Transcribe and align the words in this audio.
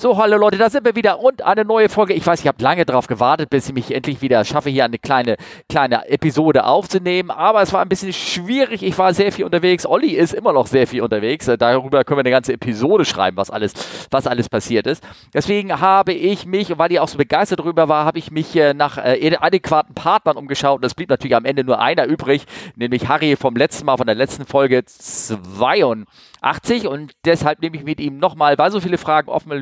So, 0.00 0.16
hallo 0.16 0.38
Leute, 0.38 0.56
da 0.56 0.70
sind 0.70 0.86
wir 0.86 0.96
wieder 0.96 1.20
und 1.20 1.42
eine 1.42 1.62
neue 1.62 1.90
Folge. 1.90 2.14
Ich 2.14 2.26
weiß, 2.26 2.40
ich 2.40 2.46
habe 2.46 2.62
lange 2.62 2.86
darauf 2.86 3.06
gewartet, 3.06 3.50
bis 3.50 3.68
ich 3.68 3.74
mich 3.74 3.94
endlich 3.94 4.22
wieder 4.22 4.42
schaffe, 4.46 4.70
hier 4.70 4.86
eine 4.86 4.96
kleine, 4.96 5.36
kleine 5.68 6.08
Episode 6.08 6.64
aufzunehmen. 6.64 7.30
Aber 7.30 7.60
es 7.60 7.74
war 7.74 7.82
ein 7.82 7.88
bisschen 7.90 8.14
schwierig. 8.14 8.82
Ich 8.82 8.96
war 8.96 9.12
sehr 9.12 9.30
viel 9.30 9.44
unterwegs. 9.44 9.84
Olli 9.84 10.12
ist 10.12 10.32
immer 10.32 10.54
noch 10.54 10.68
sehr 10.68 10.86
viel 10.86 11.02
unterwegs. 11.02 11.50
Darüber 11.58 12.02
können 12.04 12.16
wir 12.16 12.22
eine 12.22 12.30
ganze 12.30 12.54
Episode 12.54 13.04
schreiben, 13.04 13.36
was 13.36 13.50
alles, 13.50 13.74
was 14.10 14.26
alles 14.26 14.48
passiert 14.48 14.86
ist. 14.86 15.04
Deswegen 15.34 15.82
habe 15.82 16.14
ich 16.14 16.46
mich, 16.46 16.78
weil 16.78 16.90
ihr 16.92 17.02
auch 17.02 17.08
so 17.08 17.18
begeistert 17.18 17.58
darüber 17.58 17.90
war, 17.90 18.06
habe 18.06 18.18
ich 18.18 18.30
mich 18.30 18.56
äh, 18.56 18.72
nach 18.72 18.96
äh, 18.96 19.36
adäquaten 19.38 19.94
Partnern 19.94 20.38
umgeschaut. 20.38 20.78
Und 20.78 20.86
es 20.86 20.94
blieb 20.94 21.10
natürlich 21.10 21.36
am 21.36 21.44
Ende 21.44 21.62
nur 21.62 21.78
einer 21.78 22.06
übrig, 22.06 22.46
nämlich 22.74 23.06
Harry 23.08 23.36
vom 23.36 23.54
letzten 23.54 23.84
Mal, 23.84 23.98
von 23.98 24.06
der 24.06 24.16
letzten 24.16 24.46
Folge 24.46 24.82
82. 24.82 26.06
80 26.40 26.86
und 26.86 27.12
deshalb 27.24 27.60
nehme 27.60 27.76
ich 27.76 27.84
mit 27.84 28.00
ihm 28.00 28.18
nochmal, 28.18 28.58
weil 28.58 28.70
so 28.70 28.80
viele 28.80 28.98
Fragen 28.98 29.28
offen 29.28 29.52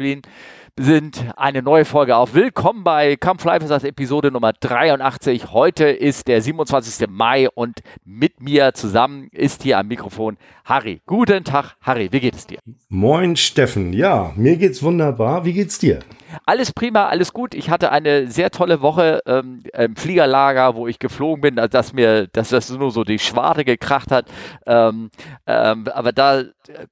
sind, 0.78 1.24
eine 1.36 1.60
neue 1.60 1.84
Folge 1.84 2.16
auf. 2.16 2.34
Willkommen 2.34 2.84
bei 2.84 3.16
Come 3.16 3.40
Fly 3.40 3.58
Fest 3.58 3.84
Episode 3.84 4.30
Nummer 4.30 4.52
83. 4.52 5.50
Heute 5.52 5.86
ist 5.86 6.28
der 6.28 6.40
27. 6.40 7.08
Mai 7.08 7.48
und 7.50 7.80
mit 8.04 8.40
mir 8.40 8.72
zusammen 8.74 9.28
ist 9.32 9.64
hier 9.64 9.78
am 9.78 9.88
Mikrofon 9.88 10.36
Harry. 10.64 11.00
Guten 11.04 11.42
Tag, 11.42 11.74
Harry, 11.80 12.08
wie 12.12 12.20
geht 12.20 12.36
es 12.36 12.46
dir? 12.46 12.58
Moin, 12.88 13.34
Steffen. 13.34 13.92
Ja, 13.92 14.32
mir 14.36 14.56
geht's 14.56 14.82
wunderbar. 14.82 15.44
Wie 15.44 15.52
geht's 15.52 15.78
dir? 15.78 15.98
Alles 16.46 16.72
prima, 16.72 17.06
alles 17.06 17.32
gut. 17.32 17.54
Ich 17.54 17.70
hatte 17.70 17.90
eine 17.90 18.28
sehr 18.28 18.50
tolle 18.50 18.80
Woche 18.80 19.20
ähm, 19.26 19.64
im 19.72 19.96
Fliegerlager, 19.96 20.76
wo 20.76 20.86
ich 20.86 21.00
geflogen 21.00 21.40
bin, 21.40 21.56
dass 21.56 21.92
mir, 21.92 22.28
dass 22.28 22.50
das 22.50 22.70
nur 22.70 22.92
so 22.92 23.02
die 23.02 23.18
Schwarte 23.18 23.64
gekracht 23.64 24.12
hat. 24.12 24.26
Ähm, 24.66 25.10
ähm, 25.46 25.88
aber 25.92 26.12
da 26.12 26.44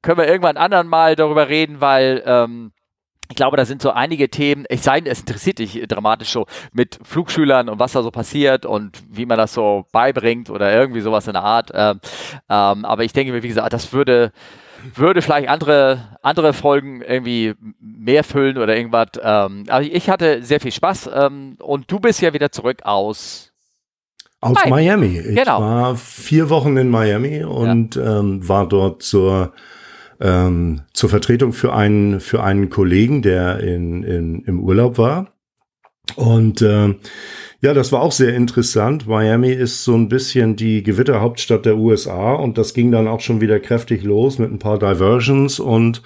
können 0.03 0.19
wir 0.19 0.27
irgendwann 0.27 0.57
anderen 0.57 0.89
Mal 0.89 1.15
darüber 1.15 1.49
reden, 1.49 1.81
weil 1.81 2.23
ähm, 2.27 2.73
ich 3.29 3.37
glaube, 3.37 3.57
da 3.57 3.65
sind 3.65 3.83
so 3.83 3.91
einige 3.91 4.29
Themen, 4.29 4.65
ich 4.69 4.83
sei, 4.83 5.01
es 5.05 5.21
interessiert 5.21 5.59
dich 5.59 5.83
dramatisch 5.89 6.31
so 6.31 6.47
mit 6.73 6.99
Flugschülern 7.03 7.69
und 7.69 7.79
was 7.79 7.93
da 7.93 8.03
so 8.03 8.11
passiert 8.11 8.65
und 8.67 9.03
wie 9.11 9.27
man 9.27 9.39
das 9.39 9.53
so 9.53 9.87
beibringt 9.93 10.51
oder 10.51 10.73
irgendwie 10.73 11.01
sowas 11.01 11.27
in 11.27 11.33
der 11.33 11.43
Art. 11.43 11.71
Ähm, 11.75 12.01
ähm, 12.49 12.85
aber 12.85 13.05
ich 13.05 13.13
denke 13.13 13.33
mir, 13.33 13.43
wie 13.43 13.49
gesagt, 13.49 13.73
das 13.73 13.93
würde, 13.93 14.33
würde 14.95 15.23
vielleicht 15.23 15.49
andere, 15.49 16.19
andere 16.23 16.53
Folgen 16.53 17.03
irgendwie 17.03 17.55
mehr 17.81 18.23
füllen 18.23 18.59
oder 18.59 18.77
irgendwas. 18.77 19.09
Ähm, 19.21 19.65
aber 19.69 19.83
ich 19.83 20.09
hatte 20.09 20.43
sehr 20.43 20.61
viel 20.61 20.73
Spaß 20.73 21.11
ähm, 21.15 21.57
und 21.61 21.91
du 21.91 21.99
bist 21.99 22.21
ja 22.21 22.33
wieder 22.33 22.53
zurück 22.53 22.83
aus 22.85 23.53
aus 24.41 24.55
Miami. 24.67 25.09
Miami. 25.09 25.19
Ich 25.31 25.37
genau. 25.37 25.61
war 25.61 25.97
vier 25.97 26.51
Wochen 26.51 26.77
in 26.77 26.91
Miami 26.91 27.43
und 27.43 27.97
ja. 27.97 28.21
ähm, 28.21 28.47
war 28.47 28.69
dort 28.69 29.03
zur 29.03 29.53
ähm, 30.21 30.83
zur 30.93 31.11
Vertretung 31.11 31.53
für 31.53 31.73
einen 31.73 32.21
für 32.21 32.43
einen 32.43 32.71
Kollegen, 32.71 33.23
der 33.23 33.61
in, 33.61 34.03
in 34.03 34.43
im 34.45 34.61
Urlaub 34.61 34.99
war. 34.99 35.33
Und 36.15 36.63
äh, 36.63 36.95
ja, 37.63 37.75
das 37.75 37.91
war 37.91 38.03
auch 38.03 38.13
sehr 38.13 38.35
interessant. 38.35 39.09
Miami 39.09 39.51
ist 39.51 39.83
so 39.83 39.95
ein 39.95 40.09
bisschen 40.09 40.55
die 40.57 40.83
Gewitterhauptstadt 40.83 41.67
der 41.67 41.77
USA 41.77 42.35
und 42.35 42.59
das 42.59 42.75
ging 42.75 42.93
dann 42.93 43.09
auch 43.09 43.21
schon 43.21 43.41
wieder 43.41 43.59
kräftig 43.59 44.05
los 44.05 44.39
mit 44.39 44.53
ein 44.53 44.59
paar 44.59 44.79
Diversions 44.79 45.59
und 45.59 46.03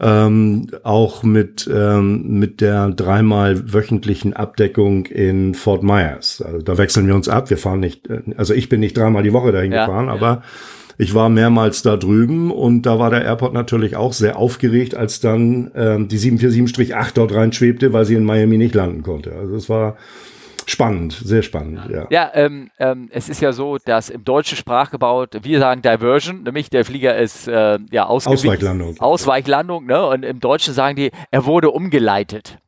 ähm, 0.00 0.68
auch 0.82 1.22
mit, 1.22 1.70
ähm, 1.72 2.38
mit 2.38 2.60
der 2.60 2.88
dreimal 2.90 3.72
wöchentlichen 3.72 4.32
Abdeckung 4.32 5.06
in 5.06 5.54
Fort 5.54 5.82
Myers. 5.82 6.42
Also 6.44 6.62
da 6.62 6.78
wechseln 6.78 7.06
wir 7.06 7.14
uns 7.14 7.28
ab. 7.28 7.50
Wir 7.50 7.58
fahren 7.58 7.80
nicht, 7.80 8.08
äh, 8.08 8.22
also 8.36 8.54
ich 8.54 8.68
bin 8.68 8.80
nicht 8.80 8.96
dreimal 8.96 9.22
die 9.22 9.32
Woche 9.32 9.52
dahin 9.52 9.72
ja, 9.72 9.86
gefahren, 9.86 10.06
ja. 10.06 10.42
Ich 10.98 11.14
war 11.14 11.28
mehrmals 11.28 11.82
da 11.82 11.96
drüben 11.96 12.50
und 12.50 12.82
da 12.82 12.98
war 12.98 13.10
der 13.10 13.24
Airport 13.24 13.54
natürlich 13.54 13.96
auch 13.96 14.12
sehr 14.12 14.36
aufgeregt, 14.36 14.94
als 14.94 15.20
dann 15.20 15.70
ähm, 15.74 16.08
die 16.08 16.18
747-8 16.18 17.12
dort 17.14 17.32
reinschwebte, 17.32 17.92
weil 17.92 18.04
sie 18.04 18.14
in 18.14 18.24
Miami 18.24 18.58
nicht 18.58 18.74
landen 18.74 19.02
konnte. 19.02 19.32
Also 19.32 19.56
es 19.56 19.68
war 19.68 19.96
Spannend, 20.68 21.14
sehr 21.14 21.40
spannend, 21.40 21.80
ja. 21.90 22.06
Ja, 22.10 22.30
ähm, 22.34 22.70
ähm, 22.78 23.08
es 23.10 23.30
ist 23.30 23.40
ja 23.40 23.52
so, 23.52 23.78
dass 23.78 24.10
im 24.10 24.22
deutschen 24.22 24.58
Sprachgebrauch, 24.58 25.24
wir 25.40 25.60
sagen 25.60 25.80
Diversion, 25.80 26.42
nämlich 26.42 26.68
der 26.68 26.84
Flieger 26.84 27.16
ist 27.16 27.48
äh, 27.48 27.78
ja 27.90 28.04
Ausweichlandung. 28.04 29.00
Ausweichlandung, 29.00 29.86
ne? 29.86 30.04
Und 30.04 30.26
im 30.26 30.40
Deutschen 30.40 30.74
sagen 30.74 30.96
die, 30.96 31.10
er 31.30 31.46
wurde 31.46 31.70
umgeleitet. 31.70 32.58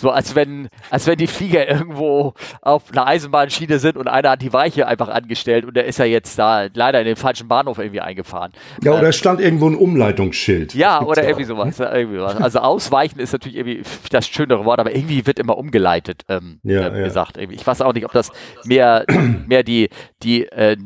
So 0.00 0.10
als 0.10 0.34
wenn, 0.34 0.68
als 0.88 1.06
wenn 1.06 1.18
die 1.18 1.26
Flieger 1.26 1.68
irgendwo 1.68 2.34
auf 2.62 2.90
einer 2.90 3.06
Eisenbahnschiene 3.06 3.78
sind 3.78 3.96
und 3.96 4.08
einer 4.08 4.30
hat 4.30 4.42
die 4.42 4.52
Weiche 4.52 4.86
einfach 4.86 5.08
angestellt 5.08 5.64
und 5.66 5.76
der 5.76 5.84
ist 5.84 5.98
ja 5.98 6.06
jetzt 6.06 6.38
da 6.38 6.68
leider 6.72 7.00
in 7.00 7.06
den 7.06 7.16
falschen 7.16 7.48
Bahnhof 7.48 7.78
irgendwie 7.78 8.00
eingefahren. 8.00 8.52
Ja, 8.82 8.92
oder 8.92 9.08
äh, 9.08 9.12
stand 9.12 9.40
irgendwo 9.40 9.68
ein 9.68 9.74
Umleitungsschild. 9.74 10.74
Ja, 10.74 11.02
oder 11.02 11.22
irgendwie 11.24 11.44
sowas, 11.44 11.78
irgendwie 11.78 12.20
was. 12.20 12.36
Also 12.36 12.60
ausweichen 12.60 13.20
ist 13.20 13.32
natürlich 13.32 13.58
irgendwie 13.58 13.82
das 14.10 14.26
schönere 14.26 14.64
Wort, 14.64 14.80
aber 14.80 14.94
irgendwie 14.94 15.26
wird 15.26 15.38
immer 15.38 15.58
umgeleitet 15.58 16.22
ähm, 16.28 16.60
ja, 16.62 16.88
äh, 16.88 17.04
gesagt. 17.04 17.36
Irgendwie. 17.36 17.56
Ich 17.56 17.66
weiß 17.66 17.82
auch 17.82 17.92
nicht, 17.92 18.06
ob 18.06 18.12
das 18.12 18.32
mehr, 18.64 19.04
mehr 19.46 19.62
die, 19.62 19.90
die, 20.22 20.46
äh, 20.46 20.76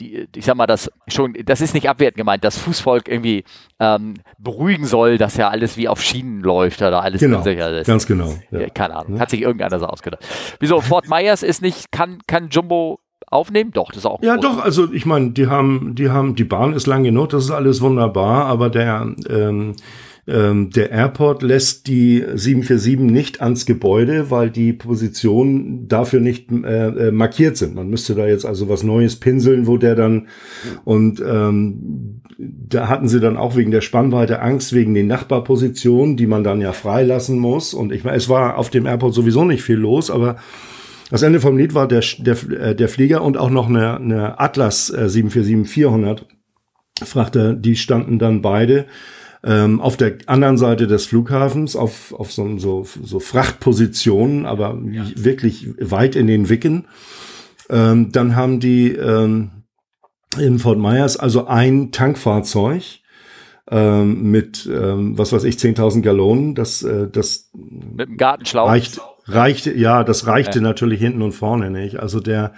die, 0.00 0.26
ich 0.34 0.44
sag 0.44 0.56
mal, 0.56 0.66
das 0.66 0.90
schon, 1.08 1.34
das 1.44 1.60
ist 1.60 1.74
nicht 1.74 1.88
abwertend 1.88 2.16
gemeint, 2.16 2.44
das 2.44 2.58
Fußvolk 2.58 3.08
irgendwie 3.08 3.44
ähm, 3.78 4.14
beruhigen 4.38 4.86
soll, 4.86 5.18
dass 5.18 5.36
ja 5.36 5.48
alles 5.48 5.76
wie 5.76 5.88
auf 5.88 6.02
Schienen 6.02 6.40
läuft 6.40 6.80
oder 6.80 7.02
alles 7.02 7.20
genau, 7.20 7.42
ist. 7.42 7.86
Ganz 7.86 8.06
genau. 8.06 8.34
Ja. 8.50 8.68
Keine 8.70 8.96
Ahnung, 8.96 9.20
hat 9.20 9.30
sich 9.30 9.42
irgendeiner 9.42 9.78
so 9.78 9.86
ausgedacht. 9.86 10.24
Wieso, 10.58 10.80
Fort 10.80 11.08
Myers 11.08 11.42
ist 11.42 11.62
nicht, 11.62 11.92
kann, 11.92 12.18
kann 12.26 12.48
Jumbo 12.48 13.00
aufnehmen? 13.26 13.70
Doch, 13.72 13.88
das 13.88 13.98
ist 13.98 14.06
auch. 14.06 14.22
Ja, 14.22 14.36
groß. 14.36 14.42
doch, 14.42 14.64
also 14.64 14.92
ich 14.92 15.06
meine, 15.06 15.30
die 15.30 15.46
haben, 15.46 15.94
die 15.94 16.10
haben, 16.10 16.34
die 16.34 16.44
Bahn 16.44 16.72
ist 16.72 16.86
lang 16.86 17.04
genug, 17.04 17.30
das 17.30 17.44
ist 17.44 17.50
alles 17.50 17.80
wunderbar, 17.80 18.46
aber 18.46 18.70
der, 18.70 19.14
ähm, 19.28 19.74
ähm, 20.30 20.70
der 20.70 20.90
Airport 20.90 21.42
lässt 21.42 21.86
die 21.86 22.24
747 22.34 22.98
nicht 23.00 23.40
ans 23.40 23.66
Gebäude, 23.66 24.30
weil 24.30 24.50
die 24.50 24.72
Positionen 24.72 25.88
dafür 25.88 26.20
nicht 26.20 26.50
äh, 26.50 27.08
äh, 27.08 27.10
markiert 27.10 27.56
sind. 27.56 27.74
Man 27.74 27.88
müsste 27.88 28.14
da 28.14 28.26
jetzt 28.26 28.46
also 28.46 28.68
was 28.68 28.82
Neues 28.82 29.16
pinseln, 29.16 29.66
wo 29.66 29.76
der 29.76 29.94
dann 29.94 30.28
und 30.84 31.22
ähm, 31.26 32.22
da 32.38 32.88
hatten 32.88 33.08
sie 33.08 33.20
dann 33.20 33.36
auch 33.36 33.56
wegen 33.56 33.70
der 33.70 33.82
Spannweite 33.82 34.40
Angst 34.40 34.72
wegen 34.72 34.94
den 34.94 35.06
Nachbarpositionen, 35.06 36.16
die 36.16 36.26
man 36.26 36.44
dann 36.44 36.60
ja 36.60 36.72
freilassen 36.72 37.38
muss. 37.38 37.74
Und 37.74 37.92
ich 37.92 38.04
meine, 38.04 38.16
es 38.16 38.28
war 38.28 38.56
auf 38.56 38.70
dem 38.70 38.86
Airport 38.86 39.14
sowieso 39.14 39.44
nicht 39.44 39.62
viel 39.62 39.76
los, 39.76 40.10
aber 40.10 40.36
das 41.10 41.22
Ende 41.22 41.40
vom 41.40 41.58
Lied 41.58 41.74
war 41.74 41.88
der, 41.88 42.02
der, 42.18 42.36
äh, 42.50 42.74
der 42.74 42.88
Flieger 42.88 43.22
und 43.22 43.36
auch 43.36 43.50
noch 43.50 43.68
eine, 43.68 43.96
eine 43.96 44.40
Atlas 44.40 44.90
äh, 44.90 45.06
747-400 45.06 46.22
Frachter, 47.02 47.54
die 47.54 47.76
standen 47.76 48.18
dann 48.18 48.42
beide 48.42 48.86
ähm, 49.42 49.80
auf 49.80 49.96
der 49.96 50.18
anderen 50.26 50.58
Seite 50.58 50.86
des 50.86 51.06
Flughafens 51.06 51.76
auf, 51.76 52.12
auf 52.12 52.32
so, 52.32 52.58
so, 52.58 52.86
so 53.02 53.20
Frachtpositionen, 53.20 54.46
aber 54.46 54.78
ja. 54.90 55.04
wirklich 55.14 55.68
weit 55.80 56.16
in 56.16 56.26
den 56.26 56.48
Wicken. 56.48 56.86
Ähm, 57.70 58.12
dann 58.12 58.36
haben 58.36 58.60
die 58.60 58.92
ähm, 58.92 59.50
in 60.38 60.58
Fort 60.58 60.78
Myers 60.78 61.16
also 61.16 61.46
ein 61.46 61.90
Tankfahrzeug 61.92 63.00
ähm, 63.70 64.30
mit, 64.30 64.68
ähm, 64.70 65.16
was 65.16 65.32
weiß 65.32 65.44
ich, 65.44 65.56
10.000 65.56 66.02
Gallonen. 66.02 66.54
Das, 66.54 66.82
äh, 66.82 67.08
das 67.08 67.50
mit 67.54 68.08
dem 68.08 68.16
Gartenschlauch. 68.16 68.68
Reicht, 68.68 69.00
reichte, 69.26 69.72
ja, 69.72 70.04
das 70.04 70.26
reichte 70.26 70.58
ja. 70.58 70.62
natürlich 70.62 71.00
hinten 71.00 71.22
und 71.22 71.32
vorne 71.32 71.70
nicht. 71.70 71.98
Also 71.98 72.20
der, 72.20 72.52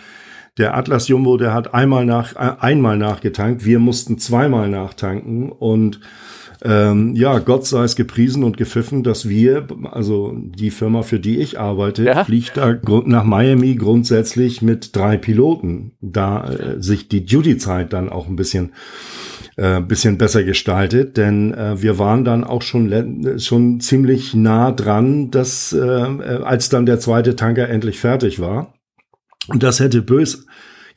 der 0.58 0.76
Atlas 0.76 1.08
Jumbo, 1.08 1.36
der 1.36 1.54
hat 1.54 1.74
einmal 1.74 2.04
nach, 2.06 2.34
einmal 2.36 2.96
nachgetankt. 2.96 3.64
Wir 3.64 3.78
mussten 3.78 4.18
zweimal 4.18 4.68
nachtanken 4.68 5.50
und 5.52 6.00
ähm, 6.64 7.16
ja, 7.16 7.40
Gott 7.40 7.66
sei 7.66 7.82
es 7.82 7.96
gepriesen 7.96 8.44
und 8.44 8.56
gepfiffen, 8.56 9.02
dass 9.02 9.28
wir, 9.28 9.66
also 9.90 10.32
die 10.36 10.70
Firma, 10.70 11.02
für 11.02 11.18
die 11.18 11.38
ich 11.38 11.58
arbeite, 11.58 12.04
ja. 12.04 12.24
fliegt 12.24 12.56
da 12.56 12.78
nach 13.04 13.24
Miami 13.24 13.74
grundsätzlich 13.74 14.62
mit 14.62 14.94
drei 14.94 15.16
Piloten, 15.16 15.92
da 16.00 16.48
äh, 16.48 16.80
sich 16.80 17.08
die 17.08 17.26
Duty-Zeit 17.26 17.92
dann 17.92 18.08
auch 18.08 18.28
ein 18.28 18.36
bisschen 18.36 18.72
äh, 19.56 19.80
bisschen 19.80 20.18
besser 20.18 20.44
gestaltet, 20.44 21.16
denn 21.16 21.52
äh, 21.52 21.82
wir 21.82 21.98
waren 21.98 22.24
dann 22.24 22.44
auch 22.44 22.62
schon 22.62 23.38
schon 23.38 23.80
ziemlich 23.80 24.32
nah 24.32 24.70
dran, 24.70 25.30
dass 25.30 25.72
äh, 25.72 25.78
äh, 25.78 26.42
als 26.42 26.68
dann 26.68 26.86
der 26.86 27.00
zweite 27.00 27.34
Tanker 27.34 27.68
endlich 27.68 27.98
fertig 27.98 28.40
war 28.40 28.72
und 29.48 29.62
das 29.62 29.80
hätte 29.80 30.00
bös 30.00 30.46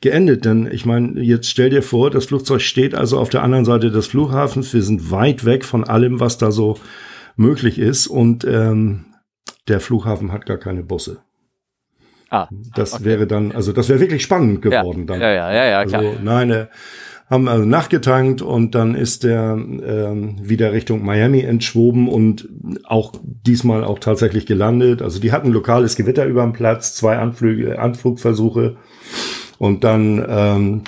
geendet. 0.00 0.44
Denn 0.44 0.68
ich 0.70 0.86
meine, 0.86 1.20
jetzt 1.20 1.48
stell 1.50 1.70
dir 1.70 1.82
vor, 1.82 2.10
das 2.10 2.26
Flugzeug 2.26 2.60
steht 2.60 2.94
also 2.94 3.18
auf 3.18 3.28
der 3.28 3.42
anderen 3.42 3.64
Seite 3.64 3.90
des 3.90 4.06
Flughafens. 4.06 4.72
Wir 4.72 4.82
sind 4.82 5.10
weit 5.10 5.44
weg 5.44 5.64
von 5.64 5.84
allem, 5.84 6.20
was 6.20 6.38
da 6.38 6.50
so 6.50 6.78
möglich 7.36 7.78
ist. 7.78 8.06
Und 8.06 8.44
ähm, 8.44 9.06
der 9.68 9.80
Flughafen 9.80 10.32
hat 10.32 10.46
gar 10.46 10.58
keine 10.58 10.82
Busse. 10.82 11.18
Ah, 12.30 12.48
das 12.74 12.94
okay. 12.94 13.04
wäre 13.04 13.26
dann, 13.26 13.52
also 13.52 13.72
das 13.72 13.88
wäre 13.88 14.00
wirklich 14.00 14.22
spannend 14.22 14.60
geworden 14.60 15.00
ja, 15.00 15.06
dann. 15.06 15.20
Ja, 15.20 15.32
ja, 15.32 15.52
ja, 15.54 15.64
ja, 15.66 15.84
klar. 15.84 16.02
Also, 16.02 16.18
nein, 16.22 16.50
äh, 16.50 16.66
haben 17.28 17.48
also 17.48 17.64
nachgetankt 17.64 18.40
und 18.40 18.74
dann 18.74 18.94
ist 18.94 19.24
der 19.24 19.56
ähm, 19.58 20.36
wieder 20.40 20.72
Richtung 20.72 21.04
Miami 21.04 21.40
entschwoben 21.40 22.08
und 22.08 22.48
auch 22.84 23.14
diesmal 23.22 23.82
auch 23.82 23.98
tatsächlich 23.98 24.46
gelandet. 24.46 25.02
Also 25.02 25.20
die 25.20 25.32
hatten 25.32 25.50
lokales 25.50 25.96
Gewitter 25.96 26.24
über 26.24 26.42
dem 26.42 26.52
Platz, 26.52 26.94
zwei 26.94 27.18
Anflüge, 27.18 27.80
Anflugversuche 27.80 28.76
und 29.58 29.84
dann 29.84 30.24
ähm, 30.28 30.84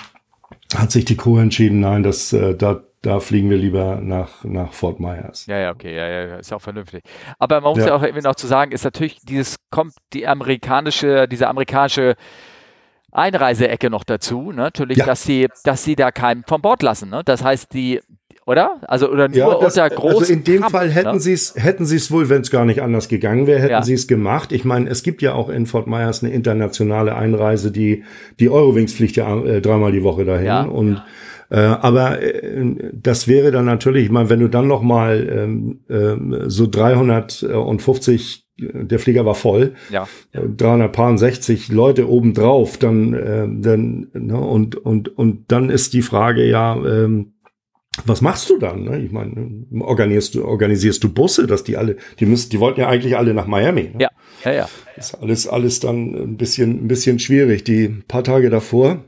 hat 0.77 0.93
sich 0.93 1.05
die 1.05 1.17
Crew 1.17 1.39
entschieden, 1.39 1.81
nein, 1.81 2.03
das, 2.03 2.33
äh, 2.33 2.55
da, 2.55 2.81
da 3.03 3.21
fliegen 3.21 3.51
wir 3.51 3.57
lieber 3.57 4.01
nach, 4.03 4.45
nach 4.45 4.73
Fort 4.73 5.01
Myers. 5.01 5.47
Ja, 5.47 5.59
ja, 5.59 5.71
okay, 5.71 5.95
ja, 5.95 6.09
ja, 6.09 6.37
ist 6.37 6.51
ja 6.51 6.57
auch 6.57 6.63
vernünftig. 6.63 7.03
Aber 7.39 7.61
man 7.61 7.73
muss 7.73 7.81
ja, 7.81 7.89
ja 7.89 7.95
auch 7.95 8.03
irgendwie 8.03 8.27
noch 8.27 8.35
zu 8.35 8.47
sagen, 8.47 8.73
ist 8.73 8.85
natürlich 8.85 9.21
dieses, 9.21 9.57
kommt 9.71 9.95
die 10.13 10.27
amerikanische, 10.27 11.29
diese 11.29 11.49
amerikanische 11.49 12.17
Einreiseecke 13.13 13.89
noch 13.89 14.05
dazu, 14.05 14.53
ne? 14.53 14.63
natürlich, 14.63 14.99
ja. 14.99 15.07
dass 15.07 15.23
sie, 15.23 15.49
dass 15.65 15.85
sie 15.85 15.97
da 15.97 16.11
keinen 16.11 16.45
von 16.45 16.61
Bord 16.61 16.83
lassen. 16.83 17.09
Ne? 17.09 17.23
Das 17.25 17.43
heißt, 17.43 17.73
die, 17.73 18.01
oder? 18.49 18.81
Also 18.89 19.11
oder 19.11 19.29
nur 19.29 19.37
ja, 19.37 19.59
das, 19.61 19.77
unter 19.77 19.91
großen. 19.91 20.19
Also 20.19 20.33
in 20.33 20.45
dem 20.45 20.61
Kampf, 20.63 20.73
Fall 20.73 20.91
hätten 20.91 21.15
ne? 21.15 21.21
sie 21.21 21.35
es, 21.35 21.55
hätten 21.57 21.85
sie 21.87 21.97
es 21.97 22.11
wohl, 22.11 22.29
wenn 22.29 22.41
es 22.41 22.51
gar 22.51 22.65
nicht 22.65 22.83
anders 22.83 23.09
gegangen 23.09 23.47
wäre, 23.47 23.61
hätten 23.61 23.71
ja. 23.71 23.83
sie 23.83 23.93
es 23.93 24.09
gemacht. 24.09 24.53
Ich 24.53 24.65
meine, 24.65 24.89
es 24.89 25.03
gibt 25.03 25.23
ja 25.23 25.35
auch 25.35 25.51
in 25.51 25.67
Fort 25.67 25.87
Myers 25.87 26.25
eine 26.25 26.33
internationale 26.33 27.15
Einreise, 27.15 27.71
die 27.71 28.05
die 28.41 28.49
Eurowings 28.49 28.95
fliegt 28.95 29.17
ja 29.17 29.39
äh, 29.45 29.61
dreimal 29.61 29.93
die 29.93 30.03
Woche 30.03 30.25
dahin 30.25 30.47
ja. 30.47 30.63
und 30.63 31.03
äh, 31.51 31.59
aber 31.59 32.23
äh, 32.23 32.75
das 32.93 33.29
wäre 33.29 33.51
dann 33.51 33.65
natürlich, 33.65 34.07
ich 34.07 34.11
meine, 34.11 34.31
wenn 34.31 34.41
du 34.41 34.49
dann 34.49 34.67
noch 34.67 34.83
mal 34.83 35.29
ähm, 35.31 35.81
äh, 35.89 36.49
so 36.49 36.67
350 36.67 38.45
der 38.61 38.99
Flieger 38.99 39.25
war 39.25 39.37
voll, 39.37 39.75
ja. 39.91 40.09
360 40.33 41.69
Leute 41.69 42.09
obendrauf, 42.09 42.77
dann, 42.77 43.15
äh, 43.15 43.47
dann 43.49 44.09
ne, 44.13 44.37
und 44.37 44.75
und 44.75 45.17
und 45.17 45.45
dann 45.53 45.71
ist 45.71 45.93
die 45.93 46.03
Frage 46.03 46.45
ja, 46.45 46.77
ähm, 46.77 47.35
was 48.07 48.21
machst 48.21 48.49
du 48.51 48.59
dann? 48.59 48.85
Ne? 48.85 49.01
Ich 49.01 49.13
meine, 49.13 49.65
organisierst 49.81 50.35
du, 50.35 50.45
organisierst 50.45 51.03
du 51.03 51.13
Busse, 51.13 51.47
dass 51.47 51.65
die 51.65 51.77
alle, 51.77 51.97
die 52.19 52.27
müssen, 52.27 52.51
die 52.51 52.61
wollten 52.61 52.81
ja 52.81 52.89
eigentlich 52.89 53.17
alle 53.17 53.35
nach 53.35 53.47
Miami. 53.47 53.91
Ne? 53.95 53.99
Ja, 53.99 54.11
ja, 54.45 54.53
ja. 54.53 54.69
Ist 54.97 55.15
alles, 55.15 55.47
alles 55.47 55.81
dann 55.81 56.15
ein 56.15 56.37
bisschen, 56.37 56.85
ein 56.85 56.89
bisschen 56.89 57.19
schwierig. 57.19 57.65
Die 57.65 57.89
paar 57.89 58.25
Tage 58.25 58.51
davor 58.51 59.05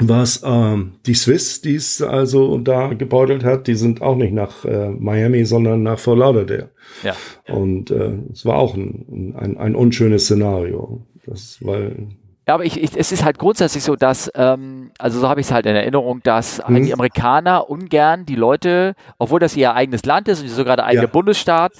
war 0.00 0.22
es 0.22 0.42
ähm, 0.44 0.94
die 1.06 1.14
Swiss, 1.14 1.60
die 1.60 1.76
es 1.76 2.02
also 2.02 2.58
da 2.58 2.94
gebeutelt 2.94 3.44
hat. 3.44 3.68
Die 3.68 3.76
sind 3.76 4.02
auch 4.02 4.16
nicht 4.16 4.32
nach 4.32 4.64
äh, 4.64 4.90
Miami, 4.90 5.44
sondern 5.44 5.82
nach 5.84 5.98
Fort 5.98 6.18
Lauderdale. 6.18 6.70
Ja. 7.02 7.14
Und 7.48 7.90
äh, 7.90 8.12
es 8.32 8.44
war 8.44 8.56
auch 8.56 8.74
ein, 8.74 9.34
ein, 9.36 9.56
ein 9.56 9.76
unschönes 9.76 10.24
Szenario. 10.24 11.06
Das, 11.26 11.58
weil 11.60 12.08
ja, 12.46 12.54
aber 12.54 12.64
ich, 12.64 12.82
ich, 12.82 12.90
es 12.94 13.10
ist 13.10 13.24
halt 13.24 13.38
grundsätzlich 13.38 13.82
so, 13.82 13.96
dass, 13.96 14.30
ähm, 14.34 14.90
also 14.98 15.20
so 15.20 15.28
habe 15.28 15.40
ich 15.40 15.46
es 15.46 15.52
halt 15.52 15.64
in 15.64 15.74
Erinnerung, 15.74 16.22
dass 16.22 16.62
mhm. 16.68 16.84
die 16.84 16.92
Amerikaner 16.92 17.70
ungern 17.70 18.26
die 18.26 18.36
Leute, 18.36 18.94
obwohl 19.18 19.40
das 19.40 19.56
ihr 19.56 19.74
eigenes 19.74 20.04
Land 20.04 20.28
ist 20.28 20.42
und 20.42 20.48
sogar 20.48 20.76
der 20.76 20.84
eigene 20.84 21.06
ja. 21.06 21.10
Bundesstaat, 21.10 21.72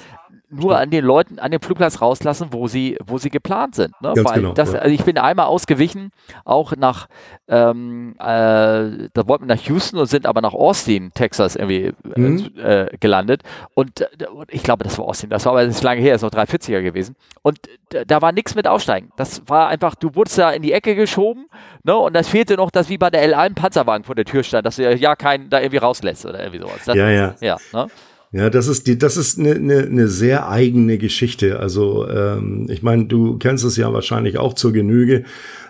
nur 0.55 0.79
an 0.79 0.91
den 0.91 1.05
Leuten 1.05 1.39
an 1.39 1.51
dem 1.51 1.61
Flugplatz 1.61 2.01
rauslassen, 2.01 2.49
wo 2.51 2.69
sie, 2.69 2.97
wo 3.05 3.19
sie 3.19 3.31
geplant 3.31 3.75
sind. 3.75 4.01
Ne? 4.01 4.13
Weil 4.17 4.41
genau, 4.41 4.53
das, 4.53 4.73
ja. 4.73 4.81
also 4.81 4.95
ich 4.95 5.05
bin 5.05 5.19
einmal 5.19 5.47
ausgewichen, 5.47 6.11
auch 6.45 6.75
nach, 6.77 7.09
ähm, 7.49 8.15
äh, 8.19 8.23
da 8.23 9.27
wollten 9.27 9.49
wir 9.49 9.55
nach 9.55 9.63
Houston 9.63 9.99
und 9.99 10.07
sind 10.07 10.27
aber 10.27 10.41
nach 10.41 10.55
Austin, 10.55 11.13
Texas 11.15 11.57
irgendwie 11.57 11.93
äh, 12.15 12.21
mhm. 12.21 12.53
äh, 12.59 12.87
gelandet. 12.99 13.43
Und 13.75 14.01
äh, 14.01 14.07
ich 14.49 14.63
glaube, 14.63 14.85
das 14.85 14.99
war 14.99 15.07
Austin, 15.07 15.31
das 15.31 15.45
war 15.45 15.53
aber 15.53 15.67
nicht 15.67 15.83
lange 15.83 16.01
her, 16.01 16.13
das 16.13 16.23
ist 16.23 16.35
noch 16.35 16.41
340er 16.41 16.83
gewesen. 16.83 17.17
Und 17.43 17.59
da 18.07 18.23
war 18.23 18.33
nichts 18.33 18.55
mit 18.55 18.67
Aussteigen. 18.67 19.11
Das 19.17 19.43
war 19.47 19.69
einfach, 19.69 19.95
du 19.95 20.15
wurdest 20.15 20.39
da 20.39 20.51
in 20.51 20.63
die 20.63 20.73
Ecke 20.73 20.95
geschoben 20.95 21.47
ne? 21.83 21.97
und 21.97 22.15
das 22.15 22.29
fehlte 22.29 22.57
noch, 22.57 22.71
dass 22.71 22.89
wie 22.89 22.99
bei 22.99 23.11
der 23.11 23.29
L1 23.29 23.55
Panzerwagen 23.55 24.05
vor 24.05 24.15
der 24.15 24.25
Tür 24.25 24.43
stand, 24.43 24.67
dass 24.67 24.77
du 24.77 24.95
ja 24.95 25.17
keinen 25.17 25.51
da 25.51 25.61
irgendwie 25.61 25.79
rauslässt 25.79 26.27
oder 26.27 26.41
irgendwie 26.41 26.61
sowas. 26.61 26.81
Das, 26.85 26.97
ja, 26.97 27.11
ja. 27.11 27.35
Ja, 27.41 27.59
ne? 27.73 27.89
Ja, 28.35 28.51
das 28.51 28.67
ist 28.67 28.89
die, 28.89 28.99
das 28.99 29.17
ist 29.17 29.39
eine, 29.39 29.55
eine, 29.55 29.85
eine 29.85 30.09
sehr 30.09 30.49
eigene 30.49 30.99
Geschichte. 30.99 31.61
Also 31.61 32.09
ähm, 32.09 32.67
ich 32.69 32.83
meine, 32.83 33.05
du 33.05 33.39
kennst 33.39 33.65
es 33.65 33.77
ja 33.77 33.93
wahrscheinlich 33.93 34.39
auch 34.39 34.55
zur 34.55 34.73
Genüge. 34.73 35.23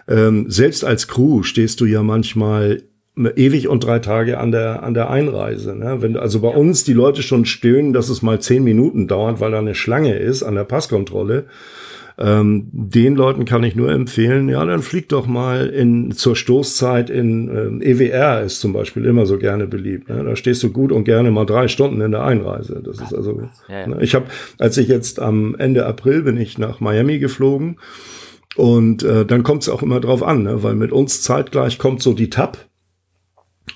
Ähm, 0.09 0.47
selbst 0.49 0.83
als 0.83 1.07
Crew 1.07 1.43
stehst 1.43 1.83
du 1.83 1.85
ja 1.85 2.03
manchmal 2.03 2.83
ewig 3.17 3.69
und 3.69 3.85
drei 3.85 3.99
Tage 3.99 4.39
an 4.39 4.51
der 4.51 4.83
an 4.83 4.95
der 4.95 5.11
Einreise. 5.11 5.77
Ne? 5.77 5.99
Wenn 6.01 6.17
also 6.17 6.41
bei 6.41 6.49
uns 6.49 6.85
die 6.85 6.95
Leute 6.95 7.23
schon 7.23 7.45
stöhnen, 7.45 7.93
dass 7.93 8.09
es 8.09 8.23
mal 8.23 8.41
zehn 8.41 8.65
Minuten 8.65 9.09
dauert, 9.09 9.41
weil 9.41 9.51
da 9.51 9.59
eine 9.59 9.75
Schlange 9.75 10.15
ist 10.15 10.43
an 10.43 10.55
der 10.55 10.65
Passkontrolle. 10.65 11.45
Ähm, 12.17 12.69
den 12.73 13.17
Leuten 13.17 13.45
kann 13.45 13.65
ich 13.65 13.75
nur 13.75 13.91
empfehlen, 13.91 14.49
ja, 14.49 14.65
dann 14.65 14.83
flieg 14.83 15.09
doch 15.09 15.27
mal 15.27 15.67
in 15.67 16.13
zur 16.13 16.37
Stoßzeit 16.37 17.11
in 17.11 17.49
ähm, 17.49 17.83
EWR 17.83 18.43
ist 18.43 18.61
zum 18.61 18.73
Beispiel 18.73 19.05
immer 19.05 19.27
so 19.27 19.37
gerne 19.37 19.67
beliebt. 19.67 20.09
Ne? 20.09 20.23
Da 20.23 20.37
stehst 20.37 20.63
du 20.63 20.71
gut 20.71 20.93
und 20.93 21.05
gerne 21.05 21.33
mal 21.33 21.45
drei 21.45 21.67
Stunden 21.67 22.01
in 22.01 22.13
der 22.13 22.23
Einreise. 22.23 22.81
Das 22.85 23.01
ist 23.01 23.13
also. 23.13 23.49
Ja, 23.69 23.81
ja. 23.81 23.87
Ne? 23.89 23.99
Ich 24.01 24.15
habe, 24.15 24.27
als 24.59 24.77
ich 24.77 24.87
jetzt 24.87 25.21
am 25.21 25.57
Ende 25.57 25.87
April 25.87 26.23
bin 26.23 26.37
ich 26.37 26.57
nach 26.57 26.79
Miami 26.79 27.19
geflogen 27.19 27.79
und 28.55 29.03
äh, 29.03 29.27
dann 29.27 29.43
kommt 29.43 29.63
es 29.63 29.69
auch 29.69 29.83
immer 29.83 29.99
drauf 29.99 30.23
an, 30.23 30.45
ne? 30.45 30.63
weil 30.63 30.77
mit 30.77 30.93
uns 30.93 31.23
zeitgleich 31.23 31.79
kommt 31.79 32.01
so 32.01 32.13
die 32.13 32.31
TAP. 32.31 32.59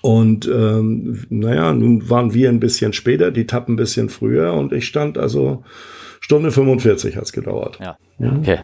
Und 0.03 0.47
ähm, 0.47 1.25
naja, 1.31 1.73
nun 1.73 2.09
waren 2.09 2.35
wir 2.35 2.49
ein 2.49 2.61
bisschen 2.61 2.93
später, 2.93 3.31
die 3.31 3.47
TAP 3.47 3.69
ein 3.69 3.77
bisschen 3.77 4.09
früher 4.09 4.53
und 4.53 4.73
ich 4.73 4.87
stand 4.87 5.19
also 5.19 5.65
Stunde 6.21 6.51
45 6.51 7.17
hat's 7.17 7.33
gedauert. 7.33 7.79
Ja. 7.81 7.97
Okay. 8.21 8.61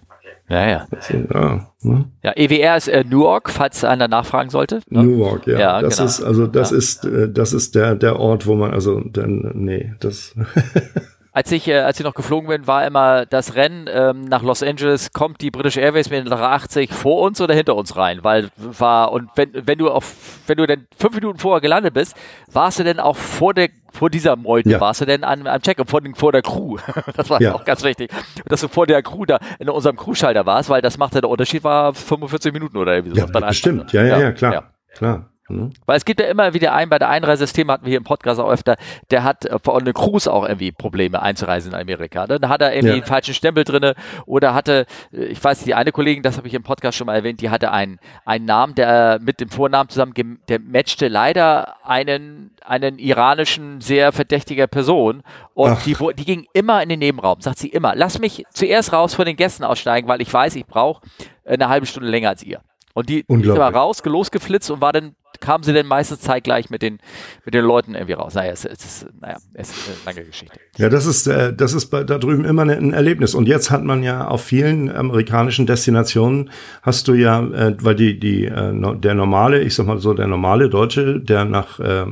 Ja, 0.49 0.69
ja. 0.69 0.87
Ja, 1.33 1.73
ne? 1.83 2.05
ja 2.23 2.33
EWR 2.37 2.77
ist 2.77 2.89
äh, 2.89 3.03
Newark, 3.03 3.49
falls 3.49 3.83
einer 3.83 4.09
nachfragen 4.09 4.51
sollte. 4.51 4.81
Ne? 4.91 5.03
Newark, 5.03 5.47
ja. 5.47 5.59
ja 5.59 5.81
das 5.81 5.97
genau. 5.97 6.07
ist, 6.07 6.23
also 6.23 6.47
das 6.47 6.71
ja. 6.71 6.77
ist, 6.77 7.05
äh, 7.07 7.31
das 7.31 7.55
ist 7.55 7.75
der, 7.75 7.95
der 7.95 8.21
Ort, 8.21 8.47
wo 8.47 8.55
man, 8.55 8.73
also, 8.73 9.01
denn, 9.01 9.51
nee, 9.55 9.95
das. 10.01 10.35
als 11.35 11.51
ich, 11.51 11.67
äh, 11.67 11.81
als 11.81 11.99
ich 11.99 12.07
noch 12.07 12.15
geflogen 12.15 12.49
bin, 12.49 12.69
war 12.69 12.87
immer 12.87 13.27
das 13.27 13.57
Rennen 13.57 13.91
ähm, 13.93 14.25
nach 14.25 14.43
Los 14.43 14.63
Angeles, 14.63 15.13
kommt 15.13 15.41
die 15.41 15.51
British 15.51 15.77
Airways 15.77 16.09
mit 16.09 16.31
der 16.31 16.39
80 16.39 16.93
vor 16.93 17.23
uns 17.23 17.41
oder 17.41 17.55
hinter 17.55 17.75
uns 17.75 17.97
rein, 17.97 18.21
weil 18.23 18.51
war, 18.57 19.11
und 19.11 19.31
wenn, 19.35 19.51
wenn 19.53 19.77
du 19.77 19.91
auf, 19.91 20.15
wenn 20.47 20.59
du 20.59 20.67
dann 20.67 20.87
fünf 20.97 21.17
Minuten 21.17 21.41
vorher 21.41 21.61
gelandet 21.61 21.93
bist, 21.93 22.17
warst 22.53 22.79
du 22.79 22.85
denn 22.85 23.01
auch 23.01 23.17
vor 23.17 23.53
der, 23.53 23.71
vor 23.93 24.11
dieser 24.11 24.37
Meute, 24.37 24.71
ja. 24.71 24.81
warst 24.81 25.01
du 25.01 25.07
denn 25.07 25.25
am, 25.25 25.45
am 25.49 25.61
Check-up 25.61 25.91
vor, 25.91 26.01
vor 26.15 26.31
der 26.31 26.43
Crew. 26.43 26.77
das 27.17 27.29
war 27.29 27.43
ja. 27.43 27.53
auch 27.53 27.65
ganz 27.65 27.83
wichtig. 27.83 28.13
Dass 28.47 28.61
du 28.61 28.69
vor 28.69 28.87
der 28.87 29.03
Crew 29.03 29.25
da 29.25 29.41
in 29.59 29.69
unserem 29.69 29.97
Crewschalter 29.97 30.47
warst, 30.47 30.71
weil 30.71 30.83
das 30.83 30.99
machte 30.99 31.21
der 31.21 31.31
Unterschied 31.31 31.65
war 31.65 31.95
45 31.95 32.53
Minuten 32.53 32.77
oder 32.77 32.95
irgendwie 32.95 33.19
so. 33.19 33.27
Ja, 33.27 33.41
bestimmt. 33.41 33.93
Ja, 33.93 34.05
ja, 34.05 34.21
ja, 34.21 34.33
klar. 34.33 34.73
Klar. 34.95 35.34
Mhm. 35.49 35.73
Weil 35.85 35.97
es 35.97 36.05
gibt 36.05 36.21
ja 36.21 36.27
immer 36.27 36.55
wieder 36.55 36.73
einen, 36.73 36.89
bei 36.89 36.99
der 36.99 37.11
Einreisesystem 37.11 37.71
hatten 37.71 37.85
wir 37.85 37.91
hier 37.91 37.99
im 37.99 38.05
Podcast 38.05 38.41
auch 38.41 38.51
öfter, 38.51 38.77
der 39.11 39.25
hat 39.25 39.45
äh, 39.45 39.59
vor 39.63 39.75
allem 39.75 39.93
Cruise 39.93 40.33
auch 40.33 40.47
irgendwie 40.47 40.73
Probleme 40.73 41.21
einzureisen 41.21 41.73
in 41.73 41.79
Amerika. 41.79 42.27
Ne? 42.27 42.41
Da 42.41 42.49
hat 42.49 42.63
er 42.63 42.73
irgendwie 42.73 42.89
ja. 42.89 42.95
einen 42.95 43.05
falschen 43.05 43.35
Stempel 43.35 43.65
drinne 43.65 43.95
oder 44.25 44.55
hatte, 44.55 44.87
äh, 45.13 45.25
ich 45.27 45.43
weiß, 45.43 45.65
die 45.65 45.75
eine 45.75 45.93
Kollegin, 45.93 46.23
das 46.23 46.39
habe 46.39 46.49
ich 46.49 46.55
im 46.55 46.63
Podcast 46.63 46.97
schon 46.97 47.07
mal 47.07 47.15
erwähnt, 47.15 47.43
die 47.43 47.51
hatte 47.51 47.73
einen, 47.73 47.99
einen 48.25 48.47
Namen, 48.47 48.75
der 48.75 49.19
mit 49.21 49.41
dem 49.41 49.51
Vornamen 49.51 49.91
zusammen, 49.91 50.15
der 50.49 50.61
matchte 50.61 51.09
leider 51.09 51.77
einen, 51.85 52.53
einen 52.65 52.99
iranischen, 52.99 53.83
sehr 53.83 54.13
verdächtiger 54.13 54.67
Person 54.67 55.23
und 55.53 55.85
die, 55.85 55.97
die 56.17 56.25
ging 56.25 56.47
immer 56.55 56.83
in 56.83 56.89
den 56.89 57.01
Nebenraum, 57.01 57.41
sagt 57.41 57.59
sie 57.59 57.69
immer, 57.69 57.95
lass 57.95 58.19
mich 58.19 58.45
zuerst 58.53 58.93
raus 58.95 59.15
von 59.15 59.27
den 59.27 59.37
Gästen 59.37 59.65
aussteigen, 59.65 60.09
weil 60.09 60.23
ich 60.23 60.33
weiß, 60.33 60.57
ich 60.57 60.67
brauche 60.67 61.03
eine 61.45 61.69
halbe 61.69 61.87
Stunde 61.87 62.09
länger 62.09 62.31
als 62.31 62.43
ihr. 62.43 62.61
Und 62.95 63.09
die, 63.09 63.25
die 63.29 63.43
ist 63.43 63.51
aber 63.51 63.77
raus, 63.77 64.03
losgeflitzt 64.05 64.71
und 64.71 64.81
war 64.81 64.93
dann 64.93 65.15
kamen 65.41 65.65
sie 65.65 65.73
denn 65.73 65.87
meistens 65.87 66.21
zeitgleich 66.21 66.71
mit 66.71 66.83
den, 66.83 66.99
mit 67.45 67.55
den 67.55 67.65
Leuten 67.65 67.95
irgendwie 67.95 68.15
raus. 68.15 68.35
Naja, 68.35 68.53
es, 68.53 68.65
es 68.65 68.85
ist, 68.85 69.07
naja, 69.21 69.37
es 69.53 69.71
ist 69.71 69.89
eine 69.89 69.97
lange 70.07 70.27
Geschichte. 70.27 70.59
Ja, 70.79 70.89
das 70.89 71.07
ist, 71.07 71.27
äh, 71.27 71.53
das 71.53 71.75
ist 71.75 71.87
bei, 71.87 72.05
da 72.05 72.19
drüben 72.19 72.45
immer 72.45 72.63
ein 72.63 72.93
Erlebnis. 72.93 73.35
Und 73.35 73.47
jetzt 73.47 73.71
hat 73.71 73.85
man 73.85 74.03
ja 74.03 74.27
auf 74.27 74.45
vielen 74.45 74.91
amerikanischen 74.91 75.67
Destinationen 75.67 76.51
hast 76.83 77.09
du 77.09 77.15
ja, 77.15 77.45
äh, 77.45 77.77
weil 77.81 77.95
die, 77.95 78.19
die, 78.19 78.47
äh, 78.47 78.97
der 78.97 79.15
normale, 79.15 79.61
ich 79.61 79.75
sag 79.75 79.87
mal 79.87 79.99
so, 79.99 80.15
der 80.15 80.27
normale 80.27 80.69
Deutsche, 80.69 81.21
der 81.21 81.45
nach 81.45 81.79
äh, 81.79 82.03
äh, 82.03 82.07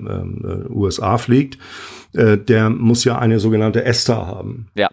USA 0.68 1.16
fliegt, 1.16 1.58
äh, 2.14 2.36
der 2.36 2.70
muss 2.70 3.04
ja 3.04 3.18
eine 3.18 3.38
sogenannte 3.38 3.84
ESTA 3.84 4.26
haben. 4.26 4.68
Ja. 4.74 4.88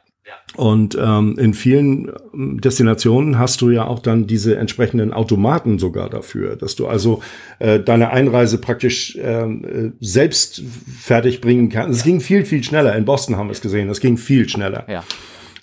Und 0.55 0.97
ähm, 0.99 1.37
in 1.37 1.53
vielen 1.53 2.11
ähm, 2.33 2.59
Destinationen 2.59 3.37
hast 3.37 3.61
du 3.61 3.69
ja 3.69 3.85
auch 3.85 3.99
dann 3.99 4.27
diese 4.27 4.57
entsprechenden 4.57 5.13
Automaten 5.13 5.79
sogar 5.79 6.09
dafür, 6.09 6.55
dass 6.55 6.75
du 6.75 6.87
also 6.87 7.21
äh, 7.59 7.79
deine 7.79 8.11
Einreise 8.11 8.59
praktisch 8.59 9.17
ähm, 9.21 9.63
äh, 9.63 9.91
selbst 9.99 10.63
fertig 10.99 11.39
bringen 11.39 11.69
kannst. 11.69 11.99
Es 11.99 12.03
ging 12.03 12.19
viel, 12.19 12.45
viel 12.45 12.63
schneller. 12.63 12.95
In 12.95 13.05
Boston 13.05 13.37
haben 13.37 13.47
wir 13.47 13.53
es 13.53 13.61
gesehen, 13.61 13.89
es 13.89 13.99
ging 13.99 14.17
viel 14.17 14.49
schneller. 14.49 14.85
Ja. 14.89 15.03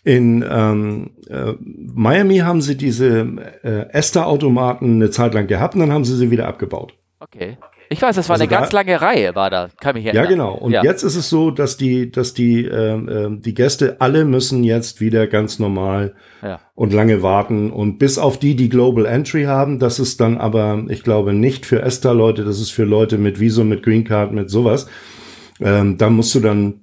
In 0.04 0.44
ähm, 0.48 1.10
äh, 1.28 1.54
Miami 1.60 2.38
haben 2.38 2.60
sie 2.60 2.76
diese 2.76 3.26
äh, 3.64 3.90
Ester-Automaten 3.90 4.94
eine 4.94 5.10
Zeit 5.10 5.34
lang 5.34 5.48
gehabt 5.48 5.74
und 5.74 5.80
dann 5.80 5.92
haben 5.92 6.04
sie 6.04 6.16
sie 6.16 6.30
wieder 6.30 6.46
abgebaut. 6.46 6.94
Okay. 7.18 7.56
Ich 7.88 8.02
weiß, 8.02 8.16
das 8.16 8.28
war 8.28 8.34
also 8.34 8.44
eine 8.44 8.50
ganz 8.50 8.72
lange 8.72 9.00
Reihe, 9.00 9.34
war 9.34 9.50
da, 9.50 9.68
kann 9.80 9.94
mich 9.94 10.06
erinnern. 10.06 10.24
Ja, 10.24 10.30
genau. 10.30 10.54
Und 10.54 10.72
ja. 10.72 10.82
jetzt 10.82 11.02
ist 11.02 11.16
es 11.16 11.28
so, 11.28 11.50
dass 11.50 11.76
die, 11.76 12.10
dass 12.10 12.34
die, 12.34 12.64
ähm, 12.64 13.08
ähm, 13.10 13.42
die 13.42 13.54
Gäste 13.54 13.96
alle 14.00 14.24
müssen 14.24 14.64
jetzt 14.64 15.00
wieder 15.00 15.26
ganz 15.26 15.58
normal 15.58 16.14
ja. 16.42 16.60
und 16.74 16.92
lange 16.92 17.22
warten. 17.22 17.70
Und 17.70 17.98
bis 17.98 18.18
auf 18.18 18.38
die, 18.38 18.56
die 18.56 18.68
Global 18.68 19.06
Entry 19.06 19.44
haben, 19.44 19.78
das 19.78 19.98
ist 19.98 20.20
dann 20.20 20.38
aber, 20.38 20.84
ich 20.88 21.02
glaube, 21.02 21.32
nicht 21.32 21.66
für 21.66 21.82
ESTA-Leute, 21.82 22.44
das 22.44 22.60
ist 22.60 22.70
für 22.70 22.84
Leute 22.84 23.18
mit 23.18 23.38
Visum, 23.38 23.68
mit 23.68 23.82
Green 23.82 24.04
Card, 24.04 24.32
mit 24.32 24.50
sowas. 24.50 24.88
Ähm, 25.60 25.96
da 25.98 26.10
musst 26.10 26.34
du 26.34 26.40
dann 26.40 26.80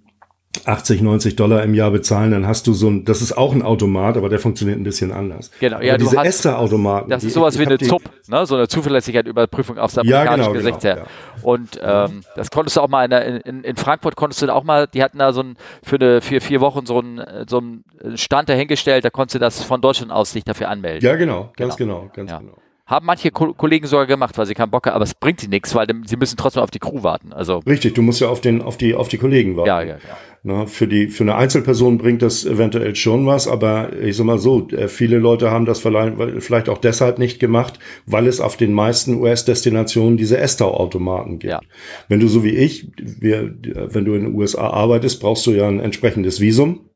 80, 0.65 1.01
90 1.01 1.35
Dollar 1.35 1.63
im 1.63 1.73
Jahr 1.73 1.91
bezahlen, 1.91 2.31
dann 2.31 2.47
hast 2.47 2.67
du 2.67 2.73
so 2.73 2.87
ein, 2.89 3.05
das 3.05 3.21
ist 3.21 3.35
auch 3.37 3.53
ein 3.53 3.61
Automat, 3.63 4.17
aber 4.17 4.29
der 4.29 4.39
funktioniert 4.39 4.79
ein 4.79 4.83
bisschen 4.83 5.11
anders. 5.11 5.49
Genau, 5.59 5.79
ja, 5.81 5.93
aber 5.93 5.97
du 5.97 6.05
diese 6.05 6.17
hast, 6.19 6.27
Ester-Automaten. 6.27 7.09
Das 7.09 7.23
ist 7.23 7.33
sowas 7.33 7.57
wie 7.59 7.65
eine 7.65 7.77
ZUP, 7.77 8.03
ne? 8.27 8.45
so 8.45 8.55
eine 8.55 8.67
Zuverlässigkeitsüberprüfung 8.67 9.77
aufs 9.77 9.97
amerikanische 9.97 10.29
Ja, 10.29 10.35
genau, 10.35 10.53
Gesicht 10.53 10.81
genau, 10.81 10.95
her. 10.95 11.05
Und 11.41 11.79
ähm, 11.83 12.23
das 12.35 12.51
konntest 12.51 12.77
du 12.77 12.81
auch 12.81 12.87
mal 12.87 13.03
in, 13.03 13.09
der- 13.09 13.45
in, 13.45 13.63
in 13.63 13.75
Frankfurt 13.75 14.15
konntest 14.15 14.41
du 14.41 14.53
auch 14.53 14.63
mal, 14.63 14.87
die 14.87 15.03
hatten 15.03 15.19
da 15.19 15.33
so 15.33 15.41
ein 15.41 15.57
für 15.83 15.95
eine 15.97 16.21
für 16.21 16.39
vier 16.39 16.61
Wochen 16.61 16.85
so 16.85 16.99
einen 16.99 17.21
so 17.49 17.57
einen 17.57 17.83
Stand 18.15 18.47
dahingestellt, 18.47 19.03
da 19.03 19.09
konntest 19.09 19.35
du 19.35 19.39
das 19.39 19.63
von 19.63 19.81
Deutschland 19.81 20.11
aus 20.11 20.31
dich 20.33 20.43
dafür 20.43 20.69
anmelden. 20.69 21.03
Ja, 21.03 21.15
genau, 21.15 21.51
ganz 21.57 21.75
genau, 21.75 22.09
ganz 22.13 22.31
Ja. 22.31 22.37
genau. 22.39 22.53
Haben 22.85 23.05
manche 23.05 23.31
Ko 23.31 23.53
Kollegen 23.53 23.87
sogar 23.87 24.07
gemacht, 24.07 24.37
weil 24.37 24.45
sie 24.45 24.53
keinen 24.53 24.71
Bock 24.71 24.87
haben, 24.87 24.95
aber 24.95 25.05
es 25.05 25.13
bringt 25.13 25.39
sie 25.39 25.47
nichts, 25.47 25.73
weil 25.73 25.87
sie 26.05 26.17
müssen 26.17 26.35
trotzdem 26.35 26.63
auf 26.63 26.71
die 26.71 26.79
Crew 26.79 27.01
warten. 27.01 27.31
Also 27.31 27.59
Richtig, 27.59 27.93
du 27.93 28.01
musst 28.01 28.19
ja 28.19 28.27
auf 28.27 28.41
den, 28.41 28.61
auf 28.61 28.77
die, 28.77 28.93
auf 28.93 29.07
die 29.07 29.17
Kollegen 29.17 29.55
warten. 29.55 29.67
ja, 29.67 29.81
ja, 29.81 29.95
ja. 29.95 30.17
Na, 30.45 30.65
für 30.65 30.89
die, 30.89 31.07
für 31.07 31.23
eine 31.23 31.35
Einzelperson 31.35 31.97
bringt 31.97 32.21
das 32.21 32.45
eventuell 32.45 32.93
schon 32.97 33.25
was, 33.25 33.47
aber 33.47 33.93
ich 33.93 34.17
sag 34.17 34.25
mal 34.25 34.37
so, 34.37 34.67
äh, 34.71 34.89
viele 34.89 35.17
Leute 35.17 35.49
haben 35.49 35.65
das 35.65 35.79
vielleicht 35.79 36.17
vielleicht 36.43 36.67
auch 36.67 36.79
deshalb 36.79 37.17
nicht 37.17 37.39
gemacht, 37.39 37.79
weil 38.05 38.27
es 38.27 38.41
auf 38.41 38.57
den 38.57 38.73
meisten 38.73 39.21
US-Destinationen 39.21 40.17
diese 40.17 40.37
Estau-Automaten 40.37 41.39
gibt. 41.39 41.53
Ja. 41.53 41.61
Wenn 42.09 42.19
du 42.19 42.27
so 42.27 42.43
wie 42.43 42.57
ich, 42.57 42.91
wir, 42.97 43.55
wenn 43.61 44.03
du 44.03 44.15
in 44.15 44.25
den 44.25 44.35
USA 44.35 44.67
arbeitest, 44.67 45.21
brauchst 45.21 45.47
du 45.47 45.51
ja 45.51 45.65
ein 45.69 45.79
entsprechendes 45.79 46.41
Visum. 46.41 46.89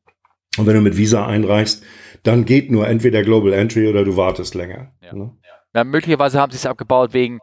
Und 0.57 0.65
wenn 0.65 0.75
du 0.75 0.81
mit 0.81 0.97
Visa 0.97 1.25
einreichst, 1.25 1.83
dann 2.23 2.43
geht 2.43 2.69
nur 2.69 2.85
entweder 2.85 3.23
Global 3.23 3.53
Entry 3.53 3.87
oder 3.87 4.03
du 4.03 4.17
wartest 4.17 4.55
länger. 4.55 4.91
Ja. 5.01 5.15
Ne? 5.15 5.31
Ja, 5.77 5.83
möglicherweise 5.83 6.41
haben 6.41 6.51
sie 6.51 6.57
es 6.57 6.65
abgebaut 6.65 7.13
wegen, 7.13 7.39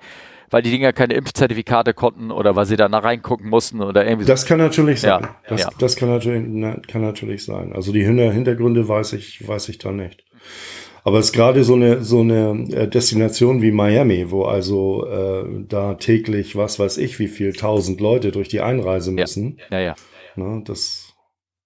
weil 0.50 0.60
die 0.62 0.70
Dinger 0.72 0.92
keine 0.92 1.14
Impfzertifikate 1.14 1.94
konnten 1.94 2.32
oder 2.32 2.56
weil 2.56 2.66
sie 2.66 2.76
da 2.76 2.88
nach 2.88 3.04
reingucken 3.04 3.48
mussten 3.48 3.80
oder 3.80 4.04
irgendwie 4.04 4.24
so. 4.24 4.32
Das 4.32 4.44
kann 4.44 4.58
natürlich 4.58 5.00
sein. 5.00 5.22
Ja, 5.22 5.36
Das, 5.48 5.60
ja. 5.62 5.68
das 5.78 5.94
kann 5.96 6.08
natürlich, 6.08 6.42
na, 6.48 6.76
kann 6.88 7.02
natürlich 7.02 7.44
sein. 7.44 7.72
Also 7.72 7.92
die 7.92 8.04
Hinter 8.04 8.32
Hintergründe 8.32 8.88
weiß 8.88 9.12
ich, 9.12 9.46
weiß 9.46 9.68
ich 9.68 9.78
da 9.78 9.92
nicht. 9.92 10.24
Aber 11.04 11.18
es 11.18 11.26
ist 11.26 11.32
gerade 11.32 11.62
so 11.62 11.74
eine, 11.74 12.02
so 12.02 12.20
eine 12.22 12.66
äh, 12.72 12.88
Destination 12.88 13.62
wie 13.62 13.70
Miami, 13.70 14.30
wo 14.32 14.44
also 14.46 15.06
äh, 15.06 15.44
da 15.68 15.94
täglich, 15.94 16.56
was 16.56 16.78
weiß 16.80 16.96
ich, 16.98 17.18
wie 17.20 17.28
viel 17.28 17.52
tausend 17.52 18.00
Leute 18.00 18.32
durch 18.32 18.48
die 18.48 18.62
Einreise 18.62 19.10
Ja. 19.10 19.16
müssen. 19.22 19.60
Ja, 19.70 19.78
ja. 19.80 19.94
Ne, 20.34 20.62
das 20.64 21.12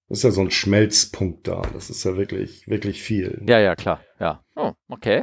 ist 0.09 0.25
ja 0.25 0.31
so 0.33 0.41
ein 0.41 0.51
Schmelzpunkt 0.51 1.47
da. 1.49 1.63
Das 1.73 1.89
ist 1.89 2.05
ja 2.05 2.17
wirklich, 2.17 2.67
wirklich 2.69 3.01
viel. 3.03 3.43
Ja, 3.47 3.59
ja, 3.59 3.75
klar. 3.77 4.01
Ja. 4.19 4.43
Oh, 4.57 4.73
okay. 4.89 5.23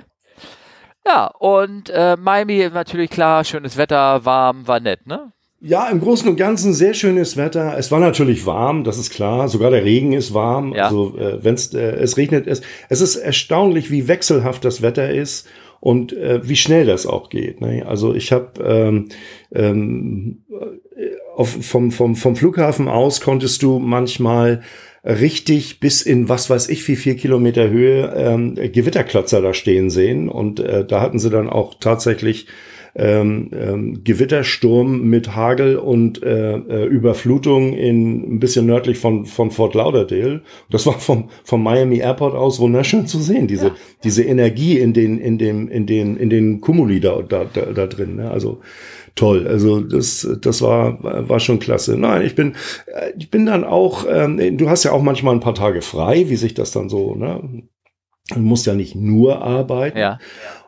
Ja, 1.06 1.28
und 1.28 1.90
äh, 1.90 2.18
Miami 2.20 2.70
natürlich 2.74 3.10
klar, 3.10 3.44
schönes 3.44 3.78
Wetter, 3.78 4.26
warm, 4.26 4.68
war 4.68 4.80
nett, 4.80 5.06
ne? 5.06 5.32
Ja, 5.62 5.88
im 5.90 6.00
Großen 6.00 6.30
und 6.30 6.36
Ganzen 6.36 6.74
sehr 6.74 6.94
schönes 6.94 7.38
Wetter. 7.38 7.76
Es 7.78 7.92
war 7.92 8.00
natürlich 8.00 8.46
warm, 8.46 8.84
das 8.84 9.00
ist 9.00 9.10
klar. 9.10 9.48
Sogar 9.48 9.72
der 9.72 9.84
Regen 9.84 10.14
ist 10.14 10.34
warm. 10.34 10.74
Ja. 10.76 10.86
Also 10.86 11.18
äh, 11.18 11.44
wenn 11.44 11.56
äh, 11.56 11.96
es 11.96 12.18
regnet, 12.18 12.46
es, 12.46 12.62
es 12.90 13.02
ist 13.02 13.16
erstaunlich, 13.16 13.90
wie 13.90 14.08
wechselhaft 14.08 14.64
das 14.64 14.84
Wetter 14.84 15.10
ist 15.10 15.48
und 15.80 16.14
äh, 16.14 16.48
wie 16.48 16.56
schnell 16.56 16.86
das 16.86 17.08
auch 17.08 17.30
geht. 17.30 17.62
Ne? 17.62 17.84
Also 17.88 18.14
ich 18.14 18.32
habe 18.32 18.62
ähm, 18.64 19.10
ähm, 19.54 20.46
auf, 21.36 21.50
vom, 21.66 21.92
vom, 21.92 22.16
vom 22.16 22.36
Flughafen 22.36 22.88
aus 22.88 23.22
konntest 23.22 23.64
du 23.64 23.80
manchmal 23.80 24.62
richtig 25.06 25.80
bis 25.80 26.02
in 26.02 26.28
was 26.30 26.50
weiß 26.50 26.68
ich 26.70 26.88
wie 26.88 26.96
vier 26.96 27.16
Kilometer 27.16 27.70
Höhe 27.70 28.14
ähm, 28.18 28.56
Gewitterklotzer 28.56 29.42
da 29.42 29.54
stehen 29.54 29.90
sehen 29.90 30.30
und 30.30 30.60
äh, 30.60 30.84
da 30.84 31.02
hatten 31.02 31.20
sie 31.20 31.30
dann 31.30 31.50
auch 31.50 31.76
tatsächlich 31.80 32.48
ähm, 32.98 33.50
ähm, 33.54 34.04
Gewittersturm 34.06 35.02
mit 35.02 35.36
Hagel 35.36 35.76
und 35.76 36.24
äh, 36.24 36.56
äh, 36.56 36.86
Überflutung 36.86 37.74
in 37.74 38.36
ein 38.36 38.40
bisschen 38.40 38.66
nördlich 38.66 38.98
von, 38.98 39.26
von 39.26 39.52
Fort 39.52 39.76
Lauderdale. 39.76 40.42
Das 40.70 40.86
war 40.86 40.98
vom, 40.98 41.30
vom 41.44 41.62
Miami 41.62 41.98
Airport 41.98 42.36
aus 42.36 42.60
wunderschön 42.60 43.06
zu 43.06 43.20
sehen, 43.20 43.48
diese, 43.48 43.74
diese 44.06 44.24
Energie 44.24 44.80
in 44.80 44.94
den, 44.94 45.20
in 45.20 45.38
dem, 45.38 45.68
in 45.68 45.86
den, 45.86 46.16
in 46.16 46.30
den 46.30 46.62
Kumuli 46.62 47.02
da, 47.02 47.22
da, 47.22 47.44
da, 47.44 47.66
da 47.66 47.86
drin. 47.86 48.16
Ne? 48.16 48.32
Also 48.32 48.62
toll. 49.15 49.48
Also 49.48 49.79
das, 49.81 50.27
das 50.41 50.62
war, 50.62 51.01
war 51.01 51.39
schon 51.39 51.60
klasse. 51.60 51.98
Nein, 51.98 52.24
ich 52.25 52.36
bin, 52.36 52.55
äh, 52.88 53.12
ich 53.17 53.31
bin 53.31 53.45
dann 53.45 53.63
auch, 53.63 54.05
ähm, 54.10 54.57
du 54.57 54.69
hast 54.69 54.84
ja 54.84 54.91
auch 54.91 55.01
manchmal 55.01 55.34
ein 55.34 55.39
paar 55.39 55.55
Tage 55.55 55.81
frei, 55.81 56.29
wie 56.29 56.36
sich 56.36 56.53
das 56.53 56.72
dann 56.72 56.89
so, 56.89 57.15
ne? 57.15 57.63
Du 58.34 58.39
musst 58.39 58.65
ja 58.65 58.74
nicht 58.74 58.95
nur 58.95 59.43
arbeiten. 59.43 59.98
Ja. 60.00 60.19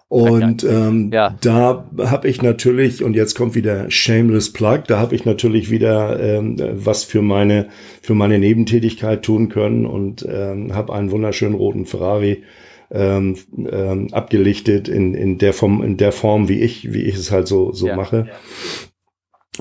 Und 0.10 0.64
ähm, 0.64 1.10
Ja. 1.12 1.36
da 1.42 1.86
habe 2.00 2.30
ich 2.30 2.42
natürlich, 2.42 3.04
und 3.04 3.16
jetzt 3.16 3.36
kommt 3.36 3.56
wieder 3.56 3.92
Shameless 3.92 4.54
Plug, 4.54 4.84
da 4.88 5.00
habe 5.00 5.16
ich 5.16 5.26
natürlich 5.26 5.70
wieder 5.70 6.18
ähm, 6.20 6.56
was 6.76 7.04
für 7.04 7.22
meine, 7.22 7.68
für 8.02 8.14
meine 8.14 8.40
Nebentätigkeit 8.40 9.24
tun 9.24 9.50
können 9.50 9.86
und 9.86 10.26
ähm, 10.30 10.74
habe 10.74 10.94
einen 10.94 11.12
wunderschönen 11.12 11.56
roten 11.56 11.86
Ferrari 11.86 12.44
ähm, 12.92 13.38
ähm, 13.70 14.14
abgelichtet 14.14 14.88
in, 14.88 15.14
in, 15.14 15.38
der 15.38 15.54
Form, 15.54 15.84
in 15.84 15.98
der 15.98 16.12
Form, 16.12 16.48
wie 16.50 16.62
ich, 16.62 16.94
wie 16.94 17.04
ich 17.04 17.16
es 17.16 17.32
halt 17.32 17.48
so, 17.48 17.72
so 17.74 17.88
Ja. 17.88 17.96
mache. 17.96 18.28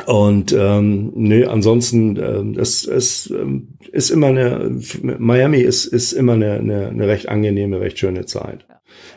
Und 0.04 0.52
ähm, 0.52 1.12
nee, 1.14 1.44
ansonsten 1.44 2.16
ähm, 2.16 2.58
es, 2.58 2.86
es 2.86 3.30
ähm, 3.30 3.78
ist 3.92 4.10
immer 4.10 4.26
eine 4.26 4.78
Miami 5.02 5.60
ist 5.60 5.86
ist 5.86 6.12
immer 6.12 6.34
eine, 6.34 6.54
eine, 6.54 6.88
eine 6.88 7.08
recht 7.08 7.30
angenehme, 7.30 7.80
recht 7.80 7.98
schöne 7.98 8.26
Zeit. 8.26 8.66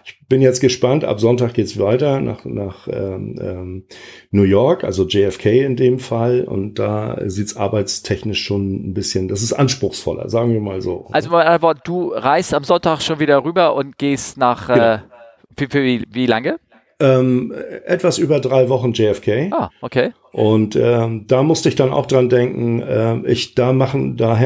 Ich 0.06 0.19
bin 0.30 0.42
jetzt 0.42 0.62
gespannt. 0.62 1.04
Ab 1.04 1.20
Sonntag 1.20 1.54
geht's 1.54 1.78
weiter 1.80 2.22
nach 2.22 2.46
nach 2.46 2.88
ähm, 2.88 3.36
ähm, 3.42 3.84
New 4.32 4.44
York, 4.44 4.84
also 4.84 5.06
JFK 5.06 5.66
in 5.66 5.76
dem 5.76 6.00
Fall, 6.00 6.44
und 6.44 6.80
da 6.80 7.20
sieht's 7.26 7.58
arbeitstechnisch 7.58 8.42
schon 8.42 8.90
ein 8.90 8.94
bisschen. 8.94 9.28
Das 9.28 9.42
ist 9.42 9.54
anspruchsvoller, 9.54 10.30
sagen 10.30 10.54
wir 10.54 10.62
mal 10.62 10.82
so. 10.82 11.08
Also 11.12 11.30
mal 11.32 11.46
ein 11.46 11.62
Wort, 11.62 11.80
du 11.84 12.14
reist 12.14 12.54
am 12.54 12.64
Sonntag 12.64 13.02
schon 13.02 13.20
wieder 13.20 13.44
rüber 13.44 13.76
und 13.76 13.98
gehst 13.98 14.38
nach 14.38 14.68
Genau. 14.68 14.94
äh, 14.96 15.00
wie, 15.58 15.74
wie, 15.74 16.04
wie 16.12 16.26
lange? 16.26 16.60
ähm, 17.00 17.54
etwas 17.86 18.18
über 18.18 18.40
drei 18.40 18.70
Wochen 18.70 18.92
JFK. 18.94 19.52
Ah, 19.52 19.70
okay. 19.82 20.12
Und 20.32 20.76
ähm, 20.76 21.26
da 21.28 21.42
musste 21.44 21.70
ich 21.70 21.76
dann 21.76 21.92
auch 21.92 22.06
dran 22.06 22.30
denken, 22.30 22.82
äh, 22.82 23.18
ich 23.32 23.56
da 23.56 23.74
machen, 23.74 24.16
da 24.16 24.40
äh, 24.40 24.46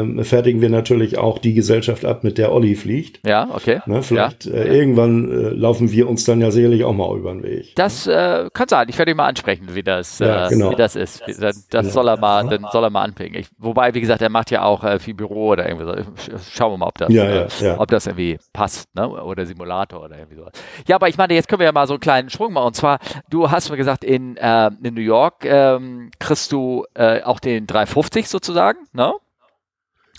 äh, 0.00 0.24
fertigen 0.24 0.60
wir 0.60 0.70
natürlich 0.70 1.18
auch 1.18 1.38
die 1.38 1.54
Gesellschaft 1.54 2.04
ab, 2.04 2.24
mit 2.24 2.36
der 2.36 2.52
Olli 2.52 2.74
fliegt. 2.74 3.20
Ja, 3.26 3.48
okay. 3.54 3.80
Ne, 3.86 4.02
vielleicht 4.02 4.46
ja. 4.46 4.54
äh, 4.54 4.76
irgendwann 4.76 5.30
äh, 5.30 5.34
laufen 5.50 5.92
wir 5.92 6.08
uns 6.08 6.24
dann 6.24 6.40
ja 6.40 6.50
sicherlich 6.50 6.82
auch 6.84 6.92
mal 6.94 7.16
über 7.16 7.32
den 7.32 7.42
Weg. 7.44 7.74
Das 7.76 8.06
äh, 8.08 8.48
kann 8.52 8.66
sein. 8.68 8.86
Ich 8.88 8.98
werde 8.98 9.12
ihn 9.12 9.16
mal 9.16 9.26
ansprechen, 9.28 9.68
wie 9.72 9.82
das, 9.84 10.18
Ja, 10.18 10.46
äh, 10.46 10.48
genau. 10.50 10.70
wie 10.70 10.76
das 10.76 10.96
ist. 10.96 11.22
Wie- 11.26 11.34
Das, 11.34 11.68
das 11.68 11.92
soll 11.92 12.08
er 12.08 12.16
mal, 12.18 12.48
dann 12.48 12.66
soll 12.72 12.82
er 12.84 12.90
mal 12.90 13.02
anbringen. 13.02 13.36
Ich, 13.36 13.46
wobei, 13.58 13.94
wie 13.94 14.00
gesagt, 14.00 14.20
er 14.22 14.30
macht 14.30 14.50
ja 14.50 14.64
auch 14.64 14.82
äh, 14.82 14.98
viel 14.98 15.14
Büro 15.14 15.48
oder 15.50 15.68
irgendwie 15.68 15.84
so. 15.86 15.92
Sch- 15.92 16.38
Schauen 16.52 16.72
wir 16.72 16.78
mal, 16.78 16.86
ob 16.88 16.98
das, 16.98 17.12
Ja, 17.12 17.24
äh, 17.24 17.46
ja, 17.60 17.78
ob 17.78 17.88
das 17.88 18.06
irgendwie 18.06 18.38
passt, 18.52 18.92
ne? 18.94 19.08
Oder 19.08 19.46
Simulator 19.46 20.02
oder 20.04 20.18
irgendwie 20.18 20.36
so. 20.36 20.46
Ja, 20.88 20.96
aber 20.96 21.08
ich 21.08 21.16
meine, 21.18 21.34
jetzt 21.34 21.48
können 21.48 21.60
wir 21.60 21.66
ja 21.66 21.72
mal 21.72 21.86
so 21.86 21.94
einen 21.94 22.00
kleinen 22.00 22.30
Sprung 22.30 22.52
machen. 22.52 22.66
Und 22.66 22.76
zwar, 22.76 22.98
du 23.30 23.50
hast 23.50 23.70
mir 23.70 23.76
gesagt, 23.76 24.02
in, 24.04 24.36
äh, 24.36 24.70
in 24.82 24.94
New 24.94 25.03
York 25.04 25.44
ähm, 25.44 26.10
kriegst 26.18 26.52
du 26.52 26.84
äh, 26.94 27.22
auch 27.22 27.40
den 27.40 27.66
350 27.66 28.28
sozusagen, 28.28 28.78
ne? 28.92 29.12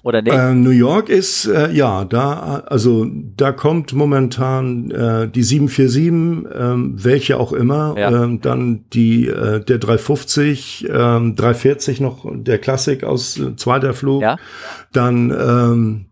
Oder 0.03 0.21
nicht? 0.21 0.35
Äh, 0.35 0.53
New 0.53 0.69
York 0.69 1.09
ist, 1.09 1.47
äh, 1.47 1.71
ja, 1.71 2.05
da, 2.05 2.59
also 2.67 3.07
da 3.09 3.51
kommt 3.51 3.91
momentan 3.93 4.91
äh, 4.91 5.27
die 5.27 5.41
747, 5.41 6.51
ähm, 6.55 6.93
welche 7.03 7.39
auch 7.39 7.51
immer, 7.53 7.95
Ja. 7.97 8.11
ähm, 8.23 8.39
dann 8.39 8.85
die, 8.93 9.27
äh, 9.27 9.61
der 9.65 9.79
350, 9.79 10.87
ähm, 10.93 11.35
340 11.35 12.01
noch, 12.01 12.23
der 12.31 12.59
Klassik 12.59 13.03
aus 13.03 13.39
äh, 13.39 13.55
zweiter 13.55 13.95
Flug, 13.95 14.21
Ja. 14.21 14.37
dann 14.93 15.31
ähm, 15.31 16.05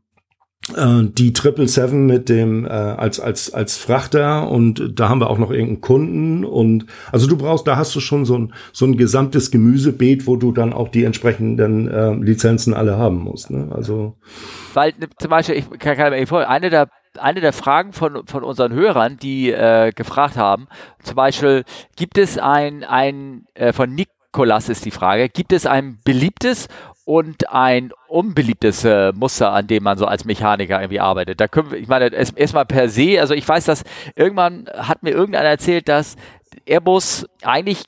äh, 0.69 1.03
die 1.03 1.33
777 1.33 1.93
mit 1.93 2.29
dem 2.29 2.65
äh, 2.65 2.69
als 2.69 3.19
als 3.19 3.53
als 3.53 3.77
Frachter 3.77 4.49
und 4.49 4.93
da 4.99 5.09
haben 5.09 5.19
wir 5.19 5.29
auch 5.29 5.37
noch 5.37 5.51
irgendeinen 5.51 5.81
Kunden 5.81 6.45
und 6.45 6.85
also 7.11 7.27
du 7.27 7.37
brauchst 7.37 7.67
da 7.67 7.75
hast 7.75 7.93
du 7.95 7.99
schon 7.99 8.25
so 8.25 8.37
ein 8.37 8.53
so 8.71 8.85
ein 8.85 8.97
gesamtes 8.97 9.51
Gemüsebeet, 9.51 10.25
wo 10.25 10.35
du 10.35 10.51
dann 10.51 10.73
auch 10.73 10.89
die 10.89 11.03
entsprechenden 11.03 11.87
äh, 11.87 12.13
Lizenzen 12.15 12.73
alle 12.73 12.97
haben 12.97 13.17
musst. 13.17 13.51
Ne? 13.51 13.69
Also 13.73 14.15
Weil 14.73 14.93
ne, 14.99 15.07
zum 15.17 15.29
Beispiel, 15.29 15.55
ich 15.55 15.69
kann, 15.79 15.97
kann 15.97 16.11
mir 16.11 16.17
eben 16.17 16.27
vor, 16.27 16.47
eine 16.47 16.69
der, 16.69 16.89
eine 17.17 17.41
der 17.41 17.53
Fragen 17.53 17.93
von, 17.93 18.25
von 18.25 18.43
unseren 18.43 18.73
Hörern, 18.73 19.17
die 19.17 19.51
äh, 19.51 19.91
gefragt 19.93 20.37
haben, 20.37 20.67
zum 21.03 21.15
Beispiel, 21.15 21.63
gibt 21.95 22.17
es 22.17 22.37
ein, 22.37 22.83
ein 22.83 23.45
äh, 23.53 23.73
von 23.73 23.93
Nikolas 23.93 24.69
ist 24.69 24.85
die 24.85 24.91
Frage, 24.91 25.29
gibt 25.29 25.53
es 25.53 25.65
ein 25.65 25.99
beliebtes 26.03 26.67
und 27.05 27.49
ein 27.49 27.91
unbeliebtes 28.07 28.85
äh, 28.85 29.11
Muster, 29.13 29.51
an 29.51 29.67
dem 29.67 29.83
man 29.83 29.97
so 29.97 30.05
als 30.05 30.23
Mechaniker 30.25 30.79
irgendwie 30.79 30.99
arbeitet. 30.99 31.41
Da 31.41 31.47
können 31.47 31.71
wir, 31.71 31.77
ich 31.79 31.87
meine, 31.87 32.13
erst- 32.13 32.37
erstmal 32.37 32.65
per 32.65 32.87
se, 32.89 33.19
also 33.19 33.33
ich 33.33 33.47
weiß, 33.47 33.65
dass 33.65 33.83
irgendwann 34.15 34.67
hat 34.73 35.03
mir 35.03 35.11
irgendeiner 35.11 35.49
erzählt, 35.49 35.89
dass 35.89 36.15
Airbus 36.65 37.27
eigentlich 37.41 37.83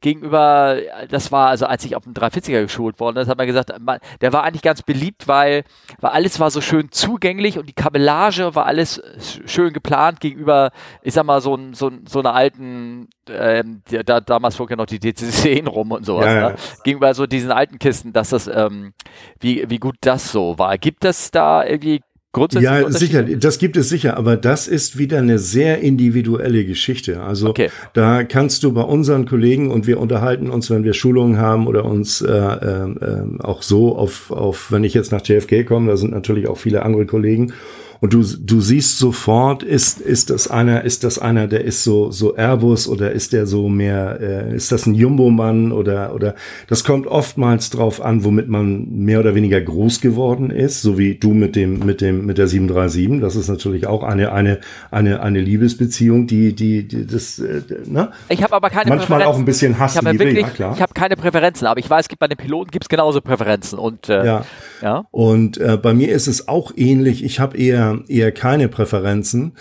gegenüber, 0.00 0.78
das 1.08 1.32
war 1.32 1.48
also 1.48 1.66
als 1.66 1.84
ich 1.84 1.96
auf 1.96 2.04
dem 2.04 2.12
340er 2.12 2.62
geschult 2.62 3.00
worden 3.00 3.18
ist, 3.18 3.28
hat 3.28 3.38
man 3.38 3.46
gesagt, 3.46 3.72
der 4.20 4.32
war 4.32 4.44
eigentlich 4.44 4.62
ganz 4.62 4.82
beliebt, 4.82 5.28
weil, 5.28 5.64
weil 6.00 6.10
alles 6.10 6.40
war 6.40 6.50
so 6.50 6.60
schön 6.60 6.90
zugänglich 6.90 7.58
und 7.58 7.68
die 7.68 7.74
Kabellage 7.74 8.54
war 8.54 8.66
alles 8.66 9.02
schön 9.46 9.72
geplant 9.72 10.20
gegenüber, 10.20 10.70
ich 11.02 11.14
sag 11.14 11.24
mal, 11.24 11.40
so, 11.40 11.58
so, 11.72 11.90
so 12.06 12.20
einer 12.20 12.34
alten, 12.34 13.08
ähm, 13.28 13.82
da, 14.04 14.20
damals 14.20 14.56
flog 14.56 14.70
ja 14.70 14.76
noch 14.76 14.86
die 14.86 14.98
DC-10 14.98 15.68
rum 15.68 15.92
und 15.92 16.04
sowas, 16.04 16.26
ja, 16.26 16.34
ja. 16.34 16.48
Ne? 16.50 16.56
gegenüber 16.84 17.14
so 17.14 17.26
diesen 17.26 17.52
alten 17.52 17.78
Kisten, 17.78 18.12
dass 18.12 18.30
das, 18.30 18.48
ähm, 18.48 18.92
wie, 19.38 19.68
wie 19.68 19.78
gut 19.78 19.96
das 20.00 20.32
so 20.32 20.58
war. 20.58 20.78
Gibt 20.78 21.04
es 21.04 21.30
da 21.30 21.64
irgendwie 21.64 22.02
Grundsätzlich 22.32 22.70
ja, 22.70 22.90
sicher, 22.90 23.22
das 23.24 23.58
gibt 23.58 23.76
es 23.76 23.88
sicher, 23.88 24.16
aber 24.16 24.36
das 24.36 24.68
ist 24.68 24.98
wieder 24.98 25.18
eine 25.18 25.40
sehr 25.40 25.80
individuelle 25.80 26.64
Geschichte. 26.64 27.22
Also 27.22 27.48
okay. 27.48 27.70
da 27.92 28.22
kannst 28.22 28.62
du 28.62 28.72
bei 28.72 28.82
unseren 28.82 29.26
Kollegen 29.26 29.72
und 29.72 29.88
wir 29.88 29.98
unterhalten 29.98 30.48
uns, 30.48 30.70
wenn 30.70 30.84
wir 30.84 30.94
Schulungen 30.94 31.38
haben 31.38 31.66
oder 31.66 31.84
uns 31.84 32.20
äh, 32.20 32.32
äh, 32.32 33.24
auch 33.40 33.62
so 33.62 33.96
auf, 33.96 34.30
auf, 34.30 34.70
wenn 34.70 34.84
ich 34.84 34.94
jetzt 34.94 35.10
nach 35.10 35.26
JFK 35.26 35.66
komme, 35.66 35.90
da 35.90 35.96
sind 35.96 36.12
natürlich 36.12 36.46
auch 36.46 36.56
viele 36.56 36.84
andere 36.84 37.04
Kollegen 37.04 37.52
und 38.00 38.14
du, 38.14 38.22
du 38.22 38.60
siehst 38.60 38.98
sofort, 38.98 39.62
ist, 39.62 40.00
ist 40.00 40.30
das 40.30 40.48
einer, 40.48 40.84
ist 40.84 41.04
das 41.04 41.18
einer, 41.18 41.46
der 41.46 41.64
ist 41.64 41.84
so, 41.84 42.10
so 42.10 42.34
Airbus 42.34 42.88
oder 42.88 43.12
ist 43.12 43.34
der 43.34 43.46
so 43.46 43.68
mehr, 43.68 44.18
äh, 44.20 44.56
ist 44.56 44.72
das 44.72 44.86
ein 44.86 44.94
Jumbo-Mann 44.94 45.70
oder, 45.70 46.14
oder, 46.14 46.34
das 46.66 46.82
kommt 46.82 47.06
oftmals 47.06 47.68
drauf 47.68 48.00
an, 48.00 48.24
womit 48.24 48.48
man 48.48 48.88
mehr 48.90 49.20
oder 49.20 49.34
weniger 49.34 49.60
groß 49.60 50.00
geworden 50.00 50.50
ist, 50.50 50.80
so 50.80 50.96
wie 50.96 51.16
du 51.16 51.34
mit 51.34 51.56
dem, 51.56 51.80
mit 51.80 52.00
dem, 52.00 52.24
mit 52.24 52.38
der 52.38 52.48
737. 52.48 53.20
Das 53.20 53.36
ist 53.36 53.48
natürlich 53.48 53.86
auch 53.86 54.02
eine, 54.02 54.32
eine, 54.32 54.60
eine, 54.90 55.20
eine 55.20 55.40
Liebesbeziehung, 55.40 56.26
die, 56.26 56.54
die, 56.54 56.88
die 56.88 57.06
das, 57.06 57.38
äh, 57.38 57.62
ne? 57.84 58.12
Ich 58.30 58.42
habe 58.42 58.54
aber 58.54 58.70
keine 58.70 58.88
Manchmal 58.88 59.22
auch 59.24 59.36
ein 59.36 59.44
bisschen 59.44 59.78
Hass, 59.78 59.92
ich 59.92 59.98
habe 59.98 60.18
wirklich, 60.18 60.40
ja, 60.40 60.48
klar. 60.48 60.72
Ich 60.74 60.80
habe 60.80 60.94
keine 60.94 61.16
Präferenzen, 61.16 61.66
aber 61.66 61.80
ich 61.80 61.90
weiß, 61.90 62.08
gibt 62.08 62.20
bei 62.20 62.28
den 62.28 62.38
Piloten 62.38 62.70
gibt's 62.70 62.88
genauso 62.88 63.20
Präferenzen 63.20 63.78
und, 63.78 64.08
äh, 64.08 64.24
ja. 64.24 64.44
ja. 64.80 65.04
Und 65.10 65.58
äh, 65.58 65.76
bei 65.76 65.92
mir 65.92 66.12
ist 66.12 66.28
es 66.28 66.48
auch 66.48 66.72
ähnlich. 66.76 67.22
Ich 67.24 67.40
habe 67.40 67.58
eher 67.58 67.89
eher, 68.08 68.32
keine 68.32 68.68
Präferenzen. 68.68 69.52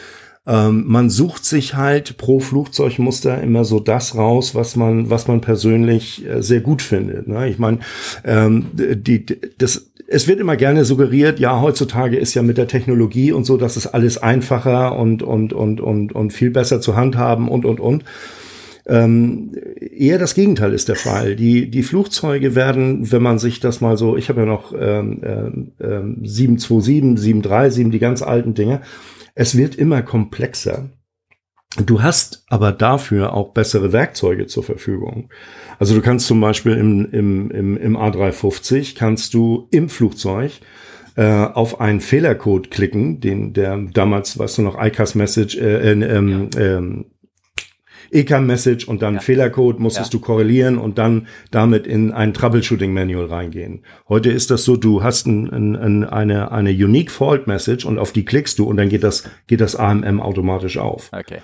Ähm, 0.48 0.86
man 0.88 1.10
sucht 1.10 1.46
sich 1.46 1.76
halt 1.76 2.18
pro 2.18 2.40
Flugzeugmuster 2.40 3.42
immer 3.42 3.66
so 3.66 3.80
das 3.80 4.16
raus, 4.16 4.56
was 4.56 4.76
man, 4.76 5.10
was 5.10 5.28
man 5.28 5.42
persönlich 5.42 6.26
äh, 6.26 6.42
sehr 6.42 6.62
gut 6.62 6.82
findet. 6.82 7.28
Ne? 7.28 7.50
Ich 7.50 7.60
meine, 7.60 7.80
ähm, 8.24 8.66
die, 8.74 9.26
das, 9.58 9.92
es 10.08 10.28
wird 10.28 10.40
immer 10.40 10.56
gerne 10.56 10.86
suggeriert, 10.86 11.40
ja, 11.40 11.62
heutzutage 11.62 12.18
ist 12.18 12.34
ja 12.34 12.42
mit 12.42 12.58
der 12.58 12.68
Technologie 12.68 13.32
und 13.32 13.44
so, 13.44 13.58
das 13.58 13.78
ist 13.78 13.88
alles 13.88 14.18
einfacher 14.18 14.98
und, 14.98 15.22
und, 15.22 15.54
und, 15.54 15.82
und, 15.82 16.14
und 16.14 16.34
viel 16.34 16.50
besser 16.50 16.82
zu 16.82 16.96
handhaben 16.96 17.48
und, 17.48 17.66
und, 17.66 17.80
und. 17.80 18.04
Ähm, 18.90 19.52
eher 19.80 20.18
das 20.18 20.34
Gegenteil 20.34 20.74
ist 20.74 20.90
der 20.90 20.96
Fall. 20.96 21.36
Die, 21.36 21.70
die 21.70 21.84
Flugzeuge 21.84 22.56
werden, 22.56 23.12
wenn 23.12 23.22
man 23.22 23.38
sich 23.38 23.60
das 23.60 23.82
mal 23.82 23.98
so, 23.98 24.18
ich 24.18 24.30
habe 24.30 24.42
ja 24.42 24.46
noch 24.48 24.74
ähm, 24.74 25.72
ähm, 25.80 26.18
727, 26.24 27.20
737, 27.20 27.92
die 27.92 28.00
ganz 28.00 28.24
alten 28.24 28.56
Dinge, 28.56 28.82
es 29.36 29.56
wird 29.56 29.76
immer 29.76 30.02
komplexer. 30.02 30.90
Du 31.86 32.02
hast 32.02 32.44
aber 32.48 32.72
dafür 32.72 33.34
auch 33.34 33.54
bessere 33.54 33.94
Werkzeuge 33.94 34.48
zur 34.48 34.64
Verfügung. 34.64 35.30
Also 35.78 35.94
du 35.94 36.02
kannst 36.02 36.26
zum 36.26 36.42
Beispiel 36.42 36.74
im, 36.74 37.06
im, 37.12 37.52
im, 37.52 37.78
im 37.78 37.96
A350 37.96 38.96
kannst 38.98 39.36
du 39.36 39.68
im 39.70 39.88
Flugzeug 39.88 40.52
äh, 41.16 41.46
auf 41.46 41.80
einen 41.80 42.02
Fehlercode 42.02 42.72
klicken, 42.72 43.20
den 43.20 43.54
der 43.54 43.78
damals, 43.94 44.40
weißt 44.40 44.58
du 44.58 44.62
noch, 44.64 44.82
ICAS 44.82 45.14
Message, 45.14 45.58
äh, 45.58 45.92
äh, 45.92 46.04
ähm, 46.04 46.50
ähm, 46.58 47.06
ECAM-Message 48.12 48.88
und 48.88 49.02
dann 49.02 49.16
ja. 49.16 49.20
Fehlercode 49.20 49.80
musstest 49.80 50.14
ja. 50.14 50.20
du 50.20 50.26
korrelieren 50.26 50.78
und 50.78 50.98
dann 50.98 51.28
damit 51.52 51.88
in 51.88 52.12
ein 52.12 52.34
Troubleshooting-Manual 52.34 53.26
reingehen. 53.26 53.84
Heute 54.08 54.32
ist 54.32 54.52
das 54.52 54.64
so, 54.64 54.76
du 54.76 55.04
hast 55.04 55.28
ein, 55.28 55.50
ein, 55.50 56.04
eine, 56.06 56.52
eine 56.52 56.72
Unique 56.72 57.12
Fault 57.12 57.48
Message 57.48 57.86
und 57.86 58.00
auf 58.00 58.12
die 58.12 58.26
klickst 58.26 58.60
du 58.60 58.66
und 58.66 58.78
dann 58.78 58.90
geht 58.90 59.04
das, 59.04 59.24
geht 59.48 59.62
das 59.62 59.76
AMM 59.76 60.22
automatisch 60.22 60.78
auf. 60.78 61.10
Okay. 61.12 61.40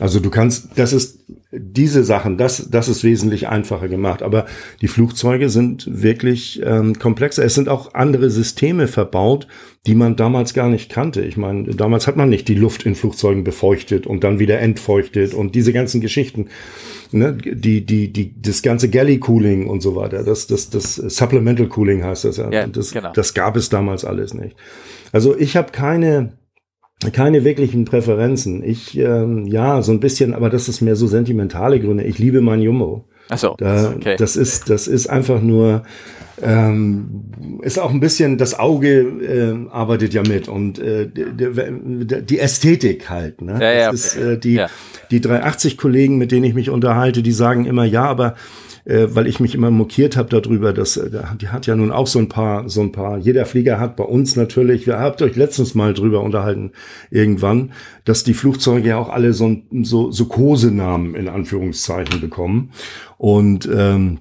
Also 0.00 0.18
du 0.18 0.28
kannst, 0.28 0.70
das 0.76 0.92
ist 0.92 1.20
diese 1.52 2.02
Sachen, 2.02 2.36
das, 2.36 2.68
das 2.68 2.88
ist 2.88 3.04
wesentlich 3.04 3.46
einfacher 3.46 3.86
gemacht. 3.86 4.22
Aber 4.22 4.46
die 4.80 4.88
Flugzeuge 4.88 5.48
sind 5.48 5.86
wirklich 5.88 6.60
ähm, 6.64 6.98
komplexer. 6.98 7.44
Es 7.44 7.54
sind 7.54 7.68
auch 7.68 7.94
andere 7.94 8.28
Systeme 8.28 8.88
verbaut, 8.88 9.46
die 9.86 9.94
man 9.94 10.16
damals 10.16 10.52
gar 10.52 10.68
nicht 10.68 10.90
kannte. 10.90 11.22
Ich 11.22 11.36
meine, 11.36 11.74
damals 11.74 12.08
hat 12.08 12.16
man 12.16 12.28
nicht 12.28 12.48
die 12.48 12.56
Luft 12.56 12.84
in 12.86 12.96
Flugzeugen 12.96 13.44
befeuchtet 13.44 14.04
und 14.04 14.24
dann 14.24 14.40
wieder 14.40 14.58
entfeuchtet 14.58 15.32
und 15.32 15.54
diese 15.54 15.72
ganzen 15.72 16.00
Geschichten. 16.00 16.48
Ne, 17.12 17.34
die, 17.34 17.86
die, 17.86 18.12
die, 18.12 18.34
das 18.42 18.62
ganze 18.62 18.90
Galley 18.90 19.20
Cooling 19.20 19.68
und 19.68 19.80
so 19.80 19.94
weiter. 19.94 20.24
Das, 20.24 20.48
das, 20.48 20.70
das 20.70 20.96
Supplemental 20.96 21.68
Cooling 21.68 22.02
heißt 22.02 22.24
das 22.24 22.38
ja. 22.38 22.50
ja 22.50 22.66
das, 22.66 22.90
genau. 22.90 23.12
das 23.12 23.34
gab 23.34 23.56
es 23.56 23.68
damals 23.68 24.04
alles 24.04 24.34
nicht. 24.34 24.56
Also 25.12 25.36
ich 25.38 25.56
habe 25.56 25.70
keine 25.70 26.32
keine 27.12 27.44
wirklichen 27.44 27.84
Präferenzen. 27.84 28.62
Ich, 28.64 28.96
ähm, 28.98 29.46
ja, 29.46 29.82
so 29.82 29.92
ein 29.92 30.00
bisschen, 30.00 30.34
aber 30.34 30.50
das 30.50 30.68
ist 30.68 30.80
mehr 30.80 30.96
so 30.96 31.06
sentimentale 31.06 31.80
Gründe. 31.80 32.04
Ich 32.04 32.18
liebe 32.18 32.40
mein 32.40 32.60
Jumbo. 32.60 33.04
Ach 33.28 33.38
so, 33.38 33.54
da, 33.56 33.94
okay. 33.96 34.16
Das 34.18 34.36
ist, 34.36 34.68
das 34.68 34.86
ist 34.86 35.06
einfach 35.06 35.40
nur, 35.40 35.82
ähm, 36.42 37.24
ist 37.62 37.78
auch 37.78 37.90
ein 37.90 38.00
bisschen, 38.00 38.38
das 38.38 38.58
Auge 38.58 39.00
äh, 39.00 39.70
arbeitet 39.70 40.12
ja 40.12 40.22
mit 40.22 40.48
und 40.48 40.78
äh, 40.78 41.08
die, 41.08 42.22
die 42.22 42.38
Ästhetik 42.38 43.08
halt. 43.08 43.40
Ne? 43.40 43.58
Ja, 43.60 43.72
ja, 43.72 43.90
das 43.90 44.14
ist, 44.14 44.16
äh, 44.16 44.38
die, 44.38 44.54
ja. 44.54 44.68
die 45.10 45.20
380-Kollegen, 45.20 46.18
mit 46.18 46.32
denen 46.32 46.44
ich 46.44 46.54
mich 46.54 46.70
unterhalte, 46.70 47.22
die 47.22 47.32
sagen 47.32 47.64
immer, 47.64 47.84
ja, 47.84 48.04
aber 48.04 48.34
äh, 48.84 49.06
weil 49.10 49.26
ich 49.26 49.40
mich 49.40 49.54
immer 49.54 49.70
mokiert 49.70 50.16
habe 50.16 50.28
darüber, 50.28 50.72
dass 50.72 50.96
äh, 50.96 51.10
die 51.40 51.48
hat 51.48 51.66
ja 51.66 51.76
nun 51.76 51.90
auch 51.90 52.06
so 52.06 52.18
ein 52.18 52.28
paar, 52.28 52.68
so 52.68 52.82
ein 52.82 52.92
paar, 52.92 53.18
jeder 53.18 53.46
Flieger 53.46 53.80
hat 53.80 53.96
bei 53.96 54.04
uns 54.04 54.36
natürlich, 54.36 54.86
wir 54.86 54.98
habt 54.98 55.22
euch 55.22 55.36
letztens 55.36 55.74
mal 55.74 55.94
drüber 55.94 56.20
unterhalten, 56.22 56.72
irgendwann, 57.10 57.72
dass 58.04 58.24
die 58.24 58.34
Flugzeuge 58.34 58.88
ja 58.88 58.98
auch 58.98 59.08
alle 59.08 59.32
so, 59.32 59.56
so, 59.82 60.10
so 60.10 60.26
Kosenamen 60.26 61.14
in 61.14 61.28
Anführungszeichen 61.28 62.20
bekommen. 62.20 62.72
Und 63.16 63.68
ähm, 63.72 64.18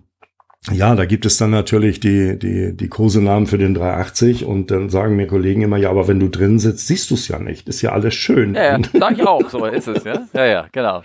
ja, 0.71 0.95
da 0.95 1.04
gibt 1.04 1.26
es 1.26 1.36
dann 1.36 1.49
natürlich 1.49 1.99
die, 1.99 2.39
die, 2.39 2.76
die 2.76 2.88
Kosenamen 2.88 3.47
für 3.47 3.58
den 3.58 3.73
380 3.73 4.45
und 4.45 4.71
dann 4.71 4.89
sagen 4.89 5.17
mir 5.17 5.28
Kollegen 5.28 5.62
immer, 5.62 5.76
ja, 5.76 5.89
aber 5.89 6.08
wenn 6.08 6.21
du 6.21 6.30
drin 6.30 6.58
sitzt, 6.58 6.88
siehst 6.88 7.12
du 7.12 7.15
es 7.15 7.28
ja 7.28 7.38
nicht. 7.38 7.67
Ist 7.67 7.82
ja 7.82 7.91
alles 7.91 8.13
schön. 8.13 8.56
Ja, 8.56 8.78
ja 8.78 8.80
sag 8.93 9.12
ich 9.12 9.23
auch, 9.28 9.49
so 9.49 9.65
ist 9.65 9.89
es, 9.89 10.06
ja. 10.06 10.26
Ja, 10.34 10.45
ja, 10.45 10.65
genau. 10.71 11.04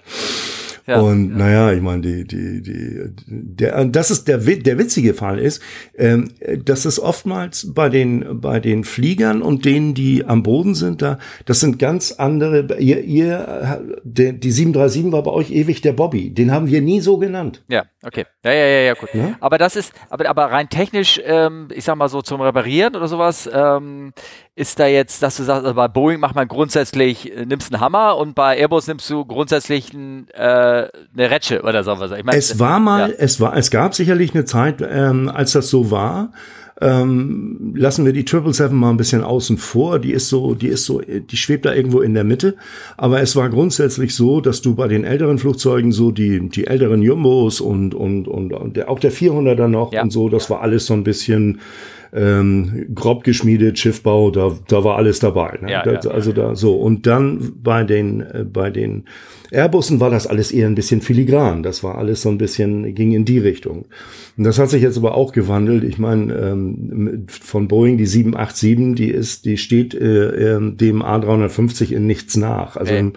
Ja, 0.88 1.00
und 1.00 1.32
ja. 1.32 1.36
naja, 1.36 1.72
ich 1.72 1.82
meine, 1.82 2.00
die, 2.00 2.26
die, 2.26 2.62
die, 2.62 3.12
der, 3.26 3.84
das 3.84 4.10
ist 4.10 4.26
der, 4.26 4.38
der 4.38 4.78
witzige 4.78 5.12
Fall 5.12 5.38
ist, 5.38 5.62
ähm, 5.98 6.30
dass 6.64 6.86
es 6.86 6.98
oftmals 6.98 7.74
bei 7.74 7.90
den, 7.90 8.40
bei 8.40 8.58
den 8.58 8.84
Fliegern 8.84 9.42
und 9.42 9.66
denen, 9.66 9.92
die 9.92 10.24
am 10.24 10.42
Boden 10.42 10.74
sind, 10.74 11.02
da, 11.02 11.18
das 11.44 11.60
sind 11.60 11.78
ganz 11.78 12.12
andere, 12.12 12.78
ihr, 12.78 13.04
ihr, 13.04 13.84
der, 14.02 14.32
die 14.32 14.50
737 14.50 15.12
war 15.12 15.22
bei 15.24 15.30
euch 15.30 15.50
ewig 15.50 15.82
der 15.82 15.92
Bobby. 15.92 16.30
Den 16.30 16.52
haben 16.52 16.68
wir 16.68 16.80
nie 16.80 17.02
so 17.02 17.18
genannt. 17.18 17.62
Ja, 17.68 17.84
okay. 18.02 18.24
Ja, 18.42 18.52
ja, 18.52 18.66
ja, 18.66 18.80
ja, 18.80 18.94
gut. 18.94 19.10
Ja? 19.12 19.36
Aber 19.40 19.58
das 19.58 19.76
ist, 19.76 19.92
aber, 20.08 20.26
aber 20.26 20.46
rein 20.46 20.70
technisch, 20.70 21.20
ähm, 21.22 21.68
ich 21.74 21.84
sag 21.84 21.96
mal 21.96 22.08
so 22.08 22.22
zum 22.22 22.40
Reparieren 22.40 22.96
oder 22.96 23.08
sowas, 23.08 23.46
ähm, 23.52 24.14
ist 24.58 24.80
da 24.80 24.88
jetzt, 24.88 25.22
dass 25.22 25.36
du 25.36 25.44
sagst, 25.44 25.64
also 25.64 25.74
bei 25.74 25.86
Boeing 25.86 26.18
macht 26.18 26.34
man 26.34 26.48
grundsätzlich, 26.48 27.32
äh, 27.32 27.46
nimmst 27.46 27.72
einen 27.72 27.80
Hammer 27.80 28.16
und 28.16 28.34
bei 28.34 28.58
Airbus 28.58 28.88
nimmst 28.88 29.08
du 29.08 29.24
grundsätzlich 29.24 29.92
ein, 29.92 30.26
äh, 30.34 30.40
eine 30.40 30.90
Retsche 31.16 31.62
oder 31.62 31.84
so 31.84 31.92
was. 32.00 32.10
Ich 32.10 32.24
mein, 32.24 32.36
es 32.36 32.58
war 32.58 32.80
mal, 32.80 33.10
ja. 33.10 33.16
es 33.18 33.40
war, 33.40 33.56
es 33.56 33.70
gab 33.70 33.94
sicherlich 33.94 34.34
eine 34.34 34.44
Zeit, 34.44 34.82
ähm, 34.82 35.30
als 35.32 35.52
das 35.52 35.70
so 35.70 35.92
war. 35.92 36.32
Ähm, 36.80 37.74
lassen 37.76 38.04
wir 38.04 38.12
die 38.12 38.20
777 38.20 38.72
mal 38.72 38.90
ein 38.90 38.96
bisschen 38.96 39.22
außen 39.22 39.58
vor. 39.58 40.00
Die 40.00 40.12
ist 40.12 40.28
so, 40.28 40.54
die 40.54 40.68
ist 40.68 40.84
so, 40.84 41.00
die 41.00 41.36
schwebt 41.36 41.64
da 41.64 41.72
irgendwo 41.72 42.00
in 42.00 42.14
der 42.14 42.24
Mitte. 42.24 42.56
Aber 42.96 43.20
es 43.20 43.36
war 43.36 43.48
grundsätzlich 43.50 44.14
so, 44.14 44.40
dass 44.40 44.60
du 44.60 44.74
bei 44.74 44.88
den 44.88 45.04
älteren 45.04 45.38
Flugzeugen 45.38 45.92
so 45.92 46.10
die, 46.10 46.48
die 46.48 46.66
älteren 46.66 47.02
Jumbos 47.02 47.60
und, 47.60 47.94
und, 47.94 48.26
und, 48.26 48.52
und 48.52 48.76
der, 48.76 48.90
auch 48.90 48.98
der 48.98 49.12
400er 49.12 49.68
noch 49.68 49.92
ja. 49.92 50.02
und 50.02 50.10
so, 50.10 50.28
das 50.28 50.50
war 50.50 50.62
alles 50.62 50.86
so 50.86 50.94
ein 50.94 51.04
bisschen, 51.04 51.60
ähm, 52.12 52.86
grob 52.94 53.24
geschmiedet, 53.24 53.78
Schiffbau, 53.78 54.30
da, 54.30 54.56
da 54.68 54.84
war 54.84 54.96
alles 54.96 55.18
dabei. 55.18 55.58
Ne? 55.60 55.70
Ja, 55.70 55.82
da, 55.82 55.92
ja, 55.92 56.10
also 56.10 56.32
da 56.32 56.54
so. 56.54 56.76
Und 56.76 57.06
dann 57.06 57.52
bei 57.62 57.84
den, 57.84 58.20
äh, 58.20 58.44
bei 58.44 58.70
den 58.70 59.04
Airbussen 59.50 60.00
war 60.00 60.10
das 60.10 60.26
alles 60.26 60.52
eher 60.52 60.66
ein 60.66 60.74
bisschen 60.74 61.00
filigran. 61.00 61.62
Das 61.62 61.82
war 61.82 61.96
alles 61.96 62.22
so 62.22 62.28
ein 62.28 62.38
bisschen, 62.38 62.94
ging 62.94 63.12
in 63.12 63.24
die 63.24 63.38
Richtung. 63.38 63.86
Und 64.36 64.44
das 64.44 64.58
hat 64.58 64.70
sich 64.70 64.82
jetzt 64.82 64.98
aber 64.98 65.14
auch 65.14 65.32
gewandelt. 65.32 65.84
Ich 65.84 65.98
meine, 65.98 66.34
ähm, 66.34 67.26
von 67.28 67.68
Boeing 67.68 67.96
die 67.96 68.06
787, 68.06 68.94
die 68.94 69.10
ist, 69.10 69.44
die 69.44 69.56
steht 69.56 69.94
äh, 69.94 70.56
äh, 70.56 70.74
dem 70.74 71.02
A350 71.02 71.92
in 71.92 72.06
nichts 72.06 72.36
nach. 72.36 72.76
Also 72.76 72.92
okay. 72.92 73.12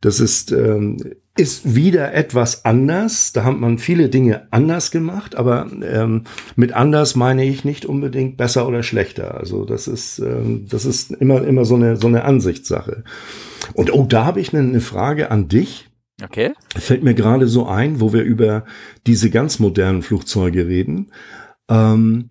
das 0.00 0.20
ist 0.20 0.52
ähm, 0.52 0.98
ist 1.36 1.74
wieder 1.74 2.14
etwas 2.14 2.64
anders. 2.64 3.32
Da 3.32 3.44
hat 3.44 3.58
man 3.58 3.78
viele 3.78 4.08
Dinge 4.08 4.48
anders 4.50 4.90
gemacht, 4.90 5.34
aber 5.34 5.66
ähm, 5.82 6.24
mit 6.56 6.72
anders 6.72 7.14
meine 7.14 7.44
ich 7.44 7.64
nicht 7.64 7.86
unbedingt 7.86 8.36
besser 8.36 8.66
oder 8.66 8.82
schlechter. 8.82 9.36
Also 9.36 9.64
das 9.64 9.88
ist, 9.88 10.18
ähm, 10.18 10.66
das 10.68 10.84
ist 10.84 11.12
immer, 11.12 11.46
immer 11.46 11.64
so 11.64 11.74
eine, 11.74 11.96
so 11.96 12.06
eine 12.06 12.24
Ansichtssache. 12.24 13.04
Und 13.74 13.92
oh, 13.92 14.06
da 14.08 14.24
habe 14.24 14.40
ich 14.40 14.52
eine, 14.54 14.66
eine 14.66 14.80
Frage 14.80 15.30
an 15.30 15.48
dich. 15.48 15.88
Okay. 16.22 16.52
Fällt 16.74 17.04
mir 17.04 17.14
gerade 17.14 17.46
so 17.46 17.66
ein, 17.66 18.00
wo 18.00 18.12
wir 18.12 18.22
über 18.22 18.64
diese 19.06 19.28
ganz 19.30 19.58
modernen 19.58 20.02
Flugzeuge 20.02 20.66
reden. 20.66 21.10
Ähm, 21.68 22.30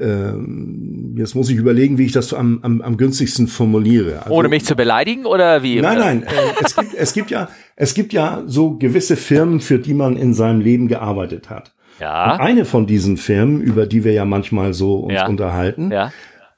ähm, 0.00 1.14
jetzt 1.16 1.34
muss 1.34 1.48
ich 1.50 1.56
überlegen, 1.56 1.98
wie 1.98 2.06
ich 2.06 2.12
das 2.12 2.34
am, 2.34 2.60
am, 2.62 2.82
am 2.82 2.96
günstigsten 2.96 3.46
formuliere. 3.46 4.22
Also, 4.22 4.34
Ohne 4.34 4.48
mich 4.48 4.64
zu 4.64 4.74
beleidigen 4.74 5.24
oder 5.24 5.62
wie? 5.62 5.80
Nein, 5.80 5.98
nein. 5.98 6.22
Äh, 6.24 6.64
es, 6.64 6.74
gibt, 6.76 6.94
es, 6.94 7.12
gibt 7.12 7.30
ja, 7.30 7.48
es 7.76 7.94
gibt 7.94 8.12
ja 8.12 8.42
so 8.46 8.76
gewisse 8.76 9.16
Firmen, 9.16 9.60
für 9.60 9.78
die 9.78 9.94
man 9.94 10.16
in 10.16 10.34
seinem 10.34 10.60
Leben 10.60 10.88
gearbeitet 10.88 11.48
hat. 11.48 11.74
Ja. 12.00 12.34
Und 12.34 12.40
eine 12.40 12.64
von 12.64 12.86
diesen 12.86 13.16
Firmen, 13.16 13.60
über 13.60 13.86
die 13.86 14.02
wir 14.02 14.12
ja 14.12 14.24
manchmal 14.24 14.74
so 14.74 14.96
uns 14.96 15.14
ja. 15.14 15.28
unterhalten, 15.28 15.92
ja. 15.92 16.12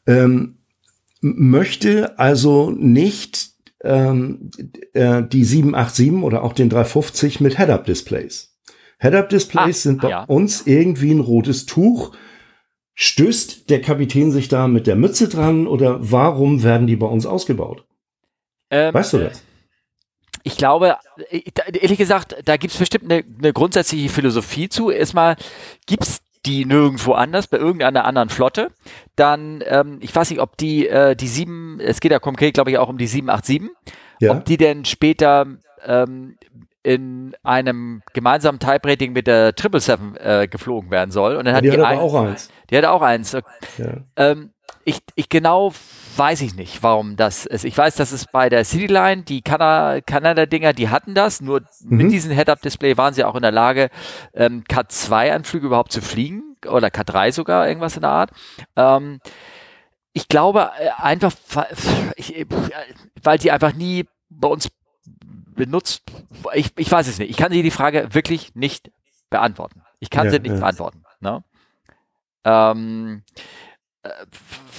ähm, 0.06 0.56
möchte 1.20 2.18
also 2.18 2.70
nicht 2.70 3.50
ähm, 3.84 4.50
äh, 4.94 5.22
die 5.22 5.44
787 5.44 6.22
oder 6.22 6.42
auch 6.42 6.54
den 6.54 6.70
350 6.70 7.40
mit 7.40 7.58
Head-Up-Displays. 7.58 8.56
Head-Up-Displays 8.98 9.78
ah, 9.78 9.80
sind 9.80 10.00
bei 10.00 10.10
ja. 10.10 10.24
uns 10.24 10.66
irgendwie 10.66 11.12
ein 11.12 11.20
rotes 11.20 11.66
Tuch. 11.66 12.12
Stößt 12.98 13.68
der 13.68 13.82
Kapitän 13.82 14.32
sich 14.32 14.48
da 14.48 14.68
mit 14.68 14.86
der 14.86 14.96
Mütze 14.96 15.28
dran 15.28 15.66
oder 15.66 15.98
warum 16.00 16.62
werden 16.62 16.86
die 16.86 16.96
bei 16.96 17.06
uns 17.06 17.26
ausgebaut? 17.26 17.84
Ähm, 18.70 18.94
weißt 18.94 19.12
du 19.12 19.18
das? 19.18 19.42
Ich 20.44 20.56
glaube, 20.56 20.96
äh, 21.28 21.42
ehrlich 21.78 21.98
gesagt, 21.98 22.36
da 22.46 22.56
gibt 22.56 22.72
es 22.72 22.78
bestimmt 22.78 23.04
eine, 23.04 23.22
eine, 23.38 23.52
grundsätzliche 23.52 24.08
Philosophie 24.08 24.70
zu. 24.70 24.90
Erstmal 24.90 25.36
gibt 25.86 26.04
es 26.04 26.22
die 26.46 26.64
nirgendwo 26.64 27.12
anders, 27.12 27.48
bei 27.48 27.58
irgendeiner 27.58 28.06
anderen 28.06 28.30
Flotte. 28.30 28.70
Dann, 29.14 29.62
ähm, 29.66 29.98
ich 30.00 30.14
weiß 30.14 30.30
nicht, 30.30 30.40
ob 30.40 30.56
die, 30.56 30.88
äh, 30.88 31.14
die 31.14 31.28
sieben, 31.28 31.78
es 31.80 32.00
geht 32.00 32.12
ja 32.12 32.18
konkret, 32.18 32.54
glaube 32.54 32.70
ich, 32.70 32.78
auch 32.78 32.88
um 32.88 32.96
die 32.96 33.08
787, 33.08 33.76
ja. 34.20 34.32
ob 34.32 34.46
die 34.46 34.56
denn 34.56 34.86
später 34.86 35.46
ähm, 35.84 36.38
in 36.82 37.34
einem 37.42 38.02
gemeinsamen 38.12 38.60
Type-Rating 38.60 39.12
mit 39.12 39.26
der 39.26 39.52
777 39.58 40.24
äh, 40.24 40.46
geflogen 40.46 40.90
werden 40.90 41.10
soll. 41.10 41.36
Und 41.36 41.44
dann 41.44 41.54
hat 41.54 41.64
die, 41.64 41.70
die, 41.70 41.78
hat 41.78 41.84
ein, 41.84 41.98
auch 41.98 42.14
eins. 42.14 42.48
Die 42.70 42.76
hatte 42.76 42.90
auch 42.90 43.02
eins. 43.02 43.32
Ja. 43.32 43.42
Ähm, 44.16 44.50
ich, 44.84 45.00
ich 45.14 45.28
genau 45.28 45.72
weiß 46.16 46.40
ich 46.40 46.54
nicht, 46.54 46.82
warum 46.82 47.16
das 47.16 47.44
ist. 47.44 47.64
Ich 47.64 47.76
weiß, 47.76 47.96
dass 47.96 48.12
es 48.12 48.26
bei 48.26 48.48
der 48.48 48.64
Cityline, 48.64 49.22
die 49.22 49.42
Kanada-Dinger, 49.42 50.72
die 50.72 50.88
hatten 50.88 51.14
das, 51.14 51.40
nur 51.40 51.60
mhm. 51.80 51.96
mit 51.96 52.12
diesem 52.12 52.32
Head-Up-Display 52.32 52.96
waren 52.96 53.12
sie 53.12 53.24
auch 53.24 53.34
in 53.34 53.42
der 53.42 53.52
Lage, 53.52 53.90
ähm, 54.32 54.64
K2-Anflüge 54.64 55.66
überhaupt 55.66 55.92
zu 55.92 56.00
fliegen 56.00 56.56
oder 56.66 56.88
K3 56.88 57.32
sogar, 57.32 57.68
irgendwas 57.68 57.96
in 57.96 58.02
der 58.02 58.10
Art. 58.10 58.30
Ähm, 58.76 59.20
ich 60.12 60.28
glaube 60.28 60.70
äh, 60.78 60.88
einfach, 60.96 61.34
weil 63.22 63.38
die 63.38 63.50
einfach 63.50 63.74
nie 63.74 64.06
bei 64.30 64.48
uns 64.48 64.68
benutzt, 65.54 66.02
ich, 66.54 66.72
ich 66.76 66.90
weiß 66.90 67.08
es 67.08 67.18
nicht. 67.18 67.30
Ich 67.30 67.36
kann 67.36 67.52
sie 67.52 67.62
die 67.62 67.70
Frage 67.70 68.08
wirklich 68.14 68.54
nicht 68.54 68.90
beantworten. 69.30 69.82
Ich 69.98 70.10
kann 70.10 70.26
ja, 70.26 70.32
sie 70.32 70.38
nicht 70.38 70.52
ja. 70.52 70.60
beantworten. 70.60 71.02
Ne? 71.20 71.42
Ähm, 72.46 73.24
äh, 74.02 74.10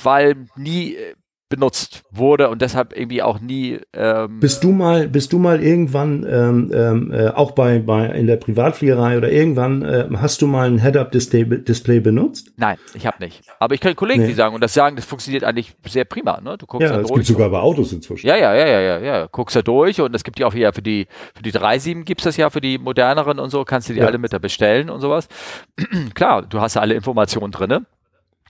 weil 0.03 0.47
nie 0.55 0.95
äh, 0.95 1.15
benutzt 1.49 2.03
wurde 2.11 2.49
und 2.49 2.61
deshalb 2.61 2.95
irgendwie 2.95 3.21
auch 3.21 3.39
nie. 3.39 3.79
Ähm 3.93 4.39
bist 4.39 4.63
du 4.63 4.71
mal, 4.71 5.07
bist 5.07 5.31
du 5.31 5.39
mal 5.39 5.63
irgendwann 5.63 6.25
ähm, 6.29 6.71
ähm, 6.73 7.11
äh, 7.13 7.29
auch 7.29 7.51
bei, 7.51 7.79
bei 7.79 8.07
in 8.07 8.27
der 8.27 8.35
Privatfliegerei 8.35 9.17
oder 9.17 9.31
irgendwann 9.31 9.81
äh, 9.81 10.07
hast 10.17 10.41
du 10.41 10.47
mal 10.47 10.67
ein 10.69 10.79
Head-Up-Display 10.79 11.45
Display 11.63 11.99
benutzt? 12.01 12.51
Nein, 12.57 12.77
ich 12.93 13.07
habe 13.07 13.23
nicht. 13.23 13.43
Aber 13.59 13.75
ich 13.75 13.81
kenne 13.81 13.95
Kollegen, 13.95 14.23
nee. 14.23 14.27
die 14.27 14.33
sagen 14.33 14.55
und 14.55 14.61
das 14.61 14.73
sagen, 14.73 14.97
das 14.97 15.05
funktioniert 15.05 15.45
eigentlich 15.45 15.75
sehr 15.87 16.05
prima. 16.05 16.41
Ne? 16.41 16.57
Du 16.57 16.65
guckst 16.65 16.83
ja, 16.83 16.89
da 16.89 16.97
durch. 16.97 17.11
Es 17.11 17.15
gibt 17.15 17.27
sogar 17.27 17.49
bei 17.49 17.59
Autos 17.59 17.93
inzwischen. 17.93 18.27
Ja, 18.27 18.35
ja, 18.35 18.53
ja, 18.53 18.67
ja, 18.67 18.79
ja, 18.79 18.99
ja. 18.99 19.27
Guckst 19.27 19.55
da 19.55 19.61
durch 19.61 20.01
und 20.01 20.13
es 20.13 20.23
gibt 20.23 20.39
ja 20.39 20.47
auch 20.47 20.53
hier 20.53 20.73
für 20.73 20.81
die 20.81 21.07
für 21.33 21.43
die 21.43 21.53
3.7 21.53 22.03
gibt's 22.03 22.25
das 22.25 22.35
ja 22.35 22.49
für 22.49 22.61
die 22.61 22.77
moderneren 22.77 23.39
und 23.39 23.49
so 23.51 23.63
kannst 23.63 23.87
du 23.87 23.93
die 23.93 23.99
ja. 23.99 24.05
alle 24.05 24.17
mit 24.17 24.33
da 24.33 24.37
bestellen 24.37 24.89
und 24.89 24.99
sowas. 24.99 25.29
Klar, 26.13 26.41
du 26.41 26.59
hast 26.59 26.75
ja 26.75 26.81
alle 26.81 26.93
Informationen 26.93 27.51
drinne. 27.51 27.85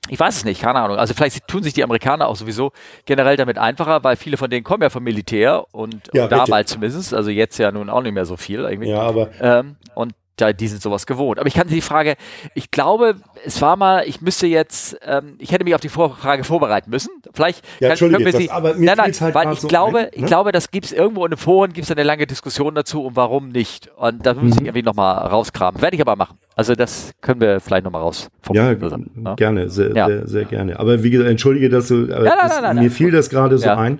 Ich 0.09 0.19
weiß 0.19 0.37
es 0.37 0.45
nicht, 0.45 0.61
keine 0.61 0.79
Ahnung. 0.79 0.97
Also 0.97 1.13
vielleicht 1.13 1.47
tun 1.47 1.63
sich 1.63 1.73
die 1.73 1.83
Amerikaner 1.83 2.27
auch 2.27 2.35
sowieso 2.35 2.71
generell 3.05 3.37
damit 3.37 3.57
einfacher, 3.57 4.03
weil 4.03 4.15
viele 4.15 4.37
von 4.37 4.49
denen 4.49 4.63
kommen 4.63 4.83
ja 4.83 4.89
vom 4.89 5.03
Militär 5.03 5.65
und, 5.71 6.09
ja, 6.13 6.23
und 6.23 6.31
damals 6.31 6.71
zumindest, 6.71 7.13
also 7.13 7.29
jetzt 7.29 7.57
ja 7.57 7.71
nun 7.71 7.89
auch 7.89 8.01
nicht 8.01 8.13
mehr 8.13 8.25
so 8.25 8.37
viel 8.37 8.61
irgendwie. 8.61 8.89
Ja, 8.89 9.01
aber 9.01 9.29
ähm, 9.41 9.75
und 9.95 10.13
ja, 10.39 10.53
die 10.53 10.67
sind 10.67 10.81
sowas 10.81 11.05
gewohnt. 11.05 11.39
Aber 11.39 11.47
ich 11.47 11.53
kann 11.53 11.67
die 11.67 11.81
Frage, 11.81 12.15
ich 12.53 12.71
glaube, 12.71 13.15
es 13.45 13.61
war 13.61 13.75
mal, 13.75 14.03
ich 14.07 14.21
müsste 14.21 14.47
jetzt, 14.47 14.97
ähm, 15.05 15.35
ich 15.39 15.51
hätte 15.51 15.63
mich 15.63 15.75
auf 15.75 15.81
die 15.81 15.89
Frage 15.89 16.43
vorbereiten 16.43 16.89
müssen. 16.89 17.09
Vielleicht 17.33 17.63
ja, 17.79 17.89
kann, 17.89 17.97
können 17.97 18.25
wir 18.25 18.31
sie. 18.33 18.47
Das, 18.47 18.55
aber 18.55 18.73
mir 18.75 18.85
nein, 18.85 18.97
nein, 18.97 19.13
halt 19.19 19.35
weil 19.35 19.53
ich 19.53 19.61
so 19.61 19.67
glaube, 19.67 19.99
ein, 19.99 20.05
ne? 20.05 20.11
ich 20.13 20.25
glaube, 20.25 20.51
das 20.51 20.71
gibt 20.71 20.85
es 20.87 20.91
irgendwo 20.91 21.25
in 21.25 21.31
den 21.31 21.37
Foren, 21.37 21.73
gibt 21.73 21.85
es 21.85 21.91
eine 21.91 22.03
lange 22.03 22.27
Diskussion 22.27 22.75
dazu 22.75 23.05
und 23.05 23.15
warum 23.15 23.49
nicht. 23.49 23.89
Und 23.95 24.25
da 24.25 24.33
muss 24.33 24.43
mhm. 24.43 24.49
ich 24.49 24.61
irgendwie 24.61 24.83
nochmal 24.83 25.27
rauskramen. 25.27 25.81
Werde 25.81 25.95
ich 25.95 26.01
aber 26.01 26.15
machen. 26.15 26.37
Also 26.55 26.73
das 26.75 27.11
können 27.21 27.41
wir 27.41 27.59
vielleicht 27.59 27.83
nochmal 27.83 28.01
raus. 28.01 28.29
Ja, 28.51 28.77
zusammen, 28.79 29.11
ne? 29.15 29.35
gerne, 29.37 29.69
sehr, 29.69 29.95
ja. 29.95 30.07
sehr, 30.07 30.27
sehr 30.27 30.45
gerne. 30.45 30.79
Aber 30.79 31.03
wie 31.03 31.09
gesagt, 31.09 31.29
entschuldige, 31.29 31.69
dass 31.69 31.87
du, 31.87 32.05
ja, 32.05 32.19
nein, 32.19 32.49
nein, 32.61 32.79
mir 32.79 32.91
fiel 32.91 33.11
das 33.11 33.29
gerade 33.29 33.57
so 33.57 33.69
ein. 33.69 33.99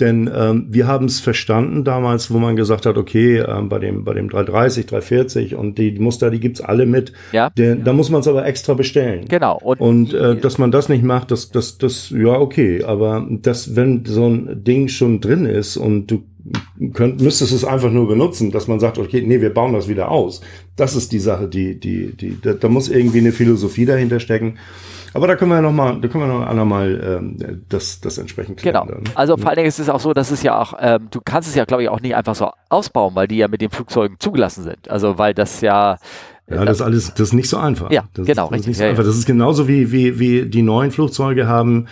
Denn 0.00 0.28
ähm, 0.34 0.66
wir 0.70 0.86
haben 0.86 1.06
es 1.06 1.20
verstanden 1.20 1.84
damals, 1.84 2.32
wo 2.32 2.38
man 2.38 2.56
gesagt 2.56 2.86
hat, 2.86 2.96
okay, 2.96 3.38
ähm, 3.38 3.68
bei 3.68 3.78
dem 3.78 4.04
bei 4.04 4.14
dem 4.14 4.28
330, 4.28 4.86
340 4.86 5.54
und 5.54 5.78
die, 5.78 5.94
die 5.94 6.00
Muster, 6.00 6.30
die 6.30 6.40
gibt's 6.40 6.60
alle 6.60 6.86
mit. 6.86 7.12
Ja. 7.32 7.50
Der, 7.50 7.76
da 7.76 7.92
muss 7.92 8.10
man 8.10 8.20
es 8.20 8.28
aber 8.28 8.46
extra 8.46 8.74
bestellen. 8.74 9.26
Genau. 9.28 9.58
Und, 9.62 9.80
und 9.80 10.14
äh, 10.14 10.36
dass 10.36 10.58
man 10.58 10.70
das 10.70 10.88
nicht 10.88 11.04
macht, 11.04 11.30
das 11.30 11.50
das 11.50 11.78
das 11.78 12.10
ja 12.10 12.32
okay. 12.32 12.82
Aber 12.84 13.26
das, 13.30 13.76
wenn 13.76 14.04
so 14.04 14.26
ein 14.26 14.64
Ding 14.64 14.88
schon 14.88 15.20
drin 15.20 15.44
ist 15.44 15.76
und 15.76 16.10
du 16.10 16.24
könnt, 16.90 17.20
müsstest 17.20 17.52
es 17.52 17.64
einfach 17.64 17.90
nur 17.90 18.08
benutzen, 18.08 18.50
dass 18.50 18.68
man 18.68 18.80
sagt, 18.80 18.98
okay, 18.98 19.22
nee, 19.24 19.40
wir 19.40 19.54
bauen 19.54 19.72
das 19.72 19.88
wieder 19.88 20.10
aus. 20.10 20.40
Das 20.76 20.96
ist 20.96 21.12
die 21.12 21.18
Sache, 21.18 21.48
die 21.48 21.78
die 21.78 22.16
die 22.16 22.40
da, 22.40 22.54
da 22.54 22.68
muss 22.68 22.88
irgendwie 22.88 23.18
eine 23.18 23.32
Philosophie 23.32 23.84
dahinter 23.84 24.20
stecken. 24.20 24.58
Aber 25.14 25.26
da 25.26 25.36
können 25.36 25.50
wir 25.50 25.60
noch 25.60 25.72
mal, 25.72 26.00
da 26.00 26.08
können 26.08 26.24
wir 26.24 26.38
noch 26.38 26.46
einmal 26.46 27.20
ähm, 27.20 27.62
das, 27.68 28.00
das 28.00 28.16
entsprechend 28.16 28.58
klären. 28.58 28.86
Genau. 28.86 29.00
Dann. 29.00 29.14
Also 29.14 29.36
vor 29.36 29.48
allen 29.48 29.56
Dingen 29.56 29.68
ist 29.68 29.78
es 29.78 29.90
auch 29.90 30.00
so, 30.00 30.14
dass 30.14 30.30
es 30.30 30.42
ja 30.42 30.58
auch, 30.58 30.72
ähm, 30.80 31.08
du 31.10 31.20
kannst 31.22 31.50
es 31.50 31.54
ja, 31.54 31.66
glaube 31.66 31.82
ich, 31.82 31.90
auch 31.90 32.00
nicht 32.00 32.16
einfach 32.16 32.34
so 32.34 32.50
ausbauen, 32.70 33.14
weil 33.14 33.28
die 33.28 33.36
ja 33.36 33.48
mit 33.48 33.60
den 33.60 33.68
Flugzeugen 33.68 34.16
zugelassen 34.18 34.64
sind. 34.64 34.90
Also 34.90 35.18
weil 35.18 35.34
das 35.34 35.60
ja 35.60 35.98
ja, 36.48 36.64
das 36.64 36.78
ist 36.78 36.82
alles, 36.82 37.14
das 37.14 37.28
ist 37.28 37.32
nicht 37.34 37.48
so 37.48 37.56
einfach. 37.56 37.90
Ja, 37.90 38.04
das 38.14 38.26
genau, 38.26 38.44
ist, 38.44 38.50
das 38.50 38.52
richtig. 38.52 38.60
Ist 38.60 38.66
nicht 38.66 38.76
so 38.78 38.84
ja, 38.84 38.90
einfach. 38.90 39.04
Das 39.04 39.16
ist 39.16 39.26
genauso 39.26 39.68
wie, 39.68 39.92
wie, 39.92 40.18
wie 40.18 40.46
die 40.46 40.62
neuen 40.62 40.90
Flugzeuge 40.90 41.46
haben 41.46 41.86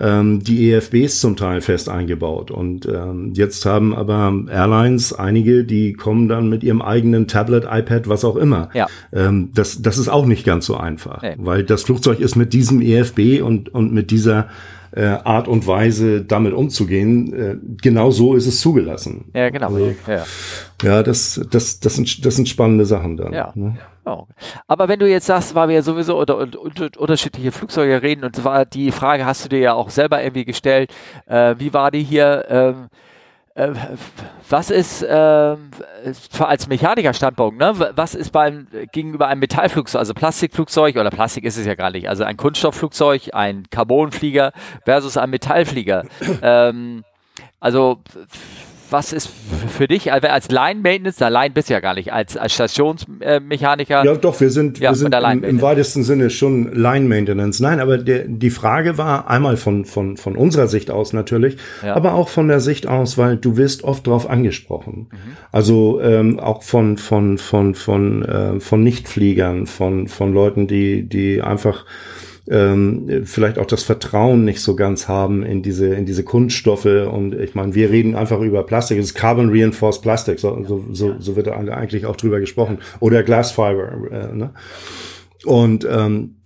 ähm, 0.00 0.42
die 0.42 0.72
EFBs 0.72 1.20
zum 1.20 1.36
Teil 1.36 1.60
fest 1.60 1.88
eingebaut. 1.88 2.50
Und 2.50 2.86
ähm, 2.86 3.32
jetzt 3.34 3.64
haben 3.66 3.94
aber 3.94 4.32
Airlines 4.50 5.12
einige, 5.12 5.64
die 5.64 5.92
kommen 5.92 6.28
dann 6.28 6.48
mit 6.48 6.64
ihrem 6.64 6.82
eigenen 6.82 7.28
Tablet, 7.28 7.64
iPad, 7.70 8.08
was 8.08 8.24
auch 8.24 8.36
immer. 8.36 8.70
Ja. 8.72 8.86
Ähm, 9.12 9.50
das, 9.54 9.82
das 9.82 9.98
ist 9.98 10.08
auch 10.08 10.26
nicht 10.26 10.44
ganz 10.44 10.66
so 10.66 10.76
einfach, 10.76 11.22
nee. 11.22 11.34
weil 11.38 11.62
das 11.62 11.82
Flugzeug 11.82 12.20
ist 12.20 12.36
mit 12.36 12.52
diesem 12.52 12.80
EFB 12.80 13.42
und, 13.42 13.68
und 13.68 13.92
mit 13.92 14.10
dieser 14.10 14.48
äh, 14.92 15.04
Art 15.04 15.48
und 15.48 15.66
Weise 15.66 16.22
damit 16.24 16.52
umzugehen, 16.52 17.32
äh, 17.32 17.56
genau 17.80 18.10
so 18.10 18.34
ist 18.34 18.46
es 18.46 18.60
zugelassen. 18.60 19.30
Ja, 19.34 19.50
genau. 19.50 19.68
Also, 19.68 19.94
ja, 20.06 20.24
ja 20.82 21.02
das, 21.02 21.40
das, 21.50 21.80
das, 21.80 21.94
sind, 21.94 22.24
das 22.24 22.36
sind 22.36 22.48
spannende 22.48 22.84
Sachen 22.84 23.16
dann. 23.16 23.32
Ja. 23.32 23.52
Ne? 23.54 23.76
Oh. 24.04 24.26
Aber 24.66 24.88
wenn 24.88 24.98
du 24.98 25.08
jetzt 25.08 25.26
sagst, 25.26 25.54
weil 25.54 25.68
wir 25.68 25.76
ja 25.76 25.82
sowieso 25.82 26.18
unter, 26.18 26.38
unter, 26.38 26.60
unter, 26.60 26.88
unterschiedliche 26.98 27.52
Flugzeuge 27.52 28.02
reden 28.02 28.24
und 28.24 28.34
zwar 28.34 28.64
die 28.64 28.90
Frage 28.90 29.26
hast 29.26 29.44
du 29.44 29.48
dir 29.48 29.60
ja 29.60 29.74
auch 29.74 29.90
selber 29.90 30.22
irgendwie 30.22 30.44
gestellt, 30.44 30.92
äh, 31.26 31.54
wie 31.58 31.72
war 31.72 31.90
die 31.90 32.02
hier? 32.02 32.46
Ähm, 32.48 32.74
äh, 32.74 32.96
was 33.54 34.70
ist 34.70 35.02
äh, 35.02 35.56
als 36.38 36.68
Mechanikerstandpunkt, 36.68 37.58
ne? 37.58 37.92
Was 37.94 38.14
ist 38.14 38.30
beim 38.30 38.68
gegenüber 38.92 39.26
einem 39.26 39.40
Metallflugzeug, 39.40 39.98
also 39.98 40.14
Plastikflugzeug 40.14 40.96
oder 40.96 41.10
Plastik 41.10 41.44
ist 41.44 41.56
es 41.56 41.66
ja 41.66 41.74
gar 41.74 41.90
nicht, 41.90 42.08
also 42.08 42.24
ein 42.24 42.36
Kunststoffflugzeug, 42.36 43.30
ein 43.32 43.64
Carbonflieger 43.70 44.52
versus 44.84 45.16
ein 45.16 45.30
Metallflieger. 45.30 46.04
ähm, 46.42 47.04
also 47.58 48.00
was 48.92 49.12
ist 49.12 49.30
für 49.68 49.86
dich 49.86 50.12
also 50.12 50.28
als 50.28 50.50
Line-Maintenance, 50.50 51.20
Line 51.20 51.50
bist 51.50 51.68
du 51.68 51.74
ja 51.74 51.80
gar 51.80 51.94
nicht, 51.94 52.12
als, 52.12 52.36
als 52.36 52.52
Stationsmechaniker? 52.54 54.04
Ja, 54.04 54.14
doch, 54.14 54.40
wir 54.40 54.50
sind, 54.50 54.78
ja, 54.78 54.90
wir 54.90 54.96
sind 54.96 55.14
im, 55.14 55.44
im, 55.44 55.62
weitesten 55.62 56.02
Sinne 56.02 56.30
schon 56.30 56.72
Line-Maintenance. 56.72 57.60
Nein, 57.60 57.80
aber 57.80 57.98
der, 57.98 58.24
die 58.26 58.50
Frage 58.50 58.98
war 58.98 59.28
einmal 59.28 59.56
von, 59.56 59.84
von, 59.84 60.16
von 60.16 60.36
unserer 60.36 60.68
Sicht 60.68 60.90
aus 60.90 61.12
natürlich, 61.12 61.56
ja. 61.84 61.94
aber 61.94 62.14
auch 62.14 62.28
von 62.28 62.48
der 62.48 62.60
Sicht 62.60 62.86
aus, 62.86 63.18
weil 63.18 63.36
du 63.36 63.56
wirst 63.56 63.84
oft 63.84 64.06
darauf 64.06 64.28
angesprochen. 64.28 65.08
Mhm. 65.10 65.36
Also 65.52 66.00
ähm, 66.02 66.40
auch 66.40 66.62
von, 66.62 66.96
von, 66.96 67.38
von, 67.38 67.74
von, 67.74 68.24
äh, 68.24 68.60
von 68.60 68.82
Nichtfliegern, 68.82 69.66
von, 69.66 70.08
von 70.08 70.32
Leuten, 70.32 70.66
die, 70.66 71.02
die 71.08 71.42
einfach 71.42 71.84
ähm, 72.50 73.22
vielleicht 73.24 73.58
auch 73.58 73.66
das 73.66 73.84
Vertrauen 73.84 74.44
nicht 74.44 74.60
so 74.60 74.74
ganz 74.74 75.06
haben 75.06 75.44
in 75.44 75.62
diese, 75.62 75.94
in 75.94 76.04
diese 76.04 76.24
Kunststoffe. 76.24 76.84
Und 76.84 77.32
ich 77.34 77.54
meine, 77.54 77.74
wir 77.76 77.90
reden 77.90 78.16
einfach 78.16 78.40
über 78.40 78.64
Plastik. 78.64 78.98
Es 78.98 79.06
ist 79.06 79.14
Carbon 79.14 79.50
Reinforced 79.50 80.02
Plastic. 80.02 80.40
So, 80.40 80.62
so, 80.66 80.84
so, 80.90 81.14
so 81.20 81.36
wird 81.36 81.48
eigentlich 81.48 82.06
auch 82.06 82.16
drüber 82.16 82.40
gesprochen. 82.40 82.78
Oder 82.98 83.22
Glass 83.22 83.52
Fiber. 83.52 83.92
Äh, 84.10 84.34
ne? 84.34 84.50
Und 85.44 85.86
ähm, 85.88 86.36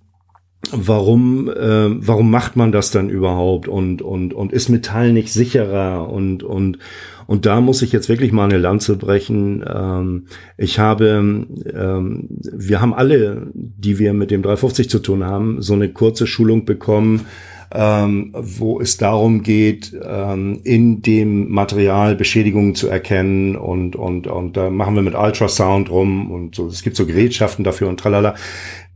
warum, 0.73 1.49
äh, 1.49 2.07
warum 2.07 2.31
macht 2.31 2.55
man 2.57 2.71
das 2.71 2.91
dann 2.91 3.09
überhaupt 3.09 3.67
und, 3.67 4.03
und, 4.03 4.35
und 4.35 4.53
ist 4.53 4.69
Metall 4.69 5.13
nicht 5.13 5.33
sicherer 5.33 6.11
und, 6.11 6.43
und, 6.43 6.79
und 7.27 7.47
da 7.47 7.61
muss 7.61 7.83
ich 7.83 7.93
jetzt 7.93 8.09
wirklich 8.09 8.33
mal 8.33 8.45
eine 8.45 8.59
Lanze 8.59 8.97
brechen. 8.97 9.65
Ähm, 9.67 10.27
ich 10.57 10.79
habe, 10.79 11.47
ähm, 11.75 12.27
wir 12.29 12.81
haben 12.81 12.95
alle, 12.95 13.51
die 13.55 13.99
wir 13.99 14.13
mit 14.13 14.31
dem 14.31 14.43
350 14.43 14.91
zu 14.91 14.99
tun 14.99 15.25
haben, 15.25 15.63
so 15.63 15.75
eine 15.75 15.89
kurze 15.91 16.27
Schulung 16.27 16.65
bekommen, 16.65 17.27
ähm, 17.73 18.33
wo 18.35 18.81
es 18.81 18.97
darum 18.97 19.43
geht, 19.43 19.93
ähm, 20.03 20.61
in 20.65 21.03
dem 21.03 21.51
Material 21.51 22.15
Beschädigungen 22.15 22.75
zu 22.75 22.89
erkennen 22.89 23.57
und, 23.57 23.97
und, 23.97 24.27
und 24.27 24.57
da 24.57 24.71
machen 24.71 24.95
wir 24.95 25.03
mit 25.03 25.15
Ultrasound 25.15 25.91
rum 25.91 26.31
und 26.31 26.55
so. 26.55 26.69
Es 26.69 26.83
gibt 26.83 26.97
so 26.97 27.07
Gerätschaften 27.07 27.65
dafür 27.65 27.89
und 27.89 27.99
tralala. 27.99 28.35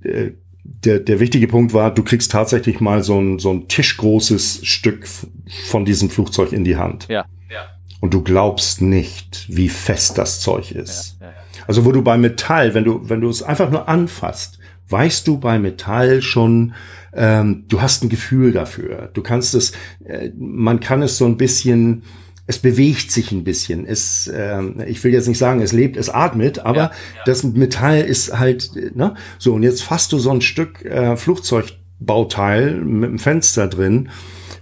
Äh, 0.02 0.30
der, 0.84 1.00
der 1.00 1.18
wichtige 1.18 1.48
Punkt 1.48 1.72
war, 1.72 1.92
du 1.92 2.04
kriegst 2.04 2.30
tatsächlich 2.30 2.78
mal 2.80 3.02
so 3.02 3.18
ein, 3.18 3.38
so 3.38 3.50
ein 3.50 3.68
tischgroßes 3.68 4.60
Stück 4.64 5.08
von 5.66 5.84
diesem 5.84 6.10
Flugzeug 6.10 6.52
in 6.52 6.62
die 6.62 6.76
Hand. 6.76 7.08
Ja. 7.08 7.24
Und 8.00 8.14
du 8.14 8.22
glaubst 8.22 8.80
nicht, 8.80 9.46
wie 9.48 9.68
fest 9.68 10.18
das 10.18 10.40
Zeug 10.40 10.70
ist. 10.70 11.16
Ja, 11.20 11.26
ja, 11.26 11.32
ja. 11.32 11.64
Also 11.66 11.84
wo 11.84 11.92
du 11.92 12.02
bei 12.02 12.16
Metall, 12.16 12.74
wenn 12.74 12.84
du, 12.84 13.08
wenn 13.08 13.20
du 13.20 13.28
es 13.28 13.42
einfach 13.42 13.70
nur 13.70 13.88
anfasst, 13.88 14.58
weißt 14.88 15.26
du 15.26 15.38
bei 15.38 15.58
Metall 15.58 16.22
schon, 16.22 16.74
ähm, 17.12 17.64
du 17.68 17.82
hast 17.82 18.02
ein 18.02 18.08
Gefühl 18.08 18.52
dafür. 18.52 19.10
Du 19.12 19.22
kannst 19.22 19.54
es, 19.54 19.72
äh, 20.04 20.30
man 20.38 20.80
kann 20.80 21.02
es 21.02 21.18
so 21.18 21.26
ein 21.26 21.36
bisschen, 21.36 22.02
es 22.46 22.58
bewegt 22.58 23.10
sich 23.10 23.32
ein 23.32 23.44
bisschen. 23.44 23.84
Es, 23.84 24.28
äh, 24.28 24.62
ich 24.86 25.02
will 25.02 25.12
jetzt 25.12 25.28
nicht 25.28 25.38
sagen, 25.38 25.60
es 25.60 25.72
lebt, 25.72 25.96
es 25.96 26.08
atmet, 26.08 26.60
aber 26.60 26.76
ja, 26.76 26.84
ja. 26.84 27.22
das 27.26 27.42
Metall 27.42 28.00
ist 28.00 28.38
halt, 28.38 28.70
ne? 28.94 29.14
So, 29.38 29.54
und 29.54 29.62
jetzt 29.62 29.82
fasst 29.82 30.12
du 30.12 30.18
so 30.18 30.30
ein 30.30 30.40
Stück 30.40 30.84
äh, 30.84 31.16
Flugzeugbauteil 31.16 32.76
mit 32.76 33.08
einem 33.08 33.18
Fenster 33.18 33.66
drin 33.66 34.08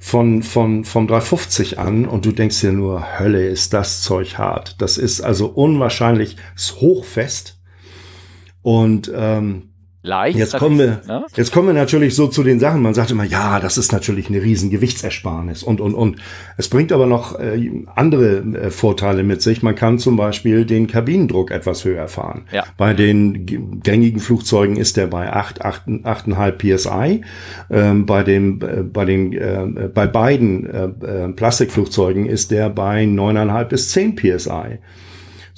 von, 0.06 0.44
von, 0.44 0.84
vom 0.84 1.08
350 1.08 1.80
an 1.80 2.06
und 2.06 2.24
du 2.24 2.30
denkst 2.30 2.60
dir 2.60 2.70
nur, 2.70 3.18
Hölle, 3.18 3.44
ist 3.44 3.72
das 3.72 4.02
Zeug 4.02 4.38
hart. 4.38 4.80
Das 4.80 4.98
ist 4.98 5.20
also 5.20 5.48
unwahrscheinlich, 5.48 6.36
hochfest. 6.80 7.60
Und 8.62 9.10
ähm, 9.12 9.70
leicht. 10.06 10.38
Jetzt 10.38 10.56
kommen 10.56 10.78
wir, 10.78 11.00
ne? 11.06 11.26
jetzt 11.36 11.52
kommen 11.52 11.68
wir 11.68 11.74
natürlich 11.74 12.14
so 12.14 12.28
zu 12.28 12.42
den 12.42 12.60
Sachen. 12.60 12.80
Man 12.80 12.94
sagt 12.94 13.10
immer, 13.10 13.24
ja, 13.24 13.60
das 13.60 13.76
ist 13.76 13.92
natürlich 13.92 14.28
eine 14.28 14.42
riesen 14.42 14.70
Gewichtsersparnis 14.70 15.62
und, 15.62 15.80
und, 15.80 15.94
und. 15.94 16.16
Es 16.56 16.68
bringt 16.68 16.92
aber 16.92 17.06
noch 17.06 17.38
äh, 17.38 17.70
andere 17.94 18.38
äh, 18.38 18.70
Vorteile 18.70 19.22
mit 19.22 19.42
sich. 19.42 19.62
Man 19.62 19.74
kann 19.74 19.98
zum 19.98 20.16
Beispiel 20.16 20.64
den 20.64 20.86
Kabinendruck 20.86 21.50
etwas 21.50 21.84
höher 21.84 22.08
fahren. 22.08 22.46
Ja. 22.52 22.64
Bei 22.76 22.94
den 22.94 23.82
gängigen 23.82 24.20
Flugzeugen 24.20 24.76
ist 24.76 24.96
der 24.96 25.08
bei 25.08 25.32
8, 25.32 25.62
8, 25.62 25.86
8,5 25.86 26.76
PSI. 26.76 27.20
Ähm, 27.70 28.06
bei 28.06 28.22
dem, 28.22 28.60
äh, 28.62 28.82
bei 28.82 29.04
den, 29.04 29.32
äh, 29.32 29.88
bei 29.92 30.06
beiden 30.06 30.66
äh, 30.66 30.84
äh, 31.06 31.28
Plastikflugzeugen 31.32 32.26
ist 32.26 32.50
der 32.50 32.70
bei 32.70 33.04
9,5 33.04 33.64
bis 33.64 33.90
10 33.90 34.16
PSI. 34.16 34.78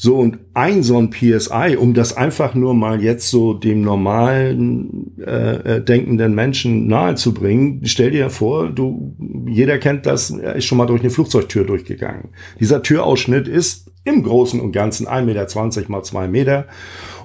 So, 0.01 0.15
und 0.15 0.39
ein 0.55 0.85
so 0.85 0.97
ein 0.97 1.11
PSI, 1.11 1.77
um 1.77 1.93
das 1.93 2.17
einfach 2.17 2.55
nur 2.55 2.73
mal 2.73 3.03
jetzt 3.03 3.31
so 3.31 3.53
dem 3.53 3.83
normalen 3.83 5.17
äh, 5.19 5.79
äh, 5.79 5.85
denkenden 5.85 6.37
Menschen 6.37 6.87
nahezubringen, 6.87 7.81
stell 7.83 8.13
dir 8.13 8.31
vor, 8.31 8.71
du, 8.71 9.17
jeder 9.49 9.79
kennt 9.79 10.07
das, 10.07 10.31
er 10.31 10.55
ist 10.55 10.67
schon 10.67 10.79
mal 10.79 10.87
durch 10.87 11.01
eine 11.01 11.11
Flugzeugtür 11.11 11.65
durchgegangen. 11.65 12.29
Dieser 12.61 12.81
Türausschnitt 12.81 13.49
ist 13.49 13.91
im 14.05 14.23
Großen 14.23 14.61
und 14.61 14.71
Ganzen 14.71 15.09
1,20 15.09 15.25
Meter 15.25 15.91
mal 15.91 16.05
2 16.05 16.29
Meter. 16.29 16.67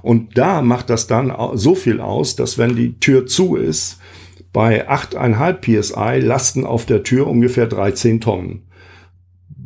Und 0.02 0.36
da 0.36 0.64
macht 0.64 0.90
das 0.90 1.06
dann 1.06 1.32
so 1.54 1.76
viel 1.76 2.02
aus, 2.02 2.36
dass 2.36 2.58
wenn 2.58 2.76
die 2.76 3.00
Tür 3.00 3.28
zu 3.28 3.56
ist, 3.56 4.00
bei 4.52 4.90
8,5 4.90 5.82
PSI 5.82 6.26
lasten 6.26 6.66
auf 6.66 6.88
der 6.88 7.04
Tür 7.04 7.28
ungefähr 7.28 7.68
13 7.68 8.20
Tonnen 8.20 8.64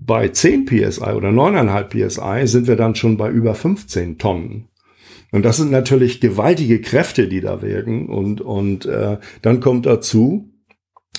bei 0.08 0.30
10 0.30 0.66
PSI 0.66 1.12
oder 1.12 1.30
9,5 1.30 2.08
PSI 2.10 2.48
sind 2.48 2.68
wir 2.68 2.78
dann 2.78 2.96
schon 2.96 3.18
bei 3.18 3.30
über 3.30 3.54
15 3.54 4.18
Tonnen. 4.18 4.70
Und 5.32 5.44
das 5.44 5.58
sind 5.58 5.70
natürlich 5.70 6.22
gewaltige 6.22 6.80
Kräfte, 6.82 7.28
die 7.28 7.42
da 7.42 7.62
wirken. 7.62 8.08
Und, 8.08 8.40
und 8.42 8.86
äh, 8.86 9.18
dann 9.42 9.60
kommt 9.60 9.86
dazu, 9.86 10.50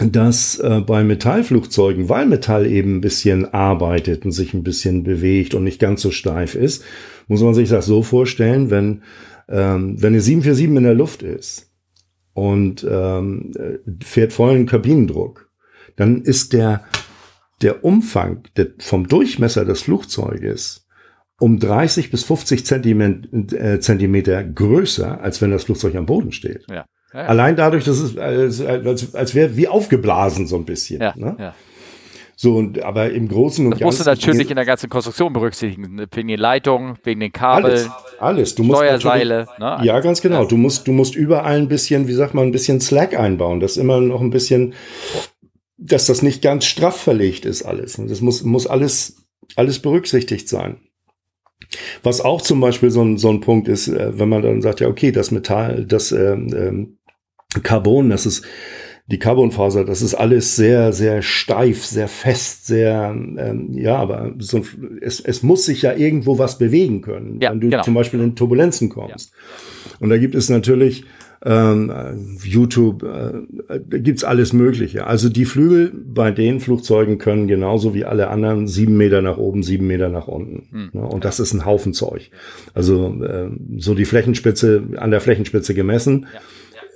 dass 0.01 0.59
äh, 0.59 0.81
bei 0.81 1.05
Metallflugzeugen, 1.05 2.09
weil 2.09 2.27
Metall 2.27 2.67
eben 2.67 2.97
ein 2.97 3.01
bisschen 3.01 3.53
arbeitet 3.53 4.25
und 4.25 4.33
sich 4.33 4.55
ein 4.55 4.63
bisschen 4.63 5.03
bewegt 5.03 5.55
und 5.55 5.65
nicht 5.65 5.81
ganz 5.81 6.01
so 6.01 6.11
steif 6.11 6.55
ist, 6.55 6.83
muss 7.27 7.43
man 7.43 7.53
sich 7.53 7.69
das 7.69 7.85
so 7.85 8.03
vorstellen, 8.03 8.71
wenn, 8.71 9.03
ähm, 9.49 10.01
wenn 10.01 10.15
eine 10.15 10.21
747 10.23 10.77
in 10.77 10.85
der 10.85 10.95
Luft 10.95 11.23
ist 11.23 11.71
und 12.33 12.87
ähm, 12.89 13.53
fährt 14.03 14.33
vollen 14.33 14.65
Kabinendruck, 14.67 15.51
dann 15.97 16.23
ist 16.23 16.53
der 16.55 16.85
der 17.63 17.85
Umfang 17.85 18.43
der, 18.57 18.69
vom 18.79 19.09
Durchmesser 19.09 19.65
des 19.65 19.83
Flugzeuges 19.83 20.87
um 21.41 21.59
30 21.59 22.11
bis 22.11 22.25
50 22.25 22.67
Zentimeter, 22.67 23.55
äh, 23.55 23.81
Zentimeter 23.81 24.43
größer, 24.43 25.21
als 25.21 25.41
wenn 25.41 25.51
das 25.51 25.65
Flugzeug 25.65 25.95
am 25.95 26.07
Boden 26.07 26.33
steht. 26.33 26.65
Ja. 26.69 26.87
Ja, 27.13 27.23
ja. 27.23 27.27
Allein 27.27 27.57
dadurch, 27.57 27.85
dass 27.85 27.99
es 27.99 28.19
als, 28.19 28.61
als, 28.61 29.15
als 29.15 29.35
wäre 29.35 29.57
wie 29.57 29.69
aufgeblasen 29.69 30.47
so 30.47 30.57
ein 30.57 30.65
bisschen. 30.65 31.01
Ja, 31.01 31.15
ne? 31.17 31.37
ja. 31.39 31.55
So, 32.41 32.55
und, 32.55 32.85
aber 32.85 33.11
im 33.11 33.27
Großen 33.27 33.65
und 33.65 33.73
Ganzen. 33.73 33.85
Das 33.85 33.99
musst 33.99 34.07
du 34.07 34.11
natürlich 34.29 34.49
in 34.49 34.55
der 34.55 34.65
ganzen 34.65 34.89
Konstruktion 34.89 35.33
berücksichtigen. 35.33 36.07
Wegen 36.13 36.29
den 36.29 36.39
Leitungen, 36.39 36.97
wegen 37.03 37.19
den 37.19 37.33
Kabeln. 37.33 37.73
Alles, 37.73 37.91
alles. 38.21 38.55
Du 38.55 38.63
musst 38.63 38.79
Steuerseile. 38.79 39.49
Ne? 39.59 39.79
Ja, 39.83 39.99
ganz 39.99 40.21
genau. 40.21 40.45
Du 40.45 40.57
musst, 40.57 40.87
du 40.87 40.93
musst 40.93 41.17
überall 41.17 41.57
ein 41.57 41.67
bisschen, 41.67 42.07
wie 42.07 42.13
sagt 42.13 42.35
man, 42.35 42.47
ein 42.47 42.53
bisschen 42.53 42.81
Slack 42.81 43.19
einbauen. 43.19 43.59
Das 43.59 43.77
immer 43.77 44.01
noch 44.01 44.21
ein 44.21 44.31
bisschen 44.31 44.75
dass 45.79 46.07
das 46.07 46.23
nicht 46.23 46.43
ganz 46.43 46.67
straff 46.67 46.97
verlegt 47.01 47.45
ist 47.45 47.63
alles. 47.63 47.97
Das 47.97 48.21
muss, 48.21 48.43
muss 48.43 48.67
alles, 48.67 49.25
alles 49.57 49.79
berücksichtigt 49.79 50.49
sein. 50.49 50.79
Was 52.03 52.21
auch 52.21 52.43
zum 52.43 52.61
Beispiel 52.61 52.91
so 52.91 53.03
ein, 53.03 53.17
so 53.17 53.31
ein 53.31 53.41
Punkt 53.41 53.69
ist, 53.69 53.89
äh, 53.89 54.19
wenn 54.19 54.29
man 54.29 54.43
dann 54.43 54.63
sagt, 54.63 54.81
ja, 54.81 54.89
okay, 54.89 55.13
das 55.13 55.31
Metall, 55.31 55.85
das 55.87 56.13
ähm, 56.13 56.49
ähm, 56.55 56.99
Carbon, 57.63 58.11
das 58.11 58.27
ist 58.27 58.45
die 59.07 59.19
Carbonfaser, 59.19 59.85
das 59.85 60.03
ist 60.03 60.15
alles 60.15 60.55
sehr, 60.57 60.93
sehr 60.93 61.23
steif, 61.23 61.85
sehr 61.85 62.09
fest, 62.09 62.67
sehr, 62.67 63.11
ähm, 63.15 63.73
ja, 63.73 63.97
aber 63.97 64.35
so, 64.39 64.63
es, 65.01 65.21
es 65.21 65.43
muss 65.43 65.65
sich 65.65 65.83
ja 65.83 65.95
irgendwo 65.95 66.39
was 66.39 66.59
bewegen 66.59 67.01
können, 67.01 67.41
ja, 67.41 67.51
wenn 67.51 67.61
du 67.61 67.71
genau. 67.71 67.83
zum 67.83 67.95
Beispiel 67.95 68.21
in 68.21 68.37
Turbulenzen 68.37 68.91
kommst. 68.91 69.33
Ja. 69.33 69.97
Und 70.01 70.11
da 70.11 70.19
gibt 70.19 70.35
es 70.35 70.51
natürlich 70.51 71.05
YouTube, 72.43 73.05
äh, 73.05 73.99
gibt's 73.99 74.25
alles 74.25 74.53
Mögliche. 74.53 75.07
Also 75.07 75.29
die 75.29 75.45
Flügel 75.45 75.93
bei 75.95 76.31
den 76.31 76.61
Flugzeugen 76.61 77.19
können 77.19 77.47
genauso 77.47 77.95
wie 77.95 78.05
alle 78.05 78.29
anderen 78.29 78.67
sieben 78.67 78.97
Meter 78.97 79.23
nach 79.23 79.39
oben, 79.39 79.63
sieben 79.63 79.87
Meter 79.87 80.09
nach 80.09 80.27
unten. 80.27 80.69
Hm. 80.73 80.91
Ne? 80.93 81.07
Und 81.07 81.25
das 81.25 81.39
ist 81.41 81.53
ein 81.53 81.65
Haufen 81.65 81.95
Zeug. 81.95 82.31
Also 82.75 83.15
äh, 83.23 83.51
so 83.77 83.95
die 83.95 84.05
Flächenspitze, 84.05 84.83
an 84.97 85.11
der 85.11 85.21
Flächenspitze 85.21 85.75
gemessen. 85.75 86.27
Ja 86.33 86.41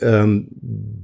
ähm, 0.03 0.49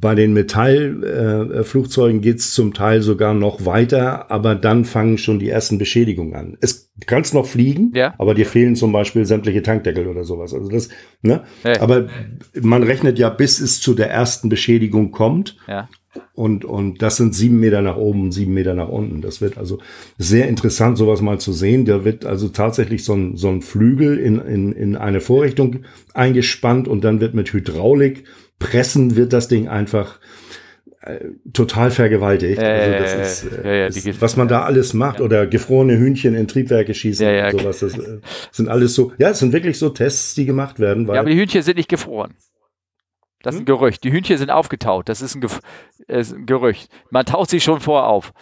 bei 0.01 0.15
den 0.15 0.33
Metallflugzeugen 0.33 2.21
äh, 2.21 2.23
geht's 2.23 2.53
zum 2.53 2.75
Teil 2.75 3.03
sogar 3.03 3.35
noch 3.35 3.65
weiter, 3.67 4.31
aber 4.31 4.55
dann 4.55 4.85
fangen 4.85 5.19
schon 5.19 5.39
die 5.39 5.49
ersten 5.49 5.79
Beschädigungen 5.79 6.35
an. 6.35 6.57
Es 6.61 6.91
kannst 7.07 7.35
noch 7.35 7.47
fliegen, 7.47 7.93
ja. 7.95 8.15
aber 8.19 8.35
dir 8.35 8.47
fehlen 8.47 8.77
zum 8.77 8.93
Beispiel 8.93 9.25
sämtliche 9.25 9.63
Tankdeckel 9.63 10.07
oder 10.07 10.25
sowas. 10.25 10.55
Also 10.55 10.69
das, 10.69 10.89
ne? 11.23 11.43
Hey. 11.63 11.79
Aber 11.79 12.09
man 12.61 12.83
rechnet 12.83 13.19
ja, 13.19 13.29
bis 13.29 13.61
es 13.61 13.81
zu 13.81 13.95
der 13.95 14.11
ersten 14.11 14.49
Beschädigung 14.49 15.11
kommt. 15.11 15.57
Ja. 15.67 15.89
Und, 16.35 16.65
und 16.65 17.03
das 17.03 17.17
sind 17.17 17.35
sieben 17.35 17.61
Meter 17.61 17.83
nach 17.83 17.97
oben, 17.97 18.33
sieben 18.33 18.55
Meter 18.55 18.75
nach 18.75 18.89
unten. 18.89 19.21
Das 19.21 19.41
wird 19.41 19.59
also 19.59 19.79
sehr 20.17 20.49
interessant, 20.49 20.97
sowas 20.97 21.21
mal 21.21 21.39
zu 21.39 21.53
sehen. 21.53 21.85
Da 21.85 22.05
wird 22.05 22.25
also 22.25 22.49
tatsächlich 22.49 23.05
so 23.05 23.15
ein, 23.15 23.37
so 23.37 23.49
ein 23.49 23.61
Flügel 23.61 24.19
in, 24.19 24.39
in, 24.41 24.73
in 24.73 24.97
eine 24.97 25.21
Vorrichtung 25.21 25.81
eingespannt 26.15 26.89
und 26.89 27.05
dann 27.05 27.21
wird 27.21 27.35
mit 27.35 27.53
Hydraulik 27.53 28.25
pressen 28.59 29.17
wird 29.17 29.33
das 29.33 29.49
Ding 29.49 29.69
einfach 29.69 30.19
äh, 31.01 31.27
total 31.53 31.91
vergewaltigt. 31.91 32.61
Äh, 32.61 32.67
also 32.67 33.19
das 33.19 33.43
ist, 33.45 33.53
äh, 33.65 33.81
ja, 33.81 33.89
ja, 33.89 34.21
was 34.21 34.37
man 34.37 34.49
da 34.49 34.63
alles 34.63 34.95
macht 34.95 35.21
ja. 35.21 35.25
oder 35.25 35.47
gefrorene 35.47 35.97
Hühnchen 35.97 36.35
in 36.35 36.49
Triebwerke 36.49 36.93
schießen 36.93 37.27
ja, 37.27 37.47
und 37.47 37.61
sowas. 37.61 37.79
Das 37.81 37.97
äh, 37.97 38.21
sind 38.51 38.69
alles 38.69 38.95
so, 38.95 39.13
ja, 39.19 39.31
es 39.31 39.39
sind 39.39 39.53
wirklich 39.53 39.79
so 39.79 39.91
Tests, 39.91 40.35
die 40.35 40.45
gemacht 40.45 40.81
werden. 40.81 41.07
Weil 41.07 41.15
ja, 41.15 41.21
aber 41.21 41.31
die 41.31 41.37
Hühnchen 41.37 41.63
sind 41.63 41.77
nicht 41.77 41.89
gefroren. 41.89 42.35
Das 43.43 43.55
ist 43.55 43.61
ein 43.61 43.67
hm? 43.67 43.77
Gerücht. 43.77 44.03
Die 44.03 44.11
Hühnchen 44.11 44.37
sind 44.39 44.51
aufgetaut. 44.51 45.09
Das 45.09 45.23
ist 45.23 45.37
ein, 45.37 45.41
Ge 45.41 45.51
ist 46.09 46.33
ein 46.33 46.47
Gerücht. 46.47 46.91
Man 47.11 47.25
taucht 47.25 47.51
sie 47.51 47.61
schon 47.61 47.81
vor 47.81 48.09
auf. 48.09 48.33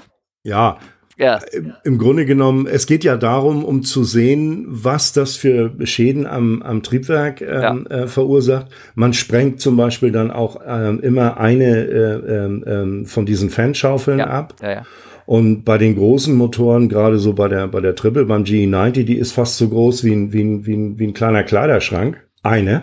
Ja, 0.42 0.78
ja. 1.18 1.40
Im 1.82 1.96
Grunde 1.96 2.26
genommen, 2.26 2.66
es 2.66 2.86
geht 2.86 3.02
ja 3.02 3.16
darum, 3.16 3.64
um 3.64 3.82
zu 3.82 4.04
sehen, 4.04 4.66
was 4.68 5.14
das 5.14 5.34
für 5.34 5.72
Schäden 5.84 6.26
am, 6.26 6.60
am 6.60 6.82
Triebwerk 6.82 7.40
ähm, 7.40 7.86
ja. 7.88 7.96
äh, 8.02 8.06
verursacht. 8.06 8.66
Man 8.94 9.14
sprengt 9.14 9.60
zum 9.60 9.78
Beispiel 9.78 10.12
dann 10.12 10.30
auch 10.30 10.60
ähm, 10.66 11.00
immer 11.00 11.38
eine 11.38 11.86
äh, 11.86 12.44
ähm 12.66 13.06
von 13.06 13.24
diesen 13.24 13.48
Fanschaufeln 13.48 14.18
ja. 14.18 14.26
ab. 14.26 14.56
Ja, 14.62 14.82
Und 15.24 15.64
bei 15.64 15.78
den 15.78 15.96
großen 15.96 16.34
Motoren, 16.34 16.90
gerade 16.90 17.18
so 17.18 17.32
bei 17.32 17.48
der, 17.48 17.66
bei 17.68 17.80
der 17.80 17.94
Triple, 17.94 18.26
beim 18.26 18.44
GE90, 18.44 19.04
die 19.04 19.16
ist 19.16 19.32
fast 19.32 19.56
so 19.56 19.70
groß 19.70 20.04
wie 20.04 20.12
ein, 20.12 20.34
wie 20.34 20.44
ein, 20.44 20.66
wie 20.66 20.74
ein, 20.74 20.98
wie 20.98 21.06
ein 21.06 21.14
kleiner 21.14 21.44
Kleiderschrank. 21.44 22.22
Eine. 22.42 22.82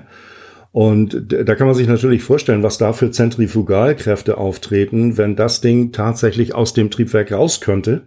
Und 0.72 1.28
da 1.30 1.54
kann 1.54 1.67
man 1.67 1.76
sich 1.76 1.88
natürlich 1.88 2.24
vorstellen, 2.24 2.63
was 2.63 2.80
da 2.80 2.93
für 2.93 3.12
Zentrifugalkräfte 3.12 4.39
auftreten, 4.39 5.19
wenn 5.19 5.36
das 5.36 5.62
Ding 5.62 5.91
tatsächlich 5.91 6.56
aus 6.56 6.74
dem 6.74 6.89
Triebwerk 6.89 7.32
raus 7.32 7.62
könnte 7.62 8.02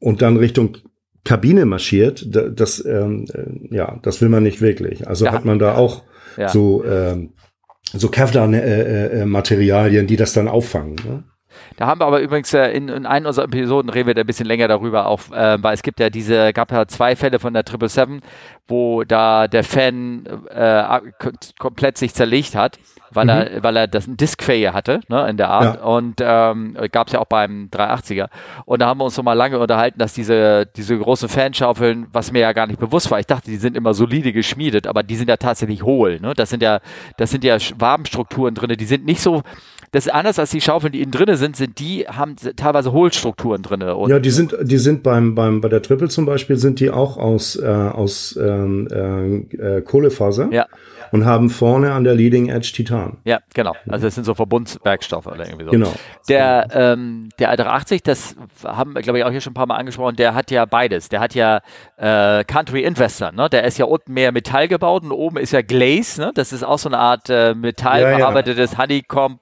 und 0.00 0.22
dann 0.22 0.36
Richtung 0.36 0.76
Kabine 1.24 1.64
marschiert. 1.66 2.26
Das, 2.30 2.84
ähm, 2.84 3.26
äh, 3.32 3.74
ja, 3.74 3.98
das 4.02 4.20
will 4.20 4.28
man 4.28 4.42
nicht 4.42 4.60
wirklich. 4.60 5.06
Also 5.06 5.26
ja. 5.26 5.32
hat 5.32 5.44
man 5.44 5.58
da 5.58 5.76
auch 5.76 6.04
ja. 6.36 6.48
so, 6.48 6.84
ähm, 6.84 7.34
so 7.92 8.08
Kevlar-Materialien, 8.08 10.06
die 10.06 10.16
das 10.16 10.32
dann 10.32 10.48
auffangen. 10.48 10.96
Ne? 11.06 11.24
Da 11.76 11.86
haben 11.86 12.00
wir 12.00 12.06
aber 12.06 12.20
übrigens 12.20 12.52
äh, 12.54 12.70
in, 12.70 12.88
in 12.88 13.06
einer 13.06 13.28
unserer 13.28 13.46
Episoden 13.46 13.90
reden 13.90 14.06
wir 14.06 14.14
da 14.14 14.22
ein 14.22 14.26
bisschen 14.26 14.46
länger 14.46 14.68
darüber, 14.68 15.06
auch, 15.06 15.20
äh, 15.32 15.62
weil 15.62 15.74
es 15.74 15.82
gibt 15.82 16.00
ja 16.00 16.10
diese, 16.10 16.52
gab 16.52 16.72
ja 16.72 16.86
zwei 16.86 17.16
Fälle 17.16 17.38
von 17.38 17.54
der 17.54 17.64
777, 17.66 18.28
wo 18.66 19.04
da 19.04 19.48
der 19.48 19.64
Fan 19.64 20.26
äh, 20.50 21.00
komplett 21.58 21.98
sich 21.98 22.14
zerlegt 22.14 22.54
hat, 22.54 22.78
weil 23.12 23.24
mhm. 23.24 23.30
er, 23.30 23.62
weil 23.62 23.76
er 23.76 23.86
das 23.86 24.06
ein 24.06 24.16
Disk-Failure 24.16 24.72
hatte, 24.72 25.00
ne, 25.08 25.28
in 25.28 25.36
der 25.36 25.50
Art. 25.50 25.76
Ja. 25.76 25.82
Und 25.82 26.16
ähm, 26.20 26.76
gab 26.92 27.08
es 27.08 27.12
ja 27.12 27.20
auch 27.20 27.26
beim 27.26 27.68
380er. 27.72 28.28
Und 28.64 28.80
da 28.80 28.86
haben 28.86 28.98
wir 28.98 29.04
uns 29.04 29.16
noch 29.16 29.24
mal 29.24 29.34
lange 29.34 29.58
unterhalten, 29.58 29.98
dass 29.98 30.12
diese, 30.12 30.66
diese 30.76 30.98
großen 30.98 31.28
Fanschaufeln, 31.28 32.06
was 32.12 32.32
mir 32.32 32.40
ja 32.40 32.52
gar 32.52 32.66
nicht 32.66 32.80
bewusst 32.80 33.10
war, 33.10 33.18
ich 33.18 33.26
dachte, 33.26 33.50
die 33.50 33.56
sind 33.56 33.76
immer 33.76 33.94
solide 33.94 34.32
geschmiedet, 34.32 34.86
aber 34.86 35.02
die 35.02 35.16
sind 35.16 35.28
ja 35.28 35.36
tatsächlich 35.36 35.82
hohl. 35.82 36.20
Ne? 36.20 36.34
Das 36.34 36.50
sind 36.50 36.62
ja, 36.62 36.80
das 37.16 37.30
sind 37.30 37.44
ja 37.44 37.56
Wabenstrukturen 37.76 38.54
drin, 38.54 38.76
die 38.78 38.84
sind 38.84 39.04
nicht 39.04 39.20
so 39.20 39.42
das 39.92 40.06
ist 40.06 40.12
anders 40.12 40.38
als 40.38 40.50
die 40.50 40.60
Schaufeln, 40.60 40.92
die 40.92 41.02
innen 41.02 41.12
drin 41.12 41.34
sind, 41.36 41.56
sind 41.56 41.78
die, 41.78 42.06
haben 42.06 42.36
teilweise 42.56 42.92
Hohlstrukturen 42.92 43.62
drin. 43.62 43.80
Ja, 44.08 44.18
die 44.18 44.30
sind, 44.30 44.56
die 44.62 44.78
sind 44.78 45.02
beim, 45.02 45.34
beim, 45.34 45.60
bei 45.60 45.68
der 45.68 45.82
Triple 45.82 46.08
zum 46.08 46.26
Beispiel 46.26 46.56
sind 46.56 46.80
die 46.80 46.90
auch 46.90 47.16
aus, 47.16 47.56
äh, 47.56 47.66
aus 47.66 48.38
ähm, 48.40 48.88
äh, 49.58 49.80
Kohlefaser. 49.82 50.48
Ja 50.52 50.66
und 51.12 51.24
haben 51.24 51.50
vorne 51.50 51.92
an 51.92 52.04
der 52.04 52.14
Leading 52.14 52.48
Edge 52.48 52.72
Titan. 52.74 53.18
Ja, 53.24 53.40
genau. 53.54 53.74
Also 53.88 54.06
das 54.06 54.14
sind 54.14 54.24
so 54.24 54.34
Verbundwerkstoffe 54.34 55.26
oder 55.26 55.46
irgendwie 55.46 55.64
so. 55.64 55.70
Genau. 55.70 55.92
Der, 56.28 56.68
ähm, 56.72 57.30
der 57.38 57.50
Alter 57.50 57.72
80, 57.72 58.02
das 58.02 58.36
haben 58.64 58.94
wir, 58.94 59.02
glaube 59.02 59.18
ich, 59.18 59.24
auch 59.24 59.30
hier 59.30 59.40
schon 59.40 59.52
ein 59.52 59.54
paar 59.54 59.66
Mal 59.66 59.76
angesprochen, 59.76 60.16
der 60.16 60.34
hat 60.34 60.50
ja 60.50 60.64
beides. 60.64 61.08
Der 61.08 61.20
hat 61.20 61.34
ja 61.34 61.60
äh, 61.96 62.44
Country 62.44 62.82
Investor, 62.82 63.32
ne? 63.32 63.48
Der 63.48 63.64
ist 63.64 63.78
ja 63.78 63.84
unten 63.86 64.12
mehr 64.12 64.32
Metall 64.32 64.68
gebaut 64.68 65.02
und 65.04 65.12
oben 65.12 65.38
ist 65.38 65.52
ja 65.52 65.62
Glaze, 65.62 66.20
ne? 66.20 66.32
Das 66.34 66.52
ist 66.52 66.62
auch 66.62 66.78
so 66.78 66.88
eine 66.88 66.98
Art 66.98 67.28
äh, 67.28 67.54
metallverarbeitetes 67.54 68.72
ja, 68.72 68.78
ja. 68.78 68.84
Honeycomb 68.84 69.40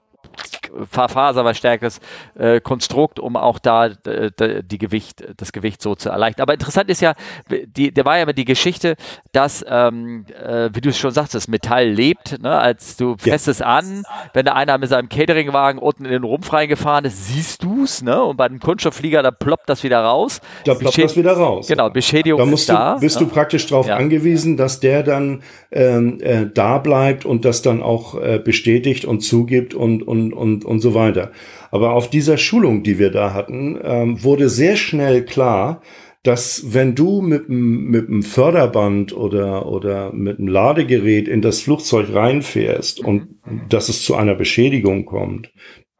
faserverstärktes 0.90 2.00
äh, 2.38 2.60
Konstrukt, 2.60 3.20
um 3.20 3.36
auch 3.36 3.58
da 3.58 3.86
äh, 3.86 4.62
die 4.62 4.78
Gewicht, 4.78 5.24
das 5.36 5.52
Gewicht 5.52 5.82
so 5.82 5.94
zu 5.94 6.10
erleichtern. 6.10 6.42
Aber 6.42 6.54
interessant 6.54 6.90
ist 6.90 7.00
ja, 7.00 7.14
die, 7.48 7.92
der 7.92 8.04
war 8.04 8.16
ja 8.16 8.24
immer 8.24 8.32
die 8.32 8.44
Geschichte, 8.44 8.96
dass, 9.32 9.64
ähm, 9.68 10.26
äh, 10.42 10.70
wie 10.72 10.80
du 10.80 10.90
es 10.90 10.98
schon 10.98 11.10
sagst, 11.10 11.34
das 11.34 11.48
Metall 11.48 11.88
lebt, 11.88 12.40
ne? 12.42 12.58
als 12.58 12.96
du 12.96 13.16
fährst 13.18 13.48
es 13.48 13.62
an, 13.62 14.04
wenn 14.32 14.46
da 14.46 14.52
einer 14.52 14.78
mit 14.78 14.88
seinem 14.88 15.08
Cateringwagen 15.08 15.80
unten 15.80 16.04
in 16.04 16.12
den 16.12 16.24
Rumpf 16.24 16.52
reingefahren 16.52 17.04
ist, 17.04 17.28
siehst 17.28 17.62
du 17.62 17.84
es, 17.84 18.02
ne? 18.02 18.22
und 18.22 18.36
bei 18.36 18.48
dem 18.48 18.60
Kunststoffflieger, 18.60 19.22
da 19.22 19.30
ploppt 19.30 19.68
das 19.68 19.82
wieder 19.82 20.00
raus. 20.00 20.40
Da 20.64 20.74
ploppt 20.74 20.98
das 20.98 21.16
wieder 21.16 21.32
raus. 21.32 21.68
Genau, 21.68 21.90
Beschädigung 21.90 22.38
da 22.38 22.46
musst 22.46 22.62
ist 22.62 22.68
da. 22.68 22.94
Du, 22.94 23.00
bist 23.00 23.20
ne? 23.20 23.26
du 23.26 23.32
praktisch 23.32 23.66
darauf 23.66 23.86
ja. 23.86 23.96
angewiesen, 23.96 24.56
dass 24.56 24.80
der 24.80 25.02
dann 25.02 25.42
ähm, 25.70 26.20
äh, 26.20 26.46
da 26.52 26.78
bleibt 26.78 27.24
und 27.24 27.44
das 27.44 27.62
dann 27.62 27.82
auch 27.82 28.20
äh, 28.20 28.38
bestätigt 28.38 29.04
und 29.04 29.20
zugibt 29.20 29.74
und, 29.74 30.02
und, 30.02 30.32
und, 30.32 30.64
und 30.66 30.80
so 30.80 30.94
weiter. 30.94 31.32
Aber 31.70 31.92
auf 31.92 32.10
dieser 32.10 32.36
Schulung, 32.36 32.82
die 32.82 32.98
wir 32.98 33.10
da 33.10 33.32
hatten, 33.32 33.78
ähm, 33.82 34.22
wurde 34.22 34.48
sehr 34.48 34.76
schnell 34.76 35.24
klar, 35.24 35.82
dass 36.22 36.74
wenn 36.74 36.96
du 36.96 37.20
mit 37.22 37.48
einem 37.48 37.84
mit 37.84 38.08
dem 38.08 38.22
Förderband 38.22 39.16
oder, 39.16 39.66
oder 39.66 40.12
mit 40.12 40.38
einem 40.38 40.48
Ladegerät 40.48 41.28
in 41.28 41.40
das 41.40 41.60
Flugzeug 41.60 42.12
reinfährst 42.12 42.98
und 42.98 43.28
dass 43.68 43.88
es 43.88 44.02
zu 44.02 44.16
einer 44.16 44.34
Beschädigung 44.34 45.04
kommt, 45.04 45.52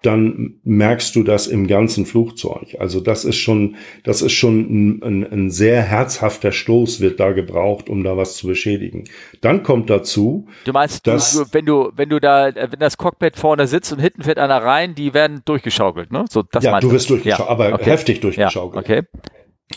dann 0.06 0.54
merkst 0.64 1.14
du 1.16 1.22
das 1.22 1.46
im 1.46 1.66
ganzen 1.66 2.06
Flugzeug. 2.06 2.76
Also 2.78 3.00
das 3.00 3.24
ist 3.24 3.36
schon, 3.36 3.76
das 4.04 4.22
ist 4.22 4.32
schon 4.32 4.60
ein, 4.60 5.02
ein, 5.02 5.32
ein, 5.32 5.50
sehr 5.50 5.82
herzhafter 5.82 6.52
Stoß 6.52 7.00
wird 7.00 7.20
da 7.20 7.32
gebraucht, 7.32 7.88
um 7.88 8.04
da 8.04 8.16
was 8.16 8.36
zu 8.36 8.46
beschädigen. 8.46 9.04
Dann 9.40 9.62
kommt 9.62 9.90
dazu, 9.90 10.46
du 10.64 10.72
meinst, 10.72 11.06
dass 11.06 11.34
du, 11.34 11.44
wenn 11.52 11.66
du, 11.66 11.90
wenn 11.96 12.08
du 12.08 12.20
da, 12.20 12.54
wenn 12.54 12.78
das 12.78 12.96
Cockpit 12.96 13.36
vorne 13.36 13.66
sitzt 13.66 13.92
und 13.92 13.98
hinten 13.98 14.22
fährt 14.22 14.38
einer 14.38 14.62
rein, 14.62 14.94
die 14.94 15.12
werden 15.12 15.42
durchgeschaukelt, 15.44 16.12
ne? 16.12 16.24
So, 16.30 16.42
das 16.42 16.64
ja, 16.64 16.78
du 16.80 16.90
wirst 16.92 17.10
durchgeschaukelt, 17.10 17.48
ja. 17.48 17.52
aber 17.52 17.74
okay. 17.74 17.90
heftig 17.90 18.20
durchgeschaukelt. 18.20 18.88
Ja, 18.88 18.96
okay. 18.96 19.06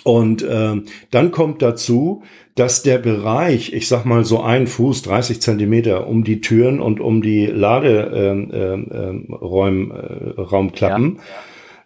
Und 0.03 0.43
äh, 0.43 0.75
dann 1.11 1.31
kommt 1.31 1.61
dazu, 1.61 2.23
dass 2.55 2.81
der 2.83 2.99
Bereich, 2.99 3.73
ich 3.73 3.87
sag 3.87 4.05
mal 4.05 4.25
so 4.25 4.41
ein 4.41 4.67
Fuß, 4.67 5.01
30 5.03 5.41
Zentimeter 5.41 6.07
um 6.07 6.23
die 6.23 6.41
Türen 6.41 6.79
und 6.79 6.99
um 6.99 7.21
die 7.21 7.45
Laderaumklappen, 7.47 9.91
äh, 9.91 9.95
äh, 9.95 10.41
Raumklappen, 10.41 11.19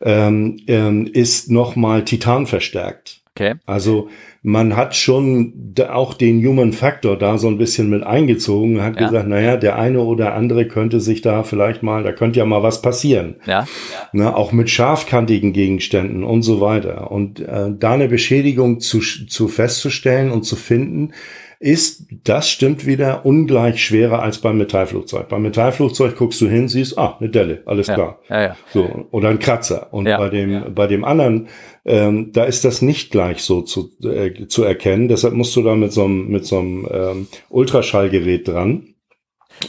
ja. 0.03 0.27
ähm, 0.27 0.57
ähm, 0.67 1.09
ist 1.11 1.51
nochmal 1.51 2.05
Titan 2.05 2.45
verstärkt. 2.45 3.21
Okay. 3.35 3.55
Also 3.65 4.09
man 4.45 4.75
hat 4.75 4.93
schon 4.93 5.73
auch 5.89 6.13
den 6.13 6.45
Human 6.45 6.73
Factor 6.73 7.17
da 7.17 7.37
so 7.37 7.47
ein 7.47 7.57
bisschen 7.57 7.89
mit 7.89 8.03
eingezogen, 8.03 8.83
hat 8.83 8.99
ja. 8.99 9.07
gesagt, 9.07 9.27
naja, 9.29 9.55
der 9.55 9.79
eine 9.79 10.01
oder 10.01 10.33
andere 10.33 10.67
könnte 10.67 10.99
sich 10.99 11.21
da 11.21 11.43
vielleicht 11.43 11.81
mal, 11.81 12.03
da 12.03 12.11
könnte 12.11 12.39
ja 12.39 12.45
mal 12.45 12.61
was 12.61 12.81
passieren. 12.81 13.37
Ja. 13.45 13.65
Ne, 14.11 14.35
auch 14.35 14.51
mit 14.51 14.69
scharfkantigen 14.69 15.53
Gegenständen 15.53 16.25
und 16.25 16.41
so 16.41 16.59
weiter. 16.59 17.09
Und 17.09 17.39
äh, 17.39 17.71
da 17.71 17.93
eine 17.93 18.09
Beschädigung 18.09 18.81
zu, 18.81 18.99
zu 18.99 19.47
festzustellen 19.47 20.29
und 20.29 20.43
zu 20.43 20.57
finden, 20.57 21.13
ist, 21.63 22.07
das 22.25 22.49
stimmt 22.49 22.85
wieder, 22.85 23.25
ungleich 23.25 23.83
schwerer 23.83 24.21
als 24.21 24.39
beim 24.39 24.57
Metallflugzeug. 24.57 25.29
Beim 25.29 25.43
Metallflugzeug 25.43 26.17
guckst 26.17 26.41
du 26.41 26.47
hin, 26.47 26.67
siehst, 26.67 26.97
ah, 26.97 27.17
eine 27.19 27.29
Delle, 27.29 27.63
alles 27.65 27.87
ja, 27.87 27.93
klar. 27.93 28.19
Ja, 28.29 28.41
ja. 28.41 28.57
So, 28.73 29.07
oder 29.11 29.29
ein 29.29 29.39
Kratzer. 29.39 29.87
Und 29.91 30.05
bei 30.05 30.29
dem, 30.29 30.73
bei 30.75 30.87
dem 30.87 31.05
anderen, 31.05 31.47
ähm, 31.85 32.31
da 32.33 32.43
ist 32.43 32.65
das 32.65 32.81
nicht 32.81 33.11
gleich 33.11 33.41
so 33.43 33.61
zu, 33.61 33.91
äh, 34.03 34.47
zu 34.47 34.63
erkennen. 34.63 35.07
Deshalb 35.07 35.33
musst 35.33 35.55
du 35.55 35.63
da 35.63 35.75
mit 35.75 35.93
so 35.93 36.03
einem, 36.03 36.27
mit 36.27 36.45
so 36.45 36.59
einem 36.59 36.87
ähm, 36.91 37.27
Ultraschallgerät 37.49 38.47
dran. 38.47 38.92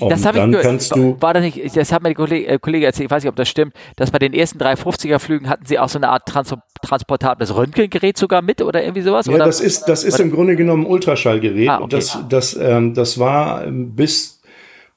Und 0.00 0.10
das 0.10 0.24
habe 0.24 0.38
ich 0.38 0.44
gehört. 0.44 1.22
War 1.22 1.34
das 1.34 1.42
nicht, 1.42 1.76
das 1.76 1.92
hat 1.92 2.02
mir 2.02 2.08
der 2.10 2.16
Kollege, 2.16 2.48
äh, 2.48 2.58
Kollege, 2.58 2.86
erzählt, 2.86 3.06
ich 3.06 3.10
weiß 3.10 3.22
nicht, 3.22 3.30
ob 3.30 3.36
das 3.36 3.48
stimmt, 3.48 3.74
dass 3.96 4.10
bei 4.10 4.18
den 4.18 4.32
ersten 4.32 4.58
350er 4.58 5.18
Flügen 5.18 5.48
hatten 5.48 5.66
sie 5.66 5.78
auch 5.78 5.88
so 5.88 5.98
eine 5.98 6.08
Art 6.08 6.26
Trans 6.26 6.54
transportables 6.82 7.56
Röntgengerät 7.56 8.18
sogar 8.18 8.42
mit 8.42 8.60
oder 8.60 8.82
irgendwie 8.82 9.02
sowas? 9.02 9.26
Ja, 9.26 9.34
oder? 9.34 9.44
das 9.46 9.60
ist, 9.60 9.84
das 9.84 10.04
ist 10.04 10.20
im 10.20 10.30
Grunde 10.30 10.56
genommen 10.56 10.84
ein 10.84 10.90
Ultraschallgerät. 10.90 11.68
Ah, 11.68 11.80
okay. 11.80 11.96
Das, 11.96 12.18
das, 12.28 12.56
ähm, 12.56 12.94
das 12.94 13.18
war 13.18 13.66
ähm, 13.66 13.94
bis, 13.94 14.42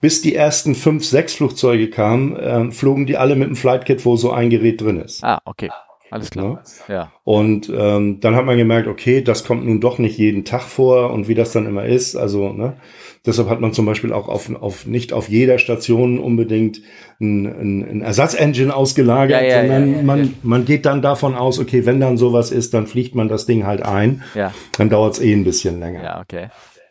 bis 0.01 0.21
die 0.21 0.35
ersten 0.35 0.75
fünf, 0.75 1.05
sechs 1.05 1.35
Flugzeuge 1.35 1.89
kamen, 1.89 2.35
äh, 2.35 2.71
flogen 2.71 3.05
die 3.05 3.17
alle 3.17 3.35
mit 3.35 3.47
einem 3.47 3.55
Flightkit, 3.55 4.05
wo 4.05 4.15
so 4.15 4.31
ein 4.31 4.49
Gerät 4.49 4.81
drin 4.81 4.99
ist. 4.99 5.23
Ah, 5.23 5.41
okay. 5.45 5.69
Alles 6.09 6.29
klar. 6.29 6.63
Ja. 6.87 6.93
ja. 6.93 7.11
Und 7.23 7.69
ähm, 7.69 8.19
dann 8.21 8.35
hat 8.35 8.45
man 8.45 8.57
gemerkt, 8.57 8.87
okay, 8.87 9.21
das 9.21 9.43
kommt 9.43 9.65
nun 9.65 9.81
doch 9.81 9.97
nicht 9.97 10.17
jeden 10.17 10.45
Tag 10.45 10.61
vor 10.61 11.11
und 11.11 11.27
wie 11.27 11.35
das 11.35 11.51
dann 11.51 11.65
immer 11.65 11.85
ist. 11.85 12.15
Also, 12.15 12.53
ne? 12.53 12.77
Deshalb 13.25 13.49
hat 13.49 13.59
man 13.59 13.73
zum 13.73 13.85
Beispiel 13.85 14.13
auch 14.13 14.29
auf, 14.29 14.53
auf 14.55 14.85
nicht 14.85 15.11
auf 15.11 15.27
jeder 15.29 15.57
Station 15.59 16.19
unbedingt 16.19 16.81
ein, 17.19 17.45
ein, 17.45 17.89
ein 17.89 18.01
Ersatzengine 18.01 18.73
ausgelagert, 18.73 19.41
ja, 19.41 19.47
ja, 19.47 19.61
sondern 19.61 19.95
ja, 19.95 20.01
man, 20.03 20.33
man 20.43 20.65
geht 20.65 20.85
dann 20.85 21.01
davon 21.01 21.35
aus, 21.35 21.59
okay, 21.59 21.85
wenn 21.85 21.99
dann 21.99 22.17
sowas 22.17 22.51
ist, 22.51 22.73
dann 22.73 22.87
fliegt 22.87 23.15
man 23.15 23.27
das 23.27 23.45
Ding 23.45 23.65
halt 23.65 23.81
ein. 23.81 24.23
Ja. 24.35 24.53
Dann 24.77 24.89
dauert 24.89 25.15
es 25.15 25.21
eh 25.21 25.33
ein 25.33 25.43
bisschen 25.43 25.79
länger. 25.79 26.03
Ja, 26.03 26.21
okay. 26.21 26.47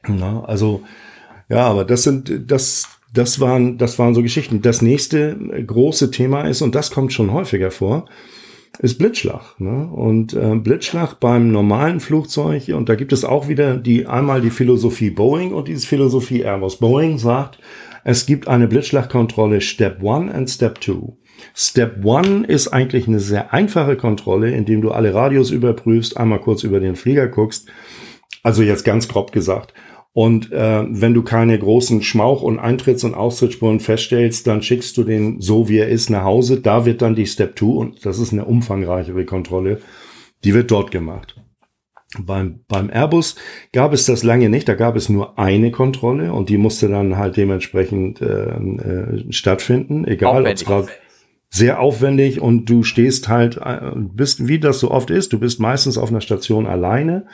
Na, 0.09 0.45
also, 0.45 0.83
ja, 1.49 1.67
aber 1.67 1.85
das 1.85 2.03
sind, 2.03 2.51
das, 2.51 2.89
das 3.13 3.41
waren, 3.41 3.79
das 3.79 3.99
waren 3.99 4.15
so 4.15 4.23
Geschichten. 4.23 4.63
Das 4.63 4.83
nächste 4.83 5.37
große 5.37 6.11
Thema 6.11 6.43
ist, 6.43 6.63
und 6.63 6.75
das 6.75 6.91
kommt 6.91 7.13
schon 7.13 7.33
häufiger 7.33 7.71
vor, 7.71 8.07
ist 8.79 8.99
Blitzschlag. 8.99 9.59
Ne? 9.59 9.89
Und 9.89 10.35
äh, 10.35 10.55
Blitzschlag 10.57 11.19
beim 11.21 11.51
normalen 11.51 12.01
Flugzeug, 12.01 12.69
und 12.69 12.89
da 12.89 12.95
gibt 12.95 13.13
es 13.13 13.25
auch 13.25 13.49
wieder 13.49 13.77
die 13.77 14.07
einmal 14.07 14.41
die 14.41 14.51
Philosophie 14.51 15.11
Boeing 15.11 15.53
und 15.53 15.69
diese 15.69 15.87
Philosophie 15.87 16.43
Airbus. 16.43 16.77
Boeing 16.77 17.19
sagt, 17.19 17.59
es 18.05 18.27
gibt 18.27 18.47
eine 18.49 18.69
Blitzschlagkontrolle 18.69 19.61
Step 19.61 20.05
1 20.05 20.35
und 20.35 20.49
Step 20.49 20.83
2. 20.83 21.15
Step 21.55 22.07
1 22.07 22.47
ist 22.49 22.69
eigentlich 22.69 23.09
eine 23.09 23.21
sehr 23.21 23.53
einfache 23.53 23.97
Kontrolle, 23.97 24.51
indem 24.51 24.81
du 24.81 24.91
alle 24.91 25.13
Radios 25.13 25.51
überprüfst, 25.51 26.17
einmal 26.17 26.41
kurz 26.41 26.63
über 26.63 26.81
den 26.81 26.97
Flieger 26.97 27.27
guckst. 27.29 27.69
Also 28.43 28.63
jetzt 28.63 28.85
ganz 28.85 29.09
grob 29.09 29.33
gesagt. 29.33 29.75
Und 30.17 30.51
äh, 30.51 30.83
wenn 30.89 31.13
du 31.13 31.23
keine 31.23 31.59
großen 31.59 32.01
Schmauch- 32.01 32.41
und 32.41 32.59
Eintritts- 32.59 33.05
und 33.05 33.13
Austrittsspuren 33.13 33.81
feststellst, 33.81 34.47
dann 34.47 34.63
schickst 34.63 34.97
du 34.97 35.05
den 35.05 35.43
so, 35.43 35.69
wie 35.69 35.77
er 35.77 35.89
ist, 35.89 36.09
nach 36.09 36.25
Hause. 36.25 36.59
Da 36.59 36.87
wird 36.87 37.03
dann 37.03 37.15
die 37.15 37.27
Step 37.27 37.59
2, 37.59 37.67
und 37.67 38.07
das 38.07 38.19
ist 38.19 38.33
eine 38.33 38.47
umfangreichere 38.47 39.27
Kontrolle, 39.27 39.83
die 40.43 40.55
wird 40.55 40.71
dort 40.71 40.91
gemacht. 40.91 41.39
Beim, 42.19 42.61
beim 42.67 42.89
Airbus 42.89 43.37
gab 43.75 43.93
es 43.93 44.07
das 44.07 44.23
lange 44.23 44.49
nicht, 44.49 44.67
da 44.71 44.75
gab 44.75 44.97
es 44.97 45.11
nur 45.11 45.39
eine 45.39 45.71
Kontrolle 45.71 46.33
und 46.33 46.49
die 46.49 46.57
musste 46.57 46.89
dann 46.89 47.19
halt 47.19 47.37
dementsprechend 47.37 48.23
äh, 48.23 48.55
äh, 48.57 49.31
stattfinden, 49.31 50.07
egal 50.07 50.47
ob 50.47 50.49
es 50.49 50.65
sehr 51.49 51.81
aufwendig 51.81 52.41
und 52.41 52.67
du 52.67 52.83
stehst 52.83 53.29
halt, 53.29 53.59
äh, 53.59 53.93
bist, 53.95 54.47
wie 54.49 54.59
das 54.59 54.81
so 54.81 54.91
oft 54.91 55.11
ist, 55.11 55.33
du 55.33 55.39
bist 55.39 55.61
meistens 55.61 55.97
auf 55.99 56.11
einer 56.11 56.21
Station 56.21 56.67
alleine, 56.67 57.27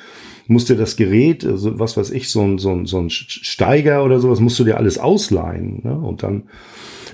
musst 0.47 0.69
dir 0.69 0.77
das 0.77 0.97
Gerät, 0.97 1.45
also 1.45 1.79
was 1.79 1.97
weiß 1.97 2.11
ich, 2.11 2.31
so 2.31 2.43
ein, 2.43 2.59
so 2.59 2.71
ein, 2.71 2.87
so 2.87 2.99
ein 2.99 3.11
Steiger 3.11 4.05
oder 4.05 4.21
sowas, 4.21 4.41
musst 4.41 4.59
du 4.59 4.65
dir 4.65 4.77
alles 4.77 4.99
ausleihen. 4.99 5.81
Ne? 5.83 5.99
Und 5.99 6.23
dann 6.23 6.45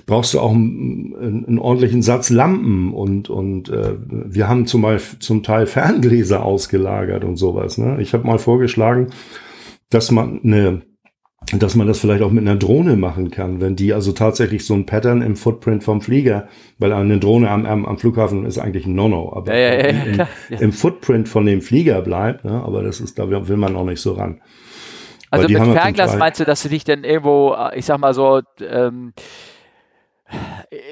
brauchst 0.05 0.33
du 0.33 0.39
auch 0.39 0.51
einen, 0.51 1.45
einen 1.47 1.59
ordentlichen 1.59 2.01
Satz 2.01 2.29
Lampen 2.29 2.93
und, 2.93 3.29
und 3.29 3.69
äh, 3.69 3.95
wir 4.09 4.47
haben 4.47 4.65
zum, 4.65 4.81
Beispiel, 4.81 5.19
zum 5.19 5.43
Teil 5.43 5.67
Ferngläser 5.67 6.43
ausgelagert 6.43 7.23
und 7.23 7.37
sowas. 7.37 7.77
Ne? 7.77 8.01
Ich 8.01 8.13
habe 8.13 8.25
mal 8.25 8.39
vorgeschlagen, 8.39 9.07
dass 9.89 10.11
man 10.11 10.41
eine 10.43 10.81
dass 11.53 11.75
man 11.75 11.87
das 11.87 11.99
vielleicht 11.99 12.21
auch 12.21 12.31
mit 12.31 12.47
einer 12.47 12.57
Drohne 12.57 12.95
machen 12.95 13.31
kann, 13.31 13.61
wenn 13.61 13.75
die 13.75 13.93
also 13.93 14.11
tatsächlich 14.11 14.65
so 14.65 14.73
ein 14.73 14.85
Pattern 14.85 15.21
im 15.21 15.35
Footprint 15.35 15.83
vom 15.83 16.01
Flieger, 16.01 16.47
weil 16.77 16.93
eine 16.93 17.17
Drohne 17.17 17.49
am, 17.49 17.65
am, 17.65 17.85
am 17.85 17.97
Flughafen 17.97 18.45
ist 18.45 18.59
eigentlich 18.59 18.85
ein 18.85 18.93
No-No, 18.93 19.33
aber 19.33 19.55
ja, 19.55 19.73
ja, 19.73 19.87
ja, 19.87 20.27
im, 20.49 20.59
im, 20.59 20.71
Footprint 20.73 21.27
von 21.27 21.45
dem 21.45 21.61
Flieger 21.61 22.01
bleibt, 22.01 22.45
ne? 22.45 22.61
aber 22.63 22.83
das 22.83 22.99
ist, 22.99 23.17
da 23.17 23.29
will 23.29 23.57
man 23.57 23.75
auch 23.75 23.85
nicht 23.85 24.01
so 24.01 24.13
ran. 24.13 24.41
Also 25.31 25.47
mit 25.47 25.61
Fernglas 25.61 26.17
meinst 26.17 26.39
du, 26.39 26.45
dass 26.45 26.63
du 26.63 26.69
dich 26.69 26.83
dann 26.83 27.03
irgendwo, 27.03 27.55
ich 27.75 27.85
sag 27.85 27.99
mal 27.99 28.13
so, 28.13 28.41
ähm, 28.59 29.13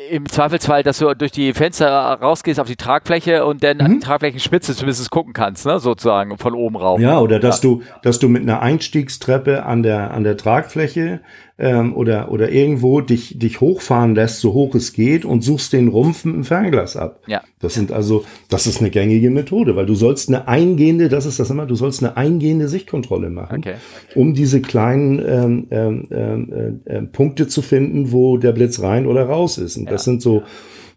im 0.09 0.27
Zweifelsfall, 0.27 0.81
dass 0.81 0.97
du 0.97 1.13
durch 1.13 1.31
die 1.31 1.53
Fenster 1.53 1.89
rausgehst 1.89 2.59
auf 2.59 2.67
die 2.67 2.75
Tragfläche 2.75 3.45
und 3.45 3.63
dann 3.63 3.77
mhm. 3.77 3.83
an 3.83 3.91
die 3.93 3.99
Tragflächenspitze 3.99 4.75
zumindest 4.75 5.09
gucken 5.11 5.33
kannst, 5.33 5.65
ne? 5.67 5.79
sozusagen 5.79 6.37
von 6.37 6.55
oben 6.55 6.77
rauf. 6.77 6.99
Ja, 6.99 7.19
oder 7.19 7.39
dass 7.39 7.61
ja. 7.61 7.69
du, 7.69 7.81
dass 8.01 8.17
du 8.17 8.27
mit 8.27 8.41
einer 8.41 8.61
Einstiegstreppe 8.61 9.65
an 9.65 9.83
der 9.83 10.11
an 10.11 10.23
der 10.23 10.35
Tragfläche 10.35 11.19
ähm, 11.59 11.95
oder, 11.95 12.31
oder 12.31 12.51
irgendwo 12.51 13.01
dich, 13.01 13.39
dich 13.39 13.61
hochfahren 13.61 14.13
lässt, 14.13 14.41
so 14.41 14.53
hoch 14.53 14.75
es 14.75 14.93
geht, 14.93 15.25
und 15.25 15.41
suchst 15.41 15.73
den 15.73 15.87
Rumpf 15.87 16.25
mit 16.25 16.35
dem 16.35 16.43
Fernglas 16.43 16.95
ab. 16.95 17.21
Ja. 17.27 17.41
Das 17.59 17.73
sind 17.73 17.91
also, 17.91 18.25
das 18.49 18.67
ist 18.67 18.79
eine 18.79 18.91
gängige 18.91 19.31
Methode, 19.31 19.75
weil 19.75 19.87
du 19.87 19.95
sollst 19.95 20.29
eine 20.29 20.47
eingehende, 20.47 21.09
das 21.09 21.25
ist 21.25 21.39
das 21.39 21.49
immer, 21.49 21.65
du 21.65 21.73
sollst 21.73 22.03
eine 22.03 22.15
eingehende 22.15 22.67
Sichtkontrolle 22.67 23.31
machen, 23.31 23.59
okay. 23.59 23.75
um 24.13 24.35
diese 24.35 24.61
kleinen 24.61 25.19
ähm, 25.19 25.67
ähm, 25.71 26.07
ähm 26.11 26.81
äh, 26.85 26.97
äh, 26.97 27.01
Punkte 27.01 27.47
zu 27.47 27.63
finden, 27.63 28.11
wo 28.11 28.37
der 28.37 28.51
Blitz 28.51 28.79
rein 28.81 29.07
oder 29.07 29.25
raus 29.25 29.57
ist. 29.57 29.66
Und 29.75 29.85
ja. 29.85 29.91
das 29.91 30.03
sind 30.03 30.21
so, 30.21 30.43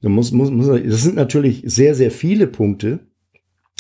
muss, 0.03 0.31
muss, 0.31 0.51
muss, 0.51 0.67
das 0.67 1.03
sind 1.03 1.17
natürlich 1.17 1.63
sehr, 1.65 1.95
sehr 1.95 2.11
viele 2.11 2.47
Punkte. 2.47 3.01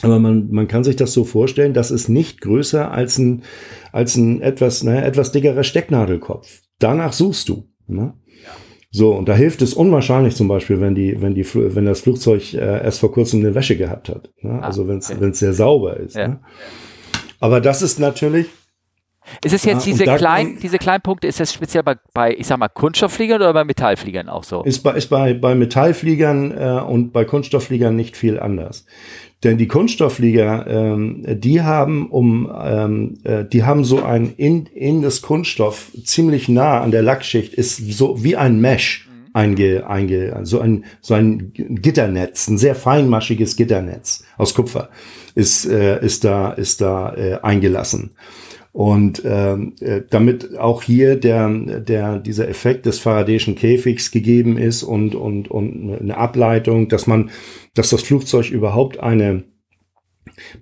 Aber 0.03 0.19
man, 0.19 0.51
man 0.51 0.67
kann 0.67 0.83
sich 0.83 0.97
das 0.97 1.13
so 1.13 1.25
vorstellen, 1.25 1.75
das 1.75 1.91
ist 1.91 2.09
nicht 2.09 2.41
größer 2.41 2.91
als 2.91 3.19
ein, 3.19 3.43
als 3.93 4.17
ein 4.17 4.41
etwas, 4.41 4.83
naja, 4.83 5.03
etwas 5.03 5.31
dickerer 5.31 5.63
Stecknadelkopf 5.63 6.63
danach 6.81 7.13
suchst 7.13 7.49
du. 7.49 7.69
Ne? 7.87 8.15
So, 8.91 9.15
und 9.15 9.29
da 9.29 9.37
hilft 9.37 9.63
es 9.63 9.73
unwahrscheinlich 9.73 10.35
zum 10.35 10.49
Beispiel, 10.49 10.81
wenn 10.81 10.97
die, 10.97 11.23
wenn 11.23 11.35
die, 11.35 11.47
wenn 11.55 11.85
das 11.85 12.01
Flugzeug 12.01 12.55
äh, 12.55 12.83
erst 12.83 12.99
vor 12.99 13.13
kurzem 13.13 13.39
eine 13.41 13.55
Wäsche 13.55 13.77
gehabt 13.77 14.09
hat. 14.09 14.33
Ne? 14.43 14.59
Ah, 14.61 14.67
also 14.67 14.89
wenn 14.89 14.99
es 14.99 15.13
okay. 15.13 15.33
sehr 15.33 15.53
sauber 15.53 15.97
ist. 15.97 16.17
Ja. 16.17 16.29
Ne? 16.29 16.41
Aber 17.39 17.61
das 17.61 17.83
ist 17.83 18.01
natürlich. 18.01 18.47
Ist 19.45 19.55
es 19.55 19.65
jetzt 19.65 19.87
ja, 19.87 19.93
diese 19.93 20.05
kleinen, 20.05 20.59
diese 20.61 20.79
kleinen 20.79 21.03
Punkte, 21.03 21.27
ist 21.27 21.41
das 21.41 21.53
speziell 21.53 21.83
bei, 21.83 21.97
bei, 22.13 22.35
ich 22.35 22.47
sag 22.47 22.59
mal, 22.59 22.69
Kunststofffliegern 22.69 23.41
oder 23.41 23.53
bei 23.53 23.65
Metallfliegern 23.65 24.29
auch 24.29 24.45
so? 24.45 24.63
Ist 24.63 24.81
bei, 24.81 24.95
ist 24.95 25.09
bei, 25.09 25.35
bei 25.35 25.55
Metallfliegern 25.55 26.51
äh, 26.57 26.81
und 26.81 27.13
bei 27.13 27.25
Kunststofffliegern 27.25 27.95
nicht 27.95 28.17
viel 28.17 28.39
anders. 28.39 28.85
Denn 29.43 29.57
die 29.57 29.69
Kunststoffflieger, 29.69 30.67
ähm, 30.67 31.25
die 31.27 31.63
haben 31.63 32.11
um, 32.11 32.51
ähm, 32.63 33.19
äh, 33.25 33.45
die 33.45 33.65
haben 33.65 33.85
so 33.85 34.03
ein 34.03 34.35
in, 34.37 34.67
in 34.67 35.01
das 35.01 35.23
Kunststoff 35.23 35.91
ziemlich 36.05 36.49
nah 36.49 36.81
an 36.81 36.91
der 36.91 37.03
Lackschicht 37.03 37.55
ist 37.55 37.77
so 37.93 38.23
wie 38.23 38.37
ein 38.37 38.61
Mesh 38.61 39.09
mhm. 39.09 39.31
einge, 39.33 39.87
einge, 39.89 40.41
so 40.43 40.61
ein 40.61 40.85
so 41.01 41.15
ein 41.15 41.53
Gitternetz, 41.55 42.49
ein 42.49 42.59
sehr 42.59 42.75
feinmaschiges 42.75 43.57
Gitternetz 43.57 44.25
aus 44.37 44.55
Kupfer 44.55 44.91
ist 45.35 45.65
äh, 45.65 46.05
ist 46.05 46.25
da 46.25 46.53
ist 46.53 46.83
da 46.83 47.15
äh, 47.15 47.39
eingelassen. 47.41 48.11
Und 48.73 49.23
ähm, 49.25 49.75
äh, 49.81 50.03
damit 50.09 50.57
auch 50.57 50.83
hier 50.83 51.17
der, 51.17 51.49
der, 51.81 52.21
dieser 52.21 52.49
Effekt 52.49 52.87
des 52.87 53.01
Faradayschen 53.01 53.57
Käfigs 53.57 54.13
gegeben 54.13 54.57
ist 54.57 54.85
und, 54.85 55.17
und, 55.17 55.51
und 55.51 55.99
eine 56.01 56.17
Ableitung, 56.17 56.89
dass 56.89 57.09
man, 57.09 57.31
dass 57.75 57.91
das 57.91 58.03
Flugzeug 58.03 58.51
überhaupt 58.51 59.01
eine 59.01 59.43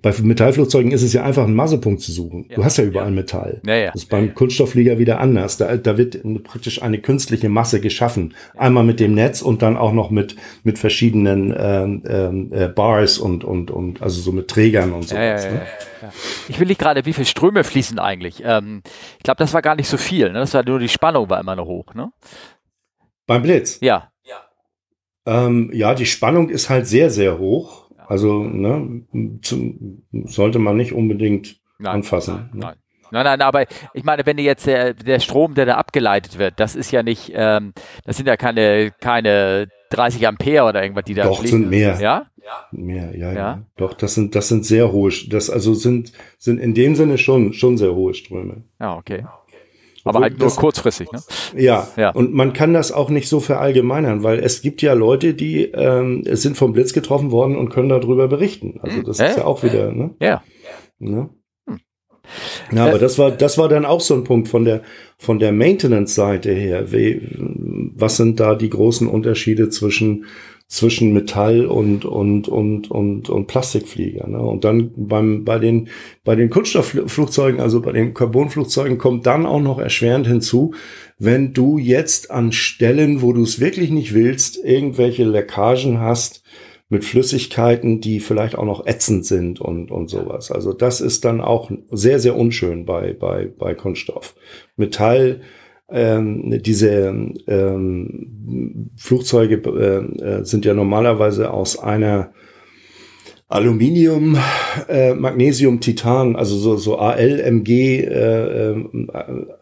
bei 0.01 0.13
Metallflugzeugen 0.21 0.91
ist 0.91 1.03
es 1.03 1.13
ja 1.13 1.23
einfach, 1.23 1.43
einen 1.43 1.55
Massepunkt 1.55 2.01
zu 2.01 2.11
suchen. 2.11 2.45
Ja. 2.49 2.55
Du 2.55 2.65
hast 2.65 2.77
ja 2.77 2.83
überall 2.83 3.11
Metall. 3.11 3.61
Ja, 3.65 3.75
ja. 3.75 3.91
Das 3.91 4.03
ist 4.03 4.09
beim 4.09 4.33
Kunststoffflieger 4.33 4.97
wieder 4.99 5.19
anders. 5.19 5.57
Da, 5.57 5.77
da 5.77 5.97
wird 5.97 6.21
praktisch 6.43 6.81
eine 6.81 6.99
künstliche 6.99 7.49
Masse 7.49 7.81
geschaffen. 7.81 8.33
Einmal 8.57 8.83
mit 8.83 8.99
dem 8.99 9.13
Netz 9.13 9.41
und 9.41 9.61
dann 9.61 9.77
auch 9.77 9.93
noch 9.93 10.09
mit, 10.09 10.35
mit 10.63 10.79
verschiedenen 10.79 11.53
ähm, 11.57 12.03
ähm, 12.07 12.53
äh, 12.53 12.67
Bars 12.67 13.17
und, 13.17 13.43
und, 13.43 13.71
und 13.71 14.01
also 14.01 14.21
so 14.21 14.31
mit 14.31 14.47
Trägern 14.47 14.93
und 14.93 15.07
so. 15.07 15.15
Ne? 15.15 15.61
Ich 16.47 16.59
will 16.59 16.67
nicht 16.67 16.79
gerade, 16.79 17.05
wie 17.05 17.13
viel 17.13 17.25
Ströme 17.25 17.63
fließen 17.63 17.99
eigentlich? 17.99 18.41
Ähm, 18.43 18.81
ich 19.17 19.23
glaube, 19.23 19.37
das 19.37 19.53
war 19.53 19.61
gar 19.61 19.75
nicht 19.75 19.89
so 19.89 19.97
viel. 19.97 20.31
Ne? 20.31 20.39
Das 20.39 20.53
war 20.53 20.63
nur 20.65 20.79
die 20.79 20.89
Spannung 20.89 21.29
war 21.29 21.39
immer 21.39 21.55
noch 21.55 21.67
hoch. 21.67 21.93
Ne? 21.93 22.11
Beim 23.27 23.41
Blitz? 23.41 23.79
Ja. 23.81 24.09
Ähm, 25.25 25.69
ja, 25.73 25.93
die 25.93 26.07
Spannung 26.07 26.49
ist 26.49 26.69
halt 26.69 26.87
sehr, 26.87 27.11
sehr 27.11 27.37
hoch. 27.37 27.88
Also 28.09 28.43
ne, 28.43 29.03
zu, 29.43 30.01
sollte 30.25 30.57
man 30.57 30.75
nicht 30.75 30.93
unbedingt 30.93 31.57
nein, 31.77 31.97
anfassen. 31.97 32.35
Nein, 32.35 32.49
ne? 32.53 32.59
nein. 32.59 32.75
Nein, 33.11 33.23
nein, 33.23 33.41
aber 33.41 33.65
ich 33.93 34.03
meine, 34.03 34.25
wenn 34.25 34.37
jetzt 34.37 34.67
der, 34.67 34.93
der 34.93 35.19
Strom, 35.19 35.55
der 35.55 35.65
da 35.65 35.75
abgeleitet 35.75 36.37
wird, 36.37 36.59
das 36.59 36.75
ist 36.75 36.91
ja 36.91 37.01
nicht, 37.01 37.31
ähm, 37.33 37.73
das 38.05 38.17
sind 38.17 38.27
ja 38.27 38.37
keine, 38.37 38.91
keine 38.99 39.67
30 39.89 40.27
Ampere 40.27 40.65
oder 40.65 40.83
irgendwas, 40.83 41.05
die 41.05 41.15
da 41.15 41.23
Doch, 41.23 41.39
fliegen. 41.39 41.57
sind 41.57 41.69
mehr. 41.69 41.99
Ja? 41.99 42.27
Mehr, 42.71 43.15
ja, 43.17 43.31
ja, 43.31 43.33
ja. 43.33 43.61
Doch, 43.77 43.93
das 43.93 44.13
sind, 44.13 44.35
das 44.35 44.47
sind 44.47 44.63
sehr 44.63 44.91
hohe, 44.91 45.11
das 45.29 45.49
also 45.49 45.73
sind, 45.73 46.11
sind 46.37 46.59
in 46.59 46.75
dem 46.75 46.95
Sinne 46.95 47.17
schon, 47.17 47.53
schon 47.53 47.77
sehr 47.77 47.95
hohe 47.95 48.13
Ströme. 48.13 48.63
Ja, 48.79 48.95
okay. 48.95 49.25
Aber 50.03 50.19
halt 50.19 50.39
nur 50.39 50.49
kurzfristig, 50.49 51.11
ne? 51.11 51.21
Ja, 51.55 51.87
ja, 51.97 52.11
und 52.11 52.33
man 52.33 52.53
kann 52.53 52.73
das 52.73 52.91
auch 52.91 53.09
nicht 53.09 53.27
so 53.27 53.39
verallgemeinern, 53.39 54.23
weil 54.23 54.39
es 54.39 54.61
gibt 54.61 54.81
ja 54.81 54.93
Leute, 54.93 55.33
die 55.33 55.65
ähm, 55.65 56.23
sind 56.25 56.57
vom 56.57 56.73
Blitz 56.73 56.93
getroffen 56.93 57.31
worden 57.31 57.55
und 57.55 57.69
können 57.69 57.89
darüber 57.89 58.27
berichten. 58.27 58.79
Also 58.81 59.01
das 59.01 59.19
äh? 59.19 59.29
ist 59.29 59.37
ja 59.37 59.45
auch 59.45 59.63
wieder, 59.63 59.91
ne? 59.91 60.15
Ja. 60.19 60.43
Ne? 60.99 61.29
Hm. 61.67 61.79
Ja, 62.71 62.85
aber 62.85 62.99
das 62.99 63.17
war, 63.17 63.31
das 63.31 63.57
war 63.57 63.69
dann 63.69 63.85
auch 63.85 64.01
so 64.01 64.13
ein 64.13 64.23
Punkt 64.23 64.47
von 64.47 64.65
der, 64.65 64.81
von 65.17 65.39
der 65.39 65.51
Maintenance-Seite 65.51 66.51
her. 66.51 66.91
Wie, 66.91 67.21
was 67.95 68.17
sind 68.17 68.39
da 68.39 68.55
die 68.55 68.69
großen 68.69 69.07
Unterschiede 69.07 69.69
zwischen 69.69 70.25
zwischen 70.69 71.13
Metall 71.13 71.65
und 71.65 72.05
und 72.05 72.47
und 72.47 72.91
und 72.91 73.27
und 73.27 73.47
Plastikflieger. 73.47 74.27
Ne? 74.27 74.39
Und 74.39 74.63
dann 74.63 74.91
beim 74.95 75.43
bei 75.43 75.57
den 75.57 75.89
bei 76.23 76.35
den 76.35 76.51
Kunststoffflugzeugen, 76.51 77.59
also 77.59 77.81
bei 77.81 77.91
den 77.91 78.13
Carbonflugzeugen, 78.13 78.99
kommt 78.99 79.25
dann 79.25 79.47
auch 79.47 79.61
noch 79.61 79.79
erschwerend 79.79 80.27
hinzu, 80.27 80.75
wenn 81.17 81.53
du 81.53 81.79
jetzt 81.79 82.29
an 82.29 82.51
Stellen, 82.51 83.23
wo 83.23 83.33
du 83.33 83.41
es 83.41 83.59
wirklich 83.59 83.89
nicht 83.89 84.13
willst, 84.13 84.63
irgendwelche 84.63 85.23
Leckagen 85.23 85.99
hast 85.99 86.43
mit 86.87 87.03
Flüssigkeiten, 87.03 87.99
die 87.99 88.19
vielleicht 88.19 88.55
auch 88.55 88.65
noch 88.65 88.85
ätzend 88.85 89.25
sind 89.25 89.59
und 89.59 89.89
und 89.89 90.07
sowas. 90.11 90.51
Also 90.51 90.71
das 90.71 91.01
ist 91.01 91.25
dann 91.25 91.41
auch 91.41 91.71
sehr 91.89 92.19
sehr 92.19 92.35
unschön 92.35 92.85
bei 92.85 93.13
bei 93.13 93.49
bei 93.57 93.73
Kunststoff. 93.73 94.35
Metall 94.77 95.41
ähm, 95.91 96.61
diese 96.61 97.13
ähm, 97.47 98.91
Flugzeuge 98.95 99.55
äh, 99.55 100.39
äh, 100.39 100.45
sind 100.45 100.65
ja 100.65 100.73
normalerweise 100.73 101.51
aus 101.51 101.77
einer 101.79 102.31
Aluminium, 103.51 104.37
äh, 104.87 105.15
Magnesium, 105.15 105.79
Titan, 105.79 106.35
also 106.35 106.55
so, 106.55 106.77
so 106.77 106.99
ALMG. 106.99 107.67
Äh, 107.67 108.03
äh, 108.03 108.75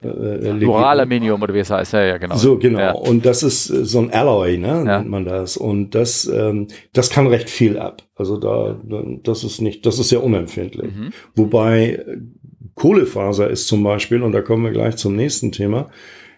äh, 0.02 0.60
Duralaluminium 0.60 1.42
oder 1.42 1.54
wie 1.54 1.60
es 1.60 1.70
heißt, 1.70 1.94
ja, 1.94 2.04
ja 2.04 2.18
genau. 2.18 2.36
So, 2.36 2.58
genau. 2.58 2.80
Ja. 2.80 2.92
Und 2.92 3.26
das 3.26 3.44
ist 3.44 3.70
äh, 3.70 3.86
so 3.86 4.00
ein 4.00 4.12
Alloy, 4.12 4.58
ne, 4.58 4.68
ja. 4.68 4.84
nennt 4.84 5.10
man 5.10 5.24
das. 5.24 5.56
Und 5.56 5.96
das, 5.96 6.28
ähm, 6.28 6.68
das 6.92 7.10
kann 7.10 7.28
recht 7.28 7.50
viel 7.50 7.80
ab. 7.80 8.04
Also 8.16 8.36
da, 8.38 8.78
das 9.24 9.46
ist 9.46 9.62
nicht, 9.62 9.86
das 9.86 10.00
ist 10.00 10.10
sehr 10.10 10.22
unempfindlich. 10.22 10.94
Mhm. 10.94 11.14
Wobei 11.36 12.04
Kohlefaser 12.78 13.50
ist 13.50 13.68
zum 13.68 13.84
Beispiel, 13.84 14.24
und 14.24 14.32
da 14.32 14.42
kommen 14.42 14.64
wir 14.64 14.72
gleich 14.72 14.96
zum 14.96 15.16
nächsten 15.16 15.52
Thema, 15.52 15.90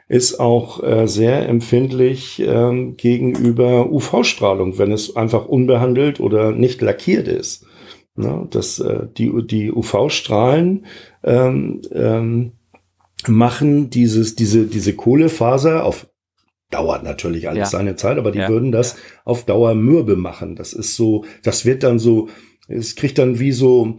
ist 0.08 0.40
auch 0.40 0.82
äh, 0.84 1.08
sehr 1.08 1.48
empfindlich 1.48 2.42
ähm, 2.44 2.98
gegenüber 2.98 3.92
UV-Strahlung, 3.92 4.80
wenn 4.80 4.92
es 4.92 5.16
einfach 5.16 5.46
unbehandelt 5.46 6.20
oder 6.20 6.52
nicht 6.52 6.82
lackiert 6.82 7.28
ist. 7.28 7.68
Ne? 8.16 8.48
Das, 8.50 8.80
äh, 8.80 9.08
die 9.18 9.32
die 9.46 9.72
UV-Strahlen 9.72 10.86
ähm, 11.24 11.82
ähm, 11.92 12.54
machen 13.28 13.92
dieses, 13.92 14.36
diese, 14.36 14.66
diese 14.66 14.96
Kohlefaser 14.96 15.86
auf 15.86 16.08
dauert 16.72 17.04
natürlich 17.04 17.50
alles 17.50 17.72
ja. 17.72 17.78
seine 17.78 17.96
Zeit, 17.96 18.18
aber 18.18 18.32
die 18.32 18.40
ja. 18.40 18.50
würden 18.50 18.72
das 18.72 18.96
auf 19.26 19.44
Dauer 19.44 19.74
mürbe 19.76 20.16
machen. 20.16 20.56
Das 20.56 20.74
ist 20.74 20.96
so, 20.96 21.26
das 21.44 21.66
wird 21.66 21.84
dann 21.84 22.00
so 22.00 22.30
es 22.70 22.96
kriegt 22.96 23.18
dann 23.18 23.40
wie 23.40 23.52
so, 23.52 23.98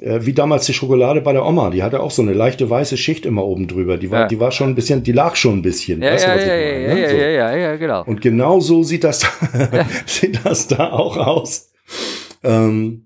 äh, 0.00 0.20
wie 0.22 0.32
damals 0.32 0.66
die 0.66 0.74
Schokolade 0.74 1.20
bei 1.20 1.32
der 1.32 1.44
Oma, 1.44 1.70
die 1.70 1.82
hatte 1.82 2.00
auch 2.00 2.10
so 2.10 2.22
eine 2.22 2.32
leichte 2.32 2.68
weiße 2.68 2.96
Schicht 2.96 3.26
immer 3.26 3.44
oben 3.44 3.66
drüber. 3.66 3.96
Die 3.96 4.10
war, 4.10 4.20
ja. 4.20 4.26
die 4.28 4.40
war 4.40 4.52
schon 4.52 4.70
ein 4.70 4.74
bisschen, 4.74 5.02
die 5.02 5.12
lag 5.12 5.36
schon 5.36 5.58
ein 5.58 5.62
bisschen. 5.62 6.02
Ja, 6.02 6.12
weißt 6.12 6.26
ja, 6.26 6.34
du, 6.34 6.40
was 6.40 6.46
ja, 6.46 6.56
ich 6.56 6.62
meine, 6.62 6.88
ja, 6.88 6.94
ne? 6.94 7.00
ja, 7.00 7.08
so. 7.08 7.16
ja, 7.16 7.28
ja, 7.28 7.56
ja, 7.56 7.76
genau. 7.76 8.04
Und 8.04 8.20
genau 8.20 8.60
so 8.60 8.82
sieht 8.82 9.04
das, 9.04 9.26
sieht 10.06 10.40
das 10.44 10.68
da 10.68 10.90
auch 10.90 11.16
aus. 11.16 11.72
Ähm, 12.44 13.04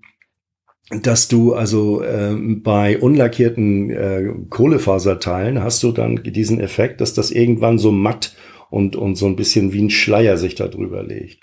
dass 0.89 1.27
du 1.27 1.53
also 1.53 2.03
ähm, 2.03 2.61
bei 2.61 2.99
unlackierten 2.99 3.89
äh, 3.89 4.29
Kohlefaserteilen 4.49 5.63
hast 5.63 5.81
du 5.81 5.91
dann 5.91 6.21
diesen 6.23 6.59
Effekt, 6.59 7.01
dass 7.01 7.13
das 7.13 7.31
irgendwann 7.31 7.79
so 7.79 7.91
matt 7.91 8.35
und, 8.69 8.95
und 8.95 9.15
so 9.15 9.25
ein 9.25 9.35
bisschen 9.35 9.73
wie 9.73 9.81
ein 9.81 9.89
Schleier 9.89 10.37
sich 10.37 10.55
da 10.55 10.67
drüber 10.67 11.01
legt. 11.01 11.39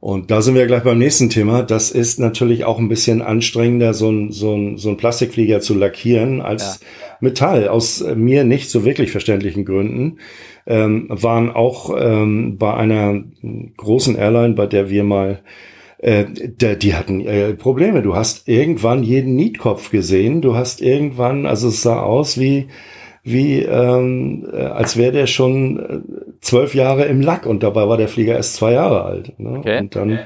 Und 0.00 0.30
da 0.30 0.42
sind 0.42 0.54
wir 0.54 0.66
gleich 0.66 0.84
beim 0.84 0.98
nächsten 0.98 1.28
Thema. 1.28 1.62
Das 1.62 1.90
ist 1.90 2.20
natürlich 2.20 2.64
auch 2.64 2.78
ein 2.78 2.88
bisschen 2.88 3.20
anstrengender, 3.20 3.94
so 3.94 4.10
ein, 4.10 4.30
so 4.30 4.54
ein, 4.54 4.78
so 4.78 4.90
ein 4.90 4.96
Plastikflieger 4.96 5.60
zu 5.60 5.74
lackieren 5.74 6.40
als 6.40 6.80
ja. 6.80 6.86
Metall. 7.20 7.68
Aus 7.68 8.04
mir 8.14 8.44
nicht 8.44 8.70
so 8.70 8.84
wirklich 8.84 9.10
verständlichen 9.10 9.64
Gründen 9.64 10.18
ähm, 10.66 11.06
waren 11.08 11.50
auch 11.50 11.96
ähm, 11.98 12.58
bei 12.58 12.74
einer 12.74 13.24
großen 13.76 14.14
Airline, 14.14 14.54
bei 14.54 14.66
der 14.66 14.88
wir 14.88 15.02
mal 15.02 15.40
äh, 15.98 16.26
der, 16.28 16.76
die 16.76 16.94
hatten 16.94 17.20
äh, 17.26 17.54
Probleme. 17.54 18.00
Du 18.02 18.14
hast 18.14 18.48
irgendwann 18.48 19.02
jeden 19.02 19.34
Nietkopf 19.34 19.90
gesehen. 19.90 20.42
Du 20.42 20.54
hast 20.54 20.80
irgendwann, 20.80 21.44
also 21.44 21.68
es 21.68 21.82
sah 21.82 22.00
aus 22.00 22.38
wie 22.38 22.68
wie 23.24 23.62
ähm, 23.62 24.48
äh, 24.52 24.56
als 24.56 24.96
wäre 24.96 25.12
der 25.12 25.26
schon 25.26 25.78
äh, 25.78 26.00
zwölf 26.40 26.74
Jahre 26.74 27.04
im 27.04 27.20
Lack 27.20 27.46
und 27.46 27.62
dabei 27.62 27.88
war 27.88 27.96
der 27.96 28.08
Flieger 28.08 28.34
erst 28.34 28.54
zwei 28.54 28.72
Jahre 28.72 29.04
alt. 29.04 29.38
Ne? 29.38 29.58
Okay. 29.58 29.80
Und 29.80 29.96
dann 29.96 30.20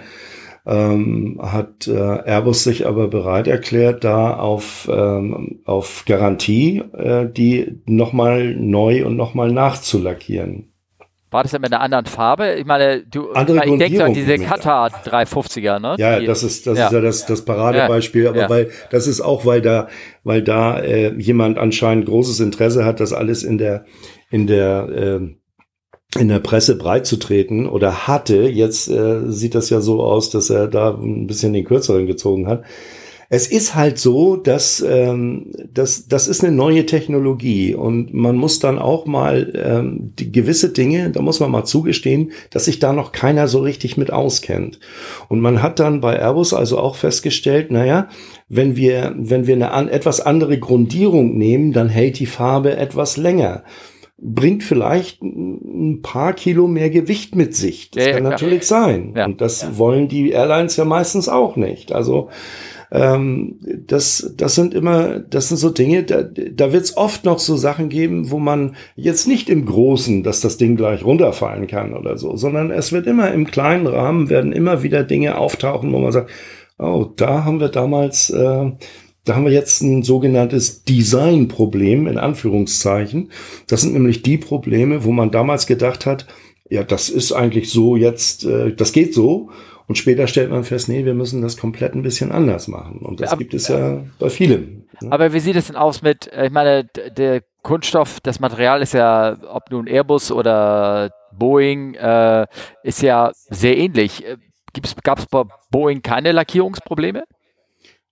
ähm, 0.65 1.41
hat 1.43 1.89
äh, 1.89 1.93
Airbus 1.93 2.65
sich 2.65 2.87
aber 2.87 3.09
bereit 3.09 3.49
erklärt, 3.49 4.05
da 4.05 4.37
auf, 4.37 4.89
ähm, 4.93 5.61
auf 5.65 6.05
Garantie 6.07 6.83
äh, 6.97 7.27
die 7.29 7.81
nochmal 7.87 8.55
neu 8.55 9.05
und 9.05 9.17
nochmal 9.17 9.51
nachzulackieren. 9.51 10.69
War 11.33 11.43
das 11.43 11.53
denn 11.53 11.63
mit 11.63 11.73
einer 11.73 11.81
anderen 11.81 12.05
Farbe? 12.05 12.57
Ich 12.57 12.67
meine, 12.67 13.05
du, 13.05 13.33
Andere 13.33 13.65
ich 13.65 13.79
denke 13.79 14.05
an 14.05 14.13
diese 14.13 14.37
Qatar 14.37 14.91
350er, 14.91 15.79
ne? 15.79 15.97
Ja, 15.99 16.21
die, 16.21 16.27
das 16.27 16.43
ist 16.43 16.67
das 16.67 16.77
ja. 16.77 16.87
ist 16.87 16.93
ja 16.93 17.01
das, 17.01 17.25
das 17.25 17.43
Paradebeispiel, 17.47 18.29
aber 18.29 18.41
ja. 18.43 18.51
weil 18.51 18.71
das 18.91 19.07
ist 19.07 19.23
auch, 19.23 19.47
weil 19.47 19.63
da, 19.63 19.89
weil 20.25 20.43
da 20.43 20.79
äh, 20.79 21.15
jemand 21.15 21.59
anscheinend 21.59 22.05
großes 22.05 22.39
Interesse 22.41 22.85
hat, 22.85 23.01
das 23.01 23.15
alles 23.15 23.45
in 23.45 23.57
der 23.57 23.87
in 24.31 24.47
der 24.47 24.89
äh, 24.91 25.21
in 26.19 26.29
der 26.29 26.41
Presse 26.41 26.77
breit 26.77 27.07
zu 27.07 27.17
treten 27.17 27.67
oder 27.67 28.07
hatte. 28.07 28.49
Jetzt 28.49 28.89
äh, 28.89 29.31
sieht 29.31 29.55
das 29.55 29.71
ja 29.71 29.81
so 29.81 30.03
aus, 30.03 30.31
dass 30.31 30.51
er 30.51 30.69
da 30.69 30.95
ein 30.95 31.27
bisschen 31.27 31.53
den 31.53 31.65
kürzeren 31.65 32.07
gezogen 32.07 32.47
hat 32.47 32.65
es 33.35 33.47
ist 33.47 33.75
halt 33.75 33.99
so, 33.99 34.37
dass 34.37 34.85
ähm, 34.87 35.47
das, 35.73 36.07
das 36.07 36.29
ist 36.29 36.45
eine 36.45 36.55
neue 36.55 36.85
Technologie 36.85 37.75
und 37.75 38.13
man 38.13 38.37
muss 38.37 38.59
dann 38.59 38.79
auch 38.79 39.07
mal 39.07 39.51
ähm, 39.55 40.13
die 40.19 40.31
gewisse 40.31 40.69
Dinge, 40.69 41.09
da 41.09 41.23
muss 41.23 41.41
man 41.41 41.51
mal 41.51 41.65
zugestehen, 41.65 42.33
dass 42.51 42.67
sich 42.67 42.79
da 42.79 42.93
noch 42.93 43.11
keiner 43.11 43.49
so 43.49 43.61
richtig 43.61 43.97
mit 43.97 44.13
auskennt. 44.13 44.81
Und 45.31 45.41
man 45.41 45.63
hat 45.63 45.81
dann 45.81 46.03
bei 46.03 46.19
Airbus 46.19 46.53
also 46.53 46.79
auch 46.79 46.95
festgestellt, 46.95 47.71
naja, 47.71 48.11
wenn 48.51 48.77
wir, 48.77 49.15
wenn 49.17 49.47
wir 49.47 49.55
eine 49.55 49.71
an, 49.71 49.89
etwas 49.89 50.21
andere 50.21 50.59
Grundierung 50.59 51.39
nehmen, 51.39 51.73
dann 51.73 51.89
hält 51.89 52.19
die 52.19 52.27
Farbe 52.27 52.77
etwas 52.77 53.17
länger 53.17 53.65
bringt 54.25 54.63
vielleicht 54.63 55.21
ein 55.21 56.01
paar 56.01 56.33
Kilo 56.33 56.69
mehr 56.69 56.91
Gewicht 56.91 57.35
mit 57.35 57.57
sich. 57.57 57.91
Das 57.91 58.07
ja, 58.07 58.13
kann 58.13 58.25
ja, 58.25 58.31
natürlich 58.31 58.67
sein. 58.67 59.15
Ja, 59.17 59.25
und 59.25 59.41
das 59.41 59.77
wollen 59.79 60.07
die 60.07 60.31
Airlines 60.31 60.77
ja 60.77 60.85
meistens 60.85 61.29
auch 61.29 61.57
nicht. 61.57 61.93
Also 61.93 62.29
ähm, 62.93 63.59
das, 63.87 64.33
das 64.37 64.55
sind 64.55 64.75
immer, 64.75 65.19
das 65.19 65.49
sind 65.49 65.57
so 65.57 65.71
Dinge, 65.71 66.05
da, 66.05 66.23
da 66.23 66.73
wird 66.73 66.85
es 66.85 66.97
oft 66.97 67.25
noch 67.25 67.41
so 67.41 67.57
Sachen 67.57 67.89
geben, 67.89 68.31
wo 68.31 68.39
man 68.39 68.77
jetzt 68.95 69.27
nicht 69.27 69.49
im 69.51 69.67
Großen, 69.67 70.23
dass 70.23 70.41
das 70.41 70.57
Ding 70.57 70.77
gleich 70.77 71.05
runterfallen 71.05 71.67
kann 71.67 71.95
oder 71.95 72.17
so, 72.17 72.37
sondern 72.37 72.71
es 72.71 72.93
wird 72.93 73.09
immer 73.09 73.33
im 73.33 73.47
kleinen 73.47 73.89
Rahmen, 73.89 74.31
werden 74.31 74.53
immer 74.53 74.85
wieder 74.85 75.03
Dinge 75.03 75.39
auftauchen, 75.39 75.93
wo 75.93 75.99
man 75.99 76.13
sagt, 76.13 76.31
oh, 76.79 77.07
da 77.17 77.45
haben 77.45 77.61
wir 77.61 77.71
damals, 77.71 78.31
äh, 78.31 78.71
da 79.25 79.37
haben 79.37 79.45
wir 79.45 79.53
jetzt 79.53 79.83
ein 79.83 80.03
sogenanntes 80.03 80.85
Designproblem 80.85 82.07
in 82.07 82.19
Anführungszeichen. 82.19 83.31
Das 83.69 83.83
sind 83.83 83.93
nämlich 83.93 84.23
die 84.23 84.39
Probleme, 84.39 85.05
wo 85.05 85.13
man 85.13 85.31
damals 85.31 85.67
gedacht 85.67 86.07
hat, 86.07 86.27
ja, 86.69 86.83
das 86.83 87.09
ist 87.09 87.33
eigentlich 87.33 87.71
so 87.71 87.97
jetzt, 87.97 88.45
äh, 88.45 88.75
das 88.75 88.93
geht 88.93 89.15
so. 89.15 89.51
Und 89.89 89.97
später 89.97 90.27
stellt 90.27 90.51
man 90.51 90.65
fest, 90.65 90.89
nee, 90.89 91.05
wir 91.05 91.15
müssen 91.15 91.43
das 91.43 91.57
komplett 91.57 91.95
ein 91.95 92.03
bisschen 92.03 92.33
anders 92.33 92.67
machen. 92.67 93.01
Und 93.01 93.21
das 93.21 93.31
aber, 93.31 93.39
gibt 93.41 93.53
es 93.53 93.69
ja 93.69 94.03
bei 94.19 94.31
vielen. 94.31 94.87
Ne? 95.01 95.13
Aber 95.13 95.33
wie 95.33 95.41
sieht 95.41 95.57
es 95.57 95.67
denn 95.67 95.77
aus 95.77 96.03
mit, 96.03 96.33
äh, 96.33 96.47
ich 96.47 96.53
meine, 96.53 96.85
der 96.85 97.43
Kunststoff, 97.63 98.19
das 98.21 98.41
Material 98.41 98.83
ist 98.83 98.95
ja, 98.95 99.37
ob 99.49 99.71
nun 99.71 99.87
Airbus 99.87 100.33
oder 100.33 101.11
Boeing, 101.37 101.95
äh, 101.95 102.47
ist 102.83 103.03
ja 103.03 103.31
sehr 103.51 103.77
ähnlich. 103.77 104.25
Äh, 104.27 104.37
Gab 105.03 105.19
es 105.19 105.27
bei 105.27 105.43
Boeing 105.71 106.01
keine 106.01 106.33
Lackierungsprobleme? 106.33 107.25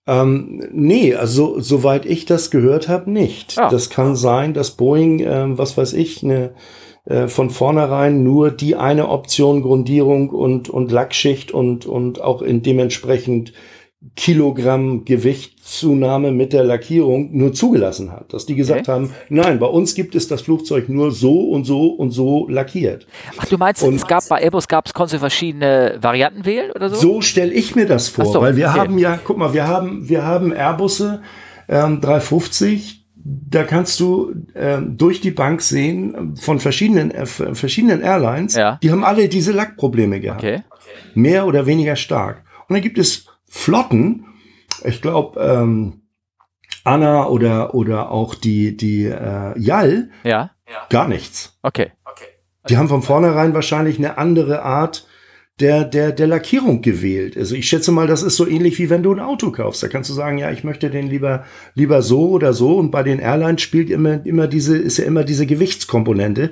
Ähm, 0.06 0.68
nee, 0.72 1.14
also 1.14 1.60
soweit 1.60 2.06
ich 2.06 2.24
das 2.24 2.50
gehört 2.50 2.88
habe, 2.88 3.10
nicht. 3.10 3.58
Ah. 3.58 3.68
Das 3.68 3.90
kann 3.90 4.16
sein, 4.16 4.54
dass 4.54 4.72
Boeing, 4.72 5.20
ähm, 5.20 5.58
was 5.58 5.76
weiß 5.76 5.92
ich, 5.92 6.22
eine 6.24 6.54
äh, 7.04 7.28
von 7.28 7.50
vornherein 7.50 8.22
nur 8.22 8.50
die 8.50 8.76
eine 8.76 9.08
Option 9.08 9.62
Grundierung 9.62 10.30
und, 10.30 10.68
und 10.68 10.92
Lackschicht 10.92 11.52
und, 11.52 11.86
und 11.86 12.20
auch 12.20 12.42
in 12.42 12.62
dementsprechend 12.62 13.52
Kilogramm 14.16 15.04
Gewichtszunahme 15.04 16.32
mit 16.32 16.54
der 16.54 16.64
Lackierung 16.64 17.36
nur 17.36 17.52
zugelassen 17.52 18.10
hat. 18.10 18.32
Dass 18.32 18.46
die 18.46 18.54
gesagt 18.54 18.82
okay. 18.82 18.92
haben, 18.92 19.14
nein, 19.28 19.58
bei 19.58 19.66
uns 19.66 19.94
gibt 19.94 20.14
es 20.14 20.26
das 20.26 20.40
Flugzeug 20.40 20.88
nur 20.88 21.12
so 21.12 21.50
und 21.50 21.64
so 21.64 21.88
und 21.88 22.10
so 22.10 22.48
lackiert. 22.48 23.06
Ach, 23.36 23.44
du 23.44 23.58
meinst, 23.58 23.82
und 23.82 23.94
es 23.94 24.06
gab 24.06 24.26
bei 24.28 24.40
Airbus 24.40 24.68
gab 24.68 24.86
es 24.86 24.94
konntest 24.94 25.16
du 25.16 25.18
verschiedene 25.18 25.98
Varianten 26.00 26.46
wählen 26.46 26.70
oder 26.70 26.88
so? 26.88 26.96
So 26.96 27.20
stelle 27.20 27.52
ich 27.52 27.76
mir 27.76 27.84
das 27.84 28.08
vor, 28.08 28.24
so, 28.24 28.40
weil 28.40 28.56
wir 28.56 28.68
okay. 28.68 28.78
haben 28.78 28.98
ja, 28.98 29.18
guck 29.22 29.36
mal, 29.36 29.52
wir 29.52 29.68
haben, 29.68 30.08
wir 30.08 30.24
haben 30.24 30.52
Airbusse 30.52 31.20
ähm, 31.68 32.00
350, 32.00 33.04
da 33.14 33.64
kannst 33.64 34.00
du 34.00 34.32
äh, 34.54 34.78
durch 34.80 35.20
die 35.20 35.30
Bank 35.30 35.60
sehen 35.60 36.36
von 36.40 36.58
verschiedenen 36.58 37.10
äh, 37.10 37.26
verschiedenen 37.26 38.00
Airlines, 38.00 38.54
ja. 38.54 38.78
die 38.82 38.90
haben 38.90 39.04
alle 39.04 39.28
diese 39.28 39.52
Lackprobleme 39.52 40.20
gehabt. 40.20 40.42
Okay. 40.42 40.62
Mehr 41.14 41.46
oder 41.46 41.66
weniger 41.66 41.96
stark. 41.96 42.44
Und 42.66 42.74
dann 42.74 42.82
gibt 42.82 42.98
es 42.98 43.26
Flotten, 43.52 44.26
ich 44.84 45.02
glaube 45.02 45.40
ähm, 45.40 46.02
Anna 46.84 47.26
oder 47.26 47.74
oder 47.74 48.10
auch 48.10 48.34
die 48.34 48.76
die 48.76 49.04
äh, 49.04 49.58
Yal, 49.58 50.10
ja. 50.68 50.86
gar 50.88 51.08
nichts. 51.08 51.58
Okay. 51.62 51.90
Die 52.68 52.76
haben 52.76 52.88
von 52.88 53.02
vornherein 53.02 53.54
wahrscheinlich 53.54 53.98
eine 53.98 54.18
andere 54.18 54.62
Art 54.62 55.06
der, 55.58 55.84
der, 55.84 56.12
der 56.12 56.26
Lackierung 56.26 56.80
gewählt. 56.80 57.36
Also 57.36 57.54
ich 57.54 57.68
schätze 57.68 57.92
mal, 57.92 58.06
das 58.06 58.22
ist 58.22 58.36
so 58.36 58.46
ähnlich 58.46 58.78
wie 58.78 58.88
wenn 58.88 59.02
du 59.02 59.12
ein 59.12 59.20
Auto 59.20 59.50
kaufst. 59.50 59.82
Da 59.82 59.88
kannst 59.88 60.08
du 60.08 60.14
sagen, 60.14 60.38
ja, 60.38 60.50
ich 60.50 60.64
möchte 60.64 60.88
den 60.88 61.08
lieber, 61.08 61.44
lieber 61.74 62.00
so 62.02 62.30
oder 62.30 62.52
so. 62.52 62.76
Und 62.76 62.90
bei 62.90 63.02
den 63.02 63.18
Airlines 63.18 63.60
spielt 63.60 63.90
immer, 63.90 64.24
immer 64.24 64.46
diese, 64.46 64.78
ist 64.78 64.98
ja 64.98 65.04
immer 65.04 65.24
diese 65.24 65.46
Gewichtskomponente, 65.46 66.50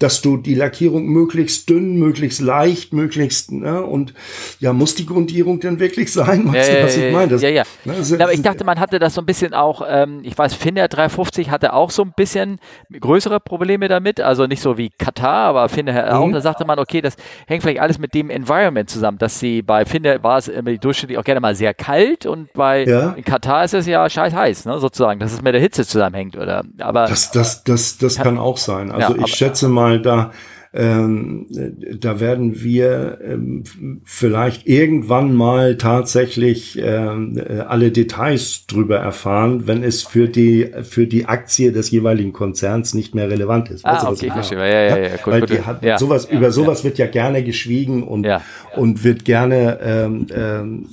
dass 0.00 0.22
du 0.22 0.38
die 0.38 0.54
Lackierung 0.54 1.06
möglichst 1.06 1.68
dünn, 1.68 1.98
möglichst 1.98 2.40
leicht, 2.40 2.92
möglichst, 2.92 3.52
ne, 3.52 3.82
und 3.82 4.14
ja, 4.58 4.72
muss 4.72 4.94
die 4.94 5.06
Grundierung 5.06 5.60
denn 5.60 5.78
wirklich 5.78 6.12
sein? 6.12 6.48
Weißt 6.52 6.70
ja, 6.70 6.76
du, 6.76 6.84
was 6.84 6.96
ja, 6.96 7.06
ich 7.06 7.12
meine? 7.12 7.28
Das, 7.28 7.42
ja, 7.42 7.48
ja. 7.50 7.62
Ne, 7.84 7.94
das, 7.98 8.12
aber 8.12 8.32
ich 8.32 8.42
dachte, 8.42 8.64
man 8.64 8.80
hatte 8.80 8.98
das 8.98 9.14
so 9.14 9.20
ein 9.20 9.26
bisschen 9.26 9.54
auch, 9.54 9.82
ähm, 9.88 10.20
ich 10.22 10.36
weiß, 10.36 10.54
Finnair 10.54 10.88
350 10.88 11.50
hatte 11.50 11.74
auch 11.74 11.90
so 11.90 12.02
ein 12.02 12.12
bisschen 12.16 12.58
größere 12.98 13.40
Probleme 13.40 13.88
damit. 13.88 14.20
Also 14.20 14.46
nicht 14.46 14.62
so 14.62 14.78
wie 14.78 14.90
Katar, 14.90 15.48
aber 15.48 15.68
Finnair 15.68 16.06
mhm. 16.06 16.12
auch. 16.12 16.32
Da 16.32 16.40
sagte 16.40 16.64
man, 16.64 16.78
okay, 16.78 17.00
das 17.00 17.16
hängt 17.46 17.62
vielleicht 17.62 17.80
alles 17.80 17.98
mit 17.98 18.14
dem 18.14 18.30
Environment 18.30 18.88
zusammen, 18.88 19.18
dass 19.18 19.38
sie 19.38 19.62
bei 19.62 19.84
Finde 19.84 20.22
war 20.22 20.38
es 20.38 20.48
immer 20.48 20.72
durchschnittlich 20.76 21.18
auch 21.18 21.24
gerne 21.24 21.40
mal 21.40 21.54
sehr 21.54 21.74
kalt 21.74 22.24
und 22.24 22.52
bei 22.54 22.84
ja. 22.84 23.16
Katar 23.24 23.64
ist 23.64 23.74
es 23.74 23.86
ja 23.86 24.08
scheiß 24.08 24.32
heiß, 24.32 24.64
ne, 24.64 24.78
sozusagen, 24.78 25.20
dass 25.20 25.32
es 25.32 25.42
mit 25.42 25.52
der 25.52 25.60
Hitze 25.60 25.86
zusammenhängt 25.86 26.36
oder 26.36 26.64
aber 26.78 27.06
das 27.06 27.30
das 27.30 27.64
das 27.64 27.98
das 27.98 28.16
kann, 28.16 28.24
kann 28.24 28.38
auch 28.38 28.56
sein. 28.56 28.90
Also 28.90 29.16
ich 29.16 29.34
schätze 29.34 29.68
mal 29.68 29.89
da 29.98 30.30
ähm, 30.72 31.46
da 31.50 32.20
werden 32.20 32.62
wir 32.62 33.18
ähm, 33.24 33.64
vielleicht 34.04 34.68
irgendwann 34.68 35.34
mal 35.34 35.76
tatsächlich 35.76 36.78
ähm, 36.80 37.36
äh, 37.36 37.58
alle 37.60 37.90
Details 37.90 38.66
drüber 38.68 38.98
erfahren, 38.98 39.66
wenn 39.66 39.82
es 39.82 40.04
für 40.04 40.28
die 40.28 40.70
für 40.82 41.08
die 41.08 41.26
Aktie 41.26 41.72
des 41.72 41.90
jeweiligen 41.90 42.32
Konzerns 42.32 42.94
nicht 42.94 43.16
mehr 43.16 43.28
relevant 43.28 43.68
ist. 43.70 43.84
Ah, 43.84 43.94
weißt 43.94 44.06
okay, 44.06 44.30
verstehe. 44.30 44.58
Ja, 44.58 44.96
ja, 44.96 44.98
ja, 44.98 45.16
gut, 45.16 45.32
Weil 45.32 45.40
die 45.46 45.62
hat, 45.62 45.82
ja. 45.82 45.98
sowas 45.98 46.28
ja, 46.30 46.38
über 46.38 46.52
sowas 46.52 46.84
wird 46.84 46.98
ja 46.98 47.06
gerne 47.08 47.42
geschwiegen 47.42 48.04
und 48.04 48.28
und 48.76 49.02
wird 49.02 49.24
gerne 49.24 49.80
ähm, 49.82 50.26
ähm, 50.32 50.86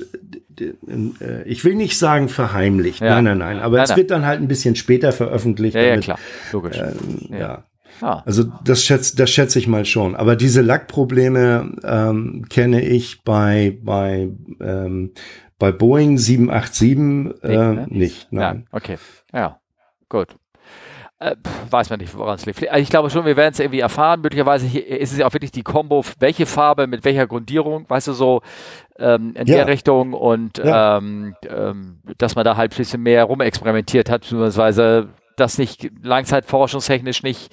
äh, 0.60 1.44
ich 1.46 1.64
will 1.64 1.76
nicht 1.76 2.00
sagen 2.00 2.30
verheimlicht, 2.30 3.02
ja. 3.02 3.10
nein, 3.10 3.26
nein, 3.26 3.38
nein, 3.38 3.60
aber 3.60 3.76
nein, 3.76 3.84
es 3.84 3.90
nein. 3.92 3.98
wird 3.98 4.10
dann 4.10 4.26
halt 4.26 4.42
ein 4.42 4.48
bisschen 4.48 4.76
später 4.76 5.12
veröffentlicht. 5.12 5.76
Ja, 5.76 5.84
damit, 5.84 6.08
ja 6.08 6.16
klar, 6.16 6.20
logisch. 6.52 6.78
Ähm, 6.80 7.38
ja. 7.38 7.64
Ah. 8.02 8.22
Also 8.26 8.44
das 8.64 8.84
schätze 8.84 9.16
das 9.16 9.30
schätze 9.30 9.60
ich 9.60 9.68
mal 9.68 9.86
schon. 9.86 10.16
Aber 10.16 10.36
diese 10.36 10.62
Lackprobleme 10.62 11.76
ähm, 11.84 12.46
kenne 12.50 12.82
ich 12.82 13.24
bei 13.24 13.78
bei 13.84 14.30
ähm, 14.60 15.12
Bei 15.60 15.72
Boeing 15.72 16.18
787 16.18 17.44
äh, 17.44 17.58
ne? 17.58 17.88
nicht. 17.90 18.32
Nein. 18.32 18.68
Ja, 18.72 18.78
okay. 18.78 18.98
Ja, 19.34 19.60
gut. 20.08 20.36
Äh, 21.20 21.36
weiß 21.72 21.90
man 21.90 22.00
nicht, 22.00 22.16
woran 22.16 22.36
es 22.36 22.46
liegt. 22.46 22.70
Also 22.70 22.80
ich 22.80 22.90
glaube 22.90 23.10
schon, 23.10 23.26
wir 23.26 23.36
werden 23.36 23.52
es 23.52 23.60
irgendwie 23.60 23.80
erfahren. 23.80 24.22
Möglicherweise 24.22 24.68
ist 24.78 25.12
es 25.12 25.18
ja 25.18 25.26
auch 25.26 25.34
wirklich 25.34 25.52
die 25.52 25.64
Kombo, 25.64 26.06
welche 26.20 26.46
Farbe 26.46 26.86
mit 26.86 27.06
welcher 27.06 27.26
Grundierung, 27.26 27.90
weißt 27.90 28.10
du, 28.10 28.14
so 28.14 28.44
ähm, 29.00 29.34
in 29.36 29.48
ja. 29.48 29.56
der 29.56 29.68
Richtung 29.68 30.14
und 30.14 30.60
ja. 30.60 30.98
ähm, 30.98 31.34
ähm, 31.50 32.02
dass 32.20 32.36
man 32.36 32.46
da 32.46 32.56
halt 32.56 32.74
ein 32.74 32.78
bisschen 32.78 33.02
mehr 33.02 33.24
rumexperimentiert 33.24 34.12
hat, 34.12 34.22
beziehungsweise 34.22 35.10
das 35.38 35.58
nicht 35.58 35.90
langzeitforschungstechnisch 36.04 37.24
nicht 37.24 37.52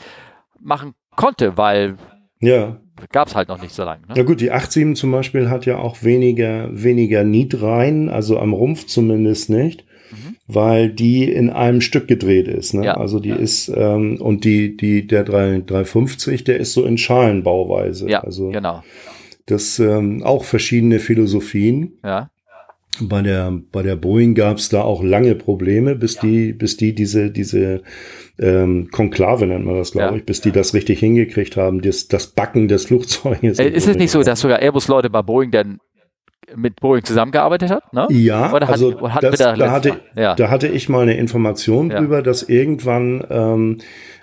machen 0.65 0.95
konnte, 1.17 1.57
weil 1.57 1.97
ja. 2.41 2.81
gab 3.13 3.29
es 3.29 3.35
halt 3.35 3.49
noch 3.49 3.63
nicht 3.63 3.75
so 3.75 3.85
lange. 3.85 4.07
Ne? 4.09 4.15
Ja 4.17 4.23
gut, 4.25 4.41
die 4.41 4.47
87 4.47 4.97
zum 4.97 5.13
Beispiel 5.13 5.51
hat 5.51 5.67
ja 5.67 5.79
auch 5.79 6.03
weniger, 6.03 6.69
weniger 6.73 7.23
Nietreihen, 7.23 8.09
also 8.09 8.39
am 8.39 8.53
Rumpf 8.53 8.87
zumindest 8.87 9.51
nicht 9.51 9.85
mhm. 10.15 10.37
weil 10.47 10.91
die 10.91 11.31
in 11.31 11.51
einem 11.51 11.81
Stück 11.81 12.09
gedreht 12.09 12.49
ist. 12.49 12.75
Ne? 12.75 12.87
Ja. 12.87 12.97
Also 12.97 13.21
die 13.21 13.31
ja. 13.31 13.37
ist, 13.37 13.69
ähm, 13.75 14.21
und 14.21 14.45
die, 14.45 14.77
die, 14.77 15.07
der 15.07 15.25
3, 15.25 15.63
350, 15.67 16.45
der 16.45 16.59
ist 16.59 16.73
so 16.73 16.85
in 16.85 16.99
Schalenbauweise. 16.99 18.09
Ja, 18.09 18.21
also 18.21 18.51
genau. 18.51 18.83
Das 19.47 19.79
ähm, 19.79 20.23
auch 20.23 20.45
verschiedene 20.45 20.99
Philosophien. 20.99 21.99
Ja. 22.03 22.31
Bei 23.01 23.23
der, 23.23 23.53
bei 23.73 23.83
der 23.83 23.97
Boeing 23.97 24.35
gab 24.35 24.59
es 24.59 24.69
da 24.69 24.83
auch 24.83 25.03
lange 25.03 25.35
Probleme, 25.35 25.97
bis 25.97 26.17
die, 26.17 26.53
bis 26.53 26.77
die 26.77 26.95
diese, 26.95 27.31
diese 27.31 27.83
ähm, 28.39 28.89
Konklave 28.93 29.47
nennt 29.47 29.65
man 29.65 29.77
das, 29.77 29.93
glaube 29.93 30.13
ja. 30.13 30.17
ich, 30.17 30.25
bis 30.25 30.41
die 30.41 30.53
das 30.53 30.75
richtig 30.75 31.01
hingekriegt 31.01 31.57
haben, 31.57 31.83
das, 31.83 32.09
das 32.09 32.29
Backen 32.29 32.69
des 32.69 32.87
Flugzeuges. 32.87 33.59
Äh, 33.59 33.69
ist 33.69 33.89
es 33.89 33.97
nicht 33.97 34.11
so, 34.11 34.23
dass 34.23 34.41
sogar 34.41 34.61
Airbus-Leute 34.61 35.11
bei 35.11 35.23
Boeing 35.23 35.51
dann 35.51 35.79
mit 36.55 36.81
Boeing 36.81 37.05
zusammengearbeitet 37.05 37.71
hat? 37.71 37.93
Ne? 37.93 38.07
Ja, 38.11 38.53
hat, 38.53 38.69
also 38.69 38.93
das, 38.93 39.39
da, 39.39 39.71
hatte, 39.71 40.01
ja. 40.17 40.35
da 40.35 40.51
hatte 40.51 40.69
ich 40.69 40.89
mal 40.89 41.03
eine 41.03 41.17
Information 41.17 41.91
ja. 41.91 41.99
drüber, 41.99 42.23
dass 42.23 42.43
irgendwann 42.43 43.25
ähm, 43.31 43.79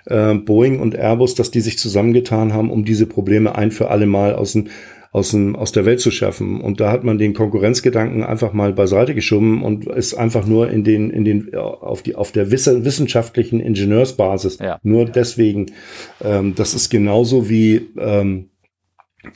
äh, 0.06 0.36
Boeing 0.36 0.80
und 0.80 0.96
Airbus, 0.96 1.36
dass 1.36 1.52
die 1.52 1.62
sich 1.62 1.78
zusammengetan 1.78 2.54
haben, 2.54 2.70
um 2.70 2.86
diese 2.86 3.06
Probleme 3.06 3.56
ein 3.56 3.72
für 3.72 3.90
alle 3.90 4.06
Mal 4.06 4.36
aus 4.36 4.54
dem 4.54 4.68
aus, 5.12 5.32
dem, 5.32 5.56
aus 5.58 5.74
der 5.74 5.86
Welt 5.86 6.00
zu 6.00 6.10
schaffen. 6.10 6.62
Und 6.62 6.80
da 6.80 6.92
hat 6.92 7.04
man 7.04 7.18
den 7.18 7.34
Konkurrenzgedanken 7.34 8.24
einfach 8.24 8.54
mal 8.54 8.72
beiseite 8.72 9.14
geschoben 9.14 9.62
und 9.62 9.86
ist 9.86 10.14
einfach 10.14 10.46
nur 10.46 10.72
in 10.72 10.86
den, 10.86 11.10
in 11.10 11.26
den, 11.26 11.54
auf 11.54 12.02
die, 12.02 12.16
auf 12.16 12.32
der 12.32 12.50
wissenschaftlichen 12.50 13.60
Ingenieursbasis. 13.60 14.60
Ja. 14.60 14.80
Nur 14.84 15.06
deswegen, 15.06 15.68
ähm, 16.24 16.56
das 16.56 16.74
ist 16.74 16.90
genauso 16.90 17.50
wie 17.50 17.90
ähm, 17.98 18.52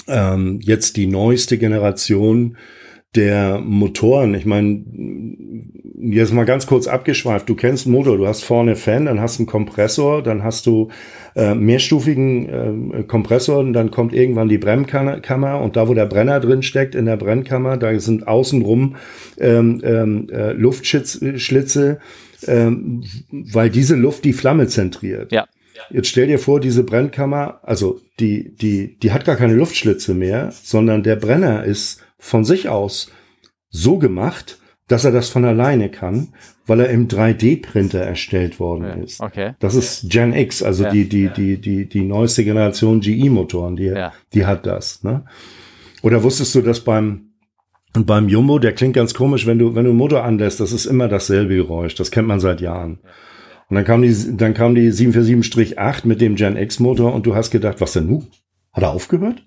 ähm, 0.07 0.59
jetzt 0.61 0.95
die 0.95 1.07
neueste 1.07 1.57
Generation 1.57 2.57
der 3.15 3.59
Motoren. 3.59 4.33
Ich 4.33 4.45
meine, 4.45 4.83
jetzt 5.97 6.33
mal 6.33 6.45
ganz 6.45 6.67
kurz 6.67 6.87
abgeschweift. 6.87 7.47
Du 7.49 7.55
kennst 7.55 7.85
einen 7.85 7.95
Motor, 7.95 8.17
du 8.17 8.27
hast 8.27 8.43
vorne 8.43 8.75
Fan, 8.75 9.05
dann 9.05 9.19
hast 9.19 9.37
du 9.37 9.43
einen 9.43 9.47
Kompressor, 9.47 10.21
dann 10.21 10.43
hast 10.43 10.65
du 10.65 10.89
äh, 11.35 11.55
mehrstufigen 11.55 12.93
äh, 12.93 13.03
Kompressor 13.03 13.59
und 13.59 13.73
dann 13.73 13.91
kommt 13.91 14.13
irgendwann 14.13 14.49
die 14.49 14.57
Brennkammer 14.57 15.61
und 15.61 15.75
da, 15.75 15.87
wo 15.87 15.93
der 15.93 16.05
Brenner 16.05 16.39
drin 16.39 16.63
steckt, 16.63 16.95
in 16.95 17.05
der 17.05 17.17
Brennkammer, 17.17 17.77
da 17.77 17.97
sind 17.99 18.27
außenrum 18.27 18.95
ähm, 19.39 19.81
ähm, 19.83 20.29
äh, 20.29 20.51
Luftschlitze, 20.53 21.99
ähm, 22.47 23.03
weil 23.31 23.69
diese 23.69 23.95
Luft 23.95 24.25
die 24.25 24.33
Flamme 24.33 24.67
zentriert. 24.67 25.31
Ja. 25.31 25.47
Jetzt 25.89 26.07
stell 26.07 26.27
dir 26.27 26.39
vor, 26.39 26.59
diese 26.59 26.83
Brennkammer, 26.83 27.59
also 27.63 27.99
die, 28.19 28.55
die, 28.55 28.97
die 28.99 29.11
hat 29.11 29.25
gar 29.25 29.35
keine 29.35 29.53
Luftschlitze 29.53 30.13
mehr, 30.13 30.51
sondern 30.51 31.03
der 31.03 31.15
Brenner 31.15 31.63
ist 31.63 32.04
von 32.25 32.43
sich 32.43 32.69
aus 32.69 33.11
so 33.69 33.99
gemacht, 33.99 34.59
dass 34.87 35.05
er 35.05 35.11
das 35.11 35.29
von 35.29 35.45
alleine 35.45 35.89
kann, 35.89 36.29
weil 36.65 36.79
er 36.79 36.89
im 36.89 37.07
3D-Printer 37.07 37.99
erstellt 37.99 38.59
worden 38.59 38.83
ja, 38.83 38.93
ist. 39.03 39.21
Okay. 39.21 39.53
Das 39.59 39.75
ist 39.75 40.09
Gen 40.09 40.33
X, 40.33 40.63
also 40.63 40.85
ja, 40.85 40.89
die, 40.91 41.07
die, 41.07 41.29
die, 41.29 41.57
die, 41.59 41.87
die 41.87 42.01
neueste 42.01 42.43
Generation 42.43 42.99
GE-Motoren, 42.99 43.75
die, 43.75 43.85
ja. 43.85 44.11
die 44.33 44.45
hat 44.45 44.65
das. 44.65 45.03
Ne? 45.03 45.25
Oder 46.01 46.23
wusstest 46.23 46.53
du, 46.55 46.61
dass 46.61 46.79
beim, 46.79 47.31
beim 47.93 48.27
Jumbo, 48.27 48.59
der 48.59 48.73
klingt 48.73 48.95
ganz 48.95 49.13
komisch, 49.13 49.45
wenn 49.45 49.59
du, 49.59 49.75
wenn 49.75 49.85
du 49.85 49.91
einen 49.91 49.99
Motor 49.99 50.23
anlässt, 50.23 50.59
das 50.59 50.71
ist 50.71 50.85
immer 50.85 51.07
dasselbe 51.07 51.55
Geräusch. 51.55 51.95
Das 51.95 52.11
kennt 52.11 52.27
man 52.27 52.39
seit 52.39 52.59
Jahren. 52.59 52.99
Und 53.69 53.75
dann 53.75 53.85
kam 53.85 54.01
die, 54.01 54.37
dann 54.37 54.53
kam 54.53 54.75
die 54.75 54.91
747-8 54.91 56.07
mit 56.07 56.21
dem 56.21 56.35
Gen 56.35 56.57
X 56.57 56.79
Motor 56.79 57.13
und 57.13 57.25
du 57.25 57.35
hast 57.35 57.51
gedacht, 57.51 57.81
was 57.81 57.93
denn 57.93 58.07
nu? 58.07 58.23
Hat 58.73 58.83
er 58.83 58.91
aufgehört? 58.91 59.43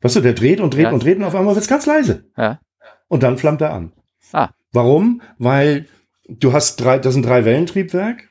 Weißt 0.00 0.16
du, 0.16 0.20
der 0.20 0.32
dreht 0.32 0.60
und 0.60 0.74
dreht 0.74 0.84
ja. 0.84 0.90
und 0.90 1.02
dreht 1.02 1.18
und 1.18 1.24
auf 1.24 1.34
einmal 1.34 1.54
wird's 1.54 1.68
ganz 1.68 1.86
leise. 1.86 2.24
Ja. 2.36 2.60
Und 3.08 3.22
dann 3.22 3.38
flammt 3.38 3.60
er 3.60 3.72
an. 3.72 3.92
Ah. 4.32 4.50
Warum? 4.72 5.22
Weil 5.38 5.86
du 6.28 6.52
hast 6.52 6.76
drei, 6.76 6.98
das 6.98 7.14
sind 7.14 7.26
drei 7.26 7.44
Wellentriebwerk 7.44 8.28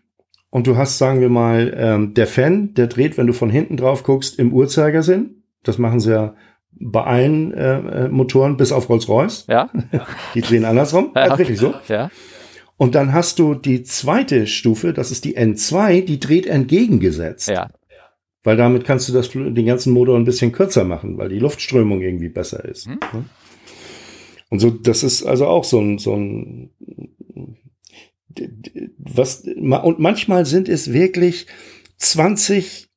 und 0.49 0.67
du 0.67 0.77
hast, 0.77 0.97
sagen 0.97 1.19
wir 1.19 1.29
mal, 1.29 1.73
ähm, 1.75 2.13
der 2.13 2.27
Fan, 2.27 2.73
der 2.73 2.87
dreht, 2.87 3.17
wenn 3.17 3.27
du 3.27 3.33
von 3.33 3.49
hinten 3.49 3.77
drauf 3.77 4.03
guckst, 4.03 4.39
im 4.39 4.53
Uhrzeigersinn. 4.53 5.43
Das 5.63 5.77
machen 5.77 5.99
sie 5.99 6.11
ja 6.11 6.35
bei 6.79 7.03
allen 7.03 7.53
äh, 7.53 8.05
äh 8.05 8.07
Motoren, 8.09 8.55
bis 8.55 8.71
auf 8.71 8.87
Rolls-Royce. 8.87 9.47
Ja. 9.47 9.69
Die 10.35 10.41
drehen 10.41 10.63
andersrum. 10.63 11.11
Ja. 11.15 11.23
Also 11.23 11.37
wirklich 11.39 11.59
so. 11.59 11.73
Ja. 11.87 12.09
Und 12.77 12.93
dann 12.93 13.11
hast 13.11 13.39
du 13.39 13.55
die 13.55 13.81
zweite 13.81 14.45
Stufe, 14.45 14.93
das 14.93 15.09
ist 15.09 15.25
die 15.25 15.35
N2, 15.35 16.05
die 16.05 16.19
dreht 16.19 16.45
entgegengesetzt. 16.45 17.49
Ja. 17.49 17.69
Weil 18.47 18.55
damit 18.55 18.85
kannst 18.85 19.09
du 19.09 19.11
das, 19.11 19.31
den 19.31 19.65
ganzen 19.65 19.91
Motor 19.91 20.17
ein 20.17 20.23
bisschen 20.23 20.53
kürzer 20.53 20.85
machen, 20.85 21.17
weil 21.17 21.27
die 21.27 21.37
Luftströmung 21.37 21.99
irgendwie 21.99 22.29
besser 22.29 22.63
ist. 22.63 22.87
Hm. 22.87 23.25
Und 24.47 24.59
so, 24.59 24.69
das 24.69 25.03
ist 25.03 25.25
also 25.25 25.47
auch 25.47 25.65
so 25.65 25.81
ein, 25.81 25.97
so 25.97 26.15
ein, 26.15 26.69
was, 28.97 29.43
und 29.43 29.99
manchmal 29.99 30.45
sind 30.45 30.69
es 30.69 30.93
wirklich 30.93 31.47
20 31.97 32.87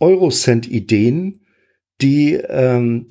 Eurocent 0.00 0.70
Ideen, 0.70 1.40
die, 2.00 2.36
ähm, 2.36 3.06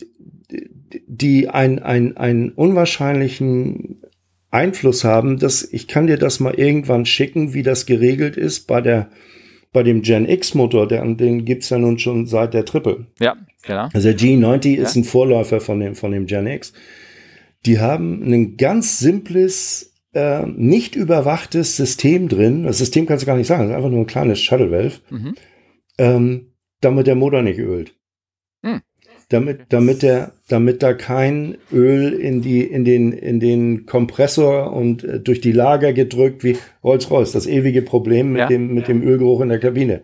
die 1.06 1.48
ein, 1.50 1.78
ein, 1.78 2.18
einen 2.18 2.54
unwahrscheinlichen 2.54 4.02
Einfluss 4.50 5.04
haben. 5.04 5.38
dass 5.38 5.62
ich 5.72 5.88
kann 5.88 6.08
dir 6.08 6.18
das 6.18 6.40
mal 6.40 6.56
irgendwann 6.56 7.06
schicken, 7.06 7.54
wie 7.54 7.62
das 7.62 7.86
geregelt 7.86 8.36
ist 8.36 8.66
bei 8.66 8.82
der 8.82 9.12
bei 9.74 9.84
dem 9.84 10.02
Gen 10.02 10.30
X 10.30 10.54
Motor, 10.54 10.88
der, 10.88 11.04
den 11.16 11.46
gibt's 11.46 11.70
ja 11.70 11.78
nun 11.78 12.00
schon 12.00 12.28
seit 12.28 12.54
der 12.54 12.66
Triple. 12.66 13.08
Ja, 13.20 13.36
genau. 13.64 13.90
Also 13.94 14.10
der 14.10 14.18
G90 14.18 14.78
ja. 14.78 14.84
ist 14.84 14.96
ein 14.96 15.04
Vorläufer 15.04 15.60
von 15.60 15.80
dem, 15.80 15.96
von 15.96 16.12
dem 16.12 16.28
Gen 16.28 16.48
X. 16.48 16.74
Die 17.66 17.80
haben 17.80 18.22
ein 18.24 18.58
ganz 18.58 19.00
simples, 19.00 19.94
äh, 20.14 20.46
nicht 20.46 20.96
überwachtes 20.96 21.76
System 21.76 22.30
drin. 22.30 22.64
Das 22.64 22.78
System 22.78 23.06
kannst 23.06 23.24
du 23.24 23.28
gar 23.28 23.38
nicht 23.38 23.48
sagen, 23.48 23.64
das 23.64 23.72
ist 23.72 23.76
einfach 23.76 23.90
nur 23.90 24.02
ein 24.02 24.08
kleines 24.08 24.40
Shuttle 24.40 24.72
Valve, 24.72 25.00
mhm. 25.10 25.36
ähm, 25.98 26.54
damit 26.82 27.08
der 27.08 27.16
Motor 27.16 27.42
nicht 27.42 27.60
ölt 27.60 27.94
damit, 29.30 29.62
damit 29.70 30.04
der, 30.04 30.34
damit 30.48 30.84
da 30.84 30.94
kein 30.94 31.58
Öl 31.72 32.14
in 32.14 32.42
die, 32.42 32.62
in 32.64 32.86
den, 32.86 33.12
in 33.12 33.40
den 33.40 33.86
Kompressor 33.86 34.74
und 34.74 35.04
äh, 35.04 35.20
durch 35.20 35.42
die 35.42 35.52
Lager 35.52 35.94
gedrückt 35.94 36.44
wie 36.44 36.58
Rolls-Royce. 36.84 37.32
Das 37.32 37.48
ewige 37.48 37.82
Problem 37.82 38.34
mit 38.34 38.40
ja. 38.40 38.48
dem, 38.48 38.74
mit 38.74 38.88
dem 38.88 39.02
Ölgeruch 39.02 39.42
in 39.42 39.50
der 39.50 39.60
Kabine. 39.60 40.02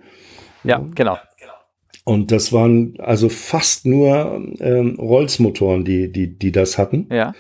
Ja, 0.63 0.85
genau. 0.95 1.17
Und 2.09 2.31
das 2.31 2.51
waren 2.51 2.95
also 2.97 3.29
fast 3.29 3.85
nur 3.85 4.41
ähm, 4.59 4.95
Rolls-Motoren, 4.97 5.85
die, 5.85 6.11
die, 6.11 6.39
die 6.39 6.51
das 6.51 6.79
hatten. 6.79 7.07
Ja. 7.11 7.33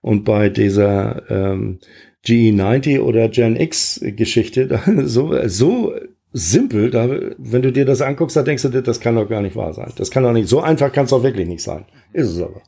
Und 0.00 0.24
bei 0.24 0.48
dieser 0.48 1.22
ähm, 1.30 1.78
GE90 2.24 3.00
oder 3.00 3.28
Gen 3.28 3.54
X 3.54 4.00
Geschichte, 4.02 4.80
so, 5.04 5.32
so 5.46 5.94
simpel. 6.32 6.90
Da, 6.90 7.08
wenn 7.38 7.62
du 7.62 7.72
dir 7.72 7.84
das 7.84 8.02
anguckst, 8.02 8.36
da 8.36 8.42
denkst 8.42 8.62
du 8.62 8.68
dir, 8.68 8.82
das 8.82 9.00
kann 9.00 9.16
doch 9.16 9.28
gar 9.28 9.42
nicht 9.42 9.56
wahr 9.56 9.72
sein. 9.72 9.92
Das 9.96 10.10
kann 10.10 10.22
doch 10.22 10.32
nicht, 10.32 10.48
so 10.48 10.60
einfach 10.60 10.92
kann 10.92 11.04
es 11.04 11.10
doch 11.10 11.22
wirklich 11.22 11.48
nicht 11.48 11.62
sein. 11.62 11.86
Ist 12.12 12.30
es 12.30 12.40
aber. 12.40 12.62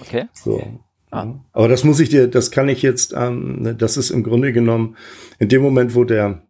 Okay. 0.00 0.24
So. 0.32 0.62
Ah. 1.10 1.34
Aber 1.52 1.68
das 1.68 1.84
muss 1.84 2.00
ich 2.00 2.08
dir, 2.08 2.26
das 2.26 2.50
kann 2.50 2.68
ich 2.68 2.82
jetzt, 2.82 3.14
ähm, 3.14 3.76
das 3.78 3.96
ist 3.96 4.10
im 4.10 4.22
Grunde 4.22 4.52
genommen, 4.52 4.96
in 5.38 5.48
dem 5.48 5.62
Moment, 5.62 5.94
wo 5.94 6.04
der, 6.04 6.42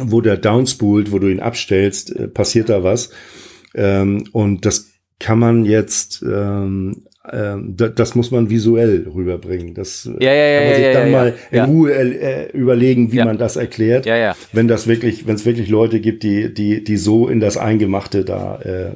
wo 0.00 0.20
der 0.20 0.36
downspult, 0.36 1.12
wo 1.12 1.18
du 1.18 1.28
ihn 1.28 1.40
abstellst, 1.40 2.14
äh, 2.14 2.28
passiert 2.28 2.68
da 2.68 2.82
was. 2.82 3.10
Ähm, 3.74 4.24
und 4.32 4.66
das 4.66 4.90
kann 5.20 5.38
man 5.38 5.64
jetzt 5.64 6.22
ähm, 6.22 7.06
das 7.30 8.14
muss 8.14 8.30
man 8.30 8.50
visuell 8.50 9.06
rüberbringen. 9.14 9.74
Das 9.74 10.08
ja, 10.18 10.32
ja, 10.32 10.46
ja, 10.46 10.58
kann 10.58 10.66
man 10.66 10.74
sich 10.74 10.84
ja, 10.84 10.92
dann 10.92 11.10
mal 11.10 11.34
in 11.50 11.60
Ruhe 11.64 11.92
äh, 11.92 12.50
überlegen, 12.52 13.12
wie 13.12 13.18
man 13.18 13.38
das 13.38 13.56
erklärt. 13.56 14.06
Wenn 14.52 14.68
das 14.68 14.86
wirklich, 14.86 15.26
wenn 15.26 15.34
es 15.34 15.44
wirklich 15.44 15.68
Leute 15.68 16.00
gibt, 16.00 16.22
die, 16.22 16.52
die, 16.52 16.82
die 16.82 16.96
so 16.96 17.28
in 17.28 17.40
das 17.40 17.56
Eingemachte 17.56 18.24
da, 18.24 18.58
äh, 18.64 18.88
äh, 18.88 18.92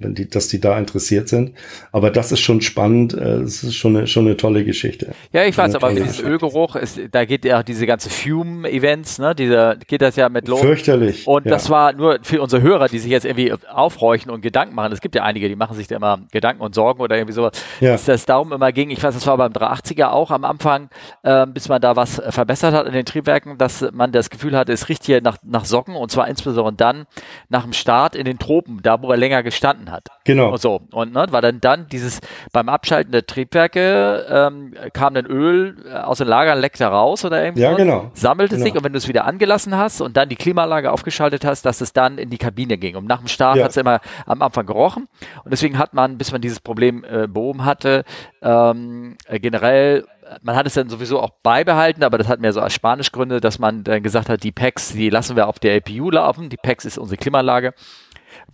wenn 0.00 0.14
die, 0.14 0.28
dass 0.28 0.48
die 0.48 0.60
da 0.60 0.78
interessiert 0.78 1.28
sind. 1.28 1.52
Aber 1.90 2.10
das 2.10 2.32
ist 2.32 2.40
schon 2.40 2.60
spannend. 2.60 3.14
Äh, 3.14 3.42
es 3.42 3.62
ist 3.62 3.74
schon 3.74 3.96
eine, 3.96 4.06
schon 4.06 4.26
eine 4.26 4.36
tolle 4.36 4.64
Geschichte. 4.64 5.12
Ja, 5.32 5.44
ich 5.44 5.56
weiß, 5.56 5.74
aber 5.74 5.92
dieses 5.92 6.20
Ölgeruch 6.20 6.76
ist, 6.76 7.00
da 7.10 7.24
geht 7.24 7.44
ja 7.44 7.60
auch 7.60 7.62
diese 7.62 7.86
ganze 7.86 8.10
Fume-Events, 8.10 9.18
ne? 9.18 9.34
Dieser 9.34 9.76
geht 9.76 10.02
das 10.02 10.16
ja 10.16 10.28
mit 10.28 10.48
los. 10.48 10.60
Fürchterlich. 10.60 11.26
Und 11.26 11.46
das 11.46 11.70
war 11.70 11.92
nur 11.92 12.18
für 12.22 12.40
unsere 12.40 12.62
Hörer, 12.62 12.88
die 12.88 12.98
sich 12.98 13.10
jetzt 13.10 13.24
irgendwie 13.24 13.52
aufhorchen 13.68 14.30
und 14.30 14.40
Gedanken 14.40 14.74
machen. 14.74 14.92
Es 14.92 15.00
gibt 15.00 15.14
ja 15.14 15.22
einige, 15.22 15.48
die 15.48 15.56
machen 15.56 15.76
sich 15.76 15.88
da 15.88 15.96
immer 15.96 16.20
Gedanken 16.30 16.62
und 16.62 16.74
Sorgen 16.74 17.00
oder 17.00 17.16
irgendwie 17.16 17.34
so 17.34 17.41
Also, 17.44 17.60
ja. 17.80 17.92
dass 17.92 18.04
das 18.04 18.26
darum 18.26 18.52
immer 18.52 18.72
ging, 18.72 18.90
ich 18.90 19.02
weiß, 19.02 19.14
das 19.14 19.26
war 19.26 19.36
beim 19.36 19.52
380er 19.52 20.08
auch 20.08 20.30
am 20.30 20.44
Anfang, 20.44 20.88
äh, 21.22 21.46
bis 21.46 21.68
man 21.68 21.80
da 21.80 21.96
was 21.96 22.22
verbessert 22.30 22.74
hat 22.74 22.86
in 22.86 22.92
den 22.92 23.04
Triebwerken, 23.04 23.58
dass 23.58 23.84
man 23.92 24.12
das 24.12 24.30
Gefühl 24.30 24.56
hatte, 24.56 24.72
es 24.72 24.88
riecht 24.88 25.04
hier 25.04 25.20
nach, 25.20 25.38
nach 25.42 25.64
Socken 25.64 25.96
und 25.96 26.10
zwar 26.10 26.28
insbesondere 26.28 26.74
dann 26.74 27.06
nach 27.48 27.62
dem 27.62 27.72
Start 27.72 28.14
in 28.14 28.24
den 28.24 28.38
Tropen, 28.38 28.80
da 28.82 29.02
wo 29.02 29.10
er 29.10 29.16
länger 29.16 29.42
gestanden 29.42 29.90
hat. 29.90 30.08
Genau. 30.24 30.50
Und 30.50 30.60
so. 30.60 30.80
Und 30.92 31.12
ne, 31.12 31.26
war 31.30 31.40
dann 31.40 31.60
dann 31.60 31.88
dieses 31.88 32.20
beim 32.52 32.68
Abschalten 32.68 33.12
der 33.12 33.26
Triebwerke 33.26 34.26
ähm, 34.28 34.74
kam 34.92 35.14
dann 35.14 35.26
Öl 35.26 35.76
äh, 35.86 35.94
aus 35.96 36.18
den 36.18 36.28
Lagern, 36.28 36.58
leckte 36.58 36.84
raus 36.84 37.24
oder 37.24 37.42
irgendwie. 37.42 37.62
Ja, 37.62 37.74
genau. 37.74 38.10
Sammelte 38.14 38.56
genau. 38.56 38.64
sich 38.64 38.74
und 38.74 38.84
wenn 38.84 38.92
du 38.92 38.98
es 38.98 39.08
wieder 39.08 39.24
angelassen 39.24 39.76
hast 39.76 40.00
und 40.00 40.16
dann 40.16 40.28
die 40.28 40.36
Klimaanlage 40.36 40.90
aufgeschaltet 40.90 41.44
hast, 41.44 41.64
dass 41.64 41.80
es 41.80 41.92
dann 41.92 42.18
in 42.18 42.30
die 42.30 42.38
Kabine 42.38 42.78
ging. 42.78 42.96
Und 42.96 43.06
nach 43.06 43.18
dem 43.18 43.28
Start 43.28 43.56
ja. 43.56 43.64
hat 43.64 43.70
es 43.70 43.76
immer 43.76 44.00
am 44.26 44.42
Anfang 44.42 44.66
gerochen. 44.66 45.08
Und 45.44 45.50
deswegen 45.50 45.78
hat 45.78 45.94
man, 45.94 46.18
bis 46.18 46.32
man 46.32 46.40
dieses 46.40 46.60
Problem 46.60 47.04
äh, 47.04 47.26
behoben 47.32 47.64
hatte, 47.64 48.04
ähm, 48.42 49.16
äh, 49.26 49.40
generell 49.40 50.04
man 50.40 50.56
hat 50.56 50.66
es 50.66 50.74
dann 50.74 50.88
sowieso 50.88 51.20
auch 51.20 51.30
beibehalten, 51.42 52.02
aber 52.04 52.18
das 52.18 52.28
hat 52.28 52.40
mehr 52.40 52.52
so 52.52 52.60
als 52.60 52.72
Spanischgründe, 52.72 53.40
dass 53.40 53.58
man 53.58 53.84
dann 53.84 54.02
gesagt 54.02 54.28
hat, 54.28 54.42
die 54.42 54.52
Packs, 54.52 54.92
die 54.92 55.10
lassen 55.10 55.36
wir 55.36 55.46
auf 55.46 55.58
der 55.58 55.76
APU 55.76 56.10
laufen. 56.10 56.48
Die 56.48 56.56
Packs 56.56 56.84
ist 56.84 56.98
unsere 56.98 57.18
Klimaanlage. 57.18 57.74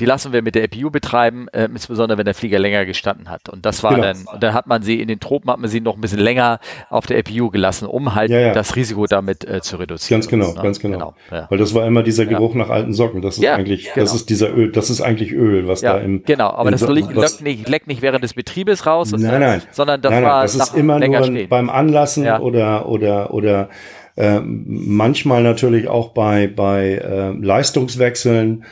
Die 0.01 0.05
lassen 0.05 0.33
wir 0.33 0.43
mit 0.43 0.55
der 0.55 0.65
APU 0.65 0.91
betreiben, 0.91 1.49
äh, 1.49 1.65
insbesondere 1.65 2.19
wenn 2.19 2.25
der 2.25 2.35
Flieger 2.35 2.59
länger 2.59 2.87
gestanden 2.87 3.29
hat. 3.29 3.49
Und 3.49 3.67
das 3.67 3.83
war 3.83 3.95
genau. 3.95 4.03
dann, 4.05 4.25
und 4.33 4.43
dann 4.43 4.55
hat 4.55 4.67
man 4.67 4.83
sie 4.83 5.01
in 5.01 5.09
den 5.09 5.21
Tropen, 5.21 5.51
hat 5.51 5.59
man 5.59 5.69
sie 5.69 5.81
noch 5.81 5.97
ein 5.97 6.01
bisschen 6.01 6.21
länger 6.21 6.61
auf 6.91 7.07
der 7.07 7.19
APU 7.19 7.51
gelassen, 7.51 7.87
um 7.87 8.15
halt 8.15 8.31
ja, 8.31 8.39
ja. 8.39 8.53
das 8.53 8.77
Risiko 8.77 9.07
damit 9.07 9.45
äh, 9.45 9.61
zu 9.61 9.77
reduzieren. 9.77 10.21
Ganz 10.21 10.29
genau, 10.29 10.53
ne? 10.53 10.63
ganz 10.63 10.81
genau. 10.81 11.15
genau. 11.29 11.47
Weil 11.49 11.59
das 11.59 11.75
war 11.75 11.87
immer 11.87 12.03
dieser 12.03 12.27
Geruch 12.27 12.55
nach 12.55 12.69
alten 12.69 12.93
Socken. 12.93 13.23
Das 13.23 13.39
ist 13.39 13.47
eigentlich, 13.47 13.85
genau. 13.85 14.05
das 14.05 14.15
ist 14.15 14.31
dieser 14.31 14.55
Öl, 14.55 14.73
das 14.73 14.91
ist 14.91 15.01
eigentlich 15.01 15.33
Öl, 15.33 15.67
was 15.69 15.81
da 15.81 15.99
im. 15.99 16.23
Genau, 16.25 16.51
aber 16.51 16.71
das 16.71 16.81
so 16.81 16.93
leckt 16.93 17.43
nicht, 17.43 17.69
leckt 17.69 17.87
nicht 17.87 18.03
während 18.03 18.23
des 18.23 18.35
Betriebes 18.35 18.87
raus, 18.87 19.13
nein, 19.13 19.25
äh, 19.25 19.39
nein. 19.39 19.63
sondern 19.73 20.01
das 20.01 20.13
nein, 20.13 20.25
war. 20.25 20.43
Das 20.43 20.55
ist 20.55 20.75
immer 20.75 20.99
nur 20.99 21.25
stehen. 21.25 21.49
beim 21.49 21.71
Anlassen 21.71 22.29
oder, 22.29 22.89
oder, 22.89 23.33
oder, 23.33 23.69
äh, 24.17 24.41
manchmal 24.41 25.43
natürlich 25.43 25.89
auch 25.89 26.09
bei, 26.09 26.49
bei 26.49 26.95
äh, 26.95 27.31
Leistungswechseln 27.31 28.65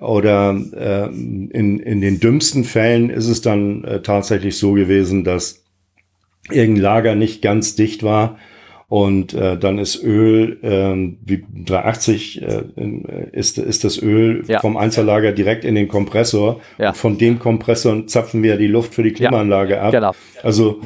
oder 0.00 0.56
äh, 0.74 1.06
in, 1.06 1.78
in 1.80 2.00
den 2.00 2.20
dümmsten 2.20 2.64
Fällen 2.64 3.10
ist 3.10 3.28
es 3.28 3.40
dann 3.40 3.84
äh, 3.84 4.02
tatsächlich 4.02 4.58
so 4.58 4.72
gewesen, 4.72 5.24
dass 5.24 5.64
irgendein 6.50 6.82
Lager 6.82 7.14
nicht 7.14 7.42
ganz 7.42 7.74
dicht 7.74 8.02
war 8.02 8.38
und 8.88 9.34
äh, 9.34 9.58
dann 9.58 9.78
ist 9.78 10.04
Öl, 10.04 10.58
äh, 10.62 11.16
wie 11.24 11.44
380 11.64 12.42
äh, 12.42 12.62
ist, 13.32 13.58
ist 13.58 13.82
das 13.82 14.00
Öl 14.00 14.44
ja. 14.46 14.60
vom 14.60 14.76
Einzellager 14.76 15.32
direkt 15.32 15.64
in 15.64 15.74
den 15.74 15.88
Kompressor. 15.88 16.60
Ja. 16.78 16.92
Von 16.92 17.18
dem 17.18 17.38
Kompressor 17.38 18.06
zapfen 18.06 18.42
wir 18.42 18.56
die 18.56 18.66
Luft 18.66 18.94
für 18.94 19.02
die 19.02 19.12
Klimaanlage 19.12 19.74
ja. 19.74 19.82
ab. 19.82 19.92
Genau. 19.92 20.12
Also 20.42 20.80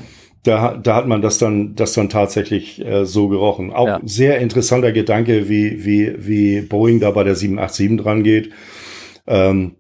da, 0.44 0.78
da 0.80 0.94
hat 0.94 1.08
man 1.08 1.20
das 1.20 1.38
dann, 1.38 1.74
das 1.74 1.92
dann 1.92 2.08
tatsächlich 2.08 2.84
äh, 2.84 3.04
so 3.04 3.28
gerochen. 3.28 3.72
Auch 3.72 4.00
sehr 4.04 4.38
interessanter 4.38 4.92
Gedanke, 4.92 5.48
wie, 5.48 5.84
wie, 5.84 6.14
wie 6.18 6.60
Boeing 6.62 7.00
da 7.00 7.10
bei 7.10 7.24
der 7.24 7.34
787 7.34 8.02
dran 8.02 8.22
geht. 8.22 8.50
Ähm, 9.28 9.76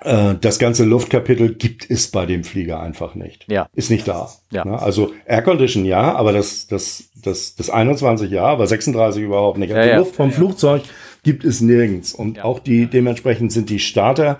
äh, 0.00 0.34
das 0.40 0.58
ganze 0.58 0.84
Luftkapitel 0.84 1.54
gibt 1.54 1.88
es 1.88 2.10
bei 2.10 2.26
dem 2.26 2.44
Flieger 2.44 2.80
einfach 2.80 3.14
nicht. 3.14 3.46
Ja. 3.48 3.68
Ist 3.74 3.90
nicht 3.90 4.06
da. 4.06 4.30
Ja. 4.50 4.64
Ne? 4.64 4.80
Also 4.80 5.12
Aircondition 5.26 5.84
ja, 5.84 6.14
aber 6.14 6.32
das, 6.32 6.66
das, 6.66 7.10
das, 7.22 7.54
das 7.54 7.70
21 7.70 8.30
ja, 8.30 8.44
aber 8.44 8.66
36 8.66 9.22
überhaupt 9.22 9.58
nicht. 9.58 9.70
Ja, 9.70 9.82
die 9.82 9.88
ja. 9.88 9.98
Luft 9.98 10.16
vom 10.16 10.32
Flugzeug 10.32 10.82
gibt 11.22 11.44
es 11.44 11.60
nirgends. 11.60 12.12
Und 12.12 12.44
auch 12.44 12.58
die, 12.58 12.86
dementsprechend 12.86 13.52
sind 13.52 13.70
die 13.70 13.78
Starter, 13.78 14.38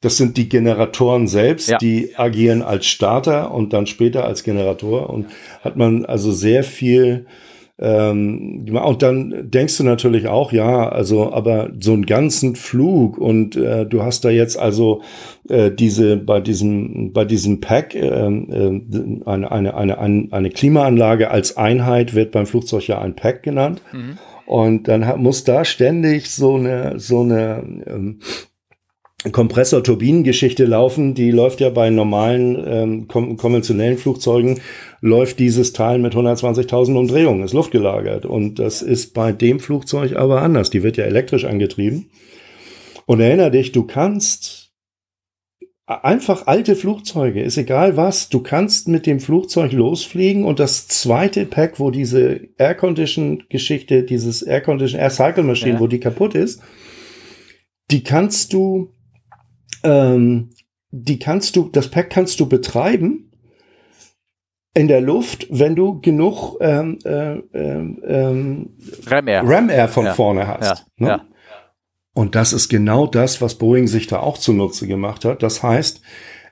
das 0.00 0.16
sind 0.16 0.36
die 0.36 0.48
Generatoren 0.48 1.28
selbst, 1.28 1.68
ja. 1.68 1.78
die 1.78 2.16
agieren 2.16 2.62
als 2.62 2.86
Starter 2.86 3.52
und 3.52 3.72
dann 3.72 3.86
später 3.86 4.24
als 4.24 4.42
Generator 4.42 5.08
und 5.08 5.28
hat 5.62 5.76
man 5.76 6.04
also 6.04 6.32
sehr 6.32 6.64
viel 6.64 7.26
ähm, 7.76 8.66
und 8.72 9.02
dann 9.02 9.50
denkst 9.50 9.78
du 9.78 9.84
natürlich 9.84 10.28
auch, 10.28 10.52
ja, 10.52 10.88
also, 10.88 11.32
aber 11.32 11.72
so 11.80 11.92
einen 11.92 12.06
ganzen 12.06 12.54
Flug 12.54 13.18
und 13.18 13.56
äh, 13.56 13.84
du 13.84 14.02
hast 14.02 14.24
da 14.24 14.30
jetzt 14.30 14.56
also 14.56 15.02
äh, 15.48 15.72
diese 15.72 16.16
bei 16.16 16.40
diesem 16.40 17.12
bei 17.12 17.24
diesem 17.24 17.60
Pack 17.60 17.96
äh, 17.96 18.06
äh, 18.06 18.80
eine, 19.24 19.50
eine 19.50 19.76
eine 19.76 20.28
eine 20.30 20.50
Klimaanlage 20.50 21.32
als 21.32 21.56
Einheit 21.56 22.14
wird 22.14 22.30
beim 22.30 22.46
Flugzeug 22.46 22.86
ja 22.86 23.00
ein 23.00 23.16
Pack 23.16 23.42
genannt. 23.42 23.82
Mhm. 23.92 24.18
Und 24.46 24.86
dann 24.88 25.06
hat, 25.06 25.18
muss 25.18 25.42
da 25.42 25.64
ständig 25.64 26.30
so 26.30 26.54
eine 26.54 27.00
so 27.00 27.22
eine 27.22 27.64
ähm, 27.86 28.20
Kompressor-Turbinengeschichte 29.32 30.66
laufen, 30.66 31.14
die 31.14 31.30
läuft 31.30 31.60
ja 31.60 31.70
bei 31.70 31.88
normalen 31.88 32.62
ähm, 32.66 33.08
kon 33.08 33.36
konventionellen 33.36 33.96
Flugzeugen, 33.96 34.60
läuft 35.00 35.38
dieses 35.38 35.72
Teil 35.72 35.98
mit 35.98 36.14
120.000 36.14 36.94
Umdrehungen, 36.94 37.42
ist 37.42 37.54
luftgelagert. 37.54 38.26
Und 38.26 38.58
das 38.58 38.82
ist 38.82 39.14
bei 39.14 39.32
dem 39.32 39.60
Flugzeug 39.60 40.16
aber 40.16 40.42
anders. 40.42 40.70
Die 40.70 40.82
wird 40.82 40.96
ja 40.96 41.04
elektrisch 41.04 41.44
angetrieben. 41.44 42.10
Und 43.06 43.20
erinnere 43.20 43.50
dich, 43.50 43.72
du 43.72 43.84
kannst 43.84 44.72
einfach 45.86 46.46
alte 46.46 46.76
Flugzeuge, 46.76 47.42
ist 47.42 47.58
egal 47.58 47.96
was, 47.96 48.30
du 48.30 48.40
kannst 48.40 48.88
mit 48.88 49.04
dem 49.06 49.20
Flugzeug 49.20 49.72
losfliegen 49.72 50.44
und 50.44 50.58
das 50.58 50.88
zweite 50.88 51.44
Pack, 51.44 51.78
wo 51.78 51.90
diese 51.90 52.40
Air-Condition-Geschichte, 52.56 54.02
dieses 54.02 54.40
Air-Condition, 54.42 54.98
Air-Cycle-Maschine, 55.00 55.74
ja. 55.74 55.80
wo 55.80 55.86
die 55.86 56.00
kaputt 56.00 56.34
ist, 56.34 56.62
die 57.90 58.02
kannst 58.02 58.54
du 58.54 58.94
ähm, 59.84 60.50
die 60.90 61.18
kannst 61.18 61.56
du, 61.56 61.68
das 61.70 61.88
Pack 61.88 62.10
kannst 62.10 62.40
du 62.40 62.48
betreiben 62.48 63.30
in 64.74 64.88
der 64.88 65.00
Luft, 65.00 65.46
wenn 65.50 65.76
du 65.76 66.00
genug 66.00 66.56
ähm, 66.60 66.98
äh, 67.04 67.34
ähm, 67.54 68.76
Ram 69.06 69.28
Air, 69.28 69.42
Ram 69.44 69.68
-Air 69.68 69.88
von 69.88 70.06
ja. 70.06 70.14
vorne 70.14 70.46
hast. 70.46 70.86
Ja. 70.98 71.06
Ne? 71.06 71.08
Ja. 71.08 71.24
Und 72.12 72.34
das 72.34 72.52
ist 72.52 72.68
genau 72.68 73.06
das, 73.06 73.40
was 73.40 73.56
Boeing 73.56 73.88
sich 73.88 74.06
da 74.06 74.20
auch 74.20 74.38
zunutze 74.38 74.86
gemacht 74.86 75.24
hat. 75.24 75.42
Das 75.42 75.62
heißt, 75.62 76.00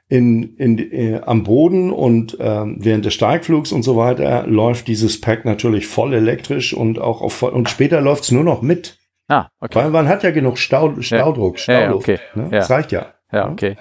in, 0.08 0.56
in, 0.56 0.78
äh, 0.78 1.20
am 1.24 1.44
Boden 1.44 1.90
und 1.90 2.38
äh, 2.38 2.64
während 2.66 3.04
des 3.04 3.14
Steigflugs 3.14 3.72
und 3.72 3.82
so 3.82 3.96
weiter 3.96 4.46
läuft 4.46 4.88
dieses 4.88 5.20
Pack 5.20 5.44
natürlich 5.44 5.86
voll 5.86 6.12
elektrisch 6.12 6.74
und 6.74 6.98
auch 6.98 7.22
auf 7.22 7.42
und 7.42 7.70
später 7.70 8.00
läuft 8.00 8.24
es 8.24 8.32
nur 8.32 8.44
noch 8.44 8.60
mit. 8.60 8.98
Ah, 9.28 9.48
okay. 9.60 9.78
Weil 9.78 9.90
man 9.90 10.08
hat 10.08 10.22
ja 10.22 10.30
genug 10.30 10.58
Stau, 10.58 11.00
Staudruck, 11.00 11.56
ja. 11.56 11.62
Stauluft. 11.62 12.08
Ja, 12.08 12.14
okay. 12.14 12.22
ne? 12.34 12.48
Das 12.50 12.68
reicht 12.68 12.92
ja. 12.92 13.14
Ja, 13.32 13.50
okay. 13.50 13.76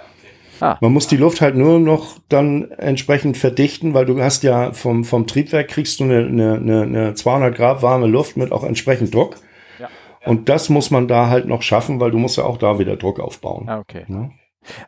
Ah. 0.62 0.78
Man 0.80 0.94
muss 0.94 1.08
die 1.08 1.18
Luft 1.18 1.42
halt 1.42 1.56
nur 1.56 1.80
noch 1.80 2.18
dann 2.30 2.70
entsprechend 2.72 3.36
verdichten, 3.36 3.94
weil 3.94 4.06
du 4.06 4.22
hast 4.22 4.44
ja 4.44 4.74
vom, 4.74 5.04
vom 5.04 5.26
Triebwerk 5.26 5.70
kriegst 5.70 6.00
du 6.00 6.04
eine, 6.04 6.20
eine, 6.26 6.82
eine 6.84 7.14
200 7.16 7.56
Grad 7.56 7.82
warme 7.82 8.06
Luft 8.06 8.38
mit 8.38 8.52
auch 8.52 8.64
entsprechend 8.64 9.14
Druck. 9.14 9.38
Ja. 9.80 9.90
Und 10.24 10.50
das 10.50 10.70
muss 10.70 10.92
man 10.92 11.08
da 11.08 11.30
halt 11.30 11.48
noch 11.48 11.64
schaffen, 11.64 12.00
weil 12.00 12.12
du 12.12 12.20
musst 12.20 12.38
ja 12.38 12.44
auch 12.44 12.58
da 12.58 12.78
wieder 12.78 12.96
Druck 12.96 13.20
aufbauen. 13.20 13.68
Ah, 13.68 13.80
okay. 13.80 14.06
Ja? 14.08 14.30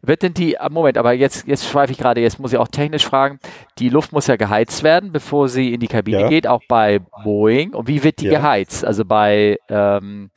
Wird 0.03 0.22
denn 0.22 0.36
die, 0.36 0.59
ah, 0.59 0.70
Moment, 0.70 0.99
aber 0.99 1.14
jetzt, 1.14 1.47
jetzt 1.47 1.68
schweife 1.68 1.91
ich 1.91 1.97
gerade, 1.97 2.22
jetzt 2.22 2.39
muss 2.39 2.53
ich 2.53 2.59
auch 2.59 2.68
technisch 2.68 3.05
fragen, 3.05 3.39
die 3.80 3.89
Luft 3.89 4.14
muss 4.14 4.28
ja 4.28 4.36
geheizt 4.36 4.84
werden, 4.84 5.11
bevor 5.11 5.49
sie 5.49 5.74
in 5.74 5.80
die 5.80 5.88
Kabine 5.88 6.22
ja. 6.22 6.30
geht, 6.30 6.45
auch 6.45 6.61
bei 6.70 6.99
Boeing. 7.24 7.74
Und 7.74 7.88
wie 7.88 8.03
wird 8.03 8.22
die 8.22 8.28
ja. 8.28 8.39
geheizt? 8.39 8.86
Also 8.86 9.03
bei, 9.03 9.57
ähm, 9.70 10.30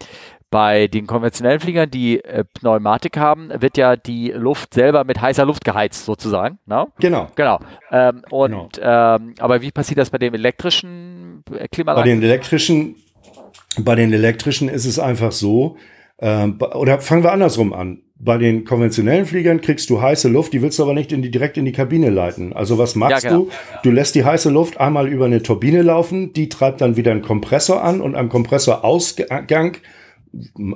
bei 0.51 0.87
den 0.87 1.07
konventionellen 1.07 1.61
Fliegern, 1.61 1.91
die 1.91 2.23
äh, 2.23 2.45
Pneumatik 2.45 3.17
haben, 3.17 3.51
wird 3.59 3.77
ja 3.77 3.97
die 3.97 4.31
Luft 4.31 4.75
selber 4.75 5.05
mit 5.05 5.21
heißer 5.21 5.45
Luft 5.45 5.65
geheizt, 5.65 6.05
sozusagen. 6.05 6.59
No? 6.67 6.85
Ne? 6.85 6.87
Genau. 7.01 7.29
Genau. 7.35 7.59
Ähm, 7.91 8.23
und, 8.31 8.51
genau. 8.51 8.69
Ähm, 8.81 9.35
aber 9.39 9.61
wie 9.63 9.73
passiert 9.73 9.99
das 9.99 10.11
bei 10.11 10.19
dem 10.19 10.35
elektrischen 10.35 11.43
äh, 11.53 11.67
Klimaanlagen? 11.69 12.11
Bei 12.11 12.15
den 12.15 12.23
elektrischen, 12.23 12.97
bei 13.79 13.95
den 13.97 14.13
elektrischen 14.13 14.69
ist 14.69 14.87
es 14.87 14.99
einfach 14.99 15.33
so, 15.33 15.77
äh, 16.19 16.47
oder 16.47 17.01
fangen 17.01 17.25
wir 17.25 17.33
andersrum 17.33 17.73
an. 17.73 18.03
Bei 18.19 18.39
den 18.39 18.65
konventionellen 18.65 19.27
Fliegern 19.27 19.61
kriegst 19.61 19.91
du 19.91 20.01
heiße 20.01 20.29
Luft, 20.29 20.55
die 20.55 20.63
willst 20.63 20.79
du 20.79 20.85
aber 20.85 20.95
nicht 20.95 21.13
in 21.13 21.21
die, 21.21 21.31
direkt 21.31 21.59
in 21.59 21.67
die 21.67 21.73
Kabine 21.73 22.09
leiten. 22.09 22.55
Also 22.55 22.79
was 22.79 22.95
machst 22.95 23.25
ja, 23.25 23.31
genau. 23.31 23.43
du? 23.43 23.51
Du 23.83 23.91
lässt 23.91 24.15
die 24.15 24.25
heiße 24.25 24.49
Luft 24.49 24.81
einmal 24.81 25.07
über 25.07 25.27
eine 25.27 25.43
Turbine 25.43 25.83
laufen, 25.83 26.33
die 26.33 26.49
treibt 26.49 26.81
dann 26.81 26.97
wieder 26.97 27.11
einen 27.11 27.21
Kompressor 27.21 27.83
an 27.83 28.01
und 28.01 28.15
am 28.15 28.31
Kompressorausgang 28.31 29.77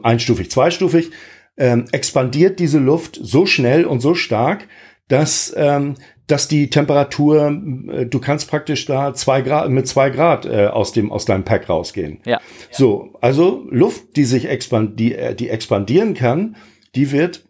einstufig, 0.03 0.51
zweistufig, 0.51 1.11
ähm, 1.57 1.85
expandiert 1.93 2.59
diese 2.59 2.79
Luft 2.79 3.19
so 3.21 3.47
schnell 3.47 3.85
und 3.85 4.01
so 4.01 4.15
stark, 4.15 4.67
dass, 5.09 5.53
ähm, 5.57 5.97
dass 6.27 6.49
die 6.49 6.71
Temperatur, 6.71 7.51
äh, 7.93 8.07
du 8.07 8.21
kannst 8.21 8.49
praktisch 8.49 8.87
da 8.87 9.13
zwei 9.15 9.43
Grad, 9.43 9.69
mit 9.71 9.87
zwei 9.87 10.11
Grad 10.11 10.47
äh, 10.47 10.67
aus 10.67 10.93
dem, 10.93 11.13
aus 11.13 11.25
deinem 11.25 11.45
Pack 11.45 11.69
rausgehen. 11.69 12.21
Ja. 12.25 12.41
So, 12.71 13.15
also 13.21 13.67
Luft, 13.71 14.17
die 14.17 14.25
sich 14.25 14.49
expand, 14.49 14.99
die, 14.99 15.15
äh, 15.15 15.35
die 15.35 15.51
expandieren 15.51 16.15
kann, 16.15 16.57
die 16.95 17.13
wird 17.13 17.45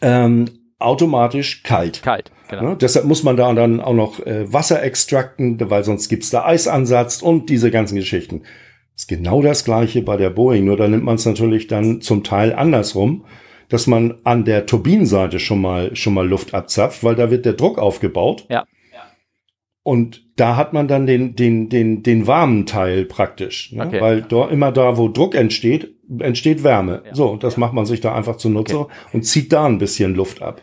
ähm, 0.00 0.46
automatisch 0.78 1.62
kalt. 1.62 2.02
Kalt, 2.02 2.32
genau. 2.48 2.70
Ja, 2.70 2.74
deshalb 2.74 3.06
muss 3.06 3.22
man 3.22 3.36
da 3.36 3.52
dann 3.52 3.80
auch 3.80 3.94
noch 3.94 4.20
äh, 4.20 4.52
Wasser 4.52 4.82
extrakten, 4.82 5.58
weil 5.70 5.84
sonst 5.84 6.08
gibt's 6.08 6.30
da 6.30 6.44
Eisansatz 6.44 7.22
und 7.22 7.50
diese 7.50 7.70
ganzen 7.70 7.96
Geschichten. 7.96 8.42
Ist 8.94 9.08
genau 9.08 9.42
das 9.42 9.64
gleiche 9.64 10.02
bei 10.02 10.16
der 10.16 10.30
Boeing, 10.30 10.64
nur 10.64 10.76
da 10.76 10.86
nimmt 10.86 11.04
man 11.04 11.14
es 11.16 11.26
natürlich 11.26 11.66
dann 11.66 12.00
zum 12.00 12.24
Teil 12.24 12.52
andersrum. 12.52 13.24
dass 13.72 13.86
man 13.86 14.18
an 14.24 14.44
der 14.44 14.66
Turbinenseite 14.66 15.38
schon 15.38 15.62
mal, 15.62 15.96
schon 15.96 16.12
mal 16.12 16.28
Luft 16.28 16.52
abzapft, 16.52 17.02
weil 17.04 17.14
da 17.14 17.30
wird 17.30 17.46
der 17.46 17.54
Druck 17.54 17.78
aufgebaut. 17.78 18.44
Ja. 18.50 18.66
Und 19.82 20.26
da 20.36 20.56
hat 20.56 20.74
man 20.74 20.88
dann 20.88 21.06
den, 21.06 21.34
den, 21.36 21.70
den, 21.70 22.02
den 22.02 22.26
warmen 22.26 22.66
Teil 22.66 23.06
praktisch. 23.06 23.72
Ne? 23.72 23.86
Okay. 23.86 24.00
Weil 24.00 24.22
dort 24.22 24.52
immer 24.52 24.72
da, 24.72 24.98
wo 24.98 25.08
Druck 25.08 25.34
entsteht, 25.34 25.96
entsteht 26.18 26.62
Wärme. 26.62 27.02
Ja. 27.06 27.14
So, 27.14 27.30
und 27.30 27.42
das 27.42 27.56
macht 27.56 27.72
man 27.72 27.86
sich 27.86 28.02
da 28.02 28.14
einfach 28.14 28.36
zunutze 28.36 28.88
und 29.14 29.22
zieht 29.22 29.54
da 29.54 29.64
ein 29.64 29.78
bisschen 29.78 30.14
Luft 30.14 30.42
ab. 30.42 30.60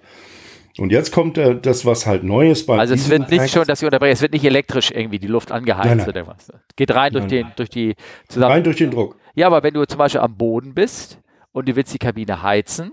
Und 0.79 0.91
jetzt 0.91 1.11
kommt 1.11 1.37
äh, 1.37 1.59
das, 1.59 1.85
was 1.85 2.05
halt 2.05 2.23
neu 2.23 2.49
ist 2.51 2.65
bei 2.65 2.77
Also 2.77 2.93
es 2.93 3.09
wird 3.09 3.29
nicht 3.29 3.49
schon, 3.51 3.65
dass 3.65 3.81
ich 3.81 3.85
unterbreche, 3.85 4.13
es 4.13 4.21
wird 4.21 4.33
nicht 4.33 4.45
elektrisch 4.45 4.91
irgendwie 4.91 5.19
die 5.19 5.27
Luft 5.27 5.51
angeheizt 5.51 5.87
Nein, 5.87 5.97
nein. 5.97 6.07
oder 6.09 6.27
was. 6.27 6.51
Geht 6.75 6.93
rein 6.95 7.11
durch 7.11 7.23
Nein, 7.23 7.29
den, 7.29 7.41
nein. 7.43 7.53
durch 7.57 7.69
die 7.69 7.95
zusammen. 8.27 8.51
rein 8.53 8.63
durch 8.63 8.77
den 8.77 8.91
Druck. 8.91 9.15
Ja, 9.35 9.47
aber 9.47 9.61
wenn 9.63 9.73
du 9.73 9.85
zum 9.85 9.97
Beispiel 9.97 10.21
am 10.21 10.35
Boden 10.37 10.73
bist 10.73 11.19
und 11.51 11.67
du 11.67 11.75
willst 11.75 11.93
die 11.93 11.97
Kabine 11.99 12.41
heizen, 12.41 12.91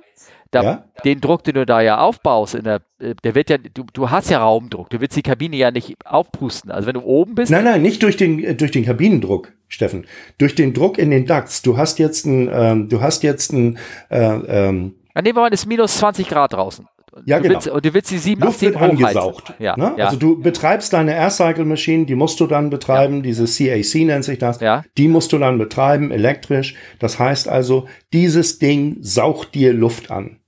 da, 0.53 0.63
Ja. 0.63 0.85
den 1.05 1.21
Druck, 1.21 1.43
den 1.45 1.55
du 1.55 1.67
da 1.67 1.81
ja 1.81 1.99
aufbaust, 1.99 2.55
in 2.55 2.65
der, 2.65 2.81
äh, 3.01 3.15
der 3.25 3.35
wird 3.35 3.51
ja, 3.51 3.59
du, 3.59 3.85
du 3.93 4.11
hast 4.11 4.31
ja 4.31 4.39
Raumdruck, 4.39 4.91
du 4.91 5.01
willst 5.01 5.17
die 5.17 5.23
Kabine 5.23 5.57
ja 5.57 5.71
nicht 5.71 5.95
aufpusten. 6.05 6.71
Also 6.71 6.87
wenn 6.87 6.95
du 6.95 7.01
oben 7.03 7.35
bist, 7.35 7.51
Nein, 7.51 7.65
nein, 7.65 7.83
nicht 7.83 8.03
durch 8.03 8.17
den, 8.17 8.43
äh, 8.43 8.55
durch 8.55 8.71
den 8.71 8.85
Kabinendruck, 8.85 9.53
Steffen. 9.69 10.07
Durch 10.39 10.55
den 10.55 10.73
Druck 10.75 10.99
in 10.99 11.11
den 11.11 11.27
Ducts. 11.27 11.63
Du 11.63 11.77
hast 11.77 11.99
jetzt 11.99 12.25
ein, 12.27 12.49
ähm, 12.53 12.89
du 12.89 13.01
hast 13.01 13.23
jetzt 13.25 13.53
ein, 13.53 13.79
äh, 14.09 14.19
ähm, 14.23 14.95
dann 15.15 15.25
nehmen 15.25 15.37
wir 15.37 15.41
mal, 15.43 15.51
es 15.53 15.61
ist 15.63 15.67
minus 15.67 15.97
20 15.99 16.29
Grad 16.29 16.53
draußen. 16.53 16.87
Ja, 17.25 17.39
du 17.39 17.45
genau. 17.45 17.55
Willst, 17.55 17.85
du 17.87 17.95
willst 17.95 18.11
die 18.11 18.19
7, 18.19 18.41
Luft 18.43 18.55
8, 18.57 18.61
7 18.61 18.75
wird 18.75 18.83
angesaugt. 18.83 19.55
Ja, 19.59 19.77
ne? 19.77 19.95
ja. 19.97 20.07
Also 20.07 20.17
du 20.19 20.41
betreibst 20.41 20.93
deine 20.93 21.15
Air 21.15 21.31
Cycle 21.31 21.65
Maschine, 21.65 22.05
die 22.07 22.15
musst 22.15 22.41
du 22.41 22.47
dann 22.47 22.69
betreiben, 22.71 23.23
diese 23.23 23.45
CAC 23.47 24.05
nennt 24.07 24.25
sich 24.25 24.39
das. 24.39 24.61
Ja. 24.61 24.85
Die 24.99 25.09
musst 25.09 25.33
du 25.33 25.39
dann 25.39 25.57
betreiben, 25.59 26.11
elektrisch. 26.11 26.75
Das 26.99 27.19
heißt 27.19 27.49
also, 27.49 27.89
dieses 28.13 28.59
Ding 28.59 28.99
saugt 29.01 29.55
dir 29.55 29.73
Luft 29.73 30.11
an. 30.11 30.41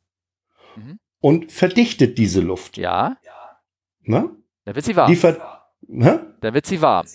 Mhm. 0.77 0.99
Und 1.21 1.53
verdichtet 1.53 2.19
diese 2.19 2.41
Luft. 2.41 2.77
ja, 2.77 3.17
Ne? 4.03 4.31
dann 4.65 4.75
wird 4.75 4.85
sie 4.85 4.97
warm. 4.97 5.11
Die 5.11 5.17
ver 5.17 5.37
ne? 5.87 6.35
Dann 6.41 6.55
wird 6.55 6.67
sie 6.67 6.81
warm. 6.83 7.07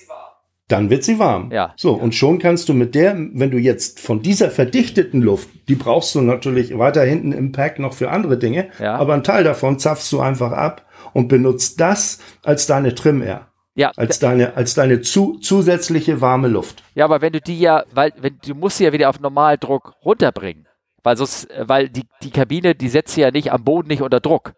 Dann 0.69 0.89
wird 0.89 1.03
sie 1.03 1.19
warm. 1.19 1.51
Ja. 1.51 1.73
So, 1.75 1.93
und 1.93 2.15
schon 2.15 2.39
kannst 2.39 2.69
du 2.69 2.73
mit 2.73 2.95
der, 2.95 3.15
wenn 3.33 3.51
du 3.51 3.57
jetzt 3.57 3.99
von 3.99 4.21
dieser 4.21 4.49
verdichteten 4.49 5.21
Luft, 5.21 5.49
die 5.67 5.75
brauchst 5.75 6.15
du 6.15 6.21
natürlich 6.21 6.77
weiter 6.77 7.03
hinten 7.03 7.31
im 7.33 7.51
Pack 7.51 7.79
noch 7.79 7.93
für 7.93 8.09
andere 8.09 8.37
Dinge, 8.37 8.69
Ja. 8.79 8.95
aber 8.95 9.13
einen 9.13 9.23
Teil 9.23 9.43
davon 9.43 9.77
zapfst 9.77 10.11
du 10.11 10.21
einfach 10.21 10.51
ab 10.53 10.85
und 11.13 11.27
benutzt 11.27 11.81
das 11.81 12.19
als 12.43 12.65
deine 12.65 12.95
Trim 12.95 13.21
Air, 13.21 13.47
Ja, 13.75 13.91
als 13.97 14.19
deine, 14.19 14.55
als 14.55 14.73
deine 14.73 15.01
zu, 15.01 15.37
zusätzliche 15.39 16.21
warme 16.21 16.47
Luft. 16.47 16.81
Ja, 16.95 17.05
aber 17.05 17.21
wenn 17.21 17.33
du 17.33 17.41
die 17.41 17.59
ja, 17.59 17.83
weil 17.93 18.13
wenn 18.19 18.39
du 18.45 18.55
musst 18.55 18.77
sie 18.77 18.85
ja 18.85 18.93
wieder 18.93 19.09
auf 19.09 19.19
Normaldruck 19.19 19.93
runterbringen, 20.05 20.67
weil 21.03 21.17
sonst, 21.17 21.51
äh, 21.51 21.67
weil 21.67 21.89
die, 21.89 22.03
die 22.23 22.31
Kabine, 22.31 22.73
die 22.73 22.87
setzt 22.87 23.15
sie 23.15 23.21
ja 23.21 23.31
nicht 23.31 23.51
am 23.51 23.63
Boden 23.65 23.89
nicht 23.89 24.01
unter 24.01 24.21
Druck. 24.21 24.53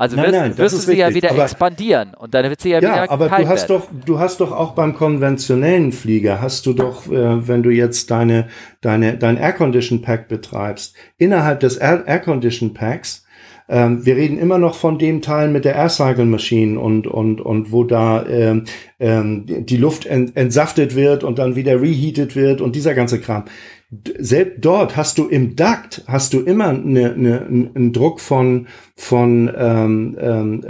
Also 0.00 0.16
Nein, 0.16 0.26
wirst, 0.26 0.34
nein, 0.40 0.58
wirst 0.58 0.74
du 0.74 0.78
sie 0.78 0.96
ja 0.96 1.06
richtig, 1.08 1.22
wieder 1.24 1.32
aber- 1.34 1.42
expandieren 1.42 2.14
und 2.14 2.32
dann 2.32 2.48
wird 2.48 2.60
sie 2.60 2.70
ja, 2.70 2.80
Ja, 2.80 3.02
wieder 3.02 3.10
aber 3.10 3.28
kalt 3.28 3.44
du 3.44 3.48
hast 3.50 3.68
werden. 3.68 3.82
doch, 3.98 4.04
du 4.06 4.18
hast 4.18 4.40
doch 4.40 4.50
auch 4.50 4.72
beim 4.72 4.94
konventionellen 4.94 5.92
Flieger, 5.92 6.40
hast 6.40 6.64
du 6.64 6.72
doch, 6.72 7.06
äh, 7.06 7.46
wenn 7.46 7.62
du 7.62 7.68
jetzt 7.68 8.10
deine, 8.10 8.48
deine, 8.80 9.18
dein 9.18 9.36
Air 9.36 9.52
Condition 9.52 10.00
Pack 10.00 10.28
betreibst, 10.28 10.94
innerhalb 11.18 11.60
des 11.60 11.76
Air, 11.76 12.04
Air 12.06 12.20
Condition 12.20 12.72
Packs, 12.72 13.26
ähm, 13.68 14.04
wir 14.06 14.16
reden 14.16 14.38
immer 14.38 14.56
noch 14.56 14.74
von 14.74 14.98
dem 14.98 15.20
Teil 15.20 15.48
mit 15.50 15.64
der 15.66 15.74
Air 15.76 15.90
Cycle 15.90 16.24
Machine 16.24 16.80
und, 16.80 17.06
und, 17.06 17.40
und 17.42 17.70
wo 17.70 17.84
da 17.84 18.24
ähm, 18.26 18.64
ähm, 18.98 19.44
die 19.46 19.76
Luft 19.76 20.06
ent, 20.06 20.34
entsaftet 20.36 20.96
wird 20.96 21.22
und 21.24 21.38
dann 21.38 21.56
wieder 21.56 21.80
reheated 21.80 22.34
wird 22.36 22.62
und 22.62 22.74
dieser 22.74 22.94
ganze 22.94 23.20
Kram. 23.20 23.44
D- 23.92 24.14
Selbst 24.18 24.58
dort 24.64 24.96
hast 24.96 25.18
du 25.18 25.26
im 25.28 25.56
Duct 25.56 26.02
hast 26.06 26.32
du 26.32 26.40
immer 26.40 26.68
eine, 26.70 27.12
eine, 27.12 27.40
einen 27.74 27.92
Druck 27.92 28.20
von 28.20 28.66
von 29.00 29.50
ähm, 29.56 30.14
ähm, 30.20 30.62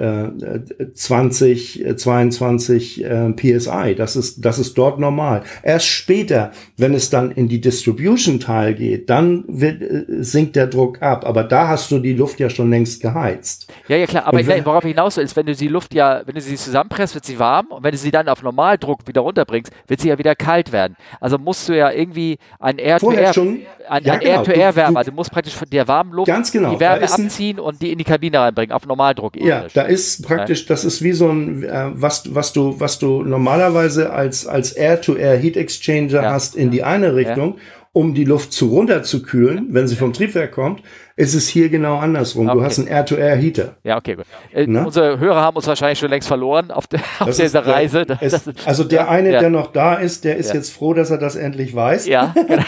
äh, 0.79 0.93
20, 0.95 1.85
äh, 1.85 1.97
22 1.97 3.05
äh, 3.05 3.33
psi. 3.33 3.95
Das 3.97 4.15
ist 4.15 4.45
das 4.45 4.61
ist 4.61 4.79
dort 4.79 5.01
normal. 5.01 5.43
Erst 5.65 5.87
später, 5.87 6.53
wenn 6.77 6.95
es 6.95 7.11
dann 7.11 7.33
in 7.33 7.49
die 7.49 7.61
Distribution 7.61 8.39
Teil 8.39 8.75
geht, 8.75 9.11
dann 9.11 9.43
wird, 9.49 9.83
äh, 9.83 10.05
sinkt 10.23 10.55
der 10.55 10.69
Druck 10.69 11.03
ab. 11.03 11.27
Aber 11.27 11.43
da 11.43 11.67
hast 11.69 11.91
du 11.91 11.99
die 11.99 12.13
Luft 12.15 12.39
ja 12.39 12.49
schon 12.51 12.71
längst 12.71 13.03
geheizt. 13.03 13.67
Ja, 13.89 13.97
ja, 13.97 14.07
klar, 14.07 14.27
aber 14.27 14.35
Und 14.37 14.41
ich, 14.43 14.47
wenn- 14.47 14.65
worauf 14.65 14.85
ich 14.85 14.91
hinaus 14.91 15.17
will, 15.17 15.25
ist, 15.25 15.35
wenn 15.35 15.47
du 15.47 15.55
die 15.57 15.67
Luft 15.69 15.93
ja, 15.93 16.23
wenn 16.25 16.37
du 16.37 16.41
sie 16.41 16.55
zusammenpresst, 16.55 17.15
wird 17.15 17.25
sie 17.25 17.39
warm 17.41 17.67
und 17.71 17.83
wenn 17.83 17.91
du 17.93 17.99
sie 17.99 18.13
dann 18.13 18.29
auf 18.29 18.45
Normaldruck 18.45 19.09
wieder 19.09 19.23
runterbringst, 19.23 19.73
wird 19.89 20.01
sie 20.01 20.09
ja 20.09 20.19
wieder 20.19 20.37
kalt 20.37 20.71
werden. 20.71 20.95
Also 21.21 21.37
musst 21.37 21.69
du 21.69 21.77
ja 21.77 21.91
irgendwie 21.91 22.39
ein 22.61 22.77
Vorher 22.79 23.23
Air-to-Air, 23.23 23.35
schon- 23.35 23.59
ein, 23.89 24.05
Ja, 24.05 24.13
ein 24.15 24.21
genau. 24.21 24.33
Air-to-Air-Wärmer, 24.33 25.03
Du- 25.03 25.11
du, 25.11 25.17
musst 25.17 25.33
praktisch 25.33 25.55
von 25.57 25.69
der 25.69 25.89
warmen 25.89 26.13
Luft 26.13 26.29
Ganz 26.29 26.53
genau. 26.53 26.71
die 26.75 26.79
Wärme 26.79 27.03
ein- 27.03 27.25
abziehen 27.25 27.59
und 27.59 27.83
die 27.83 27.91
in 27.91 27.99
die 27.99 28.05
Kabine 28.05 28.20
reinbringen, 28.29 28.73
auf 28.73 28.87
Normaldruck. 28.87 29.37
Ja, 29.37 29.67
da 29.75 29.83
ist 29.83 30.23
praktisch, 30.27 30.67
das 30.67 30.85
ist 30.85 31.03
wie 31.03 31.13
so 31.13 31.29
ein, 31.29 31.63
äh, 31.65 31.87
was, 31.95 32.35
was 32.35 32.53
du, 32.53 32.79
was 32.79 32.99
du 32.99 33.23
normalerweise 33.23 34.13
als, 34.13 34.47
als 34.47 34.73
Air-to-Air 34.73 35.37
Heat 35.39 35.57
Exchanger 35.57 36.23
Ja. 36.23 36.31
hast 36.33 36.55
in 36.57 36.71
die 36.71 36.83
eine 36.85 37.15
Richtung, 37.15 37.59
um 37.93 38.15
die 38.15 38.25
Luft 38.25 38.53
zu 38.53 38.69
runterzukühlen, 38.69 39.67
wenn 39.71 39.89
sie 39.89 39.97
vom 39.97 40.13
Triebwerk 40.13 40.53
kommt, 40.53 40.81
ist 41.17 41.35
es 41.35 41.49
hier 41.49 41.69
genau 41.71 41.99
andersrum. 41.99 42.47
Du 42.47 42.53
Okay. 42.53 42.63
hast 42.65 42.79
einen 42.79 42.87
Air-to-Air 42.87 43.35
Heater. 43.37 43.77
Ja, 43.83 43.97
okay, 43.97 44.15
gut. 44.15 44.27
Äh? 44.53 44.67
Unsere 44.67 45.19
Hörer 45.19 45.41
haben 45.41 45.57
uns 45.57 45.67
wahrscheinlich 45.67 45.99
schon 45.99 46.09
längst 46.09 46.29
verloren 46.29 46.71
auf, 46.71 46.87
der, 46.87 47.01
auf 47.19 47.35
dieser 47.37 47.63
der- 47.63 47.73
Reise. 47.75 48.07
Es, 48.21 48.31
das 48.33 48.47
ist- 48.47 48.69
also 48.69 48.85
der 48.85 49.09
eine, 49.11 49.33
ja. 49.33 49.41
der 49.41 49.51
noch 49.51 49.73
da 49.73 49.95
ist, 49.97 50.23
der 50.25 50.37
ist 50.37 50.51
Ja. 50.51 50.55
jetzt 50.55 50.73
froh, 50.73 50.95
dass 50.95 51.11
er 51.11 51.19
das 51.19 51.35
endlich 51.35 51.75
weiß. 51.75 52.07
Ja, 52.07 52.33
genau. 52.47 52.63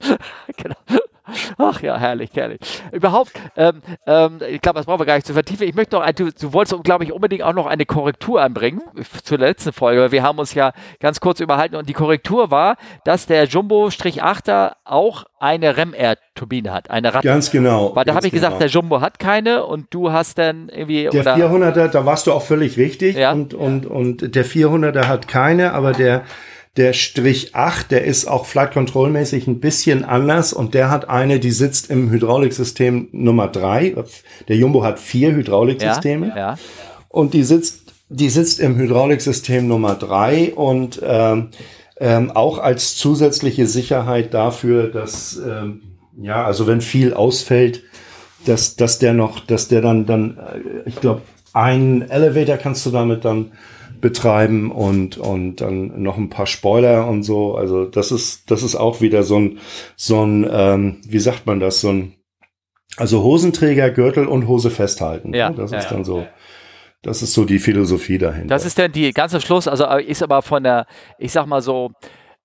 genau. 0.58 0.76
Ach 1.58 1.80
ja, 1.82 1.96
herrlich, 1.98 2.30
herrlich. 2.34 2.58
Überhaupt, 2.92 3.32
ähm, 3.56 3.82
ähm, 4.06 4.40
ich 4.48 4.60
glaube, 4.60 4.78
das 4.78 4.86
brauchen 4.86 5.00
wir 5.00 5.06
gar 5.06 5.14
nicht 5.16 5.26
zu 5.26 5.32
vertiefen. 5.34 5.66
Ich 5.68 5.74
möchte 5.74 5.96
noch, 5.96 6.02
ein- 6.02 6.14
du, 6.14 6.30
du 6.32 6.52
wolltest, 6.52 6.82
glaube 6.84 7.04
ich, 7.04 7.12
unbedingt 7.12 7.42
auch 7.42 7.52
noch 7.52 7.66
eine 7.66 7.86
Korrektur 7.86 8.40
anbringen 8.42 8.80
zur 9.22 9.38
letzten 9.38 9.72
Folge, 9.72 10.00
weil 10.02 10.12
wir 10.12 10.22
haben 10.22 10.38
uns 10.38 10.54
ja 10.54 10.72
ganz 11.00 11.20
kurz 11.20 11.40
überhalten 11.40 11.76
und 11.76 11.88
die 11.88 11.92
Korrektur 11.92 12.50
war, 12.50 12.76
dass 13.04 13.26
der 13.26 13.46
Jumbo-8er 13.46 14.72
auch 14.84 15.24
eine 15.38 15.76
REM-Air-Turbine 15.76 16.72
hat, 16.72 16.90
eine 16.90 17.12
Rad. 17.14 17.22
Ganz 17.22 17.50
genau. 17.50 17.94
weil 17.94 18.04
da 18.04 18.14
habe 18.14 18.26
ich 18.26 18.32
gesagt, 18.32 18.52
genau. 18.52 18.58
der 18.60 18.68
Jumbo 18.68 19.00
hat 19.00 19.18
keine 19.18 19.64
und 19.64 19.92
du 19.92 20.10
hast 20.12 20.38
dann 20.38 20.68
irgendwie 20.68 21.08
Der 21.10 21.20
oder 21.20 21.36
400er, 21.36 21.88
da 21.88 22.06
warst 22.06 22.26
du 22.26 22.32
auch 22.32 22.42
völlig 22.42 22.76
richtig. 22.78 23.16
Ja. 23.16 23.32
Und, 23.32 23.54
und, 23.54 23.86
und 23.86 24.34
der 24.34 24.44
400er 24.44 25.06
hat 25.06 25.28
keine, 25.28 25.72
aber 25.72 25.92
der, 25.92 26.22
der 26.76 26.92
Strich 26.92 27.54
8, 27.54 27.90
der 27.90 28.04
ist 28.04 28.26
auch 28.26 28.46
Flight 28.46 28.72
Control 28.72 29.10
mäßig 29.10 29.46
ein 29.46 29.60
bisschen 29.60 30.04
anders 30.04 30.52
und 30.52 30.74
der 30.74 30.90
hat 30.90 31.08
eine, 31.08 31.38
die 31.38 31.52
sitzt 31.52 31.90
im 31.90 32.10
Hydrauliksystem 32.10 33.08
Nummer 33.12 33.48
3. 33.48 33.94
Der 34.48 34.56
Jumbo 34.56 34.82
hat 34.82 34.98
vier 34.98 35.30
ja, 35.30 35.34
Hydrauliksysteme 35.36 36.32
ja, 36.36 36.58
und 37.08 37.32
die 37.32 37.44
sitzt, 37.44 37.92
die 38.08 38.28
sitzt 38.28 38.58
im 38.58 38.76
Hydrauliksystem 38.76 39.68
Nummer 39.68 39.94
3 39.94 40.54
und 40.54 41.00
ähm, 41.04 41.50
ähm, 42.00 42.32
auch 42.32 42.58
als 42.58 42.96
zusätzliche 42.96 43.68
Sicherheit 43.68 44.34
dafür, 44.34 44.88
dass 44.88 45.36
ähm, 45.36 45.82
ja, 46.20 46.44
also 46.44 46.66
wenn 46.66 46.80
viel 46.80 47.14
ausfällt, 47.14 47.82
dass, 48.46 48.76
dass 48.76 48.98
der 48.98 49.14
noch, 49.14 49.40
dass 49.40 49.68
der 49.68 49.80
dann, 49.80 50.06
dann, 50.06 50.38
äh, 50.38 50.88
ich 50.88 50.96
glaube, 50.96 51.22
ein 51.52 52.02
Elevator 52.10 52.56
kannst 52.56 52.84
du 52.84 52.90
damit 52.90 53.24
dann 53.24 53.52
betreiben 54.04 54.70
und, 54.70 55.16
und 55.16 55.62
dann 55.62 56.02
noch 56.02 56.18
ein 56.18 56.28
paar 56.28 56.44
Spoiler 56.44 57.08
und 57.08 57.22
so. 57.22 57.54
Also 57.54 57.86
das 57.86 58.12
ist, 58.12 58.50
das 58.50 58.62
ist 58.62 58.76
auch 58.76 59.00
wieder 59.00 59.22
so 59.22 59.38
ein, 59.38 59.60
so 59.96 60.22
ein, 60.22 60.46
ähm, 60.46 61.00
wie 61.08 61.20
sagt 61.20 61.46
man 61.46 61.58
das, 61.58 61.80
so 61.80 61.88
ein, 61.88 62.12
also 62.98 63.22
Hosenträger, 63.22 63.88
Gürtel 63.88 64.26
und 64.26 64.46
Hose 64.46 64.68
festhalten. 64.68 65.32
Ja, 65.32 65.48
Das 65.48 65.70
ja, 65.70 65.78
ist 65.78 65.88
dann 65.88 66.04
so, 66.04 66.26
das 67.00 67.22
ist 67.22 67.32
so 67.32 67.46
die 67.46 67.58
Philosophie 67.58 68.18
dahinter. 68.18 68.48
Das 68.48 68.66
ist 68.66 68.78
dann 68.78 68.92
die 68.92 69.10
ganze 69.14 69.40
Schluss, 69.40 69.66
also 69.66 69.84
äh, 69.84 70.04
ist 70.04 70.22
aber 70.22 70.42
von 70.42 70.62
der, 70.62 70.84
ich 71.18 71.32
sag 71.32 71.46
mal 71.46 71.62
so, 71.62 71.90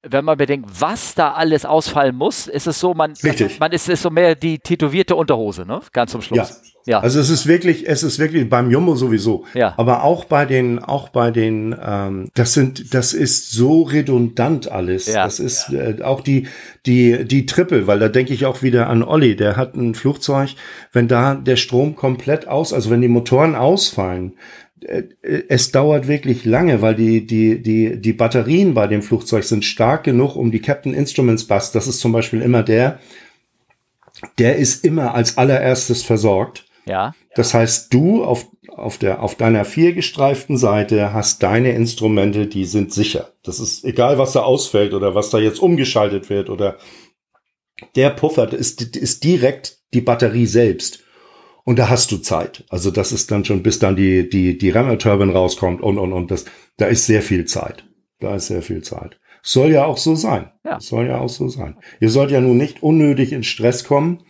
wenn 0.01 0.23
man 0.23 0.37
bedenkt, 0.37 0.69
was 0.79 1.13
da 1.13 1.33
alles 1.33 1.65
ausfallen 1.65 2.15
muss, 2.15 2.47
ist 2.47 2.67
es 2.67 2.79
so, 2.79 2.93
man, 2.93 3.13
Richtig. 3.21 3.59
man 3.59 3.71
ist, 3.73 3.89
ist 3.89 4.01
so 4.01 4.09
mehr 4.09 4.35
die 4.35 4.59
tätowierte 4.59 5.15
Unterhose, 5.15 5.65
ne? 5.65 5.81
Ganz 5.91 6.11
zum 6.11 6.21
Schluss. 6.21 6.61
Ja. 6.85 7.01
Also 7.01 7.19
es 7.19 7.29
ist 7.29 7.45
wirklich, 7.45 7.87
es 7.87 8.01
ist 8.01 8.17
wirklich 8.17 8.49
beim 8.49 8.71
Jumbo 8.71 8.95
sowieso. 8.95 9.45
Ja. 9.53 9.73
Aber 9.77 10.03
auch 10.03 10.23
bei 10.23 10.45
den, 10.45 10.79
auch 10.79 11.09
bei 11.09 11.31
den, 11.31 11.75
ähm, 11.85 12.29
das 12.33 12.53
sind, 12.53 12.93
das 12.93 13.13
ist 13.13 13.51
so 13.51 13.83
redundant 13.83 14.71
alles. 14.71 15.07
Ja. 15.07 15.25
Das 15.25 15.39
ist 15.39 15.69
äh, 15.69 16.01
auch 16.01 16.21
die, 16.21 16.47
die, 16.85 17.25
die 17.25 17.45
Triple, 17.45 17.85
weil 17.85 17.99
da 17.99 18.07
denke 18.07 18.33
ich 18.33 18.45
auch 18.45 18.63
wieder 18.63 18.87
an 18.87 19.03
Olli. 19.03 19.35
Der 19.35 19.57
hat 19.57 19.75
ein 19.75 19.95
Flugzeug, 19.95 20.51
wenn 20.93 21.09
da 21.09 21.35
der 21.35 21.57
Strom 21.57 21.95
komplett 21.95 22.47
aus, 22.47 22.71
also 22.71 22.89
wenn 22.89 23.01
die 23.01 23.09
Motoren 23.09 23.55
ausfallen, 23.55 24.33
es 25.21 25.71
dauert 25.71 26.07
wirklich 26.07 26.45
lange, 26.45 26.81
weil 26.81 26.95
die, 26.95 27.25
die, 27.25 27.61
die, 27.61 27.99
die 27.99 28.13
Batterien 28.13 28.73
bei 28.73 28.87
dem 28.87 29.01
Flugzeug 29.01 29.43
sind 29.43 29.65
stark 29.65 30.03
genug, 30.03 30.35
um 30.35 30.51
die 30.51 30.61
Captain 30.61 30.93
Instruments 30.93 31.45
Bus, 31.45 31.71
das 31.71 31.87
ist 31.87 31.99
zum 31.99 32.11
Beispiel 32.11 32.41
immer 32.41 32.63
der, 32.63 32.99
der 34.37 34.57
ist 34.57 34.85
immer 34.85 35.13
als 35.13 35.37
allererstes 35.37 36.03
versorgt. 36.03 36.65
ja. 36.85 37.13
Das 37.35 37.53
heißt, 37.53 37.93
du 37.93 38.23
auf, 38.23 38.47
auf, 38.67 38.97
der, 38.97 39.21
auf 39.21 39.35
deiner 39.35 39.63
viergestreiften 39.63 40.57
Seite 40.57 41.13
hast 41.13 41.43
deine 41.43 41.71
Instrumente, 41.71 42.47
die 42.47 42.65
sind 42.65 42.93
sicher. 42.93 43.29
Das 43.43 43.59
ist 43.59 43.85
egal, 43.85 44.17
was 44.17 44.33
da 44.33 44.41
ausfällt 44.41 44.93
oder 44.93 45.15
was 45.15 45.29
da 45.29 45.37
jetzt 45.37 45.59
umgeschaltet 45.59 46.29
wird 46.29 46.49
oder 46.49 46.77
der 47.95 48.09
Puffer 48.09 48.51
ist, 48.51 48.95
ist 48.95 49.23
direkt 49.23 49.77
die 49.93 50.01
Batterie 50.01 50.47
selbst. 50.47 51.03
Und 51.63 51.77
da 51.77 51.89
hast 51.89 52.11
du 52.11 52.17
Zeit. 52.17 52.63
Also 52.69 52.91
das 52.91 53.11
ist 53.11 53.31
dann 53.31 53.45
schon, 53.45 53.63
bis 53.63 53.79
dann 53.79 53.95
die, 53.95 54.29
die, 54.29 54.57
die 54.57 54.69
Rammer-Turbine 54.69 55.33
rauskommt 55.33 55.81
und, 55.81 55.97
und, 55.97 56.13
und 56.13 56.31
das, 56.31 56.45
da 56.77 56.85
ist 56.85 57.05
sehr 57.05 57.21
viel 57.21 57.45
Zeit. 57.45 57.85
Da 58.19 58.35
ist 58.35 58.47
sehr 58.47 58.61
viel 58.61 58.81
Zeit. 58.81 59.19
Soll 59.41 59.71
ja 59.71 59.85
auch 59.85 59.97
so 59.97 60.15
sein. 60.15 60.51
Ja. 60.65 60.79
Soll 60.79 61.07
ja 61.07 61.19
auch 61.19 61.29
so 61.29 61.47
sein. 61.47 61.77
Ihr 61.99 62.09
sollt 62.09 62.31
ja 62.31 62.41
nun 62.41 62.57
nicht 62.57 62.83
unnötig 62.83 63.31
in 63.31 63.43
Stress 63.43 63.83
kommen. 63.83 64.23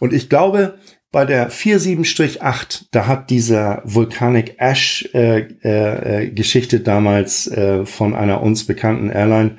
Und 0.00 0.12
ich 0.12 0.28
glaube, 0.28 0.78
bei 1.12 1.26
der 1.26 1.50
47-8, 1.50 2.86
da 2.90 3.06
hat 3.06 3.28
dieser 3.28 3.82
Volcanic 3.84 4.54
Ash 4.58 5.08
äh, 5.12 5.40
äh, 5.40 6.30
Geschichte 6.30 6.80
damals 6.80 7.46
äh, 7.46 7.84
von 7.84 8.14
einer 8.14 8.42
uns 8.42 8.66
bekannten 8.66 9.10
Airline, 9.10 9.58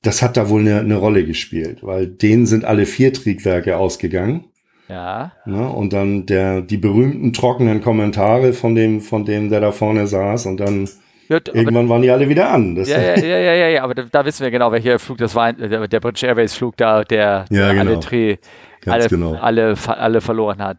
das 0.00 0.22
hat 0.22 0.36
da 0.36 0.48
wohl 0.48 0.62
eine, 0.62 0.80
eine 0.80 0.96
Rolle 0.96 1.24
gespielt, 1.26 1.82
weil 1.82 2.06
denen 2.06 2.46
sind 2.46 2.64
alle 2.64 2.86
vier 2.86 3.12
Triebwerke 3.12 3.76
ausgegangen. 3.76 4.46
Ja. 4.88 5.32
Ne? 5.46 5.68
Und 5.68 5.92
dann 5.92 6.26
der, 6.26 6.60
die 6.60 6.76
berühmten 6.76 7.32
trockenen 7.32 7.80
Kommentare 7.80 8.52
von 8.52 8.74
dem, 8.74 9.00
von 9.00 9.24
dem, 9.24 9.50
der 9.50 9.60
da 9.60 9.72
vorne 9.72 10.06
saß 10.06 10.46
und 10.46 10.58
dann 10.58 10.88
ja, 11.28 11.38
irgendwann 11.52 11.88
waren 11.88 12.02
die 12.02 12.10
alle 12.10 12.28
wieder 12.28 12.50
an. 12.50 12.76
Ja, 12.76 13.00
ja, 13.00 13.16
ja, 13.16 13.38
ja, 13.38 13.54
ja, 13.54 13.68
ja, 13.68 13.82
aber 13.82 13.94
da, 13.94 14.02
da, 14.10 14.24
wissen 14.26 14.44
wir 14.44 14.50
genau, 14.50 14.70
welcher 14.72 14.98
Flug 14.98 15.18
das 15.18 15.34
war, 15.34 15.52
der, 15.54 15.88
der 15.88 16.00
British 16.00 16.22
Airways 16.22 16.54
Flug 16.54 16.76
da, 16.76 17.02
der 17.02 17.46
ja, 17.48 17.72
genau. 17.72 17.80
alle, 17.80 17.98
Dreh, 17.98 18.36
alle, 18.86 19.08
genau. 19.08 19.34
alle, 19.34 19.74
alle 19.86 20.20
verloren 20.20 20.62
hat. 20.62 20.78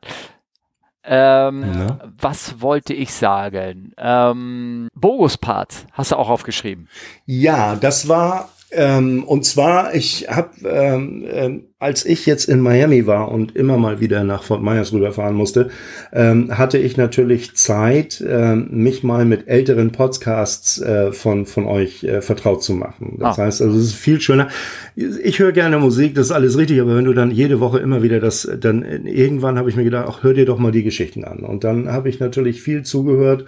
Ähm, 1.07 1.63
ja. 1.63 1.99
Was 2.19 2.61
wollte 2.61 2.93
ich 2.93 3.13
sagen? 3.13 3.91
Ähm, 3.97 4.87
Bogus 4.95 5.37
Part 5.37 5.85
hast 5.93 6.11
du 6.11 6.15
auch 6.15 6.29
aufgeschrieben. 6.29 6.89
Ja, 7.25 7.75
das 7.75 8.07
war 8.07 8.49
ähm, 8.75 9.23
und 9.23 9.45
zwar, 9.45 9.95
ich 9.95 10.27
habe, 10.29 10.49
ähm, 10.67 11.25
äh, 11.25 11.59
als 11.79 12.05
ich 12.05 12.25
jetzt 12.25 12.49
in 12.49 12.59
Miami 12.59 13.07
war 13.07 13.31
und 13.31 13.55
immer 13.55 13.77
mal 13.77 13.99
wieder 13.99 14.23
nach 14.23 14.43
Fort 14.43 14.61
Myers 14.61 14.91
rüberfahren 14.91 15.35
musste, 15.35 15.69
ähm, 16.11 16.57
hatte 16.57 16.77
ich 16.77 16.97
natürlich 16.97 17.55
Zeit, 17.55 18.21
äh, 18.21 18.55
mich 18.55 19.03
mal 19.03 19.25
mit 19.25 19.47
älteren 19.47 19.91
Podcasts 19.91 20.81
äh, 20.81 21.11
von, 21.11 21.45
von 21.45 21.65
euch 21.65 22.03
äh, 22.03 22.21
vertraut 22.21 22.63
zu 22.63 22.73
machen. 22.73 23.17
Das 23.19 23.39
ah. 23.39 23.43
heißt, 23.43 23.61
also 23.61 23.77
es 23.77 23.85
ist 23.85 23.95
viel 23.95 24.19
schöner. 24.19 24.49
Ich 24.95 25.39
höre 25.39 25.51
gerne 25.51 25.79
Musik, 25.79 26.15
das 26.15 26.27
ist 26.27 26.31
alles 26.31 26.57
richtig, 26.57 26.81
aber 26.81 26.95
wenn 26.95 27.05
du 27.05 27.13
dann 27.13 27.31
jede 27.31 27.59
Woche 27.59 27.79
immer 27.79 28.03
wieder 28.03 28.19
das, 28.19 28.49
dann 28.59 28.83
irgendwann 29.05 29.57
habe 29.57 29.69
ich 29.69 29.75
mir 29.75 29.83
gedacht, 29.83 30.07
ach, 30.09 30.23
hör 30.23 30.33
dir 30.33 30.45
doch 30.45 30.59
mal 30.59 30.71
die 30.71 30.83
Geschichten 30.83 31.23
an. 31.23 31.39
Und 31.39 31.63
dann 31.63 31.91
habe 31.91 32.09
ich 32.09 32.19
natürlich 32.19 32.61
viel 32.61 32.83
zugehört. 32.83 33.45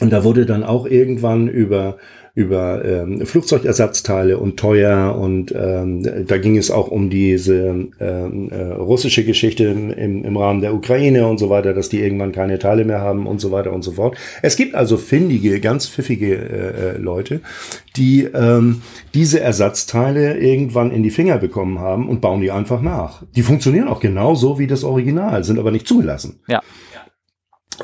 Und 0.00 0.12
da 0.12 0.24
wurde 0.24 0.44
dann 0.44 0.64
auch 0.64 0.86
irgendwann 0.86 1.48
über 1.48 1.98
über 2.36 2.84
ähm, 2.84 3.24
Flugzeugersatzteile 3.24 4.38
und 4.38 4.56
teuer 4.56 5.16
und 5.16 5.54
ähm, 5.56 6.26
da 6.26 6.36
ging 6.38 6.58
es 6.58 6.72
auch 6.72 6.88
um 6.88 7.08
diese 7.08 7.86
ähm, 8.00 8.50
äh, 8.50 8.60
russische 8.72 9.24
Geschichte 9.24 9.64
im, 9.64 10.24
im 10.24 10.36
Rahmen 10.36 10.60
der 10.60 10.74
Ukraine 10.74 11.28
und 11.28 11.38
so 11.38 11.48
weiter, 11.48 11.74
dass 11.74 11.90
die 11.90 12.00
irgendwann 12.00 12.32
keine 12.32 12.58
Teile 12.58 12.84
mehr 12.84 13.00
haben 13.00 13.28
und 13.28 13.40
so 13.40 13.52
weiter 13.52 13.72
und 13.72 13.82
so 13.82 13.92
fort. 13.92 14.16
Es 14.42 14.56
gibt 14.56 14.74
also 14.74 14.96
findige, 14.96 15.60
ganz 15.60 15.88
pfiffige 15.88 16.34
äh, 16.34 16.94
äh 16.94 16.98
Leute, 16.98 17.40
die 17.96 18.24
ähm, 18.24 18.82
diese 19.14 19.38
Ersatzteile 19.38 20.36
irgendwann 20.36 20.90
in 20.90 21.04
die 21.04 21.10
Finger 21.10 21.38
bekommen 21.38 21.78
haben 21.78 22.08
und 22.08 22.20
bauen 22.20 22.40
die 22.40 22.50
einfach 22.50 22.82
nach. 22.82 23.22
Die 23.36 23.42
funktionieren 23.42 23.86
auch 23.86 24.00
genauso 24.00 24.58
wie 24.58 24.66
das 24.66 24.82
Original, 24.82 25.44
sind 25.44 25.60
aber 25.60 25.70
nicht 25.70 25.86
zugelassen. 25.86 26.40
Ja. 26.48 26.62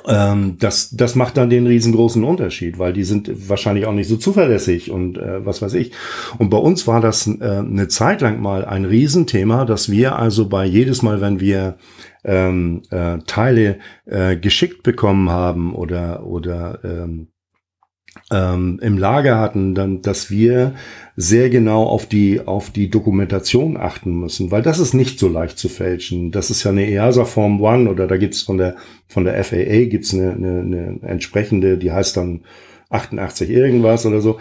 Ähm, 0.07 0.57
das, 0.59 0.91
das 0.91 1.15
macht 1.15 1.37
dann 1.37 1.51
den 1.51 1.67
riesengroßen 1.67 2.23
Unterschied, 2.25 2.79
weil 2.79 2.93
die 2.93 3.05
sind 3.05 3.49
wahrscheinlich 3.49 3.87
auch 3.87 3.93
nicht 3.93 4.09
so 4.09 4.17
zuverlässig 4.17 4.91
und 4.91 5.19
äh, 5.19 5.45
was 5.45 5.63
weiß 5.63 5.75
ich. 5.75 5.93
Und 6.39 6.51
bei 6.51 6.59
uns 6.59 6.87
war 6.87 7.01
das 7.01 7.27
äh, 7.27 7.41
eine 7.41 7.89
Zeit 7.89 8.21
lang 8.21 8.41
mal 8.41 8.65
ein 8.65 8.85
Riesenthema, 8.85 9.65
dass 9.65 9.91
wir 9.91 10.17
also 10.17 10.49
bei 10.49 10.65
jedes 10.65 11.03
Mal, 11.03 11.21
wenn 11.21 11.41
wir 11.41 11.77
ähm, 12.25 12.83
äh, 12.91 13.19
Teile 13.27 13.79
äh, 14.07 14.37
geschickt 14.37 14.83
bekommen 14.83 15.31
haben 15.31 15.75
oder 15.75 16.27
oder 16.27 16.81
ähm, 16.85 17.29
ähm, 18.31 18.79
im 18.83 18.99
Lager 18.99 19.39
hatten, 19.39 19.75
dann, 19.75 20.03
dass 20.03 20.31
wir 20.31 20.75
sehr 21.17 21.51
genau 21.51 21.85
auf 21.85 22.07
die, 22.07 22.41
auf 22.41 22.71
die 22.71 22.89
Dokumentation 22.89 23.77
achten 23.77 24.19
müssen, 24.19 24.51
weil 24.51 24.63
das 24.63 24.79
ist 24.79 24.95
nicht 24.95 25.19
so 25.19 25.29
leicht 25.29 25.59
zu 25.59 25.69
fälschen. 25.69 26.31
Das 26.31 26.51
ist 26.51 26.65
ja 26.65 26.71
eine 26.71 26.89
EASA 26.89 27.25
Form 27.25 27.61
One 27.61 27.91
oder 27.91 28.07
da 28.07 28.17
gibt's 28.17 28.43
von 28.43 28.59
der, 28.59 28.77
von 29.09 29.25
der 29.25 29.43
FAA 29.45 29.85
gibt's 29.87 30.15
eine, 30.15 30.33
eine, 30.33 30.61
eine 30.61 30.99
entsprechende, 31.03 31.77
die 31.79 31.93
heißt 31.93 32.17
dann 32.17 32.43
88 32.91 33.51
irgendwas 33.51 34.07
oder 34.07 34.21
so 34.21 34.39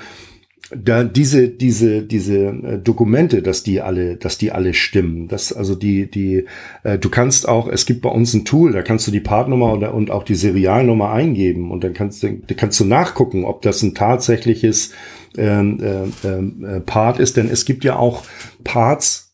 da 0.75 1.03
diese 1.03 1.49
diese 1.49 2.03
diese 2.03 2.37
äh, 2.47 2.77
Dokumente, 2.77 3.41
dass 3.41 3.63
die 3.63 3.81
alle, 3.81 4.17
dass 4.17 4.37
die 4.37 4.51
alle 4.51 4.73
stimmen. 4.73 5.27
Das 5.27 5.51
also 5.51 5.75
die 5.75 6.09
die 6.09 6.45
äh, 6.83 6.97
du 6.97 7.09
kannst 7.09 7.47
auch, 7.47 7.67
es 7.67 7.85
gibt 7.85 8.01
bei 8.01 8.09
uns 8.09 8.33
ein 8.33 8.45
Tool, 8.45 8.71
da 8.71 8.81
kannst 8.81 9.07
du 9.07 9.11
die 9.11 9.19
Partnummer 9.19 9.73
oder 9.73 9.93
und 9.93 10.11
auch 10.11 10.23
die 10.23 10.35
Serialnummer 10.35 11.11
eingeben 11.11 11.71
und 11.71 11.83
dann 11.83 11.93
kannst 11.93 12.21
du 12.23 12.39
kannst 12.55 12.79
du 12.79 12.85
nachgucken, 12.85 13.45
ob 13.45 13.61
das 13.61 13.81
ein 13.81 13.95
tatsächliches 13.95 14.93
ähm, 15.37 15.79
äh, 15.81 16.27
äh, 16.27 16.79
Part 16.81 17.19
ist, 17.19 17.37
denn 17.37 17.49
es 17.49 17.65
gibt 17.65 17.83
ja 17.83 17.95
auch 17.95 18.23
Parts 18.63 19.29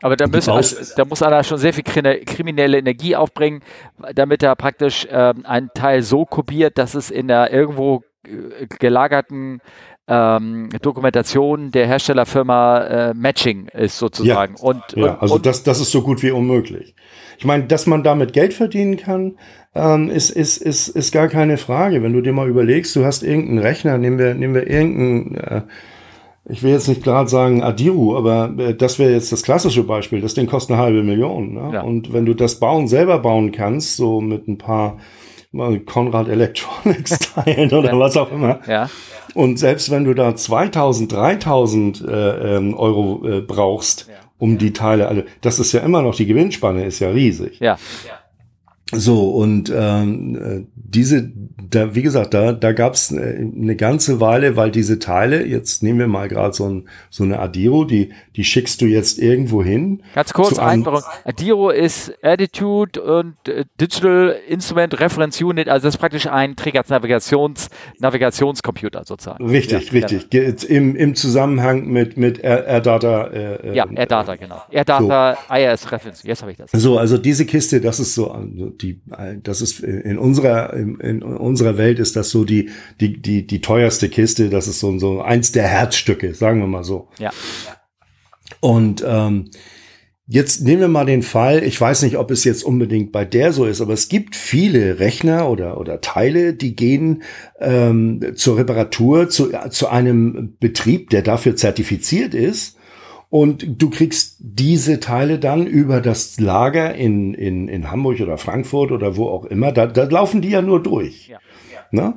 aber 0.00 0.14
da, 0.14 0.28
müssen, 0.28 0.50
also, 0.50 0.76
da 0.96 1.04
muss 1.04 1.22
einer 1.22 1.42
schon 1.42 1.58
sehr 1.58 1.72
viel 1.72 1.82
kriminelle 1.82 2.78
Energie 2.78 3.16
aufbringen, 3.16 3.62
damit 4.14 4.44
er 4.44 4.54
praktisch 4.54 5.08
ähm, 5.10 5.44
einen 5.44 5.70
Teil 5.74 6.02
so 6.02 6.24
kopiert, 6.24 6.78
dass 6.78 6.94
es 6.94 7.10
in 7.10 7.26
der 7.26 7.52
irgendwo 7.52 8.04
äh, 8.24 8.66
gelagerten 8.78 9.60
ähm, 10.08 10.70
Dokumentation 10.80 11.70
der 11.70 11.86
Herstellerfirma 11.86 12.78
äh, 12.78 13.14
Matching 13.14 13.68
ist 13.68 13.98
sozusagen. 13.98 14.54
Ja, 14.56 14.62
und, 14.62 14.82
ja 14.96 15.12
und, 15.12 15.22
also 15.22 15.34
und 15.34 15.46
das, 15.46 15.62
das 15.62 15.80
ist 15.80 15.90
so 15.90 16.02
gut 16.02 16.22
wie 16.22 16.30
unmöglich. 16.30 16.94
Ich 17.38 17.44
meine, 17.44 17.64
dass 17.64 17.86
man 17.86 18.02
damit 18.02 18.32
Geld 18.32 18.54
verdienen 18.54 18.96
kann, 18.96 19.36
ähm, 19.74 20.10
ist, 20.10 20.30
ist, 20.30 20.56
ist, 20.56 20.88
ist 20.88 21.12
gar 21.12 21.28
keine 21.28 21.56
Frage. 21.56 22.02
Wenn 22.02 22.12
du 22.12 22.20
dir 22.20 22.32
mal 22.32 22.48
überlegst, 22.48 22.96
du 22.96 23.04
hast 23.04 23.22
irgendeinen 23.22 23.58
Rechner, 23.58 23.98
nehmen 23.98 24.18
wir, 24.18 24.34
nehmen 24.34 24.54
wir 24.54 24.66
irgendeinen, 24.68 25.34
äh, 25.36 25.62
ich 26.48 26.62
will 26.62 26.72
jetzt 26.72 26.88
nicht 26.88 27.04
gerade 27.04 27.28
sagen 27.28 27.62
Adiru, 27.62 28.16
aber 28.16 28.52
äh, 28.58 28.74
das 28.74 28.98
wäre 28.98 29.12
jetzt 29.12 29.30
das 29.30 29.42
klassische 29.42 29.84
Beispiel. 29.84 30.20
Das 30.20 30.34
Ding 30.34 30.46
kostet 30.46 30.74
eine 30.74 30.82
halbe 30.82 31.02
Million. 31.02 31.54
Ne? 31.54 31.70
Ja. 31.74 31.82
Und 31.82 32.12
wenn 32.12 32.24
du 32.24 32.34
das 32.34 32.58
bauen, 32.58 32.88
selber 32.88 33.18
bauen 33.18 33.52
kannst, 33.52 33.96
so 33.96 34.20
mit 34.20 34.48
ein 34.48 34.58
paar 34.58 34.98
Conrad 35.84 36.28
Electronics 36.28 37.18
Teilen 37.34 37.72
oder 37.72 37.92
ja. 37.92 37.98
was 37.98 38.16
auch 38.16 38.30
immer. 38.32 38.60
Ja. 38.66 38.88
Und 39.34 39.58
selbst 39.58 39.90
wenn 39.90 40.04
du 40.04 40.14
da 40.14 40.34
2000, 40.34 41.12
3000 41.12 42.04
äh, 42.06 42.56
ähm, 42.56 42.74
Euro 42.74 43.26
äh, 43.26 43.40
brauchst, 43.40 44.06
ja. 44.08 44.14
um 44.38 44.58
die 44.58 44.72
Teile 44.72 45.08
alle, 45.08 45.26
das 45.42 45.58
ist 45.58 45.72
ja 45.72 45.80
immer 45.80 46.02
noch, 46.02 46.14
die 46.14 46.26
Gewinnspanne 46.26 46.84
ist 46.84 46.98
ja 47.00 47.10
riesig. 47.10 47.60
Ja. 47.60 47.78
So, 48.92 49.28
und 49.28 49.70
ähm, 49.74 50.36
äh, 50.36 50.64
diese, 50.74 51.30
da, 51.68 51.94
wie 51.94 52.00
gesagt, 52.00 52.32
da, 52.32 52.52
da 52.52 52.72
gab 52.72 52.94
es 52.94 53.12
eine, 53.12 53.52
eine 53.54 53.76
ganze 53.76 54.18
Weile, 54.18 54.56
weil 54.56 54.70
diese 54.70 54.98
Teile, 54.98 55.44
jetzt 55.44 55.82
nehmen 55.82 55.98
wir 55.98 56.06
mal 56.06 56.26
gerade 56.28 56.54
so, 56.54 56.66
ein, 56.66 56.88
so 57.10 57.22
eine 57.22 57.38
Adiro, 57.38 57.84
die, 57.84 58.12
die 58.34 58.44
schickst 58.44 58.80
du 58.80 58.86
jetzt 58.86 59.18
irgendwo 59.18 59.62
hin. 59.62 60.02
Ganz 60.14 60.32
kurz, 60.32 60.58
Einbarung. 60.58 61.02
Adiro 61.24 61.68
ist 61.68 62.14
Attitude 62.22 63.02
und 63.02 63.36
äh, 63.46 63.66
Digital 63.78 64.34
Instrument 64.48 64.98
Reference 64.98 65.38
Unit, 65.42 65.68
also 65.68 65.86
das 65.86 65.96
ist 65.96 66.00
praktisch 66.00 66.26
ein 66.26 66.56
Navigations, 66.88 67.68
Navigationscomputer 67.98 69.02
sozusagen. 69.04 69.50
Richtig, 69.50 69.92
ja, 69.92 70.00
richtig. 70.00 70.32
Ja. 70.32 70.74
Im, 70.74 70.96
Im 70.96 71.14
Zusammenhang 71.14 71.88
mit, 71.88 72.16
mit 72.16 72.42
AirData. 72.42 73.26
Äh, 73.26 73.76
ja, 73.76 73.84
AirData, 73.86 74.32
äh, 74.32 74.38
genau. 74.38 74.62
AirData 74.70 75.36
so. 75.46 75.54
IRS 75.54 75.92
Reference, 75.92 76.22
jetzt 76.22 76.40
habe 76.40 76.52
ich 76.52 76.56
das. 76.56 76.70
So, 76.72 76.96
also 76.96 77.18
diese 77.18 77.44
Kiste, 77.44 77.82
das 77.82 78.00
ist 78.00 78.14
so 78.14 78.34
die, 78.82 79.00
das 79.42 79.60
ist 79.60 79.80
in 79.80 80.18
unserer, 80.18 80.72
in, 80.74 80.98
in 81.00 81.22
unserer 81.22 81.76
Welt 81.78 81.98
ist 81.98 82.16
das 82.16 82.30
so 82.30 82.44
die, 82.44 82.70
die, 83.00 83.20
die, 83.20 83.46
die 83.46 83.60
teuerste 83.60 84.08
Kiste. 84.08 84.50
Das 84.50 84.68
ist 84.68 84.80
so, 84.80 84.98
so 84.98 85.20
eins 85.20 85.52
der 85.52 85.68
Herzstücke, 85.68 86.34
sagen 86.34 86.60
wir 86.60 86.66
mal 86.66 86.84
so. 86.84 87.08
Ja. 87.18 87.30
Und 88.60 89.04
ähm, 89.06 89.50
Jetzt 90.30 90.60
nehmen 90.60 90.82
wir 90.82 90.88
mal 90.88 91.06
den 91.06 91.22
Fall, 91.22 91.62
ich 91.64 91.80
weiß 91.80 92.02
nicht, 92.02 92.18
ob 92.18 92.30
es 92.30 92.44
jetzt 92.44 92.62
unbedingt 92.62 93.12
bei 93.12 93.24
der 93.24 93.54
so 93.54 93.64
ist, 93.64 93.80
aber 93.80 93.94
es 93.94 94.10
gibt 94.10 94.36
viele 94.36 94.98
Rechner 94.98 95.48
oder, 95.48 95.80
oder 95.80 96.02
Teile, 96.02 96.52
die 96.52 96.76
gehen 96.76 97.22
ähm, 97.60 98.34
zur 98.34 98.58
Reparatur 98.58 99.30
zu, 99.30 99.50
zu 99.70 99.88
einem 99.88 100.54
Betrieb, 100.60 101.08
der 101.08 101.22
dafür 101.22 101.56
zertifiziert 101.56 102.34
ist 102.34 102.77
und 103.30 103.82
du 103.82 103.90
kriegst 103.90 104.36
diese 104.38 105.00
Teile 105.00 105.38
dann 105.38 105.66
über 105.66 106.00
das 106.00 106.40
Lager 106.40 106.94
in, 106.94 107.34
in, 107.34 107.68
in 107.68 107.90
Hamburg 107.90 108.20
oder 108.20 108.38
Frankfurt 108.38 108.90
oder 108.90 109.16
wo 109.16 109.28
auch 109.28 109.44
immer. 109.44 109.72
Da, 109.72 109.86
da 109.86 110.04
laufen 110.04 110.40
die 110.40 110.50
ja 110.50 110.62
nur 110.62 110.82
durch. 110.82 111.28
Ja. 111.28 111.38
Ja. 111.72 111.80
Ne? 111.90 112.14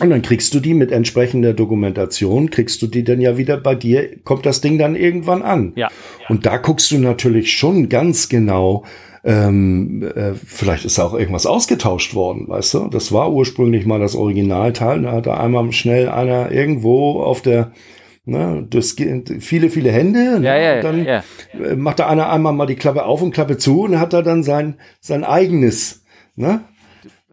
Und 0.00 0.10
dann 0.10 0.22
kriegst 0.22 0.54
du 0.54 0.60
die 0.60 0.74
mit 0.74 0.92
entsprechender 0.92 1.54
Dokumentation, 1.54 2.50
kriegst 2.50 2.82
du 2.82 2.86
die 2.86 3.04
dann 3.04 3.20
ja 3.20 3.36
wieder 3.36 3.56
bei 3.56 3.74
dir, 3.74 4.16
kommt 4.22 4.46
das 4.46 4.60
Ding 4.60 4.78
dann 4.78 4.94
irgendwann 4.94 5.42
an. 5.42 5.72
Ja. 5.76 5.88
Und 6.28 6.46
da 6.46 6.56
guckst 6.56 6.90
du 6.90 6.98
natürlich 6.98 7.52
schon 7.52 7.88
ganz 7.88 8.28
genau, 8.28 8.84
ähm, 9.24 10.04
äh, 10.14 10.34
vielleicht 10.34 10.84
ist 10.84 10.98
da 10.98 11.04
auch 11.04 11.14
irgendwas 11.14 11.46
ausgetauscht 11.46 12.14
worden, 12.14 12.46
weißt 12.48 12.74
du? 12.74 12.88
Das 12.88 13.10
war 13.12 13.32
ursprünglich 13.32 13.86
mal 13.86 13.98
das 13.98 14.14
Originalteil. 14.14 15.02
Da 15.02 15.12
hat 15.12 15.26
da 15.26 15.38
einmal 15.38 15.70
schnell 15.72 16.08
einer 16.08 16.52
irgendwo 16.52 17.20
auf 17.20 17.42
der 17.42 17.72
Ne, 18.28 18.66
das 18.68 18.94
viele, 19.40 19.70
viele 19.70 19.90
Hände. 19.90 20.38
Ne? 20.38 20.46
Ja, 20.46 20.56
ja, 20.58 20.82
dann 20.82 21.02
ja. 21.02 21.24
Äh, 21.58 21.76
macht 21.76 21.98
da 21.98 22.08
einer 22.08 22.28
einmal 22.28 22.52
mal 22.52 22.66
die 22.66 22.74
Klappe 22.74 23.06
auf 23.06 23.22
und 23.22 23.30
Klappe 23.30 23.56
zu 23.56 23.84
und 23.84 23.98
hat 23.98 24.12
da 24.12 24.20
dann 24.20 24.42
sein, 24.42 24.74
sein 25.00 25.24
eigenes, 25.24 26.04
ne? 26.36 26.60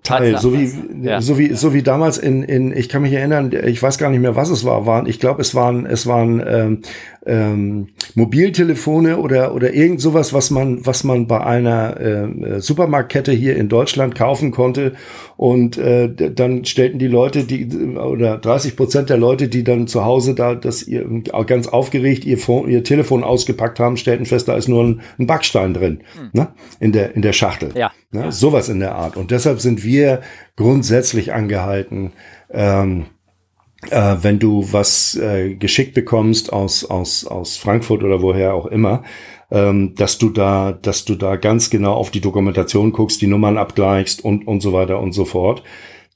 Teil, 0.03 0.37
so 0.37 0.53
wie, 0.53 0.71
ja. 1.01 1.19
so 1.19 1.37
wie, 1.37 1.53
so 1.53 1.73
wie 1.73 1.81
damals 1.81 2.17
in, 2.17 2.43
in, 2.43 2.71
ich 2.71 2.89
kann 2.89 3.01
mich 3.01 3.11
erinnern, 3.11 3.51
ich 3.65 3.81
weiß 3.81 3.97
gar 3.97 4.09
nicht 4.11 4.21
mehr, 4.21 4.35
was 4.35 4.49
es 4.49 4.63
war, 4.63 4.85
waren, 4.85 5.07
ich 5.07 5.19
glaube, 5.19 5.41
es 5.41 5.55
waren, 5.55 5.85
es 5.85 6.05
waren 6.05 6.41
ähm, 6.47 6.81
ähm, 7.25 7.87
Mobiltelefone 8.13 9.17
oder 9.17 9.53
oder 9.53 9.73
irgend 9.73 9.99
sowas, 9.99 10.31
was 10.31 10.51
man 10.51 10.85
was 10.85 11.03
man 11.03 11.27
bei 11.27 11.41
einer 11.41 11.99
äh, 11.99 12.61
Supermarktkette 12.61 13.31
hier 13.31 13.57
in 13.57 13.67
Deutschland 13.67 14.15
kaufen 14.15 14.51
konnte 14.51 14.93
und 15.37 15.77
äh, 15.77 16.09
dann 16.09 16.63
stellten 16.65 16.99
die 16.99 17.07
Leute 17.07 17.43
die 17.43 17.67
oder 17.97 18.37
30 18.37 18.75
Prozent 18.75 19.09
der 19.09 19.17
Leute, 19.17 19.47
die 19.47 19.63
dann 19.63 19.87
zu 19.87 20.05
Hause 20.05 20.33
da 20.33 20.55
das 20.55 20.83
ihr 20.83 21.05
ganz 21.45 21.67
aufgeregt 21.67 22.25
ihr, 22.25 22.37
Phone, 22.37 22.69
ihr 22.69 22.83
Telefon 22.83 23.23
ausgepackt 23.23 23.79
haben, 23.79 23.97
stellten 23.97 24.25
fest, 24.25 24.47
da 24.47 24.55
ist 24.55 24.67
nur 24.67 24.83
ein, 24.83 25.01
ein 25.19 25.27
Backstein 25.27 25.73
drin 25.73 26.01
hm. 26.17 26.29
ne? 26.33 26.47
in 26.79 26.91
der 26.91 27.15
in 27.15 27.21
der 27.21 27.33
Schachtel. 27.33 27.71
Ja. 27.75 27.91
Ne? 28.11 28.21
ja. 28.21 28.31
Sowas 28.31 28.69
in 28.69 28.79
der 28.79 28.95
Art 28.95 29.17
und 29.17 29.31
deshalb 29.31 29.59
sind 29.59 29.83
wir 29.83 30.21
grundsätzlich 30.55 31.33
angehalten. 31.33 32.13
Ähm, 32.51 33.05
äh, 33.91 34.15
wenn 34.21 34.39
du 34.39 34.67
was 34.71 35.15
äh, 35.15 35.53
geschickt 35.55 35.93
bekommst 35.93 36.51
aus, 36.51 36.85
aus, 36.85 37.25
aus 37.27 37.57
Frankfurt 37.57 38.03
oder 38.03 38.21
woher 38.21 38.53
auch 38.53 38.65
immer, 38.65 39.03
ähm, 39.51 39.93
dass 39.95 40.17
du 40.17 40.29
da, 40.29 40.71
dass 40.71 41.05
du 41.05 41.15
da 41.15 41.35
ganz 41.35 41.69
genau 41.69 41.93
auf 41.93 42.11
die 42.11 42.21
Dokumentation 42.21 42.91
guckst, 42.91 43.21
die 43.21 43.27
Nummern 43.27 43.57
abgleichst 43.57 44.23
und, 44.23 44.47
und 44.47 44.61
so 44.61 44.73
weiter 44.73 44.99
und 44.99 45.11
so 45.11 45.25
fort. 45.25 45.63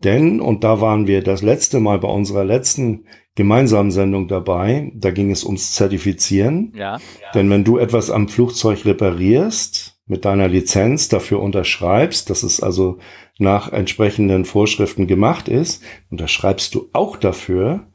Denn, 0.04 0.40
und 0.40 0.64
da 0.64 0.80
waren 0.82 1.08
wir 1.08 1.24
das 1.24 1.42
letzte 1.42 1.80
Mal 1.80 2.00
bei 2.00 2.08
unserer 2.08 2.46
letzten 2.46 3.06
gemeinsamen 3.36 3.92
Sendung 3.92 4.28
dabei, 4.28 4.92
da 4.96 5.12
ging 5.12 5.32
es 5.32 5.44
ums 5.44 5.74
Zertifizieren. 5.74 6.74
Ja. 6.76 6.96
ja. 6.96 7.00
Denn 7.34 7.50
wenn 7.50 7.64
du 7.64 7.78
etwas 7.78 8.10
am 8.10 8.28
Flugzeug 8.28 8.86
reparierst, 8.86 9.98
mit 10.10 10.26
deiner 10.26 10.48
Lizenz 10.48 11.08
dafür 11.08 11.40
unterschreibst, 11.40 12.30
dass 12.30 12.44
es 12.44 12.62
also 12.62 12.98
nach 13.38 13.72
entsprechenden 13.72 14.44
Vorschriften 14.44 15.08
gemacht 15.08 15.48
ist, 15.48 15.84
unterschreibst 16.10 16.74
du 16.76 16.90
auch 16.94 17.16
dafür, 17.16 17.88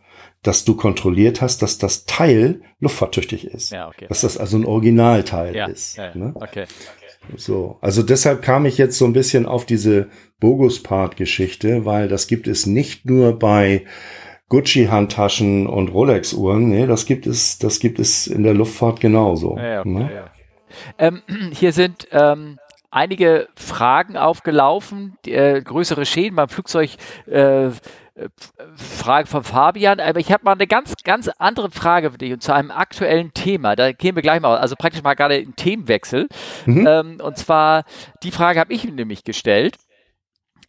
dass 0.45 0.65
du 0.65 0.77
kontrolliert 0.77 1.41
hast, 1.41 1.63
dass 1.63 1.79
das 1.79 2.05
Teil 2.05 2.63
luftfahrttüchtig 2.79 3.47
ist. 3.47 3.73
Ja, 3.73 3.89
okay. 3.89 4.07
Dass 4.09 4.21
das 4.21 4.39
also 4.39 4.57
ein 4.57 4.65
Originalteil 4.65 5.57
ja, 5.57 5.67
ist. 5.67 5.97
Ja, 5.97 6.15
ne? 6.15 6.33
okay. 6.37 6.67
So, 7.37 7.79
also 7.81 8.03
deshalb 8.03 8.43
kam 8.43 8.67
ich 8.67 8.77
jetzt 8.77 8.99
so 8.99 9.07
ein 9.07 9.15
bisschen 9.15 9.47
auf 9.47 9.65
diese 9.65 10.09
Bogus-Part-Geschichte, 10.41 11.87
weil 11.87 12.09
das 12.09 12.27
gibt 12.27 12.47
es 12.47 12.67
nicht 12.67 13.07
nur 13.07 13.39
bei 13.39 13.87
Gucci-Handtaschen 14.51 15.67
und 15.67 15.89
Rolex-Uhren, 15.89 16.69
nee, 16.69 16.87
das 16.87 17.07
gibt 17.07 17.27
es, 17.27 17.59
das 17.59 17.81
gibt 17.81 17.99
es 17.99 18.27
in 18.27 18.43
der 18.43 18.53
Luftfahrt 18.53 19.01
genauso. 19.01 19.57
Ja, 19.57 19.81
okay, 19.81 19.89
ne? 19.89 20.11
ja. 20.15 20.31
Ähm, 20.99 21.23
hier 21.53 21.73
sind 21.73 22.07
ähm, 22.13 22.59
einige 22.95 23.49
Fragen 23.57 24.17
aufgelaufen, 24.17 25.17
die, 25.25 25.33
äh, 25.33 25.61
größere 25.61 26.07
Schäden 26.07 26.37
beim 26.37 26.49
Flugzeug. 26.49 26.91
Äh, 27.27 27.71
Frage 28.77 29.27
von 29.27 29.43
Fabian, 29.43 29.99
aber 29.99 30.21
ich 30.21 30.31
habe 30.31 30.45
mal 30.45 30.53
eine 30.53 30.69
ganz, 30.69 30.95
ganz 31.03 31.29
andere 31.39 31.73
Frage 31.73 32.13
für 32.13 32.19
dich 32.19 32.33
und 32.33 32.45
zu 32.45 32.55
einem 32.55 32.71
aktuellen 32.71 33.35
Thema. 33.35 33.75
Da 33.75 33.91
gehen 33.91 34.15
wir 34.15 34.23
gleich 34.23 34.41
mal, 34.41 34.57
also 34.57 34.77
praktisch 34.77 35.03
mal 35.03 35.15
gerade 35.15 35.35
einen 35.35 35.57
Themenwechsel. 35.57 36.29
Mhm. 36.65 36.87
Ähm, 36.87 37.21
und 37.21 37.37
zwar, 37.37 37.83
die 38.23 38.31
Frage 38.31 38.61
habe 38.61 38.73
ich 38.73 38.85
nämlich 38.85 39.25
gestellt 39.25 39.79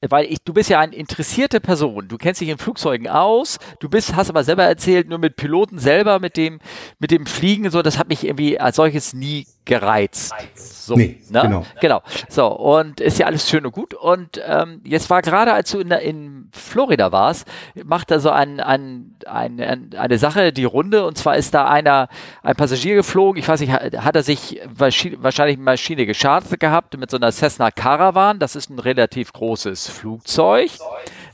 weil 0.10 0.26
ich, 0.26 0.40
du 0.44 0.54
bist 0.54 0.70
ja 0.70 0.80
eine 0.80 0.96
interessierte 0.96 1.60
Person. 1.60 2.08
Du 2.08 2.18
kennst 2.18 2.42
dich 2.42 2.50
in 2.50 2.58
Flugzeugen 2.58 3.08
aus. 3.08 3.58
Du 3.80 3.90
bist, 3.90 4.16
hast 4.16 4.30
aber 4.30 4.44
selber 4.44 4.64
erzählt, 4.64 5.08
nur 5.08 5.20
mit 5.20 5.36
Piloten 5.36 5.80
selber, 5.80 6.20
mit 6.20 6.38
dem, 6.38 6.60
mit 7.00 7.12
dem 7.12 7.26
Fliegen 7.26 7.70
so, 7.72 7.82
das 7.82 7.98
hat 7.98 8.10
mich 8.10 8.24
irgendwie 8.24 8.60
als 8.60 8.76
solches 8.76 9.14
nie 9.14 9.48
gereizt. 9.66 10.34
So, 10.56 10.96
nee, 10.96 11.20
ne? 11.30 11.42
genau. 11.42 11.66
Genau. 11.82 12.02
So, 12.30 12.48
und 12.48 13.02
ist 13.02 13.18
ja 13.18 13.26
alles 13.26 13.50
schön 13.50 13.66
und 13.66 13.72
gut. 13.72 13.94
Und 13.94 14.40
ähm, 14.48 14.82
jetzt 14.84 15.10
war 15.10 15.22
gerade, 15.22 15.54
als 15.54 15.72
du 15.72 15.80
in, 15.80 15.92
in 15.92 16.50
Florida 16.52 17.12
warst, 17.12 17.48
macht 17.84 18.12
da 18.12 18.20
so 18.20 18.30
ein, 18.30 18.60
ein, 18.60 19.16
ein, 19.26 19.60
ein, 19.60 19.90
eine 19.98 20.18
Sache 20.18 20.54
die 20.54 20.64
Runde. 20.64 21.06
Und 21.06 21.18
zwar 21.18 21.36
ist 21.36 21.54
da 21.54 21.68
einer, 21.68 22.08
ein 22.44 22.56
Passagier 22.56 22.96
geflogen. 22.96 23.40
Ich 23.40 23.48
weiß 23.48 23.60
nicht, 23.60 23.72
hat, 23.72 23.98
hat 23.98 24.16
er 24.16 24.24
sich 24.24 24.62
wahrscheinlich 24.68 25.58
Maschine 25.58 26.06
geschadet 26.06 26.60
gehabt 26.60 26.98
mit 26.98 27.10
so 27.10 27.18
einer 27.18 27.32
Cessna 27.32 27.72
Caravan. 27.72 28.40
Das 28.40 28.56
ist 28.56 28.70
ein 28.70 28.80
relativ 28.80 29.34
großes 29.34 29.90
Flugzeug 29.90 30.70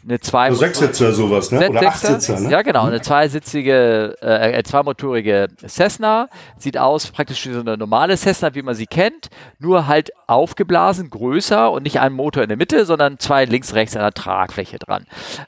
eine 0.03 0.19
zwei 0.19 0.49
so 0.49 0.57
Sechssitzer 0.57 1.13
sowas, 1.13 1.51
ne? 1.51 1.69
Oder 1.69 1.87
Achtsitzer, 1.87 2.39
ne? 2.39 2.49
Ja, 2.49 2.61
genau, 2.61 2.85
eine 2.85 3.01
zweisitzige, 3.01 4.15
äh, 4.21 4.57
äh, 4.57 4.63
zweimotorige 4.63 5.47
Cessna. 5.67 6.27
Sieht 6.57 6.77
aus 6.77 7.07
praktisch 7.07 7.45
wie 7.47 7.53
so 7.53 7.59
eine 7.59 7.77
normale 7.77 8.17
Cessna, 8.17 8.55
wie 8.55 8.61
man 8.61 8.73
sie 8.73 8.87
kennt, 8.87 9.29
nur 9.59 9.87
halt 9.87 10.11
aufgeblasen, 10.27 11.09
größer 11.09 11.71
und 11.71 11.83
nicht 11.83 11.99
ein 11.99 12.13
Motor 12.13 12.43
in 12.43 12.49
der 12.49 12.57
Mitte, 12.57 12.85
sondern 12.85 13.19
zwei 13.19 13.45
links, 13.45 13.75
rechts 13.75 13.95
an 13.95 14.01
der 14.01 14.13
Tragfläche 14.13 14.79
dran. 14.79 15.05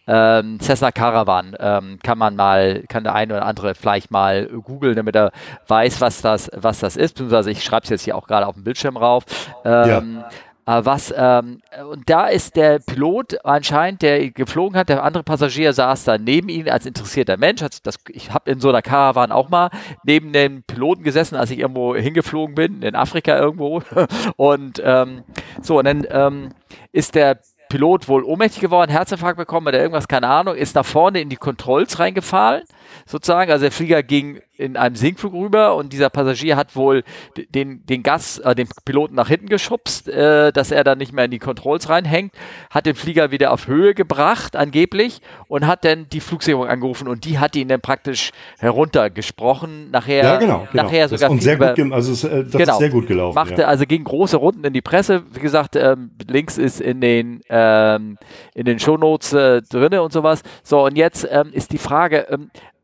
Ähm, 0.08 0.60
Cessna 0.60 0.92
Caravan 0.92 1.56
ähm, 1.60 2.00
kann 2.04 2.18
man 2.18 2.36
mal, 2.36 2.84
kann 2.90 3.04
der 3.04 3.16
eine 3.16 3.36
oder 3.36 3.46
andere 3.46 3.76
vielleicht 3.76 4.12
mal 4.12 4.48
googeln, 4.48 4.96
damit 4.96 5.16
er 5.16 5.32
weiß, 5.68 6.00
was 6.02 6.22
das, 6.22 6.52
was 6.56 6.80
das 6.80 6.96
ist. 6.96 7.14
Beziehungsweise 7.14 7.52
ich 7.52 7.64
schreibe 7.64 7.84
es 7.86 7.90
jetzt 7.90 8.04
hier 8.04 8.16
auch 8.16 8.28
gerade 8.28 8.46
auf 8.46 8.56
dem 8.56 8.64
Bildschirm 8.64 8.98
rauf. 8.98 9.24
Ähm, 9.66 10.18
ja. 10.22 10.30
Äh, 10.66 10.86
was, 10.86 11.14
ähm, 11.16 11.62
und 11.92 12.10
da 12.10 12.28
ist 12.28 12.56
der 12.56 12.80
Pilot 12.80 13.44
anscheinend, 13.44 14.02
der 14.02 14.30
geflogen 14.32 14.78
hat, 14.78 14.90
der 14.90 15.04
andere 15.04 15.24
Passagier 15.24 15.74
saß 15.74 16.06
da 16.06 16.18
neben 16.18 16.50
ihm 16.50 16.68
als 16.70 16.86
interessierter 16.86 17.38
Mensch. 17.38 17.62
Das, 17.84 17.96
ich 18.10 18.32
habe 18.32 18.52
in 18.52 18.60
so 18.60 18.70
einer 18.70 18.82
Caravan 18.82 19.32
auch 19.32 19.50
mal 19.50 19.70
neben 20.04 20.32
dem 20.32 20.64
Piloten 20.64 21.04
gesessen, 21.04 21.36
als 21.36 21.52
ich 21.52 21.60
irgendwo 21.60 21.96
hingeflogen 21.96 22.56
bin, 22.56 22.82
in 22.82 22.96
Afrika 22.96 23.38
irgendwo. 23.38 23.82
Und 24.38 24.82
ähm, 24.84 25.24
so, 25.62 25.80
und 25.80 25.86
dann 25.86 26.06
ähm, 26.10 26.50
ist 26.92 27.16
der 27.16 27.40
Pilot 27.74 28.08
wohl 28.08 28.24
ohnmächtig 28.24 28.62
geworden, 28.62 28.92
Herzinfarkt 28.92 29.38
bekommen 29.38 29.68
oder 29.68 29.80
irgendwas, 29.80 30.08
keine 30.08 30.28
Ahnung, 30.28 30.56
ist 30.56 30.76
nach 30.76 30.86
vorne 30.86 31.22
in 31.22 31.30
die 31.30 31.38
Controls 31.38 31.98
reingefallen, 31.98 32.64
sozusagen. 33.06 33.52
Also 33.52 33.64
der 33.64 33.72
Flieger 33.72 34.04
ging 34.04 34.42
in 34.56 34.78
einem 34.78 34.96
Sinkflug 34.96 35.34
rüber 35.34 35.76
und 35.76 35.94
dieser 35.94 36.10
Passagier 36.10 36.56
hat 36.56 36.76
wohl 36.76 37.04
den, 37.50 37.86
den 37.86 38.04
Gas, 38.04 38.38
äh, 38.38 38.54
den 38.54 38.68
Piloten 38.86 39.16
nach 39.16 39.28
hinten 39.28 39.48
geschubst, 39.48 40.08
äh, 40.08 40.52
dass 40.52 40.72
er 40.72 40.84
dann 40.84 41.00
nicht 41.00 41.12
mehr 41.12 41.26
in 41.26 41.32
die 41.32 41.40
Controls 41.40 41.90
reinhängt, 41.90 42.34
hat 42.70 42.86
den 42.86 42.96
Flieger 42.96 43.32
wieder 43.32 43.52
auf 43.52 43.68
Höhe 43.68 43.96
gebracht, 43.96 44.56
angeblich, 44.56 45.22
und 45.48 45.66
hat 45.66 45.84
dann 45.86 46.08
die 46.10 46.20
Flugsicherung 46.20 46.68
angerufen 46.68 47.08
und 47.08 47.26
die 47.26 47.40
hat 47.40 47.56
ihn 47.56 47.68
dann 47.68 47.82
praktisch 47.82 48.32
heruntergesprochen. 48.60 49.90
Nachher, 49.90 50.24
ja, 50.24 50.36
genau, 50.38 50.68
genau. 50.72 50.84
nachher 50.84 51.10
sogar 51.10 51.32
und 51.32 51.42
sehr 51.42 51.58
gut, 51.58 51.92
also 51.92 52.28
äh, 52.28 52.44
das 52.44 52.52
genau, 52.52 52.74
ist 52.74 52.80
sehr 52.80 52.90
gut 52.90 53.08
gelaufen. 53.08 53.36
Machte, 53.36 53.64
ja. 53.64 53.68
also 53.68 53.86
ging 53.86 54.04
große 54.04 54.38
Runden 54.38 54.64
in 54.64 54.74
die 54.74 54.82
Presse. 54.82 55.24
Wie 55.32 55.40
gesagt, 55.40 55.76
ähm, 55.76 56.12
links 56.28 56.60
ist 56.60 56.80
in 56.80 57.02
den, 57.02 57.42
ähm, 57.50 58.18
in 58.54 58.66
den 58.66 58.78
Shownotes 58.78 59.34
äh, 59.34 59.62
drinne 59.64 60.04
und 60.04 60.14
sowas. 60.14 60.44
So, 60.64 60.86
und 60.86 60.96
jetzt 60.96 61.28
ähm, 61.30 61.50
ist 61.52 61.72
die 61.72 61.80
Frage, 61.80 62.28
ähm, 62.30 62.52
äh, 62.54 62.83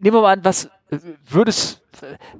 nehmen 0.00 0.16
wir 0.16 0.22
mal 0.22 0.32
an, 0.32 0.40
was 0.42 0.68
würdest, 1.28 1.82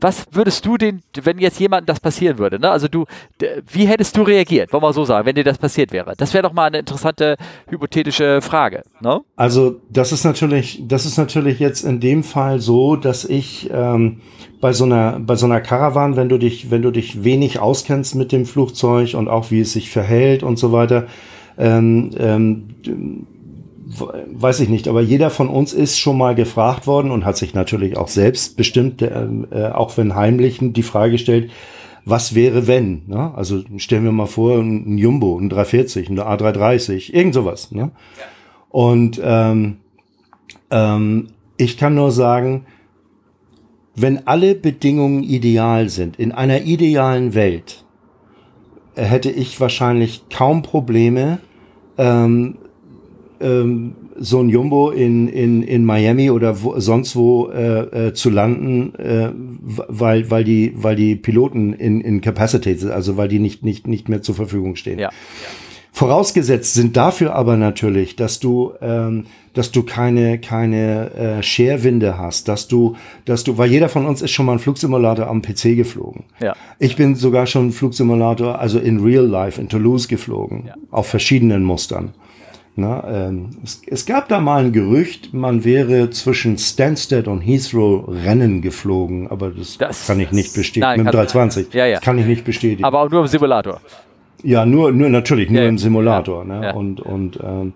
was 0.01 0.27
würdest 0.33 0.67
du 0.67 0.77
den, 0.77 1.03
wenn 1.23 1.39
jetzt 1.39 1.61
jemandem 1.61 1.87
das 1.87 2.01
passieren 2.01 2.39
würde, 2.39 2.59
ne? 2.59 2.71
Also 2.71 2.89
du, 2.89 3.05
wie 3.71 3.87
hättest 3.87 4.17
du 4.17 4.23
reagiert, 4.23 4.73
wollen 4.73 4.83
wir 4.83 4.93
so 4.93 5.05
sagen, 5.05 5.27
wenn 5.27 5.35
dir 5.35 5.45
das 5.45 5.59
passiert 5.59 5.93
wäre? 5.93 6.15
Das 6.17 6.35
wäre 6.35 6.43
doch 6.43 6.53
mal 6.53 6.67
eine 6.67 6.79
interessante 6.79 7.37
hypothetische 7.69 8.41
Frage, 8.41 8.83
ne? 9.01 9.21
Also 9.37 9.81
das 9.91 10.13
ist 10.13 10.25
natürlich, 10.25 10.83
das 10.89 11.07
ist 11.07 11.17
natürlich 11.17 11.59
jetzt 11.59 11.85
in 11.85 12.01
dem 12.01 12.25
Fall 12.25 12.61
so, 12.61 12.97
dass 12.97 13.25
ich 13.25 13.71
ähm, 13.73 14.21
bei 14.61 14.73
so 14.73 14.85
einer, 14.85 15.21
bei 15.21 15.37
so 15.37 15.47
einer 15.47 15.61
Caravan, 15.61 16.17
wenn 16.17 16.29
du 16.29 16.39
dich, 16.39 16.71
wenn 16.71 16.83
du 16.83 16.91
dich 16.91 17.23
wenig 17.23 17.61
auskennst 17.61 18.15
mit 18.15 18.33
dem 18.33 18.47
Flugzeug 18.47 19.15
und 19.15 19.29
auch 19.29 19.51
wie 19.51 19.61
es 19.61 19.73
sich 19.73 19.91
verhält 19.91 20.43
und 20.43 20.59
so 20.59 20.73
weiter, 20.73 21.07
ähm, 21.57 22.11
ähm, 22.19 23.27
weiß 23.99 24.61
ich 24.61 24.69
nicht, 24.69 24.89
aber 24.89 25.01
jeder 25.01 25.31
von 25.31 25.49
uns 25.49 25.73
ist 25.73 25.99
schon 25.99 26.17
mal 26.17 26.35
gefragt 26.35 26.87
worden 26.87 27.11
und 27.11 27.25
hat 27.25 27.37
sich 27.37 27.55
natürlich 27.55 27.97
auch 27.97 28.09
selbst 28.09 28.57
bestimmt, 28.57 29.03
äh, 29.03 29.27
äh, 29.51 29.71
auch 29.73 29.97
wenn 29.97 30.15
heimlich, 30.15 30.59
die 30.61 30.83
Frage 30.83 31.13
gestellt, 31.13 31.51
was 32.05 32.35
wäre 32.35 32.67
wenn? 32.67 33.03
Ne? 33.07 33.33
Also 33.35 33.63
stellen 33.77 34.05
wir 34.05 34.13
mal 34.13 34.27
vor, 34.27 34.59
ein 34.59 34.97
Jumbo, 34.97 35.39
ein 35.39 35.49
340, 35.49 36.09
ein 36.09 36.19
A330, 36.19 37.13
irgend 37.13 37.35
sowas. 37.35 37.73
Ne? 37.73 37.81
Ja. 37.81 37.91
Und 38.71 39.21
ähm, 39.23 39.79
ähm, 40.71 41.29
ich 41.57 41.77
kann 41.77 41.95
nur 41.95 42.11
sagen, 42.11 42.67
wenn 43.97 44.27
alle 44.27 44.55
Bedingungen 44.55 45.23
ideal 45.23 45.89
sind, 45.89 46.19
in 46.19 46.33
einer 46.33 46.63
idealen 46.63 47.35
Welt, 47.35 47.85
hätte 48.95 49.31
ich 49.31 49.61
wahrscheinlich 49.61 50.25
kaum 50.31 50.63
Probleme, 50.63 51.39
ähm, 51.99 52.57
ähm, 53.41 53.95
so 54.19 54.41
ein 54.41 54.49
Jumbo 54.51 54.91
in, 54.91 55.29
in, 55.29 55.63
in 55.63 55.85
Miami 55.85 56.31
oder 56.31 56.63
wo, 56.63 56.79
sonst 56.79 57.17
wo 57.17 57.49
äh, 57.51 58.09
äh, 58.09 58.13
zu 58.15 58.31
landen, 58.31 58.95
äh, 58.97 59.31
weil, 59.63 60.31
weil, 60.31 60.45
die, 60.45 60.73
weil 60.77 60.97
die 60.97 61.17
Piloten 61.17 61.73
in, 61.73 62.01
in 62.01 62.21
Capacity 62.21 62.75
sind, 62.75 62.91
also 62.93 63.17
weil 63.17 63.29
die 63.29 63.39
nicht, 63.39 63.65
nicht, 63.65 63.87
nicht 63.89 64.09
mehr 64.09 64.23
zur 64.23 64.35
Verfügung 64.35 64.77
stehen. 64.77 64.99
Ja. 64.99 65.11
Vorausgesetzt 65.93 66.75
sind 66.75 66.97
dafür 66.97 67.35
aber 67.35 67.57
natürlich, 67.57 68.15
dass 68.17 68.39
du, 68.39 68.73
ähm, 68.81 69.27
dass 69.55 69.73
du 69.73 69.83
keine 69.83 70.39
keine 70.39 71.11
äh, 71.15 71.43
Scherwinde 71.43 72.17
hast, 72.17 72.47
dass 72.47 72.69
du, 72.69 72.95
dass 73.25 73.43
du, 73.43 73.59
weil 73.59 73.71
jeder 73.71 73.89
von 73.89 74.07
uns 74.07 74.23
ist 74.23 74.31
schon 74.31 74.47
mal 74.47 74.53
einen 74.53 74.61
Flugsimulator 74.61 75.27
am 75.27 75.43
PC 75.43 75.77
geflogen. 75.77 76.25
Ja. 76.41 76.55
Ich 76.79 76.95
bin 76.95 77.17
sogar 77.17 77.47
schon 77.47 77.63
einen 77.63 77.73
Flugsimulator, 77.73 78.61
also 78.61 78.79
in 78.79 79.01
Real 79.01 79.27
Life 79.27 79.61
in 79.61 79.69
Toulouse 79.69 80.07
geflogen, 80.07 80.65
Ja. 80.69 80.75
auf 80.93 81.09
verschiedenen 81.09 81.65
Mustern. 81.65 82.11
Na, 82.77 83.27
ähm, 83.29 83.51
es, 83.65 83.83
es 83.87 84.07
gab 84.07 84.29
da 84.29 84.41
mal 84.41 84.65
ein 84.65 84.73
Gerücht, 84.73 85.35
man 85.35 85.65
wäre 85.65 86.11
zwischen 86.11 86.57
Stansted 86.57 87.27
und 87.29 87.41
Heathrow 87.41 88.05
Rennen 88.09 88.63
geflogen, 88.63 89.29
aber 89.29 89.51
das, 89.51 89.77
Das- 89.77 90.07
kann 90.07 90.21
ich 90.21 90.31
nicht 90.33 90.55
bestätigen. 90.55 90.83
Nein, 90.87 90.99
Mit 90.99 91.07
dem 91.09 91.13
kann- 91.13 91.27
320 91.27 91.75
Ja, 91.75 91.87
ja. 91.87 91.99
kann 92.01 92.17
ich 92.19 92.27
nicht 92.27 92.45
bestätigen. 92.45 92.85
Aber 92.85 93.01
auch 93.03 93.11
nur 93.11 93.21
im 93.23 93.27
Simulator. 93.27 93.81
Ja, 94.43 94.65
nur, 94.65 94.93
nur 94.93 95.09
natürlich, 95.11 95.51
nur 95.51 95.63
Ja, 95.63 95.69
im 95.69 95.79
Simulator. 95.79 96.47
Ja, 96.47 96.55
Ne? 96.61 96.65
ja. 96.67 96.75
Und, 96.75 97.01
und 97.01 97.39
ähm, 97.43 97.73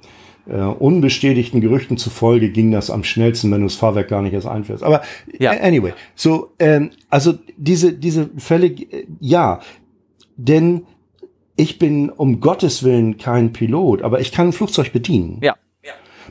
äh, 0.48 0.60
unbestätigten 0.62 1.60
Gerüchten 1.60 1.96
zufolge 1.96 2.50
ging 2.50 2.70
das 2.70 2.88
am 2.90 3.02
schnellsten, 3.04 3.50
wenn 3.50 3.60
du 3.60 3.66
das 3.66 3.74
Fahrwerk 3.76 4.08
gar 4.08 4.22
nicht 4.22 4.32
erst 4.32 4.46
einfährst. 4.46 4.82
Aber 4.82 5.02
Ja. 5.38 5.50
anyway, 5.50 5.92
so, 6.14 6.52
ähm, 6.58 6.90
also 7.10 7.34
diese, 7.56 7.92
diese 7.92 8.30
Fälle, 8.38 8.66
äh, 8.68 9.06
ja, 9.20 9.60
denn 10.36 10.82
ich 11.56 11.78
bin 11.78 12.10
um 12.10 12.40
Gottes 12.40 12.82
Willen 12.82 13.16
kein 13.16 13.52
Pilot, 13.52 14.02
aber 14.02 14.20
ich 14.20 14.32
kann 14.32 14.48
ein 14.48 14.52
Flugzeug 14.52 14.92
bedienen. 14.92 15.38
Ja. 15.42 15.54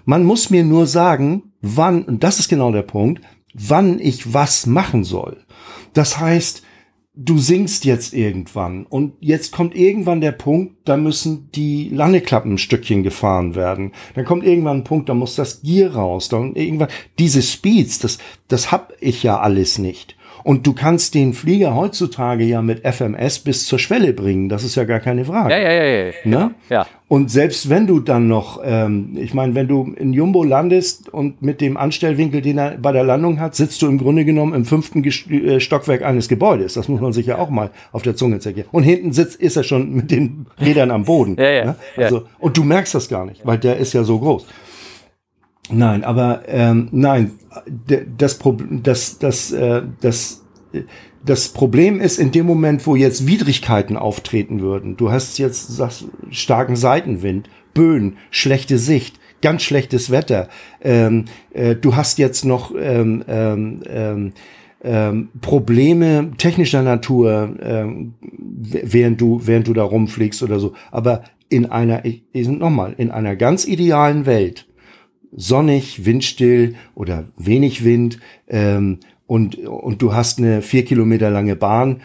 Man 0.05 0.25
muss 0.25 0.49
mir 0.49 0.63
nur 0.63 0.85
sagen, 0.85 1.53
wann, 1.61 2.03
und 2.03 2.23
das 2.23 2.39
ist 2.39 2.49
genau 2.49 2.71
der 2.71 2.81
Punkt, 2.81 3.21
wann 3.53 3.99
ich 3.99 4.33
was 4.33 4.65
machen 4.65 5.03
soll. 5.03 5.37
Das 5.93 6.19
heißt, 6.19 6.63
du 7.15 7.37
singst 7.37 7.85
jetzt 7.85 8.13
irgendwann 8.13 8.85
und 8.85 9.13
jetzt 9.19 9.51
kommt 9.51 9.75
irgendwann 9.75 10.19
der 10.19 10.31
Punkt, 10.31 10.75
da 10.85 10.97
müssen 10.97 11.49
die 11.51 11.89
Landeklappen 11.89 12.53
ein 12.53 12.57
Stückchen 12.57 13.03
gefahren 13.03 13.55
werden. 13.55 13.91
Dann 14.15 14.25
kommt 14.25 14.43
irgendwann 14.43 14.77
ein 14.77 14.83
Punkt, 14.83 15.09
da 15.09 15.13
muss 15.13 15.35
das 15.35 15.61
Gear 15.61 15.93
raus. 15.93 16.27
Dann 16.29 16.55
irgendwann 16.55 16.89
diese 17.19 17.41
Speeds, 17.41 17.99
das 17.99 18.17
das 18.47 18.71
hab 18.71 18.93
ich 18.99 19.23
ja 19.23 19.39
alles 19.39 19.77
nicht. 19.77 20.17
Und 20.43 20.67
du 20.67 20.73
kannst 20.73 21.15
den 21.15 21.33
Flieger 21.33 21.73
heutzutage 21.75 22.43
ja 22.43 22.61
mit 22.61 22.85
FMS 22.85 23.39
bis 23.39 23.65
zur 23.65 23.79
Schwelle 23.79 24.11
bringen. 24.13 24.49
Das 24.49 24.63
ist 24.63 24.75
ja 24.75 24.83
gar 24.83 24.99
keine 24.99 25.23
Frage. 25.25 25.53
Ja, 25.53 25.59
ja, 25.59 25.71
ja, 25.71 26.05
ja. 26.07 26.11
Ne? 26.25 26.51
Ja. 26.69 26.85
Und 27.07 27.31
selbst 27.31 27.69
wenn 27.69 27.87
du 27.87 27.99
dann 27.99 28.27
noch, 28.27 28.59
ähm, 28.65 29.15
ich 29.15 29.33
meine, 29.33 29.55
wenn 29.55 29.67
du 29.67 29.93
in 29.97 30.13
Jumbo 30.13 30.43
landest 30.43 31.07
und 31.09 31.41
mit 31.41 31.61
dem 31.61 31.77
Anstellwinkel, 31.77 32.41
den 32.41 32.57
er 32.57 32.71
bei 32.71 32.91
der 32.91 33.03
Landung 33.03 33.39
hat, 33.39 33.55
sitzt 33.55 33.81
du 33.81 33.87
im 33.87 33.97
Grunde 33.99 34.25
genommen 34.25 34.53
im 34.53 34.65
fünften 34.65 35.01
Ges- 35.03 35.29
äh, 35.31 35.59
Stockwerk 35.59 36.01
eines 36.03 36.27
Gebäudes. 36.27 36.73
Das 36.73 36.87
muss 36.87 36.99
man 36.99 37.13
sich 37.13 37.25
ja 37.27 37.37
auch 37.37 37.49
mal 37.49 37.69
auf 37.91 38.01
der 38.01 38.15
Zunge 38.15 38.39
zergehen. 38.39 38.67
Und 38.71 38.83
hinten 38.83 39.13
sitzt, 39.13 39.39
ist 39.39 39.55
er 39.55 39.63
schon 39.63 39.93
mit 39.93 40.11
den 40.11 40.47
Rädern 40.59 40.91
am 40.91 41.05
Boden. 41.05 41.35
Ja, 41.37 41.49
ja, 41.49 41.65
ne? 41.65 41.75
ja. 41.95 42.03
Also, 42.05 42.23
Und 42.39 42.57
du 42.57 42.63
merkst 42.63 42.95
das 42.95 43.07
gar 43.07 43.25
nicht, 43.25 43.45
weil 43.45 43.59
der 43.59 43.77
ist 43.77 43.93
ja 43.93 44.03
so 44.03 44.19
groß. 44.19 44.45
Nein, 45.69 46.03
aber 46.03 46.43
ähm, 46.47 46.89
nein, 46.91 47.31
das 48.17 48.37
Problem, 48.37 48.83
das, 48.83 49.17
das, 49.17 49.51
äh, 49.51 49.83
das, 50.01 50.43
das 51.25 51.49
Problem 51.49 52.01
ist 52.01 52.19
in 52.19 52.31
dem 52.31 52.45
Moment, 52.45 52.85
wo 52.85 52.95
jetzt 52.95 53.27
Widrigkeiten 53.27 53.95
auftreten 53.95 54.59
würden. 54.59 54.97
Du 54.97 55.11
hast 55.11 55.37
jetzt 55.37 55.69
sagst, 55.69 56.05
starken 56.31 56.75
Seitenwind, 56.75 57.49
Böen, 57.73 58.17
schlechte 58.29 58.77
Sicht, 58.77 59.19
ganz 59.41 59.63
schlechtes 59.63 60.11
Wetter. 60.11 60.49
Ähm, 60.81 61.25
äh, 61.53 61.75
du 61.75 61.95
hast 61.95 62.17
jetzt 62.17 62.43
noch 62.43 62.73
ähm, 62.77 63.23
ähm, 63.27 63.81
ähm, 63.87 64.33
ähm, 64.83 65.29
Probleme 65.39 66.31
technischer 66.37 66.81
Natur, 66.81 67.55
ähm, 67.61 68.15
während 68.19 69.21
du 69.21 69.39
während 69.43 69.67
du 69.67 69.73
da 69.73 69.83
rumfliegst 69.83 70.43
oder 70.43 70.59
so. 70.59 70.73
Aber 70.91 71.23
in 71.47 71.67
einer, 71.67 72.03
ich, 72.03 72.23
ich 72.33 72.49
nochmal, 72.49 72.95
in 72.97 73.11
einer 73.11 73.37
ganz 73.37 73.65
idealen 73.65 74.25
Welt 74.25 74.65
sonnig, 75.35 76.05
windstill 76.05 76.75
oder 76.95 77.25
wenig 77.37 77.83
Wind 77.83 78.19
ähm, 78.47 78.99
und, 79.25 79.57
und 79.57 80.01
du 80.01 80.13
hast 80.13 80.39
eine 80.39 80.61
vier 80.61 80.85
Kilometer 80.85 81.29
lange 81.29 81.55
Bahn. 81.55 82.01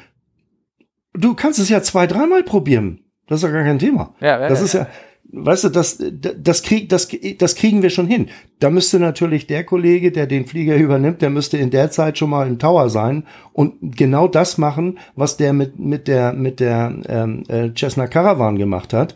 Du 1.13 1.35
kannst 1.35 1.59
es 1.59 1.69
ja 1.69 1.83
zwei, 1.83 2.07
dreimal 2.07 2.43
probieren. 2.43 3.01
Das 3.27 3.41
ist 3.41 3.49
ja 3.49 3.51
gar 3.51 3.65
kein 3.65 3.79
Thema. 3.79 4.15
Ja, 4.21 4.41
ja, 4.41 4.49
das 4.49 4.61
ja. 4.61 4.65
ist 4.65 4.73
ja, 4.75 4.87
weißt 5.31 5.65
du, 5.65 5.69
das, 5.69 5.99
das, 6.01 6.63
krieg, 6.63 6.89
das, 6.89 7.09
das 7.39 7.55
kriegen 7.55 7.83
wir 7.83 7.91
schon 7.91 8.07
hin. 8.07 8.29
Da 8.61 8.71
müsste 8.71 8.99
natürlich 8.99 9.47
der 9.47 9.65
Kollege, 9.65 10.11
der 10.11 10.27
den 10.27 10.47
Flieger 10.47 10.77
übernimmt, 10.77 11.23
der 11.23 11.31
müsste 11.31 11.59
in 11.59 11.71
der 11.71 11.91
Zeit 11.91 12.19
schon 12.19 12.31
mal 12.31 12.49
im 12.49 12.59
Tower 12.59 12.89
sein 12.89 13.25
und 13.53 13.97
genau 13.97 14.29
das 14.29 14.59
machen, 14.59 14.99
was 15.15 15.37
der 15.37 15.53
mit, 15.53 15.79
mit 15.79 16.09
der, 16.09 16.33
mit 16.33 16.61
der 16.61 16.95
ähm, 17.09 17.45
äh, 17.49 17.71
Cessna 17.77 18.07
Caravan 18.07 18.57
gemacht 18.57 18.93
hat. 18.93 19.15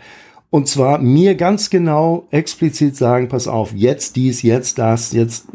Und 0.53 0.69
zwar 0.69 0.99
mir 0.99 1.35
ganz 1.35 1.71
genau 1.71 2.27
explizit 2.31 2.95
sagen, 2.95 3.29
pass 3.29 3.49
auf, 3.49 3.73
jetzt 3.73 4.17
dies, 4.17 4.43
jetzt 4.43 4.79
das, 4.79 5.13
jetzt, 5.13 5.49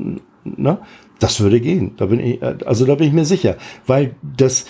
ne? 0.43 0.79
Das 1.19 1.39
würde 1.39 1.61
gehen. 1.61 1.93
Da 1.97 2.07
bin 2.07 2.19
ich, 2.19 2.41
also 2.41 2.83
da 2.87 2.95
bin 2.95 3.07
ich 3.07 3.13
mir 3.13 3.25
sicher. 3.25 3.57
Weil 3.85 4.15
das, 4.23 4.65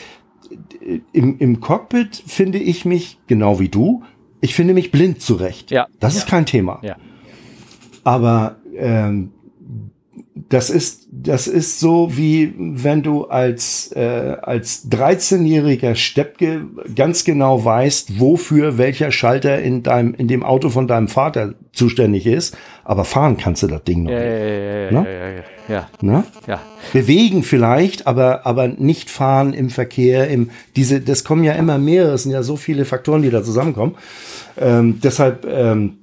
im, 1.13 1.37
im 1.39 1.61
Cockpit 1.61 2.21
finde 2.27 2.57
ich 2.57 2.83
mich, 2.83 3.19
genau 3.27 3.61
wie 3.61 3.69
du, 3.69 4.03
ich 4.41 4.53
finde 4.53 4.73
mich 4.73 4.91
blind 4.91 5.21
zurecht. 5.21 5.71
Ja. 5.71 5.87
Das 6.01 6.17
ist 6.17 6.27
kein 6.27 6.45
Thema. 6.45 6.81
Ja. 6.83 6.97
Aber 8.03 8.57
ähm, 8.75 9.31
das 10.49 10.69
ist 10.69 11.07
das 11.11 11.47
ist 11.47 11.79
so 11.79 12.15
wie 12.17 12.53
wenn 12.57 13.01
du 13.03 13.25
als 13.25 13.91
äh, 13.95 14.37
als 14.41 14.89
13-jähriger 14.89 15.95
Steppke 15.95 16.65
ganz 16.95 17.23
genau 17.23 17.63
weißt, 17.63 18.19
wofür 18.19 18.77
welcher 18.77 19.11
Schalter 19.11 19.59
in 19.59 19.83
deinem 19.83 20.13
in 20.15 20.27
dem 20.27 20.43
Auto 20.43 20.69
von 20.69 20.87
deinem 20.87 21.07
Vater 21.07 21.53
zuständig 21.73 22.25
ist, 22.25 22.57
aber 22.83 23.03
fahren 23.05 23.37
kannst 23.37 23.63
du 23.63 23.67
das 23.67 23.83
Ding 23.83 24.03
noch 24.03 24.11
Ja, 24.11 24.19
nicht. 24.19 24.29
ja, 24.29 24.47
ja, 24.47 24.85
ja, 24.85 24.91
Ne? 24.91 25.05
ja, 25.05 25.29
ja, 25.29 25.43
ja, 25.69 25.87
Ne? 26.01 26.23
ja. 26.47 26.61
Bewegen 26.93 27.43
vielleicht, 27.43 28.07
aber 28.07 28.45
aber 28.45 28.67
nicht 28.67 29.09
fahren 29.09 29.53
im 29.53 29.69
Verkehr, 29.69 30.27
im 30.29 30.49
diese 30.75 31.01
das 31.01 31.23
kommen 31.23 31.43
ja 31.43 31.53
immer 31.53 31.77
mehrere, 31.77 32.13
es 32.13 32.23
sind 32.23 32.31
ja 32.31 32.43
so 32.43 32.55
viele 32.57 32.85
Faktoren, 32.85 33.21
die 33.21 33.29
da 33.29 33.43
zusammenkommen. 33.43 33.95
Ähm, 34.59 34.99
deshalb 35.03 35.45
ähm, 35.45 35.99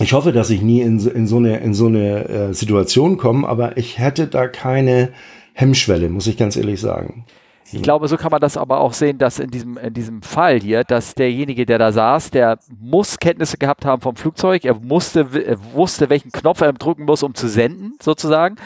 ich 0.00 0.12
hoffe, 0.12 0.32
dass 0.32 0.50
ich 0.50 0.60
nie 0.60 0.80
in 0.80 0.98
so, 0.98 1.10
in 1.10 1.26
so 1.26 1.36
eine, 1.36 1.58
in 1.58 1.74
so 1.74 1.86
eine 1.86 2.28
äh, 2.28 2.54
Situation 2.54 3.16
komme, 3.16 3.46
aber 3.48 3.76
ich 3.76 3.98
hätte 3.98 4.26
da 4.26 4.48
keine 4.48 5.10
Hemmschwelle, 5.52 6.08
muss 6.08 6.26
ich 6.26 6.36
ganz 6.36 6.56
ehrlich 6.56 6.80
sagen. 6.80 7.24
Ich 7.72 7.82
glaube, 7.82 8.06
so 8.08 8.16
kann 8.16 8.30
man 8.30 8.40
das 8.40 8.56
aber 8.56 8.80
auch 8.80 8.92
sehen, 8.92 9.18
dass 9.18 9.38
in 9.38 9.50
diesem, 9.50 9.76
in 9.78 9.94
diesem 9.94 10.22
Fall 10.22 10.60
hier, 10.60 10.84
dass 10.84 11.14
derjenige, 11.14 11.66
der 11.66 11.78
da 11.78 11.92
saß, 11.92 12.30
der 12.30 12.58
muss 12.80 13.18
Kenntnisse 13.18 13.56
gehabt 13.56 13.84
haben 13.84 14.00
vom 14.00 14.16
Flugzeug, 14.16 14.64
er 14.64 14.74
musste, 14.74 15.26
er 15.44 15.58
wusste, 15.72 16.08
welchen 16.10 16.30
Knopf 16.30 16.60
er 16.60 16.72
drücken 16.72 17.04
muss, 17.04 17.22
um 17.22 17.34
zu 17.34 17.48
senden, 17.48 17.94
sozusagen. 18.00 18.56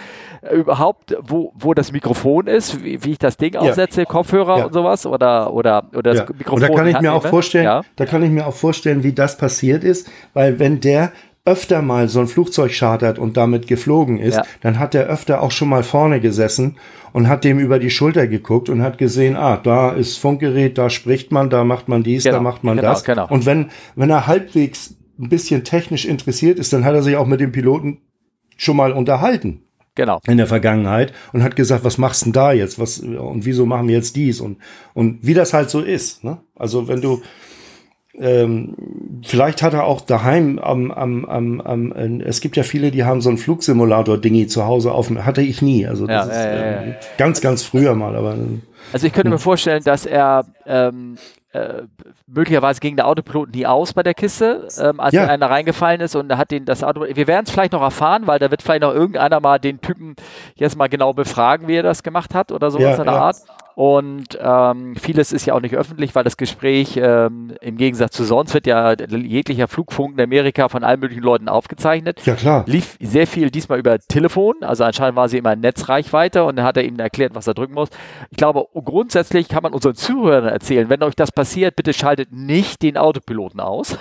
Überhaupt, 0.53 1.17
wo, 1.21 1.53
wo 1.59 1.75
das 1.75 1.93
Mikrofon 1.93 2.47
ist, 2.47 2.85
wie, 2.85 3.03
wie 3.05 3.13
ich 3.13 3.19
das 3.19 3.37
Ding 3.37 3.57
aufsetze, 3.57 4.05
Kopfhörer 4.07 4.59
Ja. 4.59 4.65
und 4.67 4.73
sowas, 4.73 5.05
oder, 5.07 5.53
oder, 5.53 5.85
oder 5.95 6.03
das 6.15 6.19
Ja. 6.21 6.27
Mikrofon. 6.37 6.63
Und 6.63 6.69
da 6.69 6.75
kann 6.75 6.87
ich 6.87 7.01
mir 7.01 7.13
auch 7.13 7.27
vorstellen, 7.27 7.65
Ja. 7.65 7.83
da 7.97 8.07
kann 8.07 8.23
ich 8.23 8.31
mir 8.31 8.47
auch 8.47 8.55
vorstellen, 8.55 9.03
wie 9.03 9.13
das 9.13 9.37
passiert 9.37 9.85
ist, 9.85 10.09
weil 10.35 10.59
wenn 10.59 10.81
der 10.81 11.13
öfter 11.45 11.81
mal 11.81 12.09
so 12.09 12.21
ein 12.21 12.27
Flugzeug 12.27 12.73
chartert 12.73 13.19
und 13.19 13.37
damit 13.39 13.67
geflogen 13.67 14.19
ist, 14.19 14.39
dann 14.61 14.79
hat 14.79 14.95
er 14.95 15.07
öfter 15.07 15.43
auch 15.43 15.51
schon 15.51 15.69
mal 15.71 15.83
vorne 15.83 16.21
gesessen 16.21 16.77
und 17.15 17.27
hat 17.29 17.43
dem 17.43 17.59
über 17.59 17.79
die 17.79 17.89
Schulter 17.89 18.27
geguckt 18.27 18.69
und 18.69 18.83
hat 18.83 18.99
gesehen, 18.99 19.35
ah, 19.35 19.57
da 19.57 19.93
ist 19.93 20.19
Funkgerät, 20.19 20.77
da 20.77 20.91
spricht 20.91 21.33
man, 21.33 21.49
da 21.49 21.65
macht 21.65 21.89
man 21.89 22.03
dies, 22.03 22.25
da 22.25 22.31
Genau, 22.33 22.43
macht 22.43 22.65
man 22.65 22.77
genau, 22.77 22.89
das. 22.91 23.03
genau. 23.03 23.27
Und 23.29 23.47
wenn, 23.47 23.71
wenn 23.97 24.11
er 24.11 24.27
halbwegs 24.27 24.95
ein 25.19 25.31
bisschen 25.31 25.65
technisch 25.65 26.05
interessiert 26.05 26.59
ist, 26.59 26.73
dann 26.75 26.85
hat 26.85 26.95
er 26.95 27.03
sich 27.03 27.17
auch 27.17 27.27
mit 27.27 27.41
dem 27.41 27.51
Piloten 27.51 28.03
schon 28.59 28.77
mal 28.77 28.93
unterhalten 28.93 29.63
Genau. 29.99 30.21
in 30.29 30.37
der 30.37 30.47
Vergangenheit 30.47 31.13
und 31.33 31.43
hat 31.43 31.57
gesagt, 31.57 31.83
was 31.83 31.99
machst 31.99 32.25
denn 32.25 32.33
da 32.33 32.53
jetzt? 32.53 32.79
Was 32.79 33.01
und 33.01 33.45
wieso 33.45 33.67
machen 33.67 33.89
wir 33.89 33.97
jetzt 33.97 34.15
dies 34.15 34.41
und 34.41 34.59
und 34.95 35.19
wie 35.23 35.35
das 35.35 35.53
halt 35.53 35.71
so 35.71 35.81
ist. 35.81 36.23
Ne? 36.23 36.39
Also 36.55 36.87
wenn 36.87 37.01
du 37.01 37.21
ähm, 38.21 38.77
vielleicht 39.27 39.61
hat 39.63 39.75
er 39.75 39.85
auch 39.85 40.01
daheim 40.01 40.61
am, 40.61 40.93
am, 40.93 41.25
am, 41.25 41.61
am 41.61 41.93
äh, 41.93 42.23
es 42.25 42.41
gibt 42.41 42.57
ja 42.57 42.63
viele, 42.63 42.93
die 42.93 43.05
haben 43.05 43.21
so 43.21 43.29
einen 43.29 43.39
Flugsimulator-Dingi 43.39 44.47
zu 44.47 44.67
Hause 44.67 44.93
auf 44.93 45.09
dem, 45.09 45.25
hatte 45.25 45.43
ich 45.43 45.63
nie. 45.63 45.85
Also 45.87 46.07
das 46.07 46.29
Ja, 46.29 46.33
ist 46.33 46.45
ja, 46.45 46.83
ähm, 46.83 46.95
ganz, 47.17 47.41
ganz 47.41 47.65
früher 47.65 47.95
mal, 47.97 48.15
aber 48.15 48.35
äh, 48.35 48.61
Also 48.93 49.07
ich 49.07 49.13
könnte 49.13 49.31
mir 49.31 49.39
vorstellen, 49.39 49.83
dass 49.85 50.07
er 50.07 50.45
ähm, 50.67 51.17
äh, 51.53 51.83
möglicherweise 52.27 52.81
ging 52.81 52.97
der 52.97 53.07
Autopilot 53.07 53.55
nie 53.55 53.67
aus 53.67 53.95
bei 53.95 54.03
der 54.03 54.13
Kiste, 54.15 54.69
ähm, 54.81 55.01
als 55.01 55.15
Ja. 55.15 55.27
einer 55.27 55.49
reingefallen 55.49 56.01
ist 56.03 56.15
und 56.15 56.37
hat 56.37 56.51
den 56.51 56.67
das 56.67 56.85
Auto. 56.85 57.03
Wir 57.09 57.27
werden 57.27 57.45
es 57.47 57.51
vielleicht 57.53 57.73
noch 57.73 57.81
erfahren, 57.83 58.27
weil 58.27 58.39
da 58.39 58.51
wird 58.51 58.63
vielleicht 58.63 58.83
noch 58.83 58.93
irgendeiner 58.95 59.41
mal 59.41 59.59
den 59.59 59.81
Typen 59.81 60.15
jetzt 60.57 60.77
mal 60.77 60.89
genau 60.89 61.15
befragen, 61.15 61.67
wie 61.67 61.77
er 61.77 61.83
das 61.83 62.03
gemacht 62.03 62.35
hat 62.35 62.53
oder 62.53 62.71
sowas 62.71 62.83
Ja, 62.85 62.97
in 62.97 63.05
der 63.05 63.15
ja. 63.15 63.21
Art. 63.21 63.37
Und 63.79 64.37
ähm, 64.43 64.97
vieles 64.97 65.31
ist 65.31 65.47
ja 65.47 65.55
auch 65.55 65.61
nicht 65.61 65.77
öffentlich, 65.77 66.17
weil 66.17 66.25
das 66.25 66.37
Gespräch 66.37 66.97
ähm, 67.01 67.55
im 67.61 67.77
Gegensatz 67.77 68.11
zu 68.17 68.25
sonst 68.25 68.53
wird 68.53 68.67
ja 68.67 68.95
jeglicher 68.95 69.69
Flugfunk 69.69 70.15
in 70.15 70.21
Amerika 70.21 70.69
von 70.69 70.83
allen 70.83 70.99
möglichen 70.99 71.23
Leuten 71.23 71.49
aufgezeichnet 71.49 72.21
ja 72.27 72.35
klar. 72.35 72.65
lief 72.67 72.97
sehr 73.01 73.29
viel 73.29 73.53
diesmal 73.53 73.79
über 73.79 74.01
Telefon, 74.01 74.57
also 74.63 74.83
anscheinend 74.83 75.15
war 75.15 75.29
sie 75.29 75.39
immer 75.39 75.53
in 75.53 75.61
Netzreichweite 75.61 76.43
und 76.43 76.57
dann 76.57 76.65
hat 76.65 76.77
er 76.77 76.83
ihm 76.83 76.99
erklärt, 76.99 77.37
was 77.37 77.47
er 77.47 77.55
drücken 77.55 77.75
muss. 77.75 77.91
Ich 78.31 78.37
glaube, 78.37 78.67
grundsätzlich 78.75 79.49
kann 79.49 79.63
man 79.63 79.73
unseren 79.73 79.95
Zuhörern 79.95 80.49
erzählen, 80.49 80.89
wenn 80.89 81.05
euch 81.05 81.15
das 81.15 81.31
passiert, 81.31 81.77
bitte 81.77 81.93
schaltet 81.93 82.33
nicht 82.33 82.83
den 82.83 82.97
Autopiloten 82.97 83.61
aus. 83.61 83.97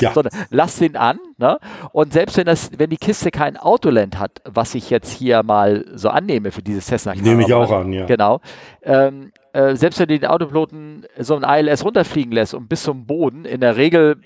Ja. 0.00 0.12
sondern 0.14 0.32
lass 0.50 0.76
den 0.76 0.96
an. 0.96 1.18
Ne? 1.36 1.58
Und 1.92 2.12
selbst 2.12 2.36
wenn 2.36 2.46
das, 2.46 2.70
wenn 2.76 2.90
die 2.90 2.96
Kiste 2.96 3.30
kein 3.30 3.56
Autoland 3.56 4.18
hat, 4.18 4.42
was 4.44 4.74
ich 4.74 4.90
jetzt 4.90 5.10
hier 5.12 5.42
mal 5.42 5.84
so 5.94 6.08
annehme 6.08 6.50
für 6.50 6.62
dieses 6.62 6.86
Cessna. 6.86 7.14
Nehme 7.14 7.42
ich 7.42 7.52
auch 7.52 7.70
an, 7.70 7.92
ja. 7.92 8.06
Genau. 8.06 8.40
Ähm, 8.82 9.32
äh, 9.52 9.74
selbst 9.76 9.98
wenn 9.98 10.08
du 10.08 10.18
den 10.18 10.28
Autopiloten 10.28 11.06
so 11.18 11.36
ein 11.36 11.42
ILS 11.42 11.84
runterfliegen 11.84 12.32
lässt 12.32 12.54
und 12.54 12.68
bis 12.68 12.82
zum 12.82 13.06
Boden, 13.06 13.44
in 13.44 13.60
der 13.60 13.76
Regel 13.76 14.16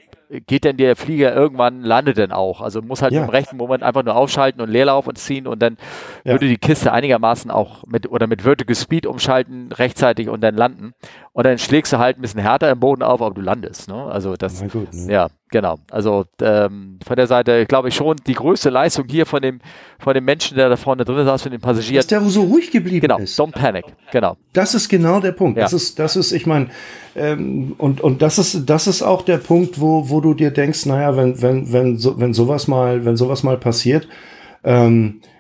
geht 0.47 0.65
denn 0.65 0.79
der 0.79 0.97
Flieger 0.97 1.35
irgendwann, 1.35 1.83
landet 1.83 2.17
denn 2.17 2.33
auch. 2.33 2.63
Also 2.63 2.81
muss 2.81 3.03
halt 3.03 3.13
ja. 3.13 3.23
im 3.23 3.29
rechten 3.29 3.57
Moment 3.57 3.83
einfach 3.83 4.03
nur 4.03 4.17
aufschalten 4.17 4.63
und 4.63 4.71
Leerlauf 4.71 5.07
und 5.07 5.19
ziehen 5.19 5.47
und 5.47 5.61
dann 5.61 5.77
ja. 6.25 6.33
würde 6.33 6.49
die 6.49 6.57
Kiste 6.57 6.93
einigermaßen 6.93 7.51
auch 7.51 7.85
mit 7.87 8.11
oder 8.11 8.27
mit 8.27 8.43
Vertical 8.43 8.75
Speed 8.75 9.07
umschalten 9.07 9.71
rechtzeitig 9.73 10.29
und 10.29 10.41
dann 10.41 10.57
landen. 10.57 10.95
Und 11.35 11.47
dann 11.47 11.57
schlägst 11.57 11.93
du 11.95 11.99
halt 11.99 12.19
ein 12.19 12.21
bisschen 12.21 12.41
härter 12.41 12.71
im 12.71 12.79
Boden 12.79 13.03
auf, 13.03 13.23
aber 13.23 13.35
du 13.35 13.41
landest. 13.41 13.89
Ne? 13.89 13.95
Also 13.95 14.37
das, 14.37 14.63
gut, 14.69 14.93
ne? 14.93 15.11
ja, 15.11 15.29
genau. 15.51 15.79
Also 15.91 16.27
ähm, 16.43 16.99
von 17.07 17.17
der 17.17 17.27
Seite 17.27 17.65
glaube 17.65 17.89
ich 17.89 17.95
schon 17.95 18.17
die 18.27 18.35
größte 18.35 18.69
Leistung 18.69 19.07
hier 19.09 19.25
von 19.25 19.41
dem, 19.41 19.61
von 19.99 20.13
dem 20.13 20.27
Menschen, 20.27 20.59
der 20.59 20.69
da 20.69 20.77
vorne 20.77 21.07
drin 21.07 21.25
saß, 21.25 21.41
von 21.41 21.51
den 21.51 21.61
Passagieren. 21.63 21.97
Dass 21.97 22.07
der 22.07 22.21
so 22.21 22.43
ruhig 22.43 22.71
geblieben 22.71 23.01
genau, 23.01 23.17
ist. 23.17 23.41
Don't 23.41 23.53
panic, 23.53 23.87
genau. 24.11 24.37
Das 24.53 24.75
ist 24.75 24.91
genau 24.91 25.21
der 25.21 25.33
Punkt. 25.33 25.57
Ja. 25.57 25.65
Das 25.65 25.73
ist, 25.73 25.99
das 25.99 26.17
ist, 26.17 26.33
ich 26.33 26.45
meine, 26.45 26.69
ähm, 27.17 27.75
und, 27.79 28.03
und 28.03 28.21
das 28.21 28.39
ist, 28.39 28.69
das 28.69 28.87
ist 28.87 29.01
auch 29.01 29.23
der 29.23 29.39
Punkt, 29.39 29.81
wo, 29.81 30.11
wo 30.11 30.21
du 30.21 30.35
dir 30.35 30.51
denkst, 30.51 30.85
naja, 30.85 31.17
wenn, 31.17 31.41
wenn, 31.41 31.73
wenn, 31.73 31.97
so, 31.97 32.21
wenn 32.21 32.35
sowas 32.35 32.69
mal, 32.69 33.07
wenn 33.07 33.17
sowas 33.17 33.43
mal 33.43 33.57
passiert, 33.57 34.07
ähm, 34.65 35.23
äh, 35.23 35.32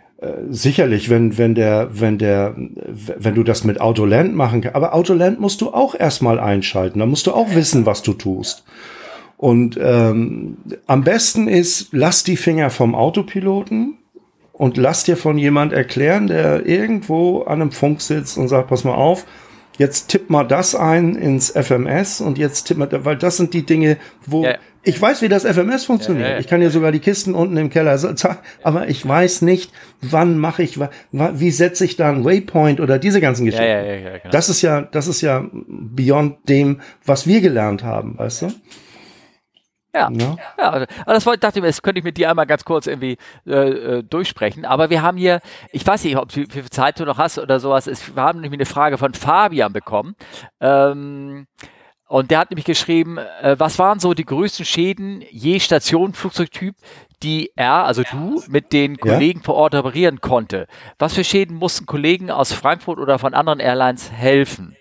sicherlich, 0.50 1.10
wenn, 1.10 1.36
wenn 1.38 1.54
der, 1.54 1.88
wenn 1.92 2.18
der, 2.18 2.54
wenn 2.56 3.34
du 3.34 3.42
das 3.42 3.64
mit 3.64 3.80
Autoland 3.80 4.34
machen 4.34 4.60
kannst, 4.60 4.76
aber 4.76 4.94
Autoland 4.94 5.40
musst 5.40 5.60
du 5.60 5.70
auch 5.70 5.94
erstmal 5.98 6.38
einschalten, 6.38 7.00
da 7.00 7.06
musst 7.06 7.26
du 7.26 7.32
auch 7.32 7.54
wissen, 7.54 7.86
was 7.86 8.02
du 8.02 8.12
tust. 8.12 8.64
Und 9.36 9.76
ähm, 9.82 10.58
am 10.86 11.02
besten 11.02 11.48
ist, 11.48 11.88
lass 11.90 12.22
die 12.22 12.36
Finger 12.36 12.70
vom 12.70 12.94
Autopiloten 12.94 13.98
und 14.52 14.76
lass 14.76 15.02
dir 15.02 15.16
von 15.16 15.38
jemand 15.38 15.72
erklären, 15.72 16.28
der 16.28 16.64
irgendwo 16.64 17.42
an 17.42 17.60
einem 17.60 17.72
Funk 17.72 18.00
sitzt 18.00 18.38
und 18.38 18.46
sagt, 18.46 18.68
pass 18.68 18.84
mal 18.84 18.94
auf, 18.94 19.26
jetzt 19.78 20.08
tipp 20.08 20.30
mal 20.30 20.44
das 20.44 20.76
ein 20.76 21.16
ins 21.16 21.50
FMS 21.50 22.20
und 22.20 22.38
jetzt 22.38 22.64
tipp 22.64 22.78
mal, 22.78 22.88
weil 23.04 23.16
das 23.16 23.38
sind 23.38 23.54
die 23.54 23.66
Dinge, 23.66 23.96
wo 24.26 24.44
ja. 24.44 24.54
Ich 24.84 25.00
weiß, 25.00 25.22
wie 25.22 25.28
das 25.28 25.44
FMS 25.44 25.84
funktioniert. 25.84 26.26
Ja, 26.26 26.34
ja, 26.34 26.40
ich 26.40 26.46
kann 26.46 26.60
ja 26.60 26.70
sogar 26.70 26.92
die 26.92 26.98
Kisten 26.98 27.34
unten 27.34 27.56
im 27.56 27.70
Keller, 27.70 27.98
aber 28.62 28.88
ich 28.88 29.06
weiß 29.06 29.42
nicht, 29.42 29.72
wann 30.00 30.38
mache 30.38 30.62
ich, 30.62 30.78
wie 31.12 31.50
setze 31.50 31.84
ich 31.84 31.96
da 31.96 32.08
einen 32.08 32.24
Waypoint 32.24 32.80
oder 32.80 32.98
diese 32.98 33.20
ganzen 33.20 33.46
Geschichten. 33.46 33.64
Genau. 33.66 34.30
Das 34.30 34.48
ist 34.48 34.62
ja, 34.62 34.82
das 34.82 35.06
ist 35.06 35.20
ja 35.20 35.44
beyond 35.52 36.48
dem, 36.48 36.80
was 37.04 37.26
wir 37.26 37.40
gelernt 37.40 37.84
haben, 37.84 38.18
weißt 38.18 38.42
du? 38.42 38.52
Ja, 39.94 40.10
ja. 40.10 40.36
ja 40.58 40.70
also, 40.70 40.86
das 41.06 41.26
wollte, 41.26 41.40
dachte 41.40 41.58
ich 41.58 41.62
mir, 41.62 41.68
das 41.68 41.82
könnte 41.82 41.98
ich 41.98 42.04
mit 42.04 42.16
dir 42.16 42.30
einmal 42.30 42.46
ganz 42.46 42.64
kurz 42.64 42.86
irgendwie 42.86 43.18
äh, 43.46 43.98
äh 43.98 44.02
durchsprechen. 44.02 44.64
Aber 44.64 44.90
wir 44.90 45.02
haben 45.02 45.18
hier, 45.18 45.40
ich 45.70 45.86
weiß 45.86 46.04
nicht, 46.04 46.16
ob 46.16 46.30
du, 46.30 46.40
wie 46.40 46.46
viel 46.50 46.70
Zeit 46.70 46.98
du 46.98 47.04
noch 47.04 47.18
hast 47.18 47.38
oder 47.38 47.60
sowas. 47.60 47.86
Es, 47.86 48.16
wir 48.16 48.22
haben 48.22 48.40
nämlich 48.40 48.58
eine 48.58 48.66
Frage 48.66 48.96
von 48.96 49.12
Fabian 49.12 49.72
bekommen. 49.72 50.16
Ähm, 50.60 51.46
und 52.12 52.30
der 52.30 52.40
hat 52.40 52.50
nämlich 52.50 52.66
geschrieben, 52.66 53.16
äh, 53.16 53.56
was 53.58 53.78
waren 53.78 53.98
so 53.98 54.12
die 54.12 54.26
größten 54.26 54.66
Schäden 54.66 55.24
je 55.30 55.58
Stationenflugzeugtyp, 55.60 56.74
die 57.22 57.50
er, 57.56 57.86
also 57.86 58.02
du, 58.02 58.42
mit 58.48 58.74
den 58.74 58.98
Kollegen 58.98 59.38
ja? 59.38 59.44
vor 59.46 59.54
Ort 59.54 59.74
reparieren 59.74 60.20
konnte? 60.20 60.66
Was 60.98 61.14
für 61.14 61.24
Schäden 61.24 61.56
mussten 61.56 61.86
Kollegen 61.86 62.30
aus 62.30 62.52
Frankfurt 62.52 62.98
oder 62.98 63.18
von 63.18 63.32
anderen 63.32 63.60
Airlines 63.60 64.12
helfen? 64.12 64.76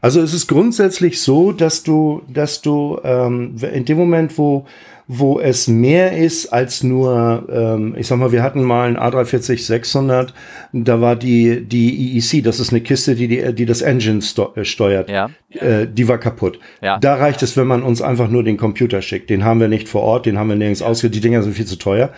Also 0.00 0.22
es 0.22 0.32
ist 0.32 0.46
grundsätzlich 0.46 1.20
so, 1.20 1.52
dass 1.52 1.82
du, 1.82 2.22
dass 2.28 2.62
du 2.62 2.98
ähm, 3.04 3.56
in 3.60 3.84
dem 3.84 3.98
Moment, 3.98 4.38
wo 4.38 4.64
wo 5.06 5.38
es 5.38 5.68
mehr 5.68 6.16
ist 6.16 6.46
als 6.46 6.82
nur, 6.82 7.46
ähm, 7.50 7.94
ich 7.98 8.06
sag 8.06 8.18
mal, 8.18 8.32
wir 8.32 8.42
hatten 8.42 8.62
mal 8.62 8.88
ein 8.88 8.96
A340-600, 8.96 10.28
da 10.72 11.00
war 11.00 11.14
die, 11.14 11.64
die 11.64 12.16
EEC, 12.16 12.42
das 12.42 12.58
ist 12.58 12.70
eine 12.70 12.80
Kiste, 12.80 13.14
die, 13.14 13.28
die, 13.28 13.54
die 13.54 13.66
das 13.66 13.82
Engine 13.82 14.20
äh, 14.20 14.64
steuert, 14.64 15.10
ja. 15.10 15.30
äh, 15.50 15.86
die 15.86 16.08
war 16.08 16.18
kaputt. 16.18 16.58
Ja. 16.80 16.98
Da 16.98 17.16
reicht 17.16 17.42
es, 17.42 17.56
wenn 17.56 17.66
man 17.66 17.82
uns 17.82 18.00
einfach 18.00 18.28
nur 18.28 18.44
den 18.44 18.56
Computer 18.56 19.02
schickt. 19.02 19.28
Den 19.28 19.44
haben 19.44 19.60
wir 19.60 19.68
nicht 19.68 19.88
vor 19.88 20.02
Ort, 20.02 20.26
den 20.26 20.38
haben 20.38 20.48
wir 20.48 20.56
nirgends 20.56 20.82
ausge, 20.82 21.10
die 21.10 21.20
Dinger 21.20 21.42
sind 21.42 21.54
viel 21.54 21.66
zu 21.66 21.76
teuer. 21.76 22.10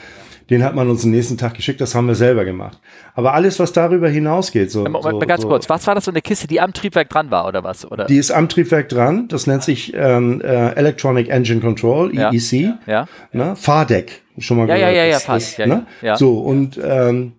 Den 0.48 0.62
hat 0.62 0.74
man 0.74 0.89
uns 0.89 1.05
am 1.05 1.10
nächsten 1.10 1.36
Tag 1.36 1.55
geschickt, 1.55 1.81
das 1.81 1.94
haben 1.94 2.06
wir 2.06 2.14
selber 2.14 2.44
gemacht. 2.44 2.78
Aber 3.14 3.35
alles, 3.35 3.59
was 3.59 3.73
darüber 3.73 4.09
hinausgeht, 4.09 4.70
so. 4.70 4.85
Moment, 4.85 5.02
so, 5.02 5.18
ganz 5.18 5.43
so, 5.43 5.48
kurz, 5.48 5.68
was 5.68 5.86
war 5.86 5.97
das 5.97 6.05
so 6.05 6.12
eine 6.12 6.23
Kiste, 6.23 6.47
die 6.47 6.60
am 6.60 6.73
Triebwerk 6.73 7.09
dran 7.09 7.31
war 7.31 7.48
oder 7.48 7.64
was? 7.64 7.90
Oder? 7.90 8.05
Die 8.06 8.16
ist 8.16 8.31
am 8.31 8.48
Triebwerk 8.48 8.89
dran, 8.89 9.27
das 9.28 9.47
nennt 9.47 9.64
sich 9.64 9.93
ähm, 9.94 10.40
äh, 10.43 10.73
Electronic 10.74 11.28
Engine 11.31 11.60
Control, 11.60 12.16
EEC. 12.16 12.52
Ja. 12.52 12.78
ja. 12.86 13.09
Ne? 13.32 13.56
Fahrdeck, 13.56 14.23
schon 14.39 14.59
mal 14.59 14.68
ja, 14.68 14.77
gehört. 14.77 14.93
Ja, 14.93 14.97
ja, 14.97 15.05
ja, 15.05 15.18
ja, 15.18 15.20
das, 15.27 15.56
ja, 15.56 15.66
ne? 15.66 15.86
ja. 16.01 16.16
So, 16.16 16.39
und 16.39 16.81
ähm, 16.82 17.32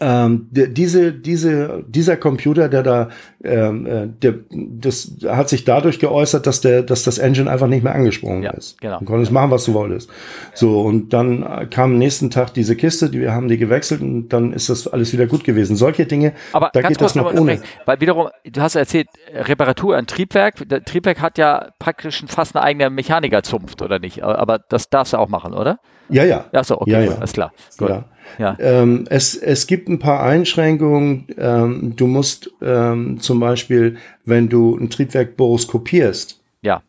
ähm, 0.00 0.48
diese, 0.50 1.12
diese, 1.12 1.84
dieser 1.86 2.16
Computer, 2.16 2.68
der 2.68 2.82
da, 2.82 3.08
ähm, 3.44 3.86
äh, 3.86 4.08
der, 4.08 4.34
das 4.50 5.12
hat 5.26 5.48
sich 5.48 5.64
dadurch 5.64 5.98
geäußert, 5.98 6.46
dass 6.46 6.60
der, 6.60 6.82
dass 6.82 7.04
das 7.04 7.18
Engine 7.18 7.50
einfach 7.50 7.68
nicht 7.68 7.84
mehr 7.84 7.94
angesprungen 7.94 8.42
ja, 8.42 8.50
ist. 8.50 8.80
Genau. 8.80 8.98
Du 8.98 9.04
konntest 9.04 9.30
machen, 9.30 9.50
was 9.50 9.64
du 9.64 9.74
wolltest. 9.74 10.10
So, 10.54 10.80
und 10.80 11.12
dann 11.12 11.68
kam 11.70 11.92
am 11.92 11.98
nächsten 11.98 12.30
Tag 12.30 12.54
diese 12.54 12.74
Kiste, 12.76 13.10
die 13.10 13.20
wir 13.20 13.32
haben 13.32 13.48
die 13.48 13.58
gewechselt 13.58 14.00
und 14.00 14.28
dann 14.30 14.52
ist 14.52 14.68
das 14.68 14.88
alles 14.88 15.12
wieder 15.12 15.26
gut 15.26 15.44
gewesen. 15.44 15.76
Solche 15.76 16.06
Dinge, 16.06 16.32
aber 16.52 16.70
da 16.72 16.82
geht 16.82 17.00
das 17.00 17.14
noch 17.14 17.32
ohne. 17.32 17.60
Weil 17.84 18.00
wiederum, 18.00 18.28
du 18.44 18.60
hast 18.60 18.74
erzählt, 18.74 19.08
Reparatur 19.32 19.96
an 19.96 20.06
Triebwerk. 20.06 20.68
Der 20.68 20.84
Triebwerk 20.84 21.20
hat 21.20 21.38
ja 21.38 21.68
praktisch 21.78 22.24
fast 22.26 22.56
eine 22.56 22.64
eigene 22.64 22.90
Mechanikerzunft, 22.90 23.80
oder 23.82 23.98
nicht? 23.98 24.22
Aber 24.22 24.58
das 24.58 24.90
darfst 24.90 25.12
du 25.12 25.18
auch 25.18 25.28
machen, 25.28 25.54
oder? 25.54 25.78
Ja, 26.08 26.24
ja. 26.24 26.44
Achso, 26.52 26.76
okay, 26.80 26.90
ja, 26.90 27.00
ja. 27.00 27.14
alles 27.16 27.32
klar. 27.32 27.52
Gut. 27.78 27.88
Ja. 27.88 28.04
Ja. 28.38 28.56
Ähm, 28.58 29.04
es, 29.08 29.34
es 29.36 29.66
gibt 29.66 29.88
ein 29.88 29.98
paar 29.98 30.22
Einschränkungen. 30.22 31.26
Ähm, 31.38 31.94
du 31.96 32.06
musst 32.06 32.50
ähm, 32.62 33.20
zum 33.20 33.40
Beispiel, 33.40 33.96
wenn 34.24 34.48
du 34.48 34.76
ein 34.76 34.90
Triebwerk 34.90 35.36
boroskopierst, 35.36 36.40
ja. 36.62 36.82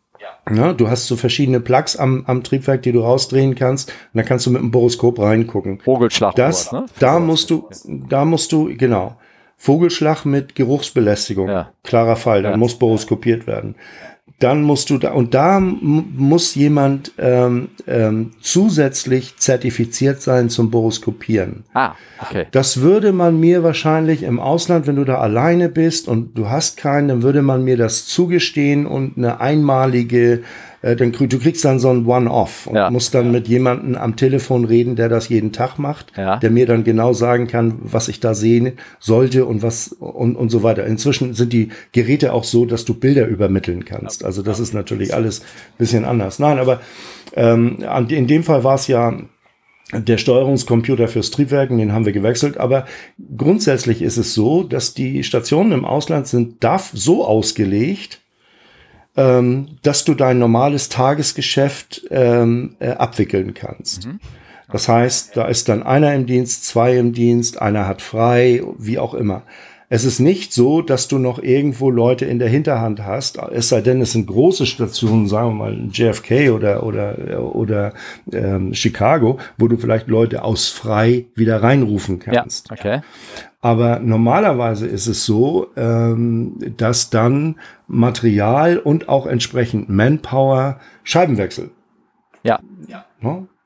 Ja, 0.52 0.72
du 0.72 0.88
hast 0.88 1.06
so 1.06 1.16
verschiedene 1.16 1.60
Plugs 1.60 1.96
am, 1.96 2.24
am 2.26 2.42
Triebwerk, 2.42 2.82
die 2.82 2.92
du 2.92 3.00
rausdrehen 3.00 3.54
kannst. 3.54 3.90
Und 3.90 4.18
dann 4.18 4.24
kannst 4.24 4.46
du 4.46 4.50
mit 4.50 4.62
dem 4.62 4.70
Boroskop 4.70 5.18
reingucken. 5.18 5.80
Vogelschlag. 5.80 6.34
Das, 6.36 6.72
ne? 6.72 6.86
Da 6.98 7.18
musst 7.18 7.50
du, 7.50 7.68
da 7.84 8.24
musst 8.24 8.52
du, 8.52 8.74
genau. 8.76 9.16
Vogelschlag 9.56 10.24
mit 10.24 10.54
Geruchsbelästigung. 10.54 11.48
Ja. 11.48 11.72
Klarer 11.82 12.16
Fall. 12.16 12.42
Dann 12.42 12.52
ja. 12.52 12.56
muss 12.58 12.78
boroskopiert 12.78 13.46
werden 13.46 13.74
dann 14.38 14.62
musst 14.62 14.90
du 14.90 14.98
da, 14.98 15.12
und 15.12 15.32
da 15.32 15.60
muss 15.60 16.54
jemand 16.54 17.12
ähm, 17.16 17.68
ähm, 17.86 18.32
zusätzlich 18.40 19.36
zertifiziert 19.38 20.20
sein 20.20 20.50
zum 20.50 20.70
Boroskopieren. 20.70 21.64
Ah, 21.72 21.92
okay. 22.20 22.46
Das 22.50 22.82
würde 22.82 23.12
man 23.12 23.40
mir 23.40 23.62
wahrscheinlich 23.62 24.22
im 24.22 24.38
Ausland, 24.38 24.86
wenn 24.86 24.96
du 24.96 25.04
da 25.04 25.18
alleine 25.18 25.70
bist 25.70 26.06
und 26.06 26.36
du 26.36 26.50
hast 26.50 26.76
keinen, 26.76 27.08
dann 27.08 27.22
würde 27.22 27.40
man 27.40 27.64
mir 27.64 27.78
das 27.78 28.06
zugestehen 28.06 28.86
und 28.86 29.16
eine 29.16 29.40
einmalige 29.40 30.42
äh, 30.86 30.94
dann 30.94 31.10
du 31.12 31.38
kriegst 31.38 31.64
dann 31.64 31.80
so 31.80 31.90
ein 31.90 32.06
One-Off 32.06 32.68
und 32.68 32.76
ja. 32.76 32.90
musst 32.90 33.12
dann 33.14 33.32
mit 33.32 33.48
jemandem 33.48 33.96
am 33.96 34.14
Telefon 34.14 34.64
reden, 34.64 34.94
der 34.94 35.08
das 35.08 35.28
jeden 35.28 35.50
Tag 35.50 35.78
macht, 35.78 36.12
ja. 36.16 36.36
der 36.36 36.50
mir 36.50 36.66
dann 36.66 36.84
genau 36.84 37.12
sagen 37.12 37.48
kann, 37.48 37.78
was 37.82 38.06
ich 38.06 38.20
da 38.20 38.34
sehen 38.34 38.74
sollte 39.00 39.46
und 39.46 39.62
was 39.62 39.88
und, 39.88 40.36
und 40.36 40.48
so 40.48 40.62
weiter. 40.62 40.86
Inzwischen 40.86 41.34
sind 41.34 41.52
die 41.52 41.70
Geräte 41.90 42.32
auch 42.32 42.44
so, 42.44 42.66
dass 42.66 42.84
du 42.84 42.94
Bilder 42.94 43.26
übermitteln 43.26 43.84
kannst. 43.84 44.24
Also 44.24 44.42
das 44.42 44.60
ist 44.60 44.74
natürlich 44.74 45.12
alles 45.12 45.42
bisschen 45.76 46.04
anders. 46.04 46.38
Nein, 46.38 46.58
aber 46.58 46.80
ähm, 47.34 47.78
in 48.08 48.28
dem 48.28 48.44
Fall 48.44 48.62
war 48.62 48.76
es 48.76 48.86
ja 48.86 49.18
der 49.92 50.18
Steuerungscomputer 50.18 51.08
fürs 51.08 51.32
Triebwerken, 51.32 51.78
den 51.78 51.92
haben 51.92 52.06
wir 52.06 52.12
gewechselt. 52.12 52.58
Aber 52.58 52.86
grundsätzlich 53.36 54.02
ist 54.02 54.18
es 54.18 54.34
so, 54.34 54.62
dass 54.62 54.94
die 54.94 55.24
Stationen 55.24 55.72
im 55.72 55.84
Ausland 55.84 56.28
sind 56.28 56.62
darf 56.62 56.90
so 56.92 57.24
ausgelegt, 57.24 58.20
ähm, 59.16 59.78
dass 59.82 60.04
du 60.04 60.14
dein 60.14 60.38
normales 60.38 60.88
Tagesgeschäft 60.88 62.06
ähm, 62.10 62.76
äh, 62.78 62.90
abwickeln 62.90 63.54
kannst. 63.54 64.06
Mhm. 64.06 64.20
Das 64.70 64.88
heißt, 64.88 65.36
da 65.36 65.46
ist 65.46 65.68
dann 65.68 65.82
einer 65.82 66.14
im 66.14 66.26
Dienst, 66.26 66.64
zwei 66.64 66.96
im 66.96 67.12
Dienst, 67.12 67.62
einer 67.62 67.86
hat 67.86 68.02
frei, 68.02 68.62
wie 68.78 68.98
auch 68.98 69.14
immer. 69.14 69.42
Es 69.88 70.04
ist 70.04 70.18
nicht 70.18 70.52
so, 70.52 70.82
dass 70.82 71.06
du 71.06 71.18
noch 71.18 71.38
irgendwo 71.40 71.90
Leute 71.90 72.24
in 72.24 72.40
der 72.40 72.48
Hinterhand 72.48 73.04
hast, 73.04 73.38
es 73.52 73.68
sei 73.68 73.80
denn, 73.82 74.00
es 74.00 74.12
sind 74.12 74.26
große 74.26 74.66
Stationen, 74.66 75.28
sagen 75.28 75.50
wir 75.50 75.54
mal 75.54 75.88
JFK 75.92 76.50
oder 76.50 76.82
oder 76.82 77.54
oder 77.54 77.94
ähm, 78.32 78.74
Chicago, 78.74 79.38
wo 79.58 79.68
du 79.68 79.76
vielleicht 79.76 80.08
Leute 80.08 80.42
aus 80.42 80.68
frei 80.68 81.26
wieder 81.36 81.62
reinrufen 81.62 82.18
kannst. 82.18 82.68
Ja, 82.68 82.76
okay. 82.76 83.00
Aber 83.66 83.98
normalerweise 83.98 84.86
ist 84.86 85.08
es 85.08 85.26
so, 85.26 85.72
ähm, 85.74 86.54
dass 86.76 87.10
dann 87.10 87.58
Material 87.88 88.78
und 88.78 89.08
auch 89.08 89.26
entsprechend 89.26 89.88
Manpower 89.88 90.78
Scheibenwechsel. 91.02 91.72
Ja. 92.44 92.60
ja. 92.86 93.04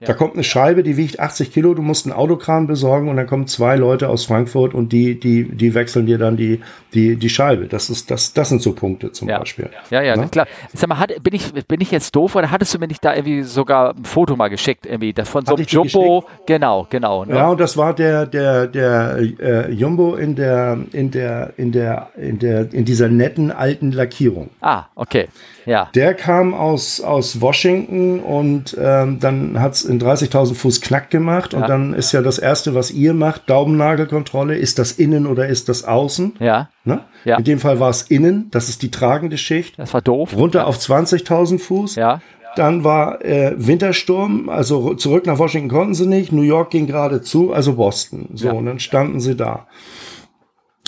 Ja. 0.01 0.06
Da 0.06 0.14
kommt 0.14 0.32
eine 0.32 0.44
Scheibe, 0.44 0.82
die 0.82 0.97
wiegt 0.97 1.20
80 1.20 1.52
Kilo, 1.52 1.74
du 1.74 1.82
musst 1.82 2.06
einen 2.06 2.14
Autokran 2.14 2.66
besorgen 2.66 3.10
und 3.10 3.18
dann 3.18 3.27
kommen 3.27 3.47
zwei 3.47 3.77
Leute 3.77 4.09
aus 4.09 4.24
Frankfurt 4.24 4.72
und 4.72 4.93
die, 4.93 5.20
die, 5.20 5.44
die 5.44 5.74
wechseln 5.74 6.06
dir 6.06 6.16
dann 6.16 6.39
die, 6.39 6.62
die, 6.94 7.16
die 7.16 7.28
Scheibe. 7.28 7.66
Das 7.66 7.90
ist, 7.90 8.10
das, 8.10 8.32
das 8.32 8.48
sind 8.48 8.62
so 8.62 8.72
Punkte 8.72 9.12
zum 9.12 9.28
ja. 9.28 9.39
Beispiel. 9.39 9.68
Ja, 9.90 10.01
ja, 10.01 10.16
Na? 10.16 10.27
klar. 10.28 10.47
Sag 10.72 10.89
mal, 10.89 10.98
hat, 10.98 11.22
bin 11.22 11.35
ich, 11.35 11.52
bin 11.52 11.82
ich 11.82 11.90
jetzt 11.90 12.16
doof 12.16 12.35
oder 12.35 12.51
hattest 12.51 12.72
du 12.72 12.78
mir 12.78 12.89
nicht 12.89 13.05
da 13.05 13.14
irgendwie 13.14 13.43
sogar 13.43 13.94
ein 13.94 14.06
Foto 14.06 14.36
mal 14.36 14.48
geschickt, 14.48 14.86
irgendwie, 14.86 15.12
das 15.12 15.28
von 15.28 15.44
so 15.44 15.55
einem 15.55 15.66
Jumbo? 15.66 16.24
Genau, 16.47 16.86
genau. 16.89 17.27
Ne? 17.27 17.35
Ja, 17.35 17.51
und 17.51 17.60
das 17.60 17.77
war 17.77 17.94
der, 17.94 18.24
der, 18.24 18.68
der 18.68 19.18
äh, 19.18 19.70
Jumbo 19.70 20.14
in 20.14 20.35
der, 20.35 20.78
in 20.93 21.10
der, 21.10 21.52
in 21.59 21.72
der, 21.72 22.09
in 22.16 22.39
der, 22.39 22.72
in 22.72 22.86
dieser 22.86 23.09
netten 23.09 23.52
alten 23.52 23.93
Lackierung. 23.93 24.48
Ah, 24.62 24.85
okay. 24.94 25.28
Ja. 25.66 25.89
Der 25.95 26.15
kam 26.15 26.55
aus, 26.55 27.01
aus 27.01 27.41
Washington 27.41 28.20
und 28.20 28.77
ähm, 28.81 29.19
dann 29.20 29.61
hat 29.61 29.74
es 29.74 29.85
in 29.85 30.01
30.000 30.01 30.55
Fuß 30.55 30.81
Knack 30.81 31.11
gemacht. 31.11 31.55
Und 31.55 31.62
ja. 31.62 31.66
dann 31.66 31.95
ist 31.95 32.12
ja 32.12 32.23
das 32.23 32.39
Erste, 32.39 32.74
was 32.74 32.91
ihr 32.91 33.15
macht, 33.15 33.49
Daumennagelkontrolle. 33.49 34.57
Ist 34.57 34.78
das 34.78 34.93
innen 34.93 35.27
oder 35.27 35.49
ist 35.49 35.69
das 35.69 35.85
außen? 35.85 36.37
Ja. 36.39 36.69
Ne? 36.85 37.01
ja. 37.24 37.37
In 37.39 37.45
dem 37.45 37.59
Fall 37.59 37.81
war 37.81 37.91
es 37.91 38.03
innen. 38.03 38.49
Das 38.51 38.69
ist 38.69 38.82
die 38.82 38.91
tragende 38.91 39.39
Schicht. 39.39 39.78
Das 39.78 39.93
war 39.95 40.03
doof. 40.03 40.37
Runter 40.37 40.61
ja. 40.61 40.65
auf 40.66 40.78
20.000 40.78 41.59
Fuß. 41.59 41.97
Ja. 41.97 42.20
Dann 42.57 42.82
war 42.82 43.24
äh, 43.24 43.55
Wintersturm, 43.57 44.49
also 44.49 44.95
zurück 44.95 45.27
nach 45.27 45.39
Washington 45.39 45.69
konnten 45.69 45.95
sie 45.95 46.07
nicht. 46.07 46.32
New 46.32 46.43
York 46.43 46.70
ging 46.70 46.87
gerade 46.87 47.23
zu, 47.23 47.53
also 47.53 47.74
Boston. 47.74 48.31
So, 48.35 48.51
und 48.51 48.66
dann 48.66 48.81
standen 48.81 49.20
sie 49.20 49.37
da. 49.37 49.66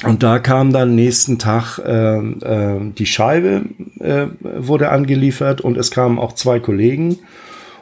Und 0.04 0.22
da 0.22 0.38
kam 0.38 0.72
dann 0.72 0.94
nächsten 0.94 1.38
Tag 1.38 1.78
äh, 1.78 2.16
äh, 2.16 2.92
die 2.92 3.06
Scheibe 3.06 3.62
äh, 4.00 4.26
wurde 4.40 4.90
angeliefert 4.90 5.60
und 5.60 5.76
es 5.76 5.90
kamen 5.90 6.18
auch 6.18 6.32
zwei 6.32 6.58
Kollegen. 6.58 7.18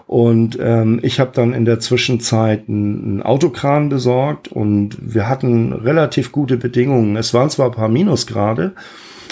Und 0.07 0.59
ähm, 0.61 0.99
ich 1.03 1.21
habe 1.21 1.31
dann 1.33 1.53
in 1.53 1.65
der 1.65 1.79
Zwischenzeit 1.79 2.69
einen 2.69 3.23
Autokran 3.23 3.91
besorgt 3.91 4.49
und 4.49 4.97
wir 5.01 5.29
hatten 5.29 5.73
relativ 5.73 6.33
gute 6.33 6.57
Bedingungen. 6.57 7.15
Es 7.15 7.33
waren 7.33 7.49
zwar 7.49 7.67
ein 7.67 7.77
paar 7.77 7.89
Minusgrade, 7.89 8.73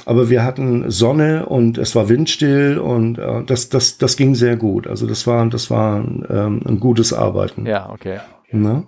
aber 0.07 0.31
wir 0.31 0.45
hatten 0.45 0.89
Sonne 0.89 1.47
und 1.47 1.79
es 1.79 1.97
war 1.97 2.09
windstill 2.09 2.79
und 2.79 3.19
äh, 3.19 3.43
das, 3.45 3.71
das, 3.71 3.99
das 3.99 4.17
ging 4.17 4.37
sehr 4.37 4.57
gut. 4.57 4.87
Also 4.87 5.09
das 5.09 5.27
war, 5.27 5.45
das 5.47 5.69
war 5.69 5.99
ähm, 5.99 6.61
ein 6.65 6.79
gutes 6.79 7.13
Arbeiten. 7.13 7.67
Ja, 7.67 7.91
okay. 7.91 8.21
Ne? 8.53 8.85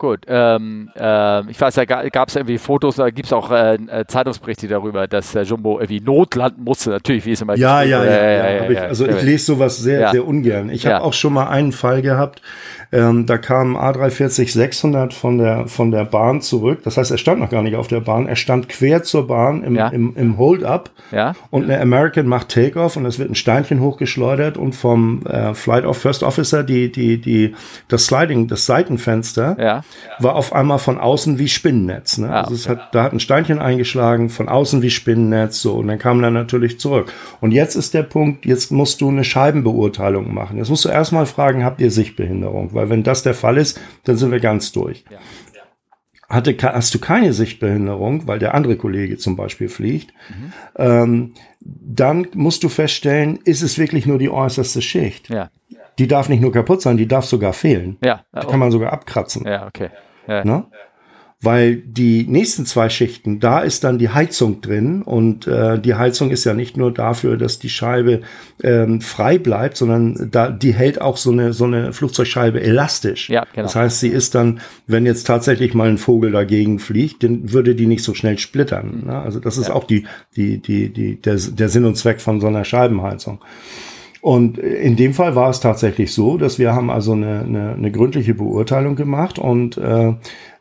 Gut, 0.00 0.20
ähm, 0.28 0.90
äh, 0.98 1.50
ich 1.50 1.60
weiß, 1.60 1.74
da 1.74 1.84
gab 1.84 2.28
es 2.30 2.34
irgendwie 2.34 2.56
Fotos, 2.56 2.96
da 2.96 3.10
gibt 3.10 3.26
es 3.26 3.34
auch 3.34 3.50
äh, 3.50 3.74
äh, 3.74 4.06
Zeitungsberichte 4.06 4.66
darüber, 4.66 5.06
dass 5.06 5.34
äh, 5.34 5.42
Jumbo 5.42 5.78
irgendwie 5.78 6.00
notlanden 6.00 6.64
musste, 6.64 6.88
natürlich, 6.88 7.26
wie 7.26 7.32
es 7.32 7.42
immer 7.42 7.54
Ja, 7.54 7.82
ja, 7.82 8.02
ja, 8.02 8.10
ja, 8.10 8.50
ja, 8.50 8.70
ich, 8.70 8.80
Also 8.80 9.06
ich 9.06 9.20
lese 9.20 9.44
sowas 9.44 9.76
sehr, 9.76 10.10
sehr 10.10 10.26
ungern. 10.26 10.70
Ich 10.70 10.86
habe 10.86 11.04
auch 11.04 11.12
schon 11.12 11.34
mal 11.34 11.48
einen 11.48 11.72
Fall 11.72 12.00
gehabt, 12.00 12.40
ähm, 12.92 13.26
da 13.26 13.38
kam 13.38 13.76
A340 13.76 14.52
600 14.52 15.14
von 15.14 15.38
der, 15.38 15.68
von 15.68 15.92
der 15.92 16.04
Bahn 16.04 16.40
zurück. 16.40 16.80
Das 16.82 16.96
heißt, 16.96 17.12
er 17.12 17.18
stand 17.18 17.40
noch 17.40 17.50
gar 17.50 17.62
nicht 17.62 17.76
auf 17.76 17.86
der 17.86 18.00
Bahn. 18.00 18.26
Er 18.26 18.34
stand 18.34 18.68
quer 18.68 19.04
zur 19.04 19.28
Bahn 19.28 19.62
im, 19.62 19.76
ja. 19.76 19.88
im, 19.88 20.16
im 20.16 20.38
Hold-Up. 20.38 20.90
Ja. 21.12 21.34
Und 21.50 21.64
eine 21.64 21.80
American 21.80 22.26
macht 22.26 22.48
Takeoff 22.48 22.96
und 22.96 23.06
es 23.06 23.20
wird 23.20 23.30
ein 23.30 23.36
Steinchen 23.36 23.80
hochgeschleudert 23.80 24.56
und 24.56 24.74
vom 24.74 25.24
äh, 25.26 25.54
Flight 25.54 25.84
of 25.84 25.98
First 25.98 26.24
Officer 26.24 26.64
die, 26.64 26.90
die, 26.90 27.20
die, 27.20 27.54
das 27.86 28.06
Sliding, 28.06 28.48
das 28.48 28.66
Seitenfenster 28.66 29.56
ja. 29.60 29.84
war 30.18 30.34
auf 30.34 30.52
einmal 30.52 30.78
von 30.78 30.98
außen 30.98 31.38
wie 31.38 31.48
Spinnennetz. 31.48 32.18
Ne? 32.18 32.28
Ah, 32.28 32.42
also 32.42 32.54
es 32.54 32.68
hat, 32.68 32.92
da 32.92 33.04
hat 33.04 33.12
ein 33.12 33.20
Steinchen 33.20 33.60
eingeschlagen, 33.60 34.30
von 34.30 34.48
außen 34.48 34.82
wie 34.82 34.90
Spinnennetz, 34.90 35.62
so. 35.62 35.74
Und 35.74 35.86
dann 35.86 35.98
kam 35.98 36.22
er 36.24 36.30
natürlich 36.30 36.80
zurück. 36.80 37.12
Und 37.40 37.52
jetzt 37.52 37.76
ist 37.76 37.94
der 37.94 38.02
Punkt, 38.02 38.46
jetzt 38.46 38.72
musst 38.72 39.00
du 39.00 39.08
eine 39.10 39.22
Scheibenbeurteilung 39.22 40.34
machen. 40.34 40.58
Jetzt 40.58 40.70
musst 40.70 40.84
du 40.84 40.88
erstmal 40.88 41.26
fragen, 41.26 41.64
habt 41.64 41.80
ihr 41.80 41.92
Sichtbehinderung? 41.92 42.70
Weil 42.80 42.88
wenn 42.88 43.02
das 43.02 43.22
der 43.22 43.34
Fall 43.34 43.58
ist, 43.58 43.78
dann 44.04 44.16
sind 44.16 44.32
wir 44.32 44.40
ganz 44.40 44.72
durch. 44.72 45.04
Ja. 45.10 45.18
Hatte, 46.30 46.56
hast 46.62 46.94
du 46.94 46.98
keine 46.98 47.34
Sichtbehinderung, 47.34 48.26
weil 48.26 48.38
der 48.38 48.54
andere 48.54 48.76
Kollege 48.76 49.18
zum 49.18 49.36
Beispiel 49.36 49.68
fliegt, 49.68 50.14
mhm. 50.30 50.52
ähm, 50.76 51.34
dann 51.60 52.28
musst 52.32 52.62
du 52.62 52.70
feststellen, 52.70 53.38
ist 53.44 53.60
es 53.60 53.78
wirklich 53.78 54.06
nur 54.06 54.16
die 54.16 54.30
äußerste 54.30 54.80
Schicht. 54.80 55.28
Ja. 55.28 55.50
Die 55.98 56.08
darf 56.08 56.30
nicht 56.30 56.40
nur 56.40 56.52
kaputt 56.52 56.80
sein, 56.80 56.96
die 56.96 57.06
darf 57.06 57.26
sogar 57.26 57.52
fehlen. 57.52 57.98
Ja. 58.02 58.24
Die 58.34 58.46
kann 58.46 58.58
man 58.58 58.70
sogar 58.70 58.94
abkratzen. 58.94 59.44
Ja, 59.46 59.66
okay. 59.66 59.90
Ja. 60.26 60.42
Weil 61.42 61.76
die 61.76 62.26
nächsten 62.28 62.66
zwei 62.66 62.90
Schichten, 62.90 63.40
da 63.40 63.60
ist 63.60 63.82
dann 63.82 63.98
die 63.98 64.10
Heizung 64.10 64.60
drin 64.60 65.00
und 65.00 65.46
äh, 65.46 65.80
die 65.80 65.94
Heizung 65.94 66.30
ist 66.30 66.44
ja 66.44 66.52
nicht 66.52 66.76
nur 66.76 66.92
dafür, 66.92 67.38
dass 67.38 67.58
die 67.58 67.70
Scheibe 67.70 68.20
ähm, 68.62 69.00
frei 69.00 69.38
bleibt, 69.38 69.78
sondern 69.78 70.28
da 70.30 70.50
die 70.50 70.74
hält 70.74 71.00
auch 71.00 71.16
so 71.16 71.30
eine 71.30 71.54
so 71.54 71.64
eine 71.64 71.94
Flugzeugscheibe 71.94 72.60
elastisch. 72.60 73.30
Ja, 73.30 73.46
genau. 73.54 73.62
Das 73.62 73.74
heißt, 73.74 74.00
sie 74.00 74.08
ist 74.08 74.34
dann, 74.34 74.60
wenn 74.86 75.06
jetzt 75.06 75.26
tatsächlich 75.26 75.72
mal 75.72 75.88
ein 75.88 75.96
Vogel 75.96 76.30
dagegen 76.30 76.78
fliegt, 76.78 77.22
dann 77.22 77.50
würde 77.50 77.74
die 77.74 77.86
nicht 77.86 78.04
so 78.04 78.12
schnell 78.12 78.36
splittern. 78.36 79.04
Ne? 79.06 79.18
Also 79.18 79.40
das 79.40 79.56
ist 79.56 79.68
ja. 79.68 79.74
auch 79.74 79.84
die 79.84 80.04
die 80.36 80.58
die 80.58 80.92
die 80.92 81.22
der, 81.22 81.36
der 81.36 81.68
Sinn 81.70 81.86
und 81.86 81.96
Zweck 81.96 82.20
von 82.20 82.42
so 82.42 82.48
einer 82.48 82.64
Scheibenheizung. 82.64 83.40
Und 84.20 84.58
in 84.58 84.96
dem 84.96 85.14
Fall 85.14 85.34
war 85.34 85.48
es 85.48 85.60
tatsächlich 85.60 86.12
so, 86.12 86.36
dass 86.36 86.58
wir 86.58 86.74
haben 86.74 86.90
also 86.90 87.12
eine, 87.12 87.40
eine, 87.40 87.72
eine 87.72 87.90
gründliche 87.90 88.34
Beurteilung 88.34 88.94
gemacht 88.94 89.38
und 89.38 89.78
äh, 89.78 90.12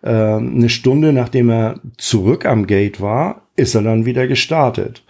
äh, 0.02 0.10
eine 0.10 0.70
Stunde 0.70 1.14
nachdem 1.14 1.50
er 1.50 1.80
zurück 1.98 2.46
am 2.46 2.68
Gate 2.68 3.02
war, 3.02 3.42
ist 3.56 3.76
er 3.76 3.82
dann 3.82 4.06
wieder 4.06 4.28
gestartet. 4.28 5.04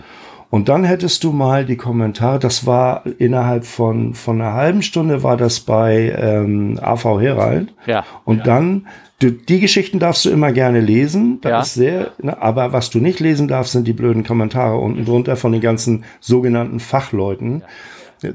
Und 0.50 0.68
dann 0.68 0.84
hättest 0.84 1.24
du 1.24 1.32
mal 1.32 1.64
die 1.64 1.78
Kommentare, 1.78 2.40
das 2.40 2.66
war 2.66 3.04
innerhalb 3.20 3.66
von, 3.66 4.16
von 4.16 4.42
einer 4.42 4.54
halben 4.54 4.82
Stunde 4.82 5.22
war 5.22 5.38
das 5.38 5.60
bei 5.60 6.12
ähm, 6.18 6.80
AV 6.82 7.22
Herald. 7.22 7.74
Ja. 7.86 8.04
Und 8.26 8.40
ja. 8.40 8.44
dann, 8.46 8.88
du, 9.20 9.30
die 9.30 9.60
Geschichten 9.60 10.00
darfst 10.00 10.26
du 10.26 10.32
immer 10.32 10.52
gerne 10.52 10.80
lesen, 10.80 11.40
das 11.42 11.52
ja. 11.52 11.60
ist 11.62 11.74
sehr, 11.76 12.12
ne, 12.20 12.42
aber 12.42 12.74
was 12.74 12.90
du 12.90 12.98
nicht 12.98 13.20
lesen 13.20 13.48
darfst, 13.48 13.74
sind 13.74 13.88
die 13.88 13.94
blöden 13.94 14.24
Kommentare 14.24 14.78
unten 14.78 15.06
drunter 15.06 15.36
von 15.36 15.52
den 15.52 15.62
ganzen 15.62 16.04
sogenannten 16.20 16.80
Fachleuten. 16.80 17.60
Ja 17.60 17.68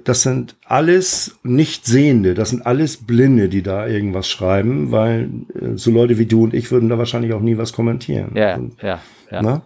das 0.05 0.23
sind 0.23 0.57
alles 0.67 1.39
Nichtsehende, 1.43 2.35
das 2.35 2.51
sind 2.51 2.65
alles 2.65 2.97
Blinde, 2.97 3.49
die 3.49 3.63
da 3.63 3.87
irgendwas 3.87 4.29
schreiben, 4.29 4.91
weil 4.93 5.29
äh, 5.55 5.77
so 5.77 5.91
Leute 5.91 6.19
wie 6.19 6.27
du 6.27 6.45
und 6.45 6.55
ich 6.55 6.71
würden 6.71 6.89
da 6.89 6.99
wahrscheinlich 6.99 7.33
auch 7.35 7.41
nie 7.41 7.59
was 7.59 7.73
kommentieren. 7.73 8.33
Ja, 8.35 8.57
und, 8.57 8.81
ja, 8.83 9.01
ja. 9.31 9.43
Ne? 9.43 9.63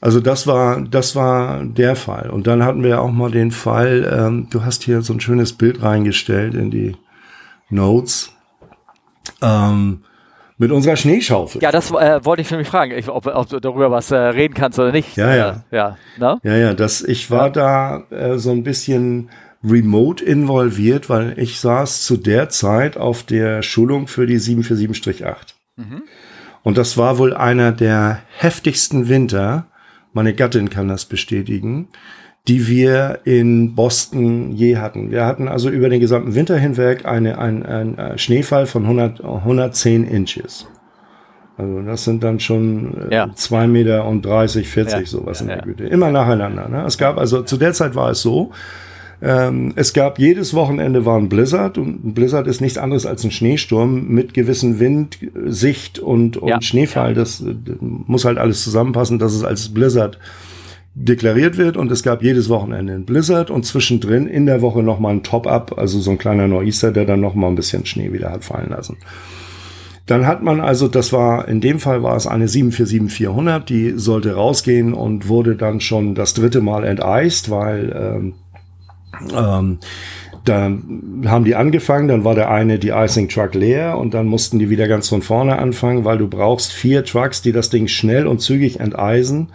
Also 0.00 0.20
das 0.20 0.46
war, 0.46 0.82
das 0.82 1.16
war 1.16 1.64
der 1.64 1.96
Fall. 1.96 2.28
Und 2.28 2.46
dann 2.46 2.62
hatten 2.62 2.82
wir 2.82 3.00
auch 3.00 3.10
mal 3.10 3.30
den 3.30 3.50
Fall, 3.50 4.10
ähm, 4.12 4.48
du 4.50 4.64
hast 4.64 4.82
hier 4.82 5.00
so 5.00 5.14
ein 5.14 5.20
schönes 5.20 5.54
Bild 5.54 5.82
reingestellt 5.82 6.54
in 6.54 6.70
die 6.70 6.96
Notes. 7.70 8.32
Ähm, 9.40 10.00
mit 10.56 10.70
unserer 10.70 10.96
Schneeschaufel. 10.96 11.62
Ja, 11.62 11.72
das 11.72 11.90
äh, 11.90 12.24
wollte 12.24 12.42
ich 12.42 12.48
für 12.48 12.56
mich 12.56 12.68
fragen, 12.68 12.92
ich, 12.92 13.08
ob, 13.08 13.26
ob, 13.26 13.48
du 13.48 13.60
darüber 13.60 13.90
was 13.90 14.10
äh, 14.10 14.16
reden 14.16 14.54
kannst 14.54 14.78
oder 14.78 14.92
nicht. 14.92 15.16
Ja, 15.16 15.34
ja. 15.34 15.64
Äh, 15.70 15.76
ja, 15.76 15.98
no? 16.18 16.38
ja, 16.42 16.56
ja. 16.56 16.74
Das, 16.74 17.02
ich 17.02 17.30
war 17.30 17.46
ja. 17.46 17.50
da 17.50 18.04
äh, 18.10 18.38
so 18.38 18.50
ein 18.50 18.62
bisschen 18.62 19.30
remote 19.64 20.24
involviert, 20.24 21.08
weil 21.08 21.38
ich 21.38 21.58
saß 21.58 22.04
zu 22.04 22.16
der 22.16 22.50
Zeit 22.50 22.96
auf 22.96 23.22
der 23.22 23.62
Schulung 23.62 24.06
für 24.06 24.26
die 24.26 24.38
747-8. 24.38 25.36
Mhm. 25.76 26.02
Und 26.62 26.78
das 26.78 26.96
war 26.96 27.18
wohl 27.18 27.34
einer 27.34 27.72
der 27.72 28.20
heftigsten 28.38 29.08
Winter. 29.08 29.66
Meine 30.12 30.34
Gattin 30.34 30.70
kann 30.70 30.88
das 30.88 31.04
bestätigen 31.04 31.88
die 32.46 32.68
wir 32.68 33.20
in 33.24 33.74
Boston 33.74 34.52
je 34.52 34.76
hatten. 34.76 35.10
Wir 35.10 35.24
hatten 35.24 35.48
also 35.48 35.70
über 35.70 35.88
den 35.88 36.00
gesamten 36.00 36.34
Winter 36.34 36.58
hinweg 36.58 37.06
eine, 37.06 37.38
ein, 37.38 37.64
ein 37.64 37.98
äh, 37.98 38.18
Schneefall 38.18 38.66
von 38.66 38.82
100, 38.82 39.24
110 39.24 40.04
Inches. 40.04 40.66
Also 41.56 41.80
das 41.82 42.04
sind 42.04 42.22
dann 42.22 42.40
schon 42.40 43.10
äh, 43.10 43.14
ja. 43.14 43.30
zwei 43.34 43.66
Meter 43.66 44.06
und 44.06 44.26
30, 44.26 44.68
40 44.68 44.98
ja. 44.98 45.06
sowas 45.06 45.40
ja, 45.40 45.44
in 45.44 45.48
der 45.48 45.58
Güte. 45.62 45.84
Immer 45.84 46.10
nacheinander. 46.10 46.68
Ne? 46.68 46.84
Es 46.86 46.98
gab 46.98 47.16
also 47.16 47.42
zu 47.42 47.56
der 47.56 47.72
Zeit 47.72 47.94
war 47.94 48.10
es 48.10 48.20
so, 48.20 48.50
ähm, 49.22 49.72
es 49.76 49.94
gab 49.94 50.18
jedes 50.18 50.52
Wochenende 50.52 51.06
war 51.06 51.16
ein 51.16 51.30
Blizzard 51.30 51.78
und 51.78 52.04
ein 52.04 52.12
Blizzard 52.12 52.46
ist 52.46 52.60
nichts 52.60 52.76
anderes 52.76 53.06
als 53.06 53.24
ein 53.24 53.30
Schneesturm 53.30 54.08
mit 54.08 54.34
gewissen 54.34 54.80
Wind, 54.80 55.18
Sicht 55.46 55.98
und, 55.98 56.36
und 56.36 56.62
Schneefall. 56.62 57.14
Das, 57.14 57.42
das 57.42 57.76
muss 57.80 58.26
halt 58.26 58.36
alles 58.36 58.62
zusammenpassen, 58.62 59.18
dass 59.18 59.32
es 59.32 59.44
als 59.44 59.70
Blizzard 59.70 60.18
deklariert 60.94 61.56
wird 61.56 61.76
und 61.76 61.90
es 61.90 62.02
gab 62.02 62.22
jedes 62.22 62.48
Wochenende 62.48 62.92
ein 62.94 63.04
Blizzard 63.04 63.50
und 63.50 63.66
zwischendrin 63.66 64.28
in 64.28 64.46
der 64.46 64.62
Woche 64.62 64.82
nochmal 64.82 65.14
ein 65.14 65.22
Top-Up, 65.24 65.76
also 65.76 66.00
so 66.00 66.12
ein 66.12 66.18
kleiner 66.18 66.46
Nor'easter, 66.46 66.92
der 66.92 67.04
dann 67.04 67.20
nochmal 67.20 67.50
ein 67.50 67.56
bisschen 67.56 67.84
Schnee 67.84 68.12
wieder 68.12 68.30
hat 68.30 68.44
fallen 68.44 68.70
lassen. 68.70 68.96
Dann 70.06 70.26
hat 70.26 70.42
man 70.42 70.60
also, 70.60 70.86
das 70.86 71.12
war, 71.12 71.48
in 71.48 71.60
dem 71.60 71.80
Fall 71.80 72.02
war 72.02 72.14
es 72.14 72.26
eine 72.26 72.46
747-400, 72.46 73.60
die 73.60 73.94
sollte 73.96 74.34
rausgehen 74.34 74.92
und 74.92 75.28
wurde 75.28 75.56
dann 75.56 75.80
schon 75.80 76.14
das 76.14 76.34
dritte 76.34 76.60
Mal 76.60 76.84
enteist, 76.84 77.50
weil 77.50 77.92
ähm, 77.96 78.34
ähm, 79.34 79.78
da 80.44 80.70
haben 81.26 81.44
die 81.44 81.54
angefangen, 81.54 82.06
dann 82.06 82.22
war 82.22 82.34
der 82.34 82.50
eine 82.50 82.78
die 82.78 82.90
Icing 82.90 83.30
Truck 83.30 83.54
leer 83.54 83.96
und 83.96 84.12
dann 84.12 84.26
mussten 84.26 84.58
die 84.58 84.68
wieder 84.68 84.88
ganz 84.88 85.08
von 85.08 85.22
vorne 85.22 85.58
anfangen, 85.58 86.04
weil 86.04 86.18
du 86.18 86.28
brauchst 86.28 86.72
vier 86.72 87.02
Trucks, 87.04 87.40
die 87.40 87.52
das 87.52 87.70
Ding 87.70 87.88
schnell 87.88 88.26
und 88.26 88.40
zügig 88.40 88.78
enteisen 88.78 89.48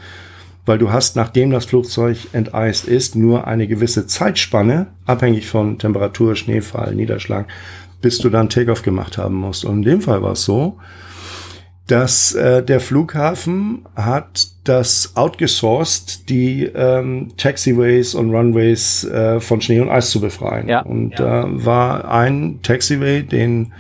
weil 0.70 0.78
du 0.78 0.92
hast, 0.92 1.16
nachdem 1.16 1.50
das 1.50 1.66
Flugzeug 1.66 2.28
enteist 2.32 2.86
ist, 2.86 3.16
nur 3.16 3.48
eine 3.48 3.68
gewisse 3.68 4.06
Zeitspanne, 4.06 4.86
abhängig 5.08 5.48
von 5.48 5.80
Temperatur, 5.80 6.36
Schneefall, 6.36 6.94
Niederschlag, 6.94 7.48
bis 8.04 8.20
du 8.20 8.30
dann 8.30 8.50
Takeoff 8.50 8.84
gemacht 8.84 9.18
haben 9.18 9.34
musst. 9.34 9.66
Und 9.66 9.78
in 9.78 9.82
dem 9.82 10.02
Fall 10.02 10.22
war 10.22 10.34
es 10.34 10.44
so, 10.44 10.78
dass 11.88 12.36
äh, 12.36 12.62
der 12.62 12.80
Flughafen 12.82 13.88
hat 13.96 14.50
das 14.64 15.14
outgesourced, 15.16 16.30
die 16.30 16.66
ähm, 16.66 17.32
Taxiways 17.36 18.14
und 18.14 18.30
Runways 18.30 19.06
äh, 19.06 19.40
von 19.40 19.62
Schnee 19.62 19.80
und 19.80 19.90
Eis 19.90 20.12
zu 20.12 20.22
befreien. 20.22 20.68
Ja. 20.68 20.82
Und 20.82 21.20
da 21.20 21.46
äh, 21.46 21.66
war 21.66 22.12
ein 22.12 22.60
Taxiway, 22.62 23.24
den 23.24 23.74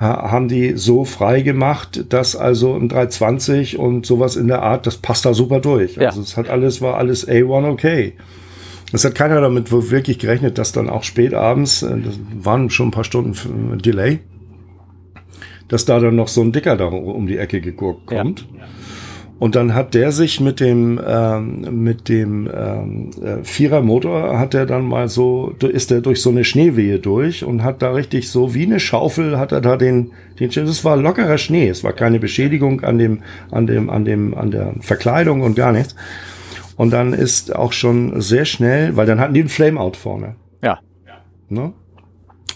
haben 0.00 0.48
die 0.48 0.76
so 0.76 1.04
frei 1.04 1.42
gemacht, 1.42 2.06
dass 2.08 2.34
also 2.34 2.74
im 2.74 2.88
320 2.88 3.78
und 3.78 4.06
sowas 4.06 4.36
in 4.36 4.48
der 4.48 4.62
Art, 4.62 4.86
das 4.86 4.96
passt 4.96 5.26
da 5.26 5.34
super 5.34 5.60
durch. 5.60 5.96
Ja. 5.96 6.08
Also 6.08 6.22
es 6.22 6.38
hat 6.38 6.48
alles, 6.48 6.80
war 6.80 6.96
alles 6.96 7.28
A1 7.28 7.70
okay. 7.70 8.14
Es 8.92 9.04
hat 9.04 9.14
keiner 9.14 9.40
damit 9.40 9.70
wirklich 9.70 10.18
gerechnet, 10.18 10.56
dass 10.58 10.72
dann 10.72 10.88
auch 10.88 11.04
spät 11.04 11.34
abends, 11.34 11.82
äh, 11.82 11.98
das 11.98 12.18
waren 12.32 12.70
schon 12.70 12.88
ein 12.88 12.92
paar 12.92 13.04
Stunden 13.04 13.78
Delay, 13.78 14.20
dass 15.68 15.84
da 15.84 16.00
dann 16.00 16.16
noch 16.16 16.28
so 16.28 16.40
ein 16.40 16.52
Dicker 16.52 16.76
da 16.76 16.86
um 16.86 17.26
die 17.26 17.36
Ecke 17.36 17.60
geguckt 17.60 18.06
kommt. 18.06 18.46
Ja. 18.56 18.64
Und 19.40 19.56
dann 19.56 19.74
hat 19.74 19.94
der 19.94 20.12
sich 20.12 20.38
mit 20.38 20.60
dem 20.60 21.00
ähm, 21.02 21.82
mit 21.82 22.10
dem 22.10 22.46
ähm, 22.54 23.10
äh, 23.22 23.42
Vierermotor 23.42 24.38
hat 24.38 24.52
er 24.52 24.66
dann 24.66 24.84
mal 24.84 25.08
so 25.08 25.54
ist 25.60 25.90
er 25.90 26.02
durch 26.02 26.20
so 26.20 26.28
eine 26.28 26.44
Schneewehe 26.44 26.98
durch 26.98 27.42
und 27.42 27.64
hat 27.64 27.80
da 27.80 27.92
richtig 27.92 28.28
so 28.28 28.54
wie 28.54 28.66
eine 28.66 28.78
Schaufel 28.78 29.38
hat 29.38 29.52
er 29.52 29.62
da 29.62 29.78
den 29.78 30.12
den 30.38 30.50
das 30.50 30.84
war 30.84 30.98
lockerer 30.98 31.38
Schnee, 31.38 31.68
es 31.68 31.82
war 31.82 31.94
keine 31.94 32.20
Beschädigung 32.20 32.82
an 32.82 32.98
dem 32.98 33.22
an 33.50 33.66
dem 33.66 33.88
an 33.88 34.04
dem 34.04 34.34
an 34.36 34.50
der 34.50 34.74
Verkleidung 34.80 35.40
und 35.40 35.56
gar 35.56 35.72
nichts. 35.72 35.96
Und 36.76 36.90
dann 36.90 37.14
ist 37.14 37.56
auch 37.56 37.72
schon 37.72 38.20
sehr 38.20 38.44
schnell, 38.44 38.94
weil 38.96 39.06
dann 39.06 39.20
hatten 39.20 39.32
die 39.32 39.40
einen 39.40 39.48
Flameout 39.48 39.96
vorne. 39.96 40.36
Ja. 40.62 40.80
Ne? 41.48 41.72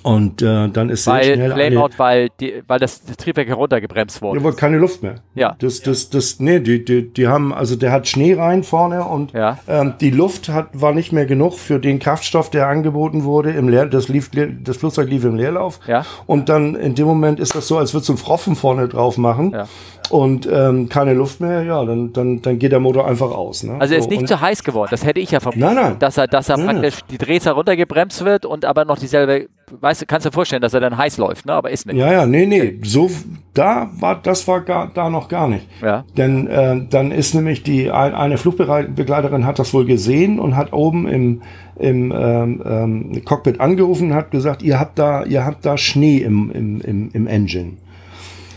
Und 0.04 0.42
äh, 0.42 0.68
dann 0.68 0.90
ist 0.90 1.06
weil 1.06 1.24
sehr 1.24 1.34
schnell 1.34 1.52
Flameout, 1.52 1.92
weil, 1.96 2.28
die, 2.38 2.62
weil 2.66 2.78
das, 2.78 3.02
das 3.06 3.16
Triebwerk 3.16 3.48
heruntergebremst 3.48 4.20
wurde. 4.20 4.38
Ja, 4.38 4.46
aber 4.46 4.54
keine 4.54 4.76
Luft 4.76 5.02
mehr. 5.02 5.14
Ja. 5.34 5.56
Das, 5.58 5.80
das, 5.80 6.10
das, 6.10 6.40
nee, 6.40 6.60
die, 6.60 6.84
die, 6.84 7.10
die 7.10 7.26
haben, 7.26 7.54
also 7.54 7.74
der 7.74 7.90
hat 7.90 8.06
Schnee 8.06 8.34
rein 8.34 8.64
vorne 8.64 9.02
und 9.04 9.32
ja. 9.32 9.58
ähm, 9.66 9.94
die 10.02 10.10
Luft 10.10 10.50
hat, 10.50 10.68
war 10.74 10.92
nicht 10.92 11.12
mehr 11.12 11.24
genug 11.24 11.54
für 11.54 11.78
den 11.78 12.00
Kraftstoff, 12.00 12.50
der 12.50 12.68
angeboten 12.68 13.24
wurde. 13.24 13.52
Im 13.52 13.70
Leer, 13.70 13.86
das, 13.86 14.08
lief, 14.08 14.30
das 14.62 14.76
Flugzeug 14.76 15.08
lief 15.08 15.24
im 15.24 15.36
Leerlauf. 15.36 15.80
Ja. 15.86 16.04
Und 16.26 16.50
dann 16.50 16.74
in 16.74 16.94
dem 16.94 17.06
Moment 17.06 17.40
ist 17.40 17.54
das 17.54 17.66
so, 17.66 17.78
als 17.78 17.94
würdest 17.94 18.10
du 18.10 18.12
einen 18.12 18.18
Pfropfen 18.18 18.56
vorne 18.56 18.88
drauf 18.88 19.16
machen. 19.16 19.52
Ja. 19.52 19.66
Und 20.10 20.46
ähm, 20.50 20.88
keine 20.88 21.14
Luft 21.14 21.40
mehr, 21.40 21.62
ja, 21.62 21.84
dann, 21.84 22.12
dann, 22.12 22.42
dann 22.42 22.58
geht 22.58 22.72
der 22.72 22.80
Motor 22.80 23.06
einfach 23.06 23.30
aus. 23.30 23.62
Ne? 23.62 23.76
Also 23.78 23.94
er 23.94 24.00
ist 24.00 24.04
so, 24.04 24.10
nicht 24.10 24.28
zu 24.28 24.40
heiß 24.40 24.62
geworden, 24.62 24.88
das 24.90 25.04
hätte 25.04 25.20
ich 25.20 25.30
ja 25.30 25.40
vermutet. 25.40 25.64
Nein, 25.64 25.74
nein. 25.74 25.96
Dass 25.98 26.18
er, 26.18 26.26
dass 26.26 26.48
er 26.48 26.58
Nein, 26.58 26.80
praktisch 26.80 27.00
die 27.10 27.18
Drehzahl 27.18 27.54
runtergebremst 27.54 28.24
wird 28.24 28.44
und 28.44 28.64
aber 28.64 28.84
noch 28.84 28.98
dieselbe, 28.98 29.48
weißt 29.80 30.02
du, 30.02 30.06
kannst 30.06 30.24
du 30.24 30.30
dir 30.30 30.34
vorstellen, 30.34 30.62
dass 30.62 30.74
er 30.74 30.80
dann 30.80 30.96
heiß 30.96 31.18
läuft, 31.18 31.46
ne? 31.46 31.52
aber 31.52 31.70
ist 31.70 31.86
nicht. 31.86 31.96
Ja, 31.96 32.12
ja, 32.12 32.26
nee, 32.26 32.46
nee, 32.46 32.78
so, 32.82 33.10
da 33.52 33.90
war, 33.98 34.20
das 34.22 34.46
war 34.48 34.60
gar, 34.60 34.90
da 34.92 35.10
noch 35.10 35.28
gar 35.28 35.48
nicht. 35.48 35.66
Ja. 35.82 36.04
Denn 36.16 36.46
äh, 36.46 36.86
dann 36.88 37.10
ist 37.10 37.34
nämlich 37.34 37.62
die, 37.62 37.90
ein, 37.90 38.14
eine 38.14 38.38
Flugbegleiterin 38.38 39.46
hat 39.46 39.58
das 39.58 39.74
wohl 39.74 39.84
gesehen 39.84 40.38
und 40.38 40.56
hat 40.56 40.72
oben 40.72 41.06
im, 41.06 41.42
im 41.76 42.12
ähm, 42.16 42.62
ähm, 42.64 43.24
Cockpit 43.24 43.60
angerufen 43.60 44.10
und 44.10 44.14
hat 44.14 44.30
gesagt, 44.30 44.62
ihr 44.62 44.78
habt 44.78 44.98
da, 44.98 45.24
ihr 45.24 45.44
habt 45.44 45.64
da 45.64 45.76
Schnee 45.76 46.18
im, 46.18 46.50
im, 46.50 46.80
im, 46.80 47.10
im 47.12 47.26
Engine. 47.26 47.72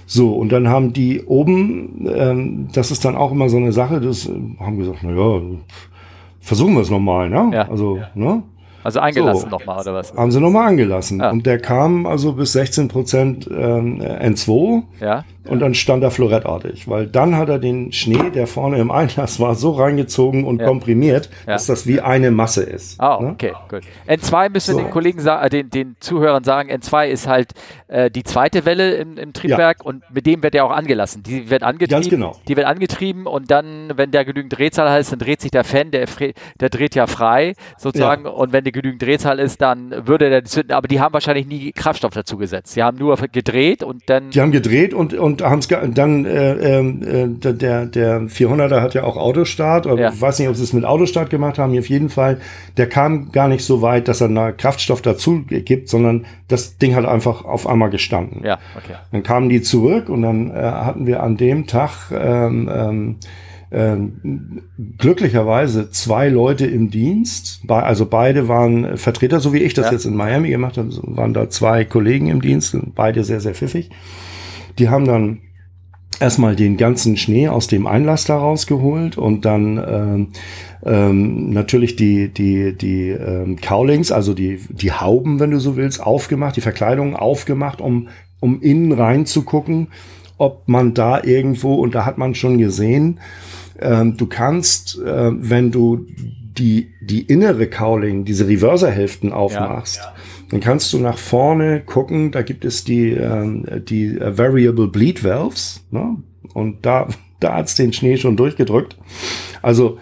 So, 0.10 0.34
und 0.34 0.54
dann 0.54 0.70
haben 0.70 0.94
die 0.94 1.22
oben, 1.24 2.08
ähm, 2.16 2.70
das 2.74 2.92
ist 2.92 3.04
dann 3.04 3.18
auch 3.18 3.32
immer 3.34 3.50
so 3.50 3.58
eine 3.58 3.74
Sache, 3.74 4.00
das 4.00 4.26
äh, 4.28 4.32
haben 4.60 4.78
gesagt, 4.78 5.00
na 5.04 5.12
ja, 5.12 5.42
versuchen 6.40 6.76
wir 6.76 6.82
es 6.82 6.90
nochmal, 6.90 7.30
ne? 7.30 7.52
Ja. 7.54 7.70
Also, 7.70 8.00
ne? 8.16 8.42
Also 8.88 9.02
eingelassen 9.02 9.50
So. 9.50 9.58
nochmal, 9.58 9.82
oder 9.82 9.94
was? 9.96 10.14
Haben 10.14 10.32
sie 10.32 10.40
nochmal 10.40 10.70
angelassen. 10.70 11.20
Ja. 11.20 11.30
Und 11.32 11.46
der 11.46 11.60
kam 11.60 12.06
also 12.06 12.32
bis 12.32 12.54
16 12.54 12.88
Prozent 12.88 13.46
ähm, 13.52 14.02
N2 14.02 14.84
Ja. 15.02 15.26
und 15.50 15.60
dann 15.60 15.74
stand 15.74 16.04
er 16.04 16.12
florettartig, 16.12 16.88
weil 16.88 17.06
dann 17.06 17.36
hat 17.36 17.50
er 17.50 17.60
den 17.60 17.92
Schnee, 17.92 18.30
der 18.34 18.48
vorne 18.48 18.78
im 18.80 18.90
Einlass 18.90 19.42
war, 19.42 19.56
so 19.56 19.72
reingezogen 19.72 20.46
und 20.46 20.62
Ja. 20.62 20.68
komprimiert, 20.68 21.30
Ja. 21.46 21.54
dass 21.54 21.66
das 21.66 21.86
wie 21.86 22.00
eine 22.00 22.32
Masse 22.32 22.64
ist. 22.64 22.98
Ah, 23.02 23.20
ne? 23.22 23.32
okay, 23.32 23.52
gut. 23.68 23.82
N2 24.08 24.50
müssen 24.50 24.76
So. 24.76 24.80
den 24.80 24.90
Kollegen 24.90 25.20
sagen, 25.20 25.46
äh, 25.46 25.50
den, 25.50 25.70
den 25.70 25.96
Zuhörern 26.00 26.46
sagen, 26.46 26.70
N2 26.72 27.08
ist 27.10 27.28
halt 27.28 27.52
äh, 27.90 28.10
die 28.10 28.24
zweite 28.24 28.64
Welle 28.66 28.96
im, 28.96 29.18
im 29.18 29.34
Triebwerk 29.34 29.84
und 29.84 30.04
mit 30.14 30.26
dem 30.26 30.44
wird 30.44 30.56
er 30.56 30.64
auch 30.64 30.72
angelassen. 30.72 31.24
Die 31.24 31.50
wird 31.50 31.64
angetrieben. 31.64 31.90
Ganz 32.02 32.10
genau. 32.10 32.36
Die 32.48 32.56
wird 32.56 32.68
angetrieben 32.68 33.28
und 33.28 33.52
dann, 33.52 33.92
wenn 33.98 34.12
der 34.12 34.24
genügend 34.24 34.58
Drehzahl 34.58 34.90
heißt, 34.90 35.12
dann 35.12 35.20
dreht 35.20 35.42
sich 35.42 35.52
der 35.52 35.66
Fan, 35.66 35.92
der, 35.92 36.06
der 36.62 36.70
dreht 36.70 36.96
ja 36.96 37.06
frei 37.06 37.54
sozusagen 37.78 38.26
und 38.26 38.54
wenn 38.54 38.64
der 38.64 38.77
genügend 38.82 39.02
Drehzahl 39.02 39.40
ist, 39.40 39.62
dann 39.62 40.08
würde 40.08 40.30
der 40.30 40.44
zünden. 40.46 40.72
Aber 40.74 40.88
die 40.88 41.00
haben 41.00 41.14
wahrscheinlich 41.14 41.48
nie 41.48 41.72
Kraftstoff 41.72 42.14
dazu 42.14 42.38
gesetzt. 42.38 42.74
Sie 42.74 42.84
haben 42.84 42.98
nur 42.98 43.18
gedreht 43.18 43.84
und 43.84 44.04
dann 44.08 44.30
Die 44.30 44.42
haben 44.42 44.52
gedreht 44.52 44.94
und, 44.94 45.14
und 45.14 45.42
haben 45.42 45.60
es 45.60 45.68
dann, 45.68 46.26
äh, 46.26 46.78
ähm, 46.80 47.38
äh, 47.44 47.54
der, 47.54 47.86
der 47.86 48.22
400er 48.22 48.82
hat 48.82 48.94
ja 48.94 49.04
auch 49.04 49.18
Autostart, 49.18 49.86
Ja. 49.86 50.12
ich 50.12 50.22
weiß 50.22 50.40
nicht, 50.40 50.48
ob 50.50 50.56
sie 50.56 50.64
es 50.64 50.74
mit 50.74 50.86
Autostart 50.86 51.30
gemacht 51.30 51.58
haben, 51.58 51.78
auf 51.78 51.90
jeden 51.90 52.10
Fall, 52.10 52.40
der 52.78 52.88
kam 52.88 53.32
gar 53.32 53.48
nicht 53.48 53.64
so 53.64 53.82
weit, 53.82 54.08
dass 54.08 54.22
er 54.22 54.30
da 54.30 54.52
Kraftstoff 54.52 55.02
dazu 55.02 55.44
gibt, 55.48 55.90
sondern 55.90 56.26
das 56.48 56.78
Ding 56.78 56.96
hat 56.96 57.06
einfach 57.06 57.46
auf 57.46 57.68
einmal 57.68 57.90
gestanden. 57.90 58.44
ja, 58.46 58.58
okay. 58.76 58.96
Dann 59.12 59.24
kamen 59.24 59.50
die 59.50 59.62
zurück 59.62 60.10
und 60.10 60.22
dann 60.22 60.52
äh, 60.52 60.54
hatten 60.54 61.08
wir 61.08 61.24
an 61.24 61.38
dem 61.38 61.68
Tag 61.68 62.12
ähm, 62.12 62.70
ähm, 62.72 63.16
glücklicherweise 64.98 65.90
zwei 65.92 66.30
Leute 66.30 66.66
im 66.66 66.90
Dienst. 66.90 67.62
Also 67.68 68.06
beide 68.06 68.48
waren 68.48 68.98
Vertreter, 68.98 69.40
so 69.40 69.54
wie 69.54 69.60
ich 69.60 69.74
das 69.74 69.88
Ja. 69.88 69.92
jetzt 69.94 70.06
in 70.06 70.16
Miami 70.16 70.50
gemacht 70.50 70.78
habe, 70.78 70.90
waren 71.04 71.34
da 71.34 71.50
zwei 71.50 71.84
Kollegen 71.84 72.28
im 72.28 72.42
Dienst, 72.42 72.78
beide 72.96 73.24
sehr, 73.24 73.40
sehr 73.42 73.54
pfiffig. 73.54 73.90
Die 74.80 74.90
haben 74.90 75.06
dann 75.06 75.40
erstmal 76.20 76.56
den 76.56 76.78
ganzen 76.78 77.18
Schnee 77.18 77.48
aus 77.48 77.68
dem 77.68 77.88
Einlass 77.88 78.26
da 78.26 78.38
rausgeholt 78.38 79.18
und 79.18 79.46
dann 79.46 79.78
ähm, 79.78 80.28
ähm, 80.84 81.50
natürlich 81.52 81.96
die 81.96 82.30
die 82.30 82.76
die 82.76 83.10
ähm, 83.10 83.58
Cowlings, 83.58 84.12
also 84.12 84.34
die 84.34 84.60
die 84.70 84.92
Hauben, 84.92 85.40
wenn 85.40 85.52
du 85.52 85.60
so 85.60 85.76
willst, 85.76 86.02
aufgemacht, 86.02 86.56
die 86.56 86.62
Verkleidung 86.62 87.16
aufgemacht, 87.16 87.82
um 87.82 88.08
um 88.40 88.62
innen 88.62 88.92
rein 88.92 89.26
zu 89.26 89.44
gucken, 89.44 89.88
ob 90.38 90.68
man 90.68 90.94
da 90.94 91.24
irgendwo 91.24 91.76
und 91.76 91.96
da 91.96 92.06
hat 92.06 92.18
man 92.18 92.36
schon 92.36 92.58
gesehen, 92.58 93.20
ähm, 93.80 94.18
du 94.18 94.28
kannst, 94.28 95.00
äh, 95.00 95.32
wenn 95.34 95.72
du 95.72 96.06
die 96.58 96.88
die 97.02 97.22
innere 97.22 97.68
Cowling, 97.68 98.26
diese 98.26 98.48
Reverser-Hälften 98.48 99.32
aufmachst, 99.32 100.02
dann 100.50 100.60
kannst 100.60 100.92
du 100.94 101.00
nach 101.00 101.18
vorne 101.18 101.82
gucken, 101.82 102.32
da 102.32 102.42
gibt 102.42 102.66
es 102.66 102.84
die, 102.84 103.12
ähm, 103.12 103.66
die 103.88 104.08
äh, 104.18 104.38
Variable 104.38 104.88
Bleed 104.88 105.24
Valves, 105.24 105.86
ne? 105.92 106.18
und 106.54 106.86
da, 106.86 107.08
da 107.40 107.56
hat's 107.56 107.76
den 107.76 107.94
Schnee 107.94 108.18
schon 108.18 108.36
durchgedrückt. 108.38 108.98
Also 109.62 109.98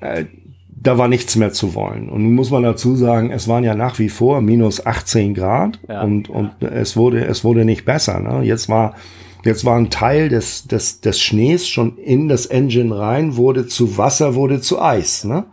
äh, 0.00 0.24
da 0.68 0.98
war 0.98 1.06
nichts 1.08 1.36
mehr 1.36 1.52
zu 1.52 1.74
wollen. 1.74 2.08
Und 2.08 2.24
nun 2.24 2.34
muss 2.34 2.50
man 2.50 2.64
dazu 2.64 2.96
sagen, 2.96 3.30
es 3.30 3.46
waren 3.46 3.62
ja 3.62 3.74
nach 3.76 4.00
wie 4.00 4.08
vor 4.08 4.40
minus 4.40 4.84
18 4.84 5.32
Grad 5.34 5.78
Ja. 5.88 6.02
und, 6.02 6.28
und 6.28 6.50
es 6.60 6.96
wurde, 6.96 7.24
es 7.24 7.44
wurde 7.44 7.64
nicht 7.64 7.84
besser. 7.84 8.18
Ne? 8.18 8.42
Jetzt 8.44 8.68
war, 8.68 8.96
jetzt 9.44 9.64
war 9.64 9.76
ein 9.76 9.90
Teil 9.90 10.28
des, 10.28 10.66
des, 10.66 11.00
des 11.00 11.20
Schnees 11.20 11.68
schon 11.68 11.96
in 11.98 12.28
das 12.28 12.46
Engine 12.46 12.96
rein, 12.96 13.36
wurde 13.36 13.66
zu 13.66 13.98
Wasser, 13.98 14.34
wurde 14.34 14.60
zu 14.60 14.80
Eis. 14.80 15.24
Ne? 15.24 15.44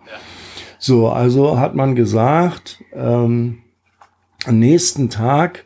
So, 0.78 1.10
also 1.10 1.60
hat 1.60 1.76
man 1.76 1.95
gesagt, 1.95 2.84
ähm, 2.94 3.60
am 4.45 4.60
nächsten 4.60 5.10
Tag 5.10 5.66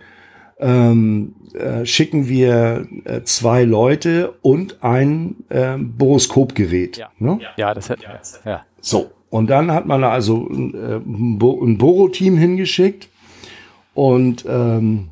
ähm, 0.60 1.36
äh, 1.54 1.86
schicken 1.86 2.28
wir 2.28 2.88
äh, 3.06 3.22
zwei 3.24 3.64
Leute 3.64 4.34
und 4.42 4.84
ein 4.84 5.36
äh, 5.50 5.78
Boroskopgerät. 5.78 6.98
Ja. 6.98 7.10
Ne? 7.20 7.40
Ja, 7.58 7.74
das 7.74 7.90
hätten 7.90 8.04
wir 8.04 8.14
jetzt. 8.16 8.42
Ja. 8.46 8.66
So, 8.82 9.12
und 9.30 9.50
dann 9.50 9.72
hat 9.72 9.86
man 9.86 10.04
also 10.04 10.50
äh, 10.50 10.98
ein, 10.98 11.38
Bo 11.38 11.64
ein 11.64 11.78
Boro-Team 11.78 12.38
hingeschickt 12.38 13.10
und 13.94 14.46
ähm, 14.48 15.10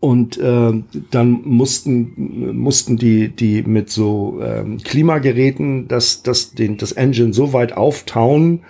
und 0.00 0.38
äh, 0.38 0.72
dann 1.10 1.40
mussten 1.44 2.56
mussten 2.56 2.96
die 2.96 3.28
die 3.28 3.62
mit 3.62 3.90
so 3.90 4.40
ähm, 4.42 4.78
Klimageräten 4.78 5.88
das 5.88 6.22
das 6.22 6.54
den 6.54 6.78
das 6.78 6.92
Engine 6.92 7.34
so 7.34 7.52
weit 7.52 7.76
auftauen, 7.76 8.60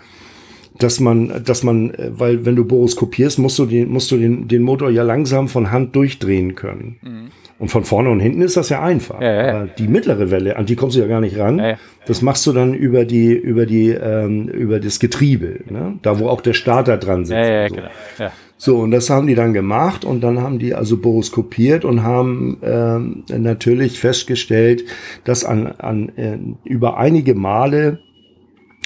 dass 0.78 0.98
man 0.98 1.43
dass 1.44 1.62
man 1.62 1.94
äh, 1.94 2.11
weil 2.11 2.44
wenn 2.44 2.57
du 2.57 2.65
boroskopierst 2.65 3.39
musst 3.39 3.61
du 3.61 3.66
den 3.66 3.90
musst 3.90 4.11
du 4.11 4.16
den 4.16 4.48
den 4.48 4.62
Motor 4.62 4.90
ja 4.90 5.05
langsam 5.05 5.47
von 5.47 5.70
Hand 5.70 5.94
durchdrehen 5.94 6.57
können. 6.57 7.31
Und 7.61 7.69
von 7.69 7.85
vorne 7.85 8.09
und 8.09 8.20
hinten 8.20 8.40
ist 8.40 8.57
das 8.57 8.70
ja 8.70 8.82
einfach. 8.82 9.19
Mhm. 9.19 9.23
Ja, 9.23 9.32
ja, 9.35 9.47
ja. 9.47 9.66
Die 9.66 9.86
mittlere 9.86 10.31
Welle, 10.31 10.57
an 10.57 10.65
die 10.65 10.77
kommst 10.77 10.97
du 10.97 11.01
ja 11.01 11.07
gar 11.07 11.20
nicht 11.20 11.39
ran. 11.39 11.77
Das 12.07 12.23
machst 12.23 12.47
du 12.47 12.52
dann 12.52 12.73
über 12.73 13.05
die, 13.05 13.35
über 13.35 13.66
die, 13.66 13.90
ähm, 13.90 14.48
über 14.48 14.81
das 14.81 14.98
Getriebe, 14.98 15.61
ne? 15.69 15.98
da 16.01 16.19
wo 16.19 16.28
auch 16.28 16.40
der 16.40 16.55
Starter 16.55 16.97
dran 16.97 17.27
sitzt. 17.27 17.36
Ja, 17.36 17.47
ja, 17.47 17.69
so. 17.69 17.74
genau. 17.74 17.89
Ja. 18.19 18.32
So, 18.62 18.76
und 18.80 18.90
das 18.90 19.08
haben 19.08 19.26
die 19.26 19.34
dann 19.34 19.54
gemacht 19.54 20.04
und 20.04 20.20
dann 20.20 20.42
haben 20.42 20.58
die 20.58 20.74
also 20.74 20.98
boroskopiert 20.98 21.86
und 21.86 22.02
haben 22.02 22.58
ähm, 22.62 23.24
natürlich 23.30 23.98
festgestellt, 23.98 24.84
dass 25.24 25.44
an, 25.46 25.66
an 25.66 26.10
äh, 26.16 26.36
über 26.64 26.98
einige 26.98 27.34
Male 27.34 28.00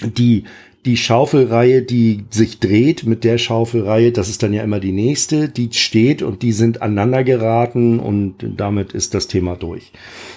die 0.01 0.45
die 0.85 0.97
Schaufelreihe, 0.97 1.83
die 1.83 2.25
sich 2.31 2.61
dreht 2.61 3.05
mit 3.05 3.25
der 3.25 3.39
Schaufelreihe, 3.39 4.13
das 4.13 4.29
ist 4.29 4.45
dann 4.45 4.53
ja 4.53 4.63
immer 4.63 4.79
die 4.79 4.93
nächste, 4.93 5.49
die 5.49 5.73
steht 5.73 6.23
und 6.23 6.43
die 6.43 6.53
sind 6.53 6.81
aneinander 6.81 7.25
geraten 7.25 7.99
und 7.99 8.47
damit 8.57 8.93
ist 8.93 9.15
das 9.15 9.27
Thema 9.27 9.57
durch. 9.57 9.93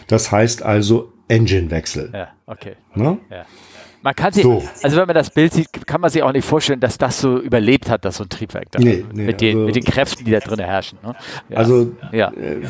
Das 0.07 0.31
heißt 0.31 0.63
also 0.63 1.11
Engine-Wechsel. 1.27 2.11
Ja, 2.13 2.29
okay. 2.47 2.73
Ne? 2.95 3.17
Ja. 3.29 3.45
Man 4.01 4.15
kann 4.15 4.31
sich, 4.31 4.43
so. 4.43 4.63
also 4.83 4.97
wenn 4.97 5.07
man 5.07 5.15
das 5.15 5.29
Bild 5.31 5.53
sieht, 5.53 5.87
kann 5.87 6.01
man 6.01 6.09
sich 6.09 6.23
auch 6.23 6.31
nicht 6.31 6.45
vorstellen, 6.45 6.79
dass 6.79 6.97
das 6.97 7.19
so 7.19 7.39
überlebt 7.39 7.89
hat, 7.89 8.05
dass 8.05 8.17
so 8.17 8.23
ein 8.23 8.29
Triebwerk 8.29 8.71
da 8.71 8.79
nee, 8.79 9.03
nee, 9.11 9.23
mit, 9.23 9.41
den, 9.41 9.55
also, 9.55 9.65
mit 9.65 9.75
den 9.75 9.83
Kräften, 9.83 10.23
die 10.23 10.31
da 10.31 10.39
drin 10.39 10.59
herrschen. 10.59 10.99
Ne? 11.03 11.15
Ja. 11.49 11.57
Also 11.57 11.91
ja. 12.11 12.31
Äh, 12.31 12.61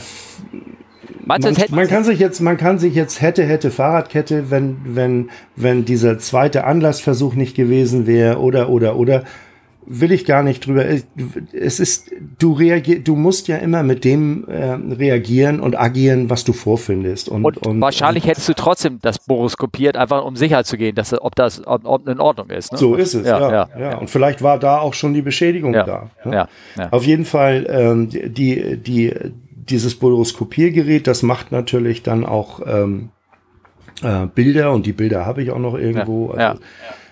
man, 1.26 1.42
man, 1.72 1.88
kann 1.88 2.04
sich 2.06 2.20
jetzt, 2.20 2.40
man 2.40 2.58
kann 2.58 2.80
sich 2.80 2.96
jetzt 2.96 3.22
hätte, 3.22 3.44
hätte 3.44 3.70
Fahrradkette, 3.70 4.50
wenn, 4.50 4.78
wenn, 4.86 5.30
wenn 5.56 5.84
dieser 5.84 6.20
zweite 6.20 6.64
Anlassversuch 6.64 7.36
nicht 7.36 7.56
gewesen 7.56 8.08
wäre 8.08 8.40
oder, 8.40 8.70
oder, 8.70 8.96
oder, 8.96 9.24
will 9.90 10.12
ich 10.12 10.26
gar 10.26 10.44
nicht 10.44 10.66
drüber. 10.66 10.86
Es 11.54 11.80
ist, 11.80 12.12
du 12.38 12.54
reagier, 12.54 13.00
du 13.00 13.16
musst 13.16 13.48
ja 13.48 13.58
immer 13.58 13.84
mit 13.84 14.04
dem 14.04 14.48
äh, 14.48 14.74
reagieren 14.74 15.60
und 15.60 15.80
agieren, 15.80 16.30
was 16.30 16.44
du 16.44 16.54
vorfindest. 16.54 17.30
Und, 17.30 17.46
und, 17.46 17.66
und 17.66 17.82
wahrscheinlich 17.82 18.26
und, 18.26 18.30
hättest 18.30 18.50
du 18.50 18.54
trotzdem 18.54 19.00
das 19.02 19.18
Boris 19.20 19.58
kopiert, 19.58 19.96
einfach 19.96 20.26
um 20.26 20.36
sicher 20.36 20.64
zu 20.64 20.78
gehen, 20.78 20.96
dass 20.96 21.20
ob 21.20 21.36
das 21.36 21.66
ob, 21.66 21.86
ob 21.86 22.08
in 22.08 22.20
Ordnung 22.20 22.50
ist. 22.50 22.74
Ne? 22.74 22.78
So 22.78 22.96
ist 22.96 23.14
es, 23.14 23.26
ja, 23.26 23.40
ja, 23.40 23.52
ja, 23.52 23.80
ja, 23.80 23.98
Und 23.98 24.10
vielleicht 24.10 24.42
war 24.42 24.60
da 24.60 24.80
auch 24.80 24.94
schon 24.94 25.14
die 25.14 25.22
Beschädigung 25.22 25.74
da. 25.74 26.10
Ne? 26.26 26.48
Ja. 26.78 26.90
Auf 26.92 27.06
jeden 27.06 27.26
Fall 27.26 27.66
ähm, 27.70 28.10
die 28.10 28.78
die 28.78 29.14
dieses 29.70 29.96
Boroskopiergerät, 29.96 31.08
das 31.08 31.24
macht 31.24 31.52
natürlich 31.52 32.04
dann 32.04 32.26
auch 32.26 32.62
ähm, 32.66 33.10
äh, 34.02 34.28
Bilder 34.28 34.72
und 34.72 34.86
die 34.86 34.94
Bilder 34.94 35.26
habe 35.26 35.44
ich 35.44 35.52
auch 35.52 35.60
noch 35.60 35.76
irgendwo. 35.76 36.30
Also, 36.30 36.40
ja. 36.40 36.56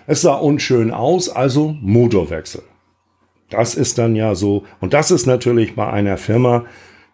Es 0.06 0.22
sah 0.22 0.34
unschön 0.34 0.90
aus, 0.90 1.28
also 1.28 1.76
Motorwechsel. 1.80 2.62
Das 3.50 3.74
ist 3.74 3.98
dann 3.98 4.16
ja 4.16 4.34
so, 4.34 4.64
und 4.80 4.92
das 4.92 5.10
ist 5.10 5.26
natürlich 5.26 5.74
bei 5.74 5.88
einer 5.88 6.16
Firma, 6.16 6.64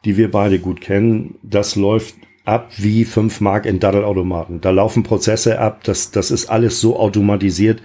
die 0.05 0.17
wir 0.17 0.31
beide 0.31 0.59
gut 0.59 0.81
kennen, 0.81 1.37
das 1.43 1.77
läuft 1.77 2.15
ab 2.45 2.71
wie 2.77 3.05
5 3.05 3.41
Mark 3.41 3.67
in 3.67 3.79
Daddelautomaten. 3.79 4.61
Da 4.61 4.71
laufen 4.71 5.03
Prozesse 5.03 5.61
ab, 5.61 5.85
das, 5.85 6.11
das 6.11 6.31
ist 6.31 6.51
alles 6.51 6.81
so 6.81 6.99
automatisiert. 6.99 7.83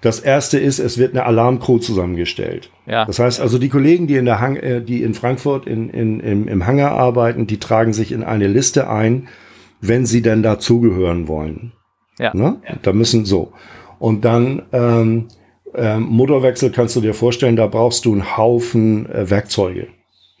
Das 0.00 0.20
erste 0.20 0.58
ist, 0.58 0.78
es 0.78 0.98
wird 0.98 1.12
eine 1.12 1.24
Alarmcrew 1.24 1.78
zusammengestellt. 1.78 2.70
Ja. 2.86 3.06
Das 3.06 3.18
heißt 3.18 3.40
also, 3.40 3.58
die 3.58 3.70
Kollegen, 3.70 4.06
die 4.06 4.16
in 4.16 4.26
der 4.26 4.40
Hang, 4.40 4.56
äh, 4.56 4.82
die 4.82 5.02
in 5.02 5.14
Frankfurt 5.14 5.66
in, 5.66 5.88
in, 5.88 6.20
im, 6.20 6.46
im 6.46 6.66
Hangar 6.66 6.92
arbeiten, 6.92 7.46
die 7.46 7.58
tragen 7.58 7.92
sich 7.92 8.12
in 8.12 8.22
eine 8.22 8.46
Liste 8.46 8.88
ein, 8.88 9.28
wenn 9.80 10.06
sie 10.06 10.22
denn 10.22 10.42
dazugehören 10.42 11.26
wollen. 11.26 11.72
Ja. 12.18 12.34
Ne? 12.34 12.60
ja. 12.68 12.76
Da 12.82 12.92
müssen 12.92 13.24
so. 13.24 13.52
Und 14.04 14.26
dann 14.26 14.60
ähm, 14.74 15.28
ähm, 15.74 16.02
Motorwechsel 16.02 16.70
kannst 16.70 16.94
du 16.94 17.00
dir 17.00 17.14
vorstellen, 17.14 17.56
da 17.56 17.68
brauchst 17.68 18.04
du 18.04 18.12
einen 18.12 18.36
Haufen 18.36 19.10
äh, 19.10 19.30
Werkzeuge. 19.30 19.86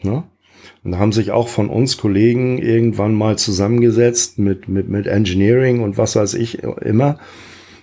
Ne? 0.02 0.24
Und 0.82 0.92
da 0.92 0.98
haben 0.98 1.12
sich 1.12 1.30
auch 1.30 1.48
von 1.48 1.70
uns 1.70 1.96
Kollegen 1.96 2.58
irgendwann 2.58 3.14
mal 3.14 3.38
zusammengesetzt 3.38 4.38
mit, 4.38 4.68
mit, 4.68 4.90
mit 4.90 5.06
Engineering 5.06 5.80
und 5.80 5.96
was 5.96 6.14
weiß 6.14 6.34
ich 6.34 6.62
immer. 6.62 7.18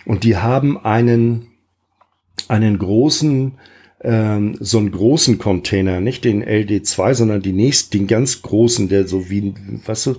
Und 0.05 0.23
die 0.23 0.37
haben 0.37 0.77
einen 0.77 1.47
einen 2.47 2.77
großen, 2.77 3.53
ähm, 4.03 4.57
so 4.59 4.77
einen 4.77 4.91
großen 4.91 5.39
Container, 5.39 5.99
nicht 5.99 6.25
den 6.25 6.45
LD2, 6.45 7.15
sondern 7.15 7.41
die 7.41 7.53
nächsten, 7.53 7.97
den 7.97 8.05
ganz 8.05 8.43
großen, 8.43 8.87
der 8.87 9.07
so 9.07 9.31
wie, 9.31 9.55
was 9.87 10.03
du, 10.03 10.17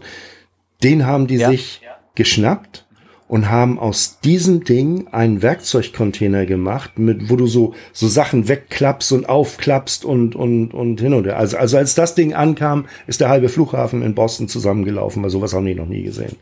den 0.82 1.06
haben 1.06 1.28
die 1.28 1.36
ja. 1.36 1.50
sich 1.50 1.82
geschnappt 2.16 2.84
und 3.32 3.48
haben 3.48 3.78
aus 3.78 4.20
diesem 4.20 4.62
Ding 4.62 5.06
einen 5.10 5.40
Werkzeugcontainer 5.40 6.44
gemacht, 6.44 6.98
mit, 6.98 7.30
wo 7.30 7.36
du 7.36 7.46
so, 7.46 7.72
so 7.94 8.06
Sachen 8.06 8.46
wegklappst 8.46 9.10
und 9.12 9.26
aufklappst 9.26 10.04
und, 10.04 10.36
und, 10.36 10.74
und 10.74 11.00
hin 11.00 11.14
und 11.14 11.24
her. 11.24 11.38
Also, 11.38 11.56
also 11.56 11.78
als 11.78 11.94
das 11.94 12.14
Ding 12.14 12.34
ankam, 12.34 12.84
ist 13.06 13.22
der 13.22 13.30
halbe 13.30 13.48
Flughafen 13.48 14.02
in 14.02 14.14
Boston 14.14 14.48
zusammengelaufen, 14.48 15.22
weil 15.22 15.30
sowas 15.30 15.54
haben 15.54 15.64
die 15.64 15.74
noch 15.74 15.86
nie 15.86 16.02
gesehen. 16.02 16.36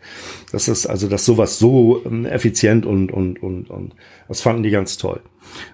Das 0.51 0.67
ist 0.67 0.87
also, 0.87 1.07
dass 1.07 1.25
sowas 1.25 1.61
so 1.61 2.03
ähm, 2.05 2.27
effizient 2.27 2.85
und, 2.85 3.13
und, 3.13 3.41
und, 3.41 3.71
und, 3.71 3.95
das 4.27 4.41
fanden 4.41 4.65
die 4.65 4.71
ganz 4.71 4.97
toll. 4.97 5.21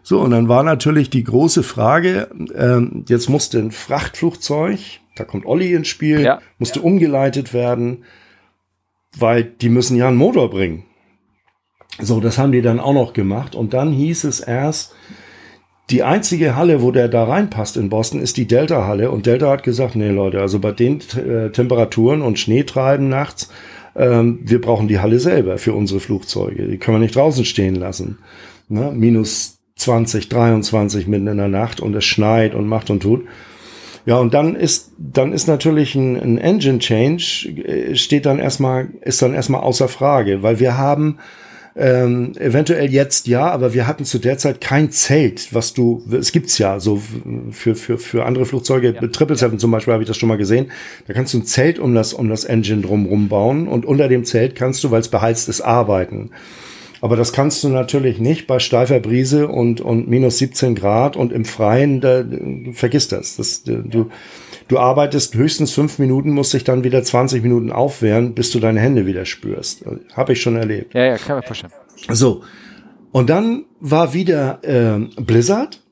So, 0.02 0.20
und 0.20 0.32
dann 0.32 0.51
war 0.51 0.64
natürlich 0.64 1.09
die 1.09 1.24
große 1.24 1.62
Frage, 1.62 2.28
ähm, 2.55 3.06
jetzt 3.09 3.30
musste 3.30 3.59
ein 3.59 3.70
Frachtflugzeug, 3.70 4.80
da 5.14 5.24
kommt 5.24 5.47
Olli 5.47 5.72
ins 5.72 5.88
Spiel, 5.88 6.20
ja. 6.20 6.40
musste 6.59 6.80
ja. 6.80 6.84
umgeleitet 6.84 7.55
werden, 7.55 8.05
weil 9.16 9.44
die 9.44 9.70
müssen 9.70 9.97
ja 9.97 10.09
einen 10.09 10.18
Motor 10.18 10.51
bringen. 10.51 10.84
So, 12.01 12.20
das 12.20 12.39
haben 12.39 12.52
die 12.52 12.62
dann 12.62 12.81
auch 12.81 12.93
noch 12.93 13.12
gemacht. 13.12 13.55
Und 13.55 13.74
dann 13.74 13.93
hieß 13.93 14.24
es 14.24 14.40
erst, 14.40 14.94
die 15.90 16.02
einzige 16.02 16.56
Halle, 16.56 16.82
wo 16.82 16.90
der 16.90 17.09
da 17.09 17.24
reinpasst 17.24 17.77
in 17.77 17.89
Boston, 17.89 18.20
ist 18.20 18.36
die 18.36 18.47
Delta-Halle. 18.47 19.10
Und 19.10 19.27
Delta 19.27 19.51
hat 19.51 19.62
gesagt, 19.62 19.94
nee 19.94 20.10
Leute, 20.10 20.40
also 20.40 20.59
bei 20.59 20.73
den 20.73 21.01
äh, 21.16 21.51
Temperaturen 21.51 22.23
und 22.23 22.39
Schneetreiben 22.39 23.09
nachts, 23.09 23.51
ähm, 23.94 24.40
wir 24.43 24.60
brauchen 24.60 24.89
die 24.89 24.98
Halle 24.98 25.20
selber 25.20 25.59
für 25.59 25.73
unsere 25.73 26.01
Flugzeuge. 26.01 26.66
Die 26.66 26.78
können 26.78 26.97
wir 26.97 27.02
nicht 27.02 27.16
draußen 27.16 27.44
stehen 27.44 27.77
lassen. 27.77 28.18
Ne? 28.68 28.93
Minus 28.94 29.59
20, 29.77 30.28
23 30.28 31.06
mitten 31.06 31.28
in 31.28 31.36
der 31.36 31.48
Nacht 31.48 31.81
und 31.81 31.94
es 31.94 32.05
schneit 32.05 32.55
und 32.55 32.66
macht 32.66 32.90
und 32.90 33.02
tut. 33.02 33.24
Ja, 34.06 34.18
und 34.18 34.35
dann 34.35 34.55
ist, 34.55 34.93
dann 34.98 35.32
ist 35.32 35.48
natürlich 35.48 35.94
ein, 35.94 36.16
ein 36.16 36.39
Engine 36.39 36.78
Change, 36.78 37.48
äh, 37.64 37.94
steht 37.97 38.27
dann 38.27 38.39
erstmal, 38.39 38.89
ist 39.02 39.23
dann 39.23 39.35
erstmal 39.35 39.62
außer 39.62 39.89
Frage, 39.89 40.43
weil 40.43 40.60
wir 40.60 40.78
haben, 40.78 41.18
ähm, 41.78 42.32
eventuell 42.38 42.90
jetzt 42.90 43.26
ja, 43.26 43.50
aber 43.50 43.74
wir 43.74 43.86
hatten 43.86 44.06
zu 44.06 44.18
der 44.18 44.38
Zeit 44.38 44.62
kein 44.62 44.90
Zelt, 44.90 45.52
was 45.52 45.74
du, 45.74 46.02
es 46.10 46.32
gibt's 46.32 46.56
ja 46.56 46.80
so 46.80 47.02
für, 47.50 47.74
für, 47.74 47.98
für 47.98 48.24
andere 48.24 48.46
Flugzeuge, 48.46 48.94
ja. 48.94 49.08
Triple 49.08 49.36
Seven 49.36 49.58
zum 49.58 49.70
Beispiel 49.70 49.92
habe 49.92 50.02
ich 50.02 50.08
das 50.08 50.16
schon 50.16 50.28
mal 50.28 50.38
gesehen. 50.38 50.70
Da 51.06 51.12
kannst 51.12 51.34
du 51.34 51.38
ein 51.38 51.44
Zelt 51.44 51.78
um 51.78 51.94
das, 51.94 52.14
um 52.14 52.30
das 52.30 52.44
Engine 52.44 52.80
drumrum 52.80 53.28
bauen 53.28 53.68
und 53.68 53.84
unter 53.84 54.08
dem 54.08 54.24
Zelt 54.24 54.54
kannst 54.54 54.82
du, 54.84 54.90
weil 54.90 55.00
es 55.00 55.08
beheizt 55.08 55.50
ist, 55.50 55.60
arbeiten. 55.60 56.30
Aber 57.02 57.16
das 57.16 57.34
kannst 57.34 57.62
du 57.62 57.68
natürlich 57.68 58.18
nicht 58.18 58.46
bei 58.46 58.58
steifer 58.58 59.00
Brise 59.00 59.48
und, 59.48 59.82
und 59.82 60.08
minus 60.08 60.38
17 60.38 60.74
Grad 60.74 61.14
und 61.14 61.30
im 61.30 61.44
Freien, 61.44 62.00
da, 62.00 62.24
vergiss 62.72 63.08
das. 63.08 63.36
das 63.36 63.64
du, 63.64 64.10
du 64.68 64.78
arbeitest 64.78 65.34
höchstens 65.34 65.72
fünf 65.72 65.98
Minuten, 65.98 66.30
musst 66.30 66.52
dich 66.52 66.64
dann 66.64 66.84
wieder 66.84 67.02
20 67.02 67.43
Minuten 67.43 67.70
aufwehren, 67.72 68.34
bis 68.34 68.51
du 68.51 68.60
deine 68.60 68.80
Hände 68.80 69.06
wieder 69.06 69.24
spürst. 69.24 69.84
Habe 70.14 70.32
ich 70.32 70.43
schon 70.43 70.56
erlebt. 70.56 70.94
Ja, 70.94 71.05
ja, 71.05 71.18
kann 71.18 71.36
man 71.36 71.43
vorstellen. 71.43 71.72
So. 72.10 72.43
Und 73.12 73.30
dann 73.30 73.64
war 73.80 74.12
wieder 74.12 74.60
äh, 74.62 74.98
Blizzard. 75.20 75.82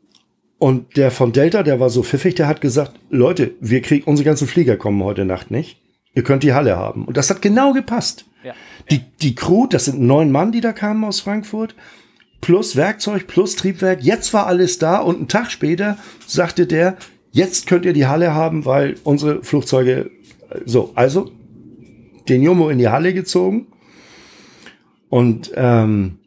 Und 0.58 0.96
der 0.96 1.10
von 1.10 1.32
Delta, 1.32 1.62
der 1.62 1.80
war 1.80 1.90
so 1.90 2.02
pfiffig, 2.02 2.36
der 2.36 2.48
hat 2.48 2.60
gesagt, 2.60 2.92
Leute, 3.10 3.52
wir 3.60 3.82
kriegen, 3.82 4.04
unsere 4.04 4.24
ganzen 4.24 4.46
Flieger 4.46 4.76
kommen 4.76 5.02
heute 5.02 5.24
Nacht 5.24 5.50
nicht. 5.50 5.80
Ihr 6.14 6.22
könnt 6.22 6.42
die 6.42 6.54
Halle 6.54 6.76
haben. 6.76 7.04
Und 7.04 7.16
das 7.16 7.28
hat 7.28 7.42
genau 7.42 7.72
gepasst. 7.72 8.24
Ja. 8.44 8.54
Die, 8.90 9.00
die 9.20 9.34
Crew, 9.34 9.66
das 9.66 9.86
sind 9.86 10.00
neun 10.00 10.30
Mann, 10.30 10.52
die 10.52 10.60
da 10.60 10.72
kamen 10.72 11.04
aus 11.04 11.20
Frankfurt, 11.20 11.74
plus 12.40 12.76
Werkzeug, 12.76 13.26
plus 13.26 13.56
Triebwerk. 13.56 14.02
Jetzt 14.02 14.32
war 14.32 14.46
alles 14.46 14.78
da 14.78 14.98
und 14.98 15.16
einen 15.16 15.28
Tag 15.28 15.50
später 15.50 15.98
sagte 16.26 16.66
der, 16.66 16.96
Jetzt 17.34 17.66
könnt 17.66 17.84
ihr 17.84 17.92
die 17.92 18.06
Halle 18.06 18.32
haben, 18.32 18.64
weil 18.64 18.94
unsere 19.02 19.42
Flugzeuge, 19.42 20.08
so, 20.66 20.92
also 20.94 21.32
den 22.28 22.44
Jumbo 22.44 22.68
in 22.68 22.78
die 22.78 22.90
Halle 22.90 23.12
gezogen 23.12 23.66
und 25.08 25.50
ähm, 25.56 26.20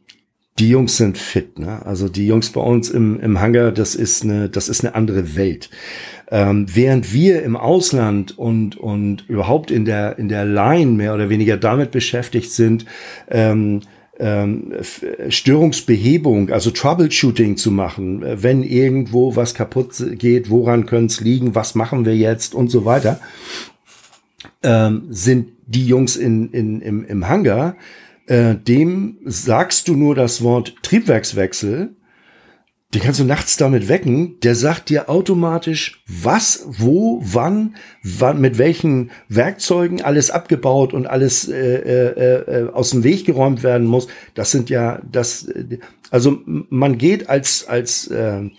die 0.60 0.70
Jungs 0.70 0.98
sind 0.98 1.18
fit, 1.18 1.60
ne? 1.60 1.86
Also 1.86 2.10
die 2.10 2.28
Jungs 2.28 2.50
bei 2.50 2.60
uns 2.60 2.90
im, 2.90 3.22
im 3.22 3.40
Hangar, 3.40 3.72
das 3.72 3.96
ist 3.96 4.24
eine, 4.24 4.50
das 4.50 4.68
ist 4.68 4.84
eine 4.84 4.96
andere 4.96 5.38
Welt. 5.38 5.70
Ähm, 6.30 6.66
während 6.74 7.14
wir 7.14 7.42
im 7.42 7.56
Ausland 7.56 8.38
und 8.38 8.76
und 8.76 9.30
überhaupt 9.30 9.72
in 9.72 9.86
der 9.86 10.20
in 10.20 10.28
der 10.28 10.44
Line 10.44 10.92
mehr 10.92 11.14
oder 11.14 11.30
weniger 11.30 11.56
damit 11.56 11.92
beschäftigt 11.92 12.52
sind, 12.52 12.86
ähm, 13.30 13.80
ähm, 14.20 14.74
Störungsbehebung, 15.30 16.50
also 16.50 16.72
Troubleshooting 16.72 17.58
zu 17.58 17.72
machen, 17.72 18.24
äh, 18.24 18.42
wenn 18.44 18.64
irgendwo 18.64 19.36
was 19.36 19.54
kaputt 19.54 19.94
geht, 20.18 20.50
woran 20.50 20.86
könnte 20.86 21.14
es 21.14 21.22
liegen, 21.22 21.56
was 21.56 21.76
machen 21.76 22.06
wir 22.06 22.16
jetzt 22.16 22.56
und 22.56 22.70
so 22.70 22.86
weiter, 22.86 23.20
ähm, 24.64 25.04
sind 25.10 25.50
die 25.68 25.86
Jungs 25.86 26.16
in, 26.16 26.52
in, 26.52 26.82
im, 26.82 27.06
im 27.06 27.28
Hangar, 27.28 27.76
äh, 28.28 28.56
dem 28.56 29.18
sagst 29.26 29.88
du 29.88 29.96
nur 29.96 30.16
das 30.16 30.42
Wort 30.42 30.76
Triebwerkswechsel 30.82 31.96
den 32.94 33.02
kannst 33.02 33.20
du 33.20 33.26
nachts 33.26 33.58
damit 33.58 33.90
wecken, 33.90 34.40
der 34.40 34.56
sagt 34.56 34.90
dir 34.90 35.10
automatisch, 35.10 36.04
was, 36.08 36.66
wo, 36.68 37.20
wann, 37.22 37.76
wann 38.02 38.40
mit 38.40 38.58
welchen 38.58 39.12
Werkzeugen 39.28 40.02
alles 40.02 40.32
abgebaut 40.32 40.94
und 40.94 41.06
alles 41.06 41.50
äh, 41.50 41.76
äh, 41.76 42.64
äh, 42.64 42.70
aus 42.70 42.92
dem 42.92 43.04
Weg 43.04 43.26
geräumt 43.26 43.62
werden 43.62 43.88
muss. 43.88 44.08
Das 44.36 44.52
sind 44.52 44.70
ja 44.70 45.02
das, 45.12 45.50
also 46.12 46.40
man 46.46 46.98
geht 46.98 47.28
als 47.28 47.68
als 47.68 48.08
äh, 48.08 48.50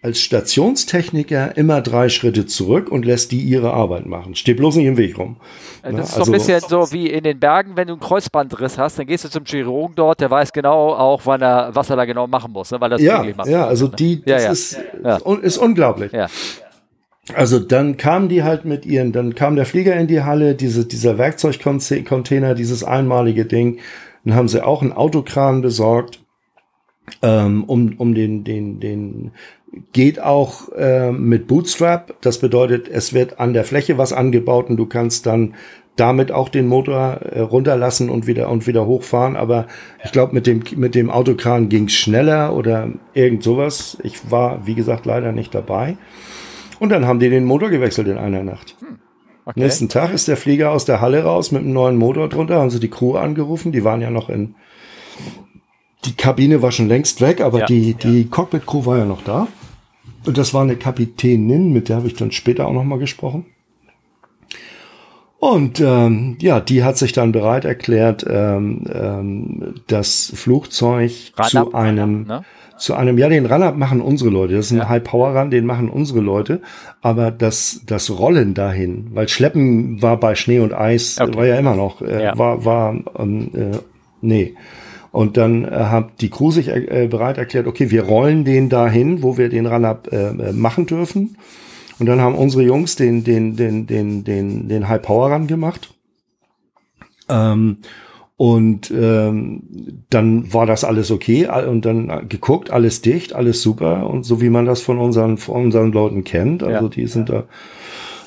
als 0.00 0.20
Stationstechniker 0.20 1.56
immer 1.56 1.80
drei 1.80 2.08
Schritte 2.08 2.46
zurück 2.46 2.88
und 2.90 3.04
lässt 3.04 3.32
die 3.32 3.40
ihre 3.40 3.72
Arbeit 3.72 4.06
machen. 4.06 4.36
Steht 4.36 4.58
bloß 4.58 4.76
nicht 4.76 4.86
im 4.86 4.96
Weg 4.96 5.18
rum. 5.18 5.36
Das 5.82 5.92
Na, 5.92 6.00
ist 6.00 6.12
also, 6.12 6.24
so 6.24 6.30
ein 6.30 6.38
bisschen 6.38 6.60
so 6.60 6.92
wie 6.92 7.08
in 7.08 7.24
den 7.24 7.40
Bergen, 7.40 7.76
wenn 7.76 7.88
du 7.88 7.94
einen 7.94 8.00
Kreuzbandriss 8.00 8.78
hast, 8.78 8.98
dann 8.98 9.06
gehst 9.06 9.24
du 9.24 9.28
zum 9.28 9.44
Chirurgen 9.44 9.96
dort, 9.96 10.20
der 10.20 10.30
weiß 10.30 10.52
genau 10.52 10.94
auch, 10.94 11.22
wann 11.24 11.42
er, 11.42 11.74
was 11.74 11.90
er 11.90 11.96
da 11.96 12.04
genau 12.04 12.28
machen 12.28 12.52
muss, 12.52 12.70
ne, 12.70 12.80
weil 12.80 12.90
das 12.90 13.02
ja, 13.02 13.24
macht. 13.36 13.48
Ja, 13.48 13.66
also 13.66 13.88
die, 13.88 14.22
das 14.24 14.42
ja, 14.42 14.46
ja. 14.46 14.52
Ist, 14.52 14.78
ja. 15.02 15.36
ist 15.42 15.58
unglaublich. 15.58 16.12
Ja. 16.12 16.28
Also 17.34 17.58
dann 17.58 17.96
kamen 17.96 18.28
die 18.28 18.42
halt 18.42 18.64
mit 18.64 18.86
ihren, 18.86 19.12
dann 19.12 19.34
kam 19.34 19.56
der 19.56 19.66
Flieger 19.66 19.96
in 19.96 20.06
die 20.06 20.22
Halle, 20.22 20.54
diese, 20.54 20.86
dieser 20.86 21.18
Werkzeugcontainer, 21.18 22.54
dieses 22.54 22.84
einmalige 22.84 23.44
Ding. 23.44 23.80
Dann 24.24 24.34
haben 24.34 24.48
sie 24.48 24.64
auch 24.64 24.80
einen 24.82 24.92
Autokran 24.92 25.60
besorgt, 25.60 26.20
ähm, 27.22 27.64
um, 27.64 27.94
um 27.98 28.14
den, 28.14 28.44
den, 28.44 28.80
den, 28.80 29.32
geht 29.92 30.20
auch 30.20 30.70
äh, 30.72 31.12
mit 31.12 31.46
Bootstrap. 31.46 32.14
Das 32.20 32.38
bedeutet, 32.38 32.88
es 32.88 33.12
wird 33.12 33.38
an 33.38 33.52
der 33.52 33.64
Fläche 33.64 33.98
was 33.98 34.12
angebaut 34.12 34.70
und 34.70 34.76
du 34.76 34.86
kannst 34.86 35.26
dann 35.26 35.54
damit 35.96 36.30
auch 36.30 36.48
den 36.48 36.68
Motor 36.68 37.20
äh, 37.22 37.40
runterlassen 37.40 38.08
und 38.08 38.26
wieder 38.26 38.48
und 38.48 38.66
wieder 38.66 38.86
hochfahren. 38.86 39.36
Aber 39.36 39.66
ich 40.04 40.12
glaube, 40.12 40.34
mit 40.34 40.46
dem 40.46 40.62
mit 40.76 40.94
dem 40.94 41.10
Autokran 41.10 41.68
ging 41.68 41.88
schneller 41.88 42.54
oder 42.54 42.88
irgend 43.14 43.42
sowas. 43.42 43.98
Ich 44.02 44.30
war, 44.30 44.66
wie 44.66 44.74
gesagt, 44.74 45.06
leider 45.06 45.32
nicht 45.32 45.54
dabei. 45.54 45.96
Und 46.78 46.90
dann 46.90 47.06
haben 47.06 47.18
die 47.18 47.30
den 47.30 47.44
Motor 47.44 47.70
gewechselt 47.70 48.06
in 48.06 48.18
einer 48.18 48.44
Nacht. 48.44 48.76
Hm. 48.80 48.98
Okay. 49.48 49.60
Nächsten 49.60 49.88
Tag 49.88 50.12
ist 50.12 50.28
der 50.28 50.36
Flieger 50.36 50.72
aus 50.72 50.84
der 50.84 51.00
Halle 51.00 51.22
raus 51.22 51.52
mit 51.52 51.62
einem 51.62 51.72
neuen 51.72 51.96
Motor 51.96 52.28
drunter, 52.28 52.56
haben 52.56 52.68
sie 52.68 52.80
die 52.80 52.90
Crew 52.90 53.16
angerufen, 53.16 53.72
die 53.72 53.82
waren 53.82 54.02
ja 54.02 54.10
noch 54.10 54.28
in, 54.28 54.56
die 56.04 56.14
Kabine 56.14 56.62
war 56.62 56.72
schon 56.72 56.88
längst 56.88 57.20
weg, 57.20 57.40
aber 57.40 57.60
ja, 57.60 57.66
die, 57.66 57.94
die 57.94 58.22
ja. 58.22 58.28
Cockpit-Crew 58.30 58.86
war 58.86 58.98
ja 58.98 59.04
noch 59.04 59.22
da. 59.22 59.48
Und 60.26 60.38
das 60.38 60.54
war 60.54 60.62
eine 60.62 60.76
Kapitänin, 60.76 61.72
mit 61.72 61.88
der 61.88 61.96
habe 61.96 62.06
ich 62.06 62.14
dann 62.14 62.32
später 62.32 62.66
auch 62.66 62.72
nochmal 62.72 62.98
gesprochen. 62.98 63.46
Und 65.38 65.80
ähm, 65.80 66.36
ja, 66.40 66.58
die 66.58 66.82
hat 66.82 66.98
sich 66.98 67.12
dann 67.12 67.30
bereit 67.30 67.64
erklärt, 67.64 68.26
ähm, 68.28 68.84
ähm, 68.92 69.74
das 69.86 70.32
Flugzeug 70.34 71.12
zu 71.48 71.74
einem 71.74 72.24
ne? 72.26 72.44
zu 72.78 72.94
einem, 72.94 73.18
ja, 73.18 73.28
den 73.28 73.46
Run-Up 73.46 73.76
machen 73.76 74.00
unsere 74.00 74.30
Leute. 74.30 74.54
Das 74.54 74.66
ist 74.66 74.72
ein 74.72 74.78
ja. 74.78 74.88
High-Power-Run, 74.88 75.50
den 75.50 75.66
machen 75.66 75.90
unsere 75.90 76.20
Leute. 76.20 76.62
Aber 77.02 77.30
das, 77.30 77.82
das 77.86 78.10
Rollen 78.10 78.54
dahin, 78.54 79.08
weil 79.12 79.28
Schleppen 79.28 80.00
war 80.00 80.16
bei 80.16 80.34
Schnee 80.34 80.60
und 80.60 80.72
Eis, 80.72 81.20
okay. 81.20 81.36
war 81.36 81.46
ja 81.46 81.58
immer 81.58 81.74
noch, 81.74 82.00
äh, 82.02 82.24
ja. 82.24 82.38
war, 82.38 82.64
war, 82.64 82.96
ähm, 83.18 83.50
äh, 83.54 83.78
nee. 84.20 84.54
Und 85.10 85.36
dann 85.36 85.64
äh, 85.64 85.68
hat 85.68 86.20
die 86.20 86.30
Crew 86.30 86.50
sich 86.50 86.68
äh, 86.68 87.08
bereit 87.10 87.38
erklärt, 87.38 87.66
okay, 87.66 87.90
wir 87.90 88.04
rollen 88.04 88.44
den 88.44 88.68
dahin, 88.68 89.22
wo 89.22 89.36
wir 89.36 89.48
den 89.48 89.66
Run-Up 89.66 90.08
äh, 90.12 90.28
äh, 90.28 90.52
machen 90.52 90.86
dürfen. 90.86 91.36
Und 91.98 92.06
dann 92.06 92.20
haben 92.20 92.34
unsere 92.34 92.62
Jungs 92.62 92.96
den, 92.96 93.24
den, 93.24 93.56
den, 93.56 93.86
den, 93.86 94.24
den, 94.24 94.68
den 94.68 94.88
High-Power-Run 94.88 95.46
gemacht. 95.46 95.94
Ähm, 97.28 97.78
und 98.36 98.92
ähm, 98.92 100.04
dann 100.10 100.52
war 100.54 100.64
das 100.64 100.84
alles 100.84 101.10
okay 101.10 101.48
und 101.48 101.84
dann 101.84 102.28
geguckt, 102.28 102.70
alles 102.70 103.02
dicht, 103.02 103.32
alles 103.32 103.62
super 103.62 104.08
und 104.08 104.22
so 104.22 104.40
wie 104.40 104.48
man 104.48 104.64
das 104.64 104.80
von 104.80 104.98
unseren, 104.98 105.38
von 105.38 105.64
unseren 105.64 105.90
Leuten 105.90 106.22
kennt. 106.22 106.62
Also 106.62 106.84
ja. 106.84 106.88
die 106.88 107.06
sind 107.08 107.30
da. 107.30 107.44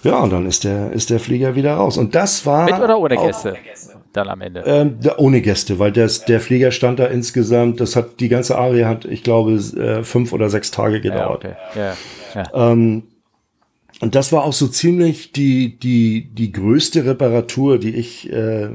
Ja, 0.03 0.19
und 0.19 0.33
dann 0.33 0.45
ist 0.45 0.65
der, 0.65 0.91
ist 0.91 1.11
der 1.11 1.21
Flieger 1.21 1.55
wieder 1.55 1.75
raus. 1.75 1.97
Und 1.97 2.13
das 2.13 2.45
war. 2.45 2.65
Mit 2.65 2.79
oder 2.79 2.99
ohne 2.99 3.15
Gäste? 3.15 3.55
Dann 4.13 4.27
am 4.27 4.41
Ende. 4.41 4.63
Ähm, 4.65 4.97
da, 5.01 5.17
ohne 5.17 5.41
Gäste, 5.41 5.79
weil 5.79 5.91
das, 5.91 6.25
der 6.25 6.39
Flieger 6.39 6.71
stand 6.71 6.99
da 6.99 7.05
insgesamt, 7.05 7.79
das 7.79 7.95
hat, 7.95 8.19
die 8.19 8.29
ganze 8.29 8.57
Arie 8.57 8.85
hat, 8.85 9.05
ich 9.05 9.23
glaube, 9.23 9.53
äh, 9.53 10.03
fünf 10.03 10.33
oder 10.33 10.49
sechs 10.49 10.71
Tage 10.71 10.99
gedauert. 10.99 11.43
Ja, 11.43 11.49
okay. 11.49 11.93
ja, 12.35 12.41
ja. 12.53 12.71
Ähm, 12.71 13.03
und 14.01 14.15
das 14.15 14.33
war 14.33 14.43
auch 14.43 14.53
so 14.53 14.67
ziemlich 14.67 15.31
die, 15.31 15.77
die, 15.77 16.33
die 16.33 16.51
größte 16.51 17.05
Reparatur, 17.05 17.77
die 17.77 17.95
ich 17.95 18.31
äh, 18.31 18.69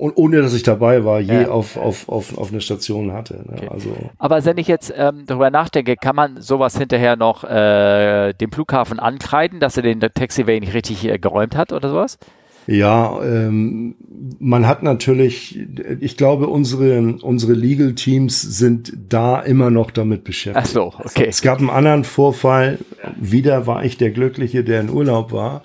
und 0.00 0.16
ohne 0.16 0.40
dass 0.40 0.54
ich 0.54 0.62
dabei 0.62 1.04
war, 1.04 1.20
je 1.20 1.42
ja. 1.42 1.48
auf, 1.48 1.76
auf, 1.76 2.08
auf, 2.08 2.38
auf 2.38 2.50
eine 2.50 2.62
Station 2.62 3.12
hatte. 3.12 3.34
Ne? 3.34 3.56
Okay. 3.56 3.68
Also. 3.70 3.94
Aber 4.16 4.42
wenn 4.46 4.56
ich 4.56 4.66
jetzt 4.66 4.92
ähm, 4.96 5.24
darüber 5.26 5.50
nachdenke, 5.50 5.94
kann 5.96 6.16
man 6.16 6.40
sowas 6.40 6.78
hinterher 6.78 7.16
noch 7.16 7.44
äh, 7.44 8.32
dem 8.32 8.50
Flughafen 8.50 8.98
ankreiden, 8.98 9.60
dass 9.60 9.76
er 9.76 9.82
den 9.82 10.00
Taxiway 10.00 10.58
nicht 10.58 10.72
richtig 10.72 11.04
äh, 11.04 11.18
geräumt 11.18 11.54
hat 11.54 11.74
oder 11.74 11.90
sowas? 11.90 12.18
Ja, 12.66 13.20
ähm, 13.24 13.96
man 14.38 14.66
hat 14.66 14.82
natürlich, 14.82 15.58
ich 16.00 16.16
glaube, 16.16 16.46
unsere, 16.46 17.16
unsere 17.22 17.52
Legal 17.52 17.94
Teams 17.94 18.40
sind 18.40 18.92
da 19.08 19.40
immer 19.40 19.70
noch 19.70 19.90
damit 19.90 20.24
beschäftigt. 20.24 20.66
Ach 20.66 20.70
so, 20.70 20.94
okay. 20.98 21.26
Es 21.28 21.42
gab 21.42 21.58
einen 21.58 21.70
anderen 21.70 22.04
Vorfall, 22.04 22.78
wieder 23.16 23.66
war 23.66 23.84
ich 23.84 23.96
der 23.96 24.10
Glückliche, 24.10 24.62
der 24.62 24.80
in 24.80 24.90
Urlaub 24.90 25.32
war. 25.32 25.62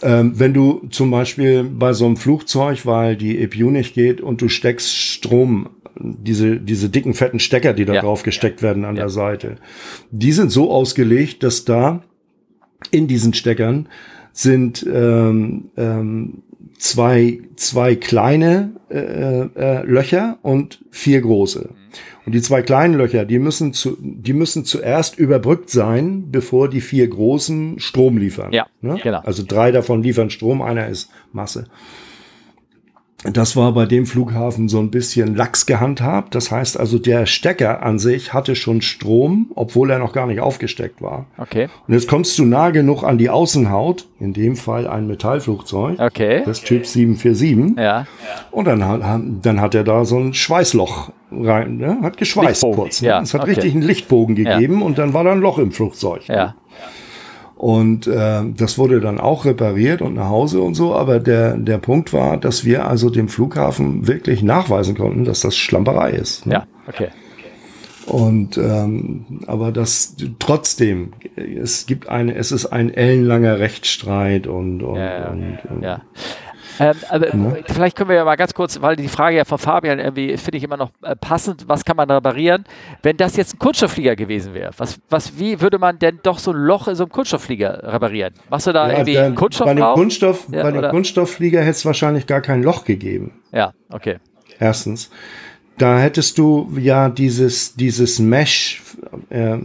Ähm, 0.00 0.38
wenn 0.38 0.54
du 0.54 0.86
zum 0.90 1.10
Beispiel 1.10 1.64
bei 1.64 1.92
so 1.92 2.06
einem 2.06 2.16
Flugzeug, 2.16 2.86
weil 2.86 3.16
die 3.16 3.38
EPU 3.38 3.70
nicht 3.70 3.94
geht 3.94 4.20
und 4.20 4.40
du 4.40 4.48
steckst 4.48 4.94
Strom, 4.94 5.70
diese, 6.00 6.58
diese 6.58 6.88
dicken, 6.88 7.14
fetten 7.14 7.40
Stecker, 7.40 7.72
die 7.72 7.84
da 7.84 7.94
ja. 7.94 8.00
drauf 8.02 8.22
gesteckt 8.22 8.62
werden 8.62 8.84
an 8.84 8.96
ja. 8.96 9.02
der 9.02 9.10
Seite, 9.10 9.56
die 10.10 10.32
sind 10.32 10.50
so 10.50 10.70
ausgelegt, 10.70 11.42
dass 11.42 11.64
da 11.64 12.02
in 12.90 13.08
diesen 13.08 13.34
Steckern 13.34 13.88
sind 14.38 14.86
ähm, 14.88 15.70
ähm, 15.76 16.42
zwei, 16.78 17.40
zwei 17.56 17.96
kleine 17.96 18.70
äh, 18.88 19.46
äh, 19.46 19.82
Löcher 19.82 20.38
und 20.42 20.84
vier 20.92 21.22
große. 21.22 21.70
Und 22.24 22.34
die 22.36 22.40
zwei 22.40 22.62
kleinen 22.62 22.94
Löcher, 22.94 23.24
die 23.24 23.40
müssen, 23.40 23.72
zu, 23.72 23.96
die 24.00 24.32
müssen 24.32 24.64
zuerst 24.64 25.18
überbrückt 25.18 25.70
sein, 25.70 26.30
bevor 26.30 26.68
die 26.68 26.80
vier 26.80 27.08
großen 27.08 27.80
Strom 27.80 28.16
liefern. 28.16 28.52
Ja, 28.52 28.68
ne? 28.80 29.00
genau. 29.02 29.22
Also 29.24 29.42
drei 29.44 29.72
davon 29.72 30.04
liefern 30.04 30.30
Strom, 30.30 30.62
einer 30.62 30.86
ist 30.86 31.10
Masse. 31.32 31.64
Das 33.24 33.56
war 33.56 33.72
bei 33.72 33.84
dem 33.84 34.06
Flughafen 34.06 34.68
so 34.68 34.78
ein 34.78 34.92
bisschen 34.92 35.34
lax 35.34 35.66
gehandhabt. 35.66 36.36
Das 36.36 36.52
heißt 36.52 36.78
also, 36.78 37.00
der 37.00 37.26
Stecker 37.26 37.82
an 37.82 37.98
sich 37.98 38.32
hatte 38.32 38.54
schon 38.54 38.80
Strom, 38.80 39.50
obwohl 39.56 39.90
er 39.90 39.98
noch 39.98 40.12
gar 40.12 40.28
nicht 40.28 40.40
aufgesteckt 40.40 41.02
war. 41.02 41.26
Okay. 41.36 41.68
Und 41.88 41.94
jetzt 41.94 42.06
kommst 42.06 42.38
du 42.38 42.44
nah 42.44 42.70
genug 42.70 43.02
an 43.02 43.18
die 43.18 43.28
Außenhaut, 43.28 44.06
in 44.20 44.34
dem 44.34 44.54
Fall 44.54 44.86
ein 44.86 45.08
Metallflugzeug, 45.08 45.98
okay. 45.98 46.42
das 46.44 46.60
Typ 46.60 46.86
747. 46.86 47.76
Ja. 47.76 48.06
Und 48.52 48.66
dann, 48.66 49.40
dann 49.42 49.60
hat 49.60 49.74
er 49.74 49.82
da 49.82 50.04
so 50.04 50.16
ein 50.16 50.32
Schweißloch 50.32 51.10
rein, 51.32 51.78
ne? 51.78 51.98
hat 52.02 52.18
geschweißt 52.18 52.62
Lichtbogen. 52.62 52.76
kurz. 52.76 53.02
Ne? 53.02 53.08
Ja. 53.08 53.20
Es 53.20 53.34
hat 53.34 53.42
okay. 53.42 53.50
richtig 53.50 53.72
einen 53.72 53.82
Lichtbogen 53.82 54.36
gegeben 54.36 54.78
ja. 54.78 54.86
und 54.86 54.96
dann 54.96 55.12
war 55.12 55.24
da 55.24 55.32
ein 55.32 55.40
Loch 55.40 55.58
im 55.58 55.72
Flugzeug. 55.72 56.28
Ne? 56.28 56.54
Ja. 57.58 57.64
Und 57.64 58.06
äh, 58.06 58.42
das 58.56 58.78
wurde 58.78 59.00
dann 59.00 59.18
auch 59.18 59.44
repariert 59.44 60.00
und 60.00 60.14
nach 60.14 60.28
Hause 60.28 60.60
und 60.62 60.74
so. 60.74 60.94
Aber 60.94 61.18
der, 61.18 61.56
der 61.56 61.78
Punkt 61.78 62.12
war, 62.12 62.36
dass 62.36 62.64
wir 62.64 62.86
also 62.86 63.10
dem 63.10 63.28
Flughafen 63.28 64.06
wirklich 64.06 64.42
nachweisen 64.42 64.96
konnten, 64.96 65.24
dass 65.24 65.40
das 65.40 65.56
Schlamperei 65.56 66.12
ist. 66.12 66.46
Ne? 66.46 66.54
Ja, 66.54 66.66
okay. 66.86 67.08
Und 68.06 68.56
ähm, 68.56 69.42
aber 69.46 69.70
das 69.70 70.16
trotzdem, 70.38 71.12
es 71.36 71.84
gibt 71.84 72.08
eine, 72.08 72.34
es 72.36 72.52
ist 72.52 72.66
ein 72.66 72.92
ellenlanger 72.94 73.58
Rechtsstreit 73.58 74.46
und, 74.46 74.82
und, 74.82 74.96
ja, 74.96 75.28
und, 75.28 75.58
und 75.68 75.82
ja. 75.82 76.00
Ähm, 76.78 76.96
aber 77.08 77.34
mhm. 77.34 77.56
vielleicht 77.66 77.96
können 77.96 78.08
wir 78.10 78.16
ja 78.16 78.24
mal 78.24 78.36
ganz 78.36 78.54
kurz, 78.54 78.80
weil 78.80 78.96
die 78.96 79.08
Frage 79.08 79.36
ja 79.36 79.44
von 79.44 79.58
Fabian 79.58 79.98
irgendwie 79.98 80.36
finde 80.36 80.58
ich 80.58 80.64
immer 80.64 80.76
noch 80.76 80.90
äh, 81.02 81.16
passend, 81.16 81.68
was 81.68 81.84
kann 81.84 81.96
man 81.96 82.10
reparieren? 82.10 82.64
Wenn 83.02 83.16
das 83.16 83.36
jetzt 83.36 83.54
ein 83.54 83.58
Kunststoffflieger 83.58 84.16
gewesen 84.16 84.54
wäre, 84.54 84.70
was, 84.76 85.00
was, 85.08 85.38
wie 85.38 85.60
würde 85.60 85.78
man 85.78 85.98
denn 85.98 86.20
doch 86.22 86.38
so 86.38 86.52
ein 86.52 86.56
Loch 86.56 86.88
in 86.88 86.94
so 86.94 87.04
einem 87.04 87.12
Kunststoffflieger 87.12 87.92
reparieren? 87.92 88.34
Machst 88.50 88.66
du 88.66 88.72
da 88.72 88.86
ja, 88.86 88.94
irgendwie 88.94 89.14
dann, 89.14 89.34
Kunststoff 89.34 89.66
bei 89.66 89.74
dem 89.74 89.94
Kunststoff, 89.94 90.46
ja, 90.52 90.62
bei 90.62 90.72
dem 90.72 90.90
Kunststoffflieger 90.90 91.60
hätte 91.60 91.70
es 91.70 91.84
wahrscheinlich 91.84 92.26
gar 92.26 92.40
kein 92.40 92.62
Loch 92.62 92.84
gegeben. 92.84 93.32
Ja, 93.52 93.72
okay. 93.90 94.18
Erstens. 94.58 95.10
Da 95.78 96.00
hättest 96.00 96.38
du 96.38 96.72
ja 96.76 97.08
dieses, 97.08 97.76
dieses 97.76 98.18
Mesh, 98.18 98.82
äh, 99.30 99.56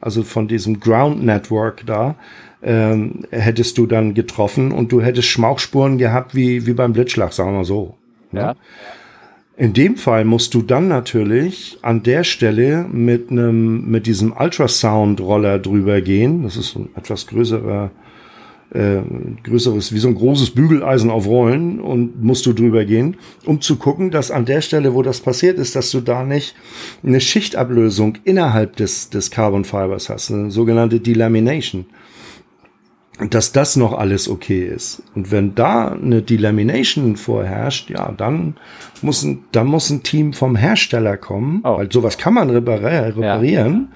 also 0.00 0.24
von 0.24 0.48
diesem 0.48 0.80
Ground 0.80 1.24
Network 1.24 1.86
da, 1.86 2.16
ähm, 2.62 3.24
hättest 3.30 3.78
du 3.78 3.86
dann 3.86 4.14
getroffen 4.14 4.72
und 4.72 4.92
du 4.92 5.00
hättest 5.00 5.28
Schmauchspuren 5.28 5.98
gehabt 5.98 6.34
wie, 6.34 6.66
wie 6.66 6.74
beim 6.74 6.92
Blitzschlag, 6.92 7.32
sagen 7.32 7.56
wir 7.56 7.64
so. 7.64 7.94
Ne? 8.32 8.40
Ja. 8.40 8.56
In 9.56 9.74
dem 9.74 9.96
Fall 9.96 10.24
musst 10.24 10.54
du 10.54 10.62
dann 10.62 10.88
natürlich 10.88 11.78
an 11.82 12.02
der 12.02 12.24
Stelle 12.24 12.86
mit 12.90 13.30
einem, 13.30 13.90
mit 13.90 14.06
diesem 14.06 14.32
Ultrasound-Roller 14.32 15.58
drüber 15.58 16.00
gehen. 16.00 16.44
Das 16.44 16.56
ist 16.56 16.76
ein 16.76 16.88
etwas 16.96 17.26
größerer, 17.26 17.90
äh, 18.72 19.00
größeres, 19.42 19.92
wie 19.92 19.98
so 19.98 20.08
ein 20.08 20.14
großes 20.14 20.52
Bügeleisen 20.52 21.10
auf 21.10 21.26
Rollen 21.26 21.78
und 21.78 22.22
musst 22.24 22.46
du 22.46 22.54
drüber 22.54 22.86
gehen, 22.86 23.18
um 23.44 23.60
zu 23.60 23.76
gucken, 23.76 24.10
dass 24.10 24.30
an 24.30 24.46
der 24.46 24.62
Stelle, 24.62 24.94
wo 24.94 25.02
das 25.02 25.20
passiert 25.20 25.58
ist, 25.58 25.76
dass 25.76 25.90
du 25.90 26.00
da 26.00 26.24
nicht 26.24 26.54
eine 27.04 27.20
Schichtablösung 27.20 28.16
innerhalb 28.24 28.76
des, 28.76 29.10
des 29.10 29.30
Carbon 29.30 29.64
Fibers 29.64 30.08
hast, 30.08 30.30
eine 30.30 30.50
sogenannte 30.50 31.00
Delamination 31.00 31.84
dass 33.28 33.52
das 33.52 33.76
noch 33.76 33.92
alles 33.92 34.28
okay 34.28 34.64
ist. 34.64 35.02
Und 35.14 35.30
wenn 35.30 35.54
da 35.54 35.88
eine 35.88 36.22
Delamination 36.22 37.16
vorherrscht, 37.16 37.90
ja, 37.90 38.12
dann 38.12 38.56
muss 39.02 39.22
ein, 39.22 39.44
dann 39.52 39.66
muss 39.66 39.90
ein 39.90 40.02
Team 40.02 40.32
vom 40.32 40.56
Hersteller 40.56 41.16
kommen, 41.16 41.60
oh. 41.64 41.78
weil 41.78 41.92
sowas 41.92 42.16
kann 42.16 42.34
man 42.34 42.48
reparieren. 42.50 43.92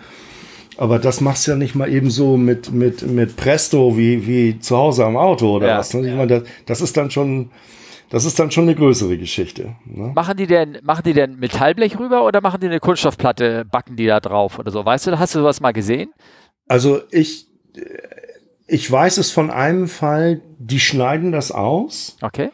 Aber 0.77 0.99
das 0.99 1.21
machst 1.21 1.47
du 1.47 1.53
ja 1.53 1.57
nicht 1.57 1.75
mal 1.75 1.89
eben 1.93 2.11
so 2.11 2.37
mit, 2.37 2.73
mit, 2.73 3.07
mit 3.07 3.37
Presto 3.37 3.97
wie, 3.97 4.27
wie 4.27 4.59
zu 4.59 4.77
Hause 4.77 5.05
am 5.05 5.17
Auto 5.17 5.57
oder 5.57 5.69
Ja. 5.69 5.79
was. 5.79 5.95
Ne? 5.95 6.09
Ich 6.09 6.15
meine, 6.15 6.41
das, 6.41 6.43
das 6.67 6.81
ist 6.81 6.97
dann 6.97 7.11
schon, 7.11 7.51
das 8.11 8.25
ist 8.25 8.39
dann 8.39 8.51
schon 8.51 8.65
eine 8.65 8.75
größere 8.75 9.17
Geschichte. 9.17 9.77
Ne? 9.85 10.13
Machen 10.15 10.37
die 10.37 10.49
denn, 10.49 10.79
machen 10.83 11.03
die 11.07 11.13
denn 11.13 11.39
Metallblech 11.39 11.99
rüber 11.99 12.27
oder 12.27 12.41
machen 12.41 12.61
die 12.61 12.67
eine 12.67 12.81
Kunststoffplatte, 12.81 13.65
backen 13.71 13.95
die 13.95 14.07
da 14.07 14.19
drauf 14.19 14.59
oder 14.59 14.73
so? 14.73 14.85
Weißt 14.85 15.07
du, 15.07 15.19
hast 15.19 15.35
du 15.37 15.39
sowas 15.39 15.61
mal 15.61 15.73
gesehen? 15.73 16.13
Also 16.67 17.03
ich, 17.13 17.47
ich 18.67 18.91
weiß 18.91 19.19
es 19.19 19.31
von 19.31 19.51
einem 19.51 19.89
Fall, 19.89 20.41
die 20.59 20.81
schneiden 20.81 21.33
das 21.33 21.53
aus 21.53 22.17
Okay. 22.23 22.51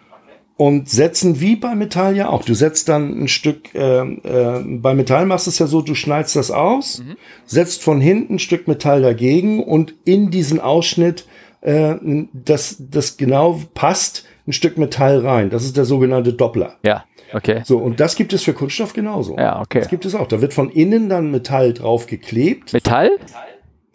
und 0.57 0.89
setzen 0.89 1.41
wie 1.41 1.57
bei 1.57 1.75
Metall 1.75 2.17
ja 2.17 2.29
auch. 2.29 2.45
Du 2.45 2.55
setzt 2.55 2.89
dann 2.89 3.23
ein 3.25 3.29
Stück, 3.29 3.75
äh, 3.75 4.01
äh, 4.01 4.65
bei 4.67 4.95
Metall 4.95 5.27
machst 5.27 5.47
du 5.47 5.51
es 5.51 5.59
ja 5.59 5.67
so, 5.67 5.83
du 5.83 5.95
schneidest 5.95 6.37
das 6.37 6.51
aus, 6.51 7.03
setzt 7.47 7.83
von 7.83 8.01
hinten 8.01 8.35
ein 8.35 8.39
Stück 8.39 8.67
Metall 8.69 9.03
dagegen 9.03 9.63
und 9.63 9.95
in 10.05 10.31
diesen 10.31 10.61
Ausschnitt, 10.61 11.27
äh, 11.61 11.95
das, 12.33 12.77
das 12.81 13.17
genau 13.17 13.61
passt, 13.75 14.25
ein 14.47 14.53
Stück 14.53 14.79
Metall 14.79 15.19
rein. 15.21 15.51
Das 15.51 15.65
ist 15.65 15.77
der 15.77 15.85
sogenannte 15.85 16.33
Doppler. 16.33 16.77
Ja. 16.85 17.05
Okay. 17.33 17.63
So, 17.65 17.79
und 17.79 18.01
das 18.01 18.17
gibt 18.17 18.33
es 18.33 18.43
für 18.43 18.53
Kunststoff 18.55 18.93
genauso. 18.93 19.37
Ja, 19.39 19.61
okay. 19.61 19.79
Das 19.79 19.89
gibt 19.89 20.05
es 20.05 20.17
auch. 20.17 20.27
Da 20.27 20.41
wird 20.41 20.53
von 20.53 20.69
innen 20.69 21.09
dann 21.09 21.31
Metall 21.31 21.73
drauf 21.73 22.09
geklebt. 22.09 22.73
Metall? 22.73 23.11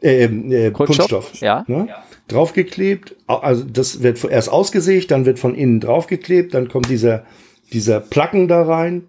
Äh, 0.05 0.23
äh, 0.25 0.71
Kunststoff? 0.71 1.09
Kunststoff. 1.09 1.41
Ja. 1.41 1.63
Ne? 1.67 1.87
Draufgeklebt. 2.27 3.15
Au- 3.27 3.37
Also 3.37 3.63
das 3.63 4.01
wird 4.03 4.23
erst 4.23 4.49
ausgesägt, 4.49 5.11
dann 5.11 5.25
wird 5.25 5.39
von 5.39 5.55
innen 5.55 5.79
draufgeklebt, 5.79 6.53
dann 6.53 6.67
kommt 6.69 6.89
dieser, 6.89 7.23
dieser 7.73 7.99
Placken 7.99 8.47
da 8.47 8.63
rein. 8.63 9.03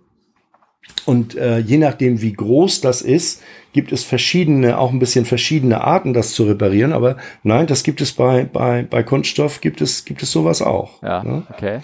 Und 1.05 1.35
äh, 1.36 1.59
je 1.59 1.78
nachdem, 1.78 2.23
wie 2.23 2.32
groß 2.32 2.81
das 2.81 3.02
ist, 3.02 3.43
gibt 3.73 3.90
es 3.93 4.05
verschiedene, 4.05 4.78
auch 4.78 4.93
ein 4.93 4.98
bisschen 5.01 5.24
verschiedene 5.24 5.82
Arten, 5.82 6.14
das 6.14 6.32
zu 6.32 6.44
reparieren. 6.44 6.93
Aber 6.93 7.16
nein, 7.43 7.66
das 7.66 7.82
gibt 7.82 8.01
es 8.01 8.12
bei, 8.12 8.44
bei, 8.44 8.86
bei 8.89 9.02
Kunststoff, 9.02 9.60
gibt 9.60 9.81
es, 9.81 10.05
gibt 10.05 10.23
es 10.23 10.31
sowas 10.31 10.62
auch. 10.62 11.02
Ja. 11.02 11.23
Ne? 11.24 11.43
Okay. 11.52 11.81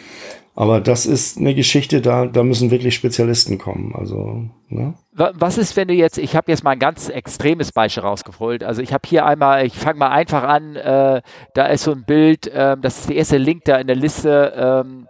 Aber 0.54 0.80
das 0.82 1.06
ist 1.06 1.38
eine 1.38 1.54
Geschichte, 1.54 2.02
da, 2.02 2.26
da 2.26 2.42
müssen 2.42 2.70
wirklich 2.70 2.94
Spezialisten 2.94 3.56
kommen. 3.56 3.94
Also, 3.98 4.44
ne? 4.68 4.94
Wa- 5.12 5.32
Was 5.34 5.56
ist, 5.56 5.76
wenn 5.76 5.88
du 5.88 5.94
jetzt, 5.94 6.18
ich 6.18 6.36
habe 6.36 6.50
jetzt 6.52 6.62
mal 6.62 6.72
ein 6.72 6.78
ganz 6.78 7.08
extremes 7.08 7.72
Beispiel 7.72 8.02
rausgeholt. 8.02 8.62
Also 8.62 8.82
ich 8.82 8.92
habe 8.92 9.08
hier 9.08 9.24
einmal, 9.24 9.64
ich 9.64 9.72
fange 9.74 9.98
mal 9.98 10.10
einfach 10.10 10.42
an, 10.42 10.76
äh, 10.76 11.22
da 11.54 11.66
ist 11.66 11.84
so 11.84 11.92
ein 11.92 12.04
Bild, 12.04 12.50
ähm, 12.54 12.82
das 12.82 12.98
ist 12.98 13.08
der 13.08 13.16
erste 13.16 13.38
Link 13.38 13.64
da 13.64 13.76
in 13.76 13.86
der 13.86 13.96
Liste 13.96 14.52
ähm, 14.84 15.08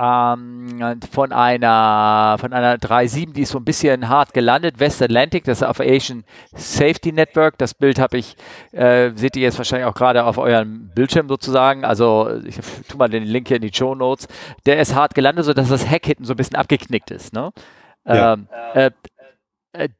ähm, 0.00 1.00
von 1.12 1.32
einer 1.32 2.36
von 2.40 2.52
einer 2.52 2.76
3.7, 2.76 3.34
die 3.34 3.42
ist 3.42 3.50
so 3.50 3.58
ein 3.58 3.64
bisschen 3.64 4.08
hart 4.08 4.32
gelandet, 4.32 4.80
West 4.80 5.02
Atlantic, 5.02 5.44
das 5.44 5.60
ist 5.60 5.66
auf 5.66 5.80
Asian 5.80 6.24
Safety 6.54 7.12
Network. 7.12 7.58
Das 7.58 7.74
Bild 7.74 7.98
habe 7.98 8.16
ich, 8.16 8.36
äh, 8.72 9.10
seht 9.14 9.36
ihr 9.36 9.42
jetzt 9.42 9.58
wahrscheinlich 9.58 9.86
auch 9.86 9.94
gerade 9.94 10.24
auf 10.24 10.38
eurem 10.38 10.90
Bildschirm 10.94 11.28
sozusagen. 11.28 11.84
Also 11.84 12.30
ich 12.44 12.56
tue 12.88 12.96
mal 12.96 13.08
den 13.08 13.24
Link 13.24 13.48
hier 13.48 13.56
in 13.56 13.62
die 13.62 13.74
Show 13.74 13.94
Notes. 13.94 14.26
Der 14.64 14.80
ist 14.80 14.94
hart 14.94 15.14
gelandet, 15.14 15.44
sodass 15.44 15.68
das 15.68 15.88
Heck 15.90 16.06
hinten 16.06 16.24
so 16.24 16.32
ein 16.32 16.36
bisschen 16.36 16.56
abgeknickt 16.56 17.10
ist. 17.10 17.34
Ne? 17.34 17.52
Ja. 18.06 18.34
Ähm, 18.34 18.48
äh, 18.74 18.90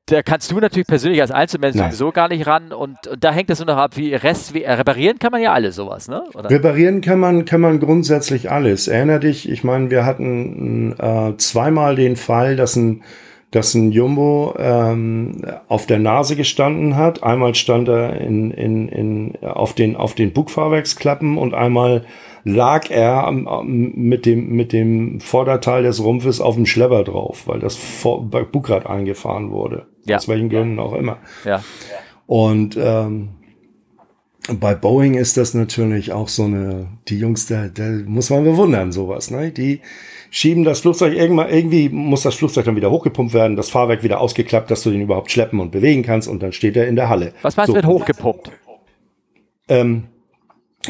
da 0.06 0.22
kannst 0.22 0.50
du 0.50 0.58
natürlich 0.58 0.88
persönlich 0.88 1.20
als 1.20 1.30
Einzelmensch 1.30 1.76
Nein. 1.76 1.90
sowieso 1.92 2.10
gar 2.10 2.28
nicht 2.28 2.46
ran 2.46 2.72
und, 2.72 3.06
und 3.06 3.22
da 3.22 3.32
hängt 3.32 3.50
das 3.50 3.60
nur 3.60 3.66
noch 3.66 3.76
ab, 3.76 3.96
wie 3.96 4.14
Rest, 4.14 4.52
wie, 4.52 4.64
äh, 4.64 4.72
reparieren 4.72 5.20
kann 5.20 5.30
man 5.30 5.40
ja 5.40 5.52
alles 5.52 5.76
sowas, 5.76 6.08
ne? 6.08 6.24
Oder? 6.34 6.50
Reparieren 6.50 7.00
kann 7.00 7.20
man, 7.20 7.44
kann 7.44 7.60
man 7.60 7.78
grundsätzlich 7.78 8.50
alles. 8.50 8.88
Erinner 8.88 9.20
dich, 9.20 9.48
ich 9.48 9.62
meine, 9.62 9.90
wir 9.90 10.04
hatten 10.04 10.96
äh, 10.98 11.36
zweimal 11.36 11.94
den 11.94 12.16
Fall, 12.16 12.56
dass 12.56 12.74
ein, 12.74 13.04
dass 13.52 13.74
ein 13.74 13.92
Jumbo 13.92 14.54
ähm, 14.58 15.42
auf 15.68 15.86
der 15.86 16.00
Nase 16.00 16.34
gestanden 16.34 16.96
hat. 16.96 17.22
Einmal 17.22 17.54
stand 17.54 17.88
er 17.88 18.20
in, 18.20 18.50
in, 18.50 18.88
in, 18.88 19.38
auf 19.42 19.74
den, 19.74 19.94
auf 19.94 20.14
den 20.14 20.32
Bugfahrwerksklappen 20.32 21.38
und 21.38 21.54
einmal 21.54 22.04
lag 22.44 22.90
er 22.90 23.26
am, 23.26 23.46
am, 23.46 23.92
mit, 23.94 24.26
dem, 24.26 24.50
mit 24.50 24.72
dem 24.72 25.20
Vorderteil 25.20 25.82
des 25.82 26.02
Rumpfes 26.02 26.40
auf 26.40 26.54
dem 26.54 26.66
Schlepper 26.66 27.04
drauf, 27.04 27.46
weil 27.46 27.60
das 27.60 27.76
Vor 27.76 28.22
Bugrad 28.24 28.86
eingefahren 28.86 29.50
wurde. 29.50 29.86
Ja. 30.04 30.16
Aus 30.16 30.28
welchen 30.28 30.48
Gründen 30.48 30.78
auch 30.78 30.94
immer. 30.94 31.18
Ja. 31.44 31.62
Und 32.26 32.78
ähm, 32.80 33.30
bei 34.58 34.74
Boeing 34.74 35.14
ist 35.14 35.36
das 35.36 35.54
natürlich 35.54 36.12
auch 36.12 36.28
so 36.28 36.44
eine, 36.44 36.88
die 37.08 37.18
Jungs, 37.18 37.46
da, 37.46 37.68
da 37.68 37.84
muss 38.06 38.30
man 38.30 38.44
bewundern, 38.44 38.92
sowas, 38.92 39.30
ne? 39.30 39.50
Die 39.50 39.80
schieben 40.30 40.64
das 40.64 40.80
Flugzeug 40.80 41.14
irgendwann, 41.14 41.50
irgendwie 41.50 41.88
muss 41.88 42.22
das 42.22 42.34
Flugzeug 42.36 42.64
dann 42.64 42.76
wieder 42.76 42.90
hochgepumpt 42.90 43.34
werden, 43.34 43.56
das 43.56 43.68
Fahrwerk 43.68 44.02
wieder 44.02 44.20
ausgeklappt, 44.20 44.70
dass 44.70 44.82
du 44.82 44.90
den 44.90 45.02
überhaupt 45.02 45.30
schleppen 45.30 45.60
und 45.60 45.72
bewegen 45.72 46.02
kannst 46.02 46.28
und 46.28 46.42
dann 46.42 46.52
steht 46.52 46.76
er 46.76 46.88
in 46.88 46.96
der 46.96 47.08
Halle. 47.08 47.32
Was 47.42 47.56
meinst 47.56 47.68
So. 47.68 47.72
du 47.74 47.78
mit 47.78 47.86
hochgepumpt? 47.86 48.50
Ähm, 49.68 50.04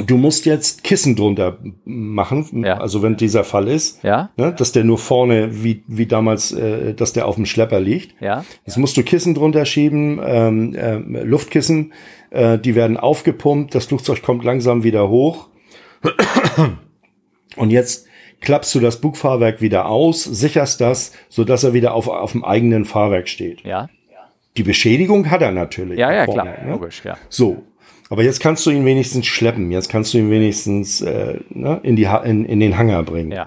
du 0.06 0.16
musst 0.16 0.46
jetzt 0.46 0.84
Kissen 0.84 1.16
drunter 1.16 1.58
machen, 1.84 2.64
Ja. 2.64 2.78
also 2.78 3.02
wenn 3.02 3.16
dieser 3.16 3.42
Fall 3.44 3.66
ist, 3.68 4.02
Ja? 4.04 4.30
ne, 4.36 4.52
dass 4.56 4.72
der 4.72 4.84
nur 4.84 4.98
vorne, 4.98 5.64
wie, 5.64 5.82
wie 5.88 6.06
damals, 6.06 6.52
äh, 6.52 6.94
dass 6.94 7.12
der 7.12 7.26
auf 7.26 7.34
dem 7.34 7.46
Schlepper 7.46 7.80
liegt. 7.80 8.14
Ja? 8.22 8.44
Jetzt 8.64 8.78
musst 8.78 8.96
du 8.96 9.02
Kissen 9.02 9.34
drunter 9.34 9.64
schieben, 9.64 10.20
ähm, 10.24 10.76
ähm, 10.78 11.18
Luftkissen, 11.24 11.92
äh, 12.30 12.58
die 12.58 12.74
werden 12.76 12.96
aufgepumpt, 12.96 13.74
das 13.74 13.86
Flugzeug 13.86 14.22
kommt 14.22 14.44
langsam 14.44 14.84
wieder 14.84 15.08
hoch. 15.08 15.48
Und 17.56 17.70
jetzt 17.70 18.06
klappst 18.40 18.74
du 18.74 18.80
das 18.80 19.00
Bugfahrwerk 19.00 19.60
wieder 19.60 19.86
aus, 19.86 20.24
sicherst 20.24 20.80
das, 20.80 21.12
sodass 21.28 21.64
er 21.64 21.74
wieder 21.74 21.94
auf, 21.94 22.08
auf 22.08 22.32
dem 22.32 22.44
eigenen 22.44 22.84
Fahrwerk 22.84 23.28
steht. 23.28 23.62
Ja? 23.62 23.88
Die 24.56 24.62
Beschädigung 24.62 25.30
hat 25.30 25.42
er 25.42 25.52
natürlich. 25.52 25.98
Ja, 25.98 26.12
ja, 26.12 26.24
vorne, 26.24 26.42
klar. 26.42 26.64
ne? 26.64 26.72
Logisch, 26.72 27.02
ja. 27.04 27.16
So. 27.28 27.62
Aber 28.10 28.24
jetzt 28.24 28.40
kannst 28.40 28.66
du 28.66 28.70
ihn 28.70 28.84
wenigstens 28.84 29.26
schleppen. 29.26 29.70
Jetzt 29.70 29.88
kannst 29.88 30.12
du 30.12 30.18
ihn 30.18 30.30
wenigstens 30.30 31.00
äh, 31.00 31.38
ne, 31.48 31.78
in, 31.84 31.94
die 31.94 32.08
ha 32.08 32.18
in, 32.18 32.44
in 32.44 32.58
den 32.58 32.76
Hangar 32.76 33.04
bringen. 33.04 33.30
Ja. 33.30 33.46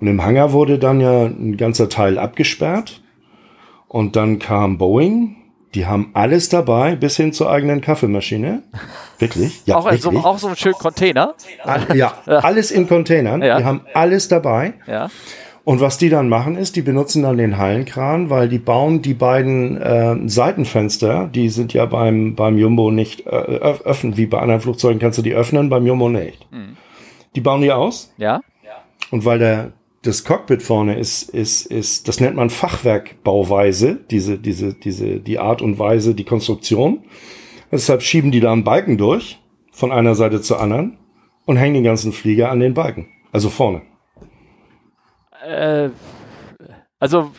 Und 0.00 0.08
im 0.08 0.24
Hangar 0.24 0.52
wurde 0.52 0.78
dann 0.80 1.00
ja 1.00 1.26
ein 1.26 1.56
ganzer 1.56 1.88
Teil 1.88 2.18
abgesperrt. 2.18 3.02
Und 3.86 4.16
dann 4.16 4.38
kam 4.40 4.78
Boeing. 4.78 5.36
Die 5.74 5.86
haben 5.86 6.10
alles 6.14 6.48
dabei, 6.48 6.96
bis 6.96 7.16
hin 7.16 7.32
zur 7.32 7.48
eigenen 7.48 7.80
Kaffeemaschine. 7.80 8.64
Wirklich? 9.20 9.62
Ja, 9.66 9.76
auch, 9.76 9.86
in 9.86 9.98
so, 9.98 10.10
wirklich. 10.10 10.24
auch 10.24 10.38
so 10.38 10.48
einen 10.48 10.56
schönen 10.56 10.74
Container. 10.74 11.34
All- 11.62 11.86
ja, 11.96 12.14
alles 12.26 12.72
in 12.72 12.88
Containern. 12.88 13.40
Ja. 13.42 13.58
Die 13.58 13.64
haben 13.64 13.82
alles 13.94 14.26
dabei. 14.26 14.74
Ja. 14.88 15.08
Und 15.64 15.80
was 15.80 15.98
die 15.98 16.08
dann 16.08 16.28
machen 16.28 16.56
ist, 16.56 16.76
die 16.76 16.82
benutzen 16.82 17.22
dann 17.22 17.36
den 17.36 17.58
Hallenkran, 17.58 18.30
weil 18.30 18.48
die 18.48 18.58
bauen 18.58 19.02
die 19.02 19.14
beiden 19.14 19.76
äh, 19.80 20.16
Seitenfenster, 20.26 21.28
die 21.32 21.48
sind 21.50 21.74
ja 21.74 21.84
beim, 21.86 22.34
beim 22.34 22.56
Jumbo 22.58 22.90
nicht 22.90 23.26
äh, 23.26 23.30
öff- 23.30 23.82
öffnen, 23.84 24.16
wie 24.16 24.26
bei 24.26 24.38
anderen 24.40 24.60
Flugzeugen 24.62 24.98
kannst 24.98 25.18
du 25.18 25.22
die 25.22 25.34
öffnen, 25.34 25.68
beim 25.68 25.86
Jumbo 25.86 26.08
nicht. 26.08 26.46
Die 27.36 27.40
bauen 27.40 27.60
die 27.62 27.70
aus 27.72 28.12
Ja? 28.16 28.40
und 29.10 29.24
weil 29.24 29.38
der 29.38 29.72
das 30.02 30.24
Cockpit 30.24 30.62
vorne 30.62 30.98
ist, 30.98 31.28
ist, 31.28 31.66
ist, 31.66 32.08
das 32.08 32.20
nennt 32.20 32.34
man 32.34 32.48
Fachwerkbauweise, 32.48 33.98
diese, 34.10 34.38
diese, 34.38 34.72
diese, 34.74 35.20
die 35.20 35.38
Art 35.38 35.60
und 35.62 35.78
Weise, 35.78 36.14
die 36.14 36.24
Konstruktion. 36.24 37.00
Deshalb 37.70 38.02
schieben 38.02 38.30
die 38.30 38.40
da 38.40 38.50
einen 38.52 38.64
Balken 38.64 38.96
durch, 38.98 39.38
von 39.72 39.92
einer 39.92 40.14
Seite 40.14 40.40
zur 40.40 40.60
anderen, 40.60 40.96
und 41.44 41.56
hängen 41.56 41.74
den 41.74 41.84
ganzen 41.84 42.12
Flieger 42.12 42.50
an 42.50 42.60
den 42.60 42.74
Balken. 42.74 43.08
Also 43.32 43.50
vorne. 43.50 43.82
Äh, 45.46 45.90
also 46.98 47.30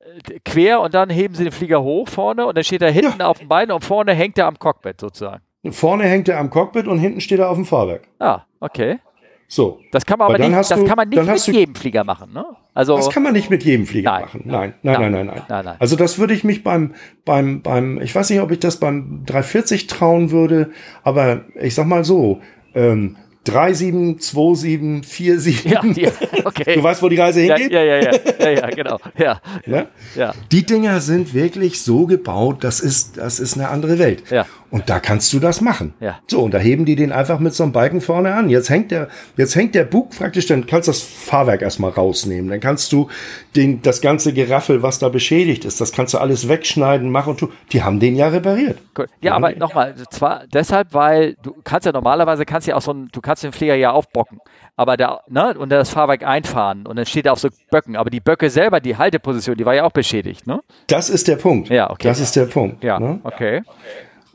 äh, 0.00 0.40
quer 0.44 0.80
und 0.80 0.94
dann 0.94 1.10
heben 1.10 1.34
sie 1.34 1.44
den 1.44 1.52
Flieger 1.52 1.82
hoch 1.82 2.08
vorne 2.08 2.46
und 2.46 2.56
dann 2.56 2.64
steht 2.64 2.82
er 2.82 2.90
hinten 2.90 3.22
auf 3.22 3.38
dem 3.38 3.48
Bein 3.48 3.70
und 3.70 3.84
vorne 3.84 4.14
hängt 4.14 4.38
er 4.38 4.46
am 4.46 4.58
Cockpit 4.58 5.00
sozusagen. 5.00 5.42
Vorne 5.70 6.04
hängt 6.04 6.28
er 6.28 6.38
am 6.38 6.50
Cockpit 6.50 6.86
und 6.86 6.98
hinten 6.98 7.20
steht 7.20 7.38
er 7.38 7.48
auf 7.50 7.56
dem 7.56 7.64
Fahrwerk. 7.64 8.02
Ah, 8.18 8.42
okay. 8.60 8.98
So. 9.46 9.78
Das 9.92 10.04
kann 10.04 10.18
man 10.18 10.26
Aber 10.26 10.34
aber 10.34 10.48
nicht, 10.48 10.70
das 10.70 10.78
du- 10.78 10.84
kann 10.86 10.96
man 10.96 11.08
nicht 11.08 11.24
mit 11.26 11.46
jedem 11.46 11.74
Flieger 11.74 12.02
machen, 12.04 12.32
ne? 12.32 12.44
Also 12.72 12.96
Das 12.96 13.10
kann 13.10 13.22
man 13.22 13.34
nicht 13.34 13.50
mit 13.50 13.62
jedem 13.62 13.86
Flieger 13.86 14.10
Nein. 14.10 14.22
machen. 14.22 14.42
Nein, 14.44 14.74
nein, 14.82 15.00
nein, 15.00 15.12
nein, 15.12 15.26
nein, 15.26 15.42
Nein, 15.48 15.64
nein. 15.64 15.76
Also 15.78 15.96
das 15.96 16.18
würde 16.18 16.34
ich 16.34 16.42
mich 16.44 16.64
beim, 16.64 16.94
beim, 17.24 17.62
beim, 17.62 18.00
ich 18.00 18.14
weiß 18.14 18.30
nicht, 18.30 18.40
ob 18.40 18.50
ich 18.50 18.58
das 18.58 18.80
beim 18.80 19.22
340 19.26 19.86
trauen 19.86 20.30
würde, 20.32 20.70
aber 21.02 21.42
ich 21.60 21.74
sag 21.74 21.86
mal 21.86 22.04
so, 22.04 22.40
ähm, 22.74 23.16
37, 23.46 24.22
27, 24.22 25.02
47. 25.02 25.64
ja, 25.64 25.82
die, 25.82 26.08
okay. 26.44 26.74
Du 26.74 26.82
weißt, 26.82 27.02
wo 27.02 27.08
die 27.08 27.16
Reise 27.16 27.42
ja, 27.42 27.56
hingeht? 27.56 27.72
ja, 27.72 27.82
ja, 27.82 27.96
ja, 28.02 28.12
ja, 28.40 28.50
ja, 28.50 28.66
genau. 28.70 28.98
Ja, 29.18 29.40
Ne? 29.66 29.88
ja, 30.14 30.32
Die 30.50 30.64
Dinger 30.64 31.00
sind 31.00 31.34
wirklich 31.34 31.82
so 31.82 32.06
gebaut, 32.06 32.64
das 32.64 32.80
ist, 32.80 33.16
das 33.18 33.40
ist 33.40 33.54
eine 33.54 33.68
andere 33.68 33.98
Welt. 33.98 34.22
Ja. 34.30 34.46
Und 34.74 34.90
da 34.90 34.98
kannst 34.98 35.32
du 35.32 35.38
das 35.38 35.60
machen. 35.60 35.94
Ja. 36.00 36.18
So, 36.26 36.40
und 36.40 36.52
da 36.52 36.58
heben 36.58 36.84
die 36.84 36.96
den 36.96 37.12
einfach 37.12 37.38
mit 37.38 37.54
so 37.54 37.62
einem 37.62 37.70
Balken 37.70 38.00
vorne 38.00 38.34
an. 38.34 38.50
Jetzt 38.50 38.70
hängt 38.70 38.90
der, 38.90 39.06
jetzt 39.36 39.54
hängt 39.54 39.76
der 39.76 39.84
Bug 39.84 40.10
praktisch, 40.10 40.46
dann 40.46 40.66
kannst 40.66 40.88
du 40.88 40.90
das 40.90 41.00
Fahrwerk 41.00 41.62
erstmal 41.62 41.92
rausnehmen. 41.92 42.50
Dann 42.50 42.58
kannst 42.58 42.92
du 42.92 43.08
den, 43.54 43.82
das 43.82 44.00
ganze 44.00 44.32
Geraffel, 44.32 44.82
was 44.82 44.98
da 44.98 45.10
beschädigt 45.10 45.64
ist, 45.64 45.80
das 45.80 45.92
kannst 45.92 46.12
du 46.12 46.18
alles 46.18 46.48
wegschneiden, 46.48 47.08
machen 47.08 47.30
und 47.30 47.38
tu. 47.38 47.50
Die 47.70 47.84
haben 47.84 48.00
den 48.00 48.16
ja 48.16 48.26
repariert. 48.26 48.80
Gut. 48.94 49.06
Ja, 49.20 49.36
aber 49.36 49.54
nochmal, 49.54 49.94
zwar 50.10 50.42
deshalb, 50.52 50.92
weil 50.92 51.36
du 51.44 51.54
kannst 51.62 51.86
ja 51.86 51.92
normalerweise 51.92 52.44
kannst 52.44 52.66
ja 52.66 52.74
auch 52.74 52.82
so 52.82 52.92
ein, 52.92 53.10
du 53.12 53.20
kannst 53.20 53.44
den 53.44 53.52
Flieger 53.52 53.76
ja 53.76 53.92
aufbocken, 53.92 54.40
aber 54.74 54.96
da, 54.96 55.20
ne, 55.28 55.54
und 55.56 55.70
das 55.70 55.90
Fahrwerk 55.90 56.26
einfahren 56.26 56.84
und 56.88 56.96
dann 56.96 57.06
steht 57.06 57.26
er 57.26 57.34
auf 57.34 57.38
so 57.38 57.48
Böcken, 57.70 57.94
aber 57.94 58.10
die 58.10 58.18
Böcke 58.18 58.50
selber, 58.50 58.80
die 58.80 58.96
Halteposition, 58.96 59.56
die 59.56 59.64
war 59.64 59.76
ja 59.76 59.84
auch 59.84 59.92
beschädigt, 59.92 60.48
ne? 60.48 60.62
Das 60.88 61.10
ist 61.10 61.28
der 61.28 61.36
Punkt. 61.36 61.68
Ja, 61.68 61.90
okay. 61.90 62.08
Das 62.08 62.18
ist 62.18 62.34
der 62.34 62.46
Punkt. 62.46 62.82
Ja, 62.82 62.98
ne? 62.98 63.20
okay. 63.22 63.62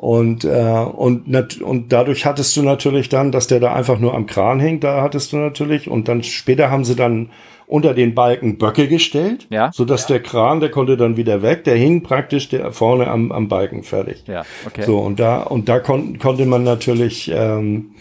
Und, 0.02 0.46
äh, 0.46 0.86
und, 0.96 1.62
und 1.62 1.92
dadurch 1.92 2.26
hattest 2.26 2.56
du 2.56 2.62
natürlich 2.62 3.10
dann, 3.10 3.34
dass 3.34 3.48
der 3.48 3.60
da 3.60 3.74
einfach 3.74 4.00
nur 4.00 4.14
am 4.14 4.28
Kran 4.28 4.62
hängt, 4.62 4.86
da 4.86 5.02
hattest 5.02 5.34
du 5.34 5.38
natürlich, 5.38 5.90
und 5.90 6.08
dann 6.08 6.24
später 6.24 6.72
haben 6.72 6.86
sie 6.86 6.96
dann 6.96 7.32
unter 7.68 7.94
den 7.94 8.16
Balken 8.16 8.58
Böcke 8.58 8.88
gestellt, 8.88 9.48
Ja. 9.50 9.72
sodass 9.74 10.08
der 10.08 10.22
Kran, 10.22 10.62
der 10.62 10.72
konnte 10.72 10.96
dann 10.96 11.18
wieder 11.18 11.42
weg, 11.42 11.66
der 11.66 11.76
hing 11.76 12.02
praktisch 12.02 12.48
der 12.48 12.72
vorne 12.72 13.10
am, 13.10 13.34
am 13.34 13.50
Balken 13.50 13.84
fertig. 13.84 14.24
Ja, 14.26 14.44
okay. 14.66 14.84
So, 14.84 15.00
und 15.00 15.20
da, 15.20 15.44
und 15.44 15.68
da 15.68 15.80
kon 15.80 16.18
konnte 16.18 16.46
man 16.46 16.64
natürlich 16.64 17.30
ähm, 17.36 17.96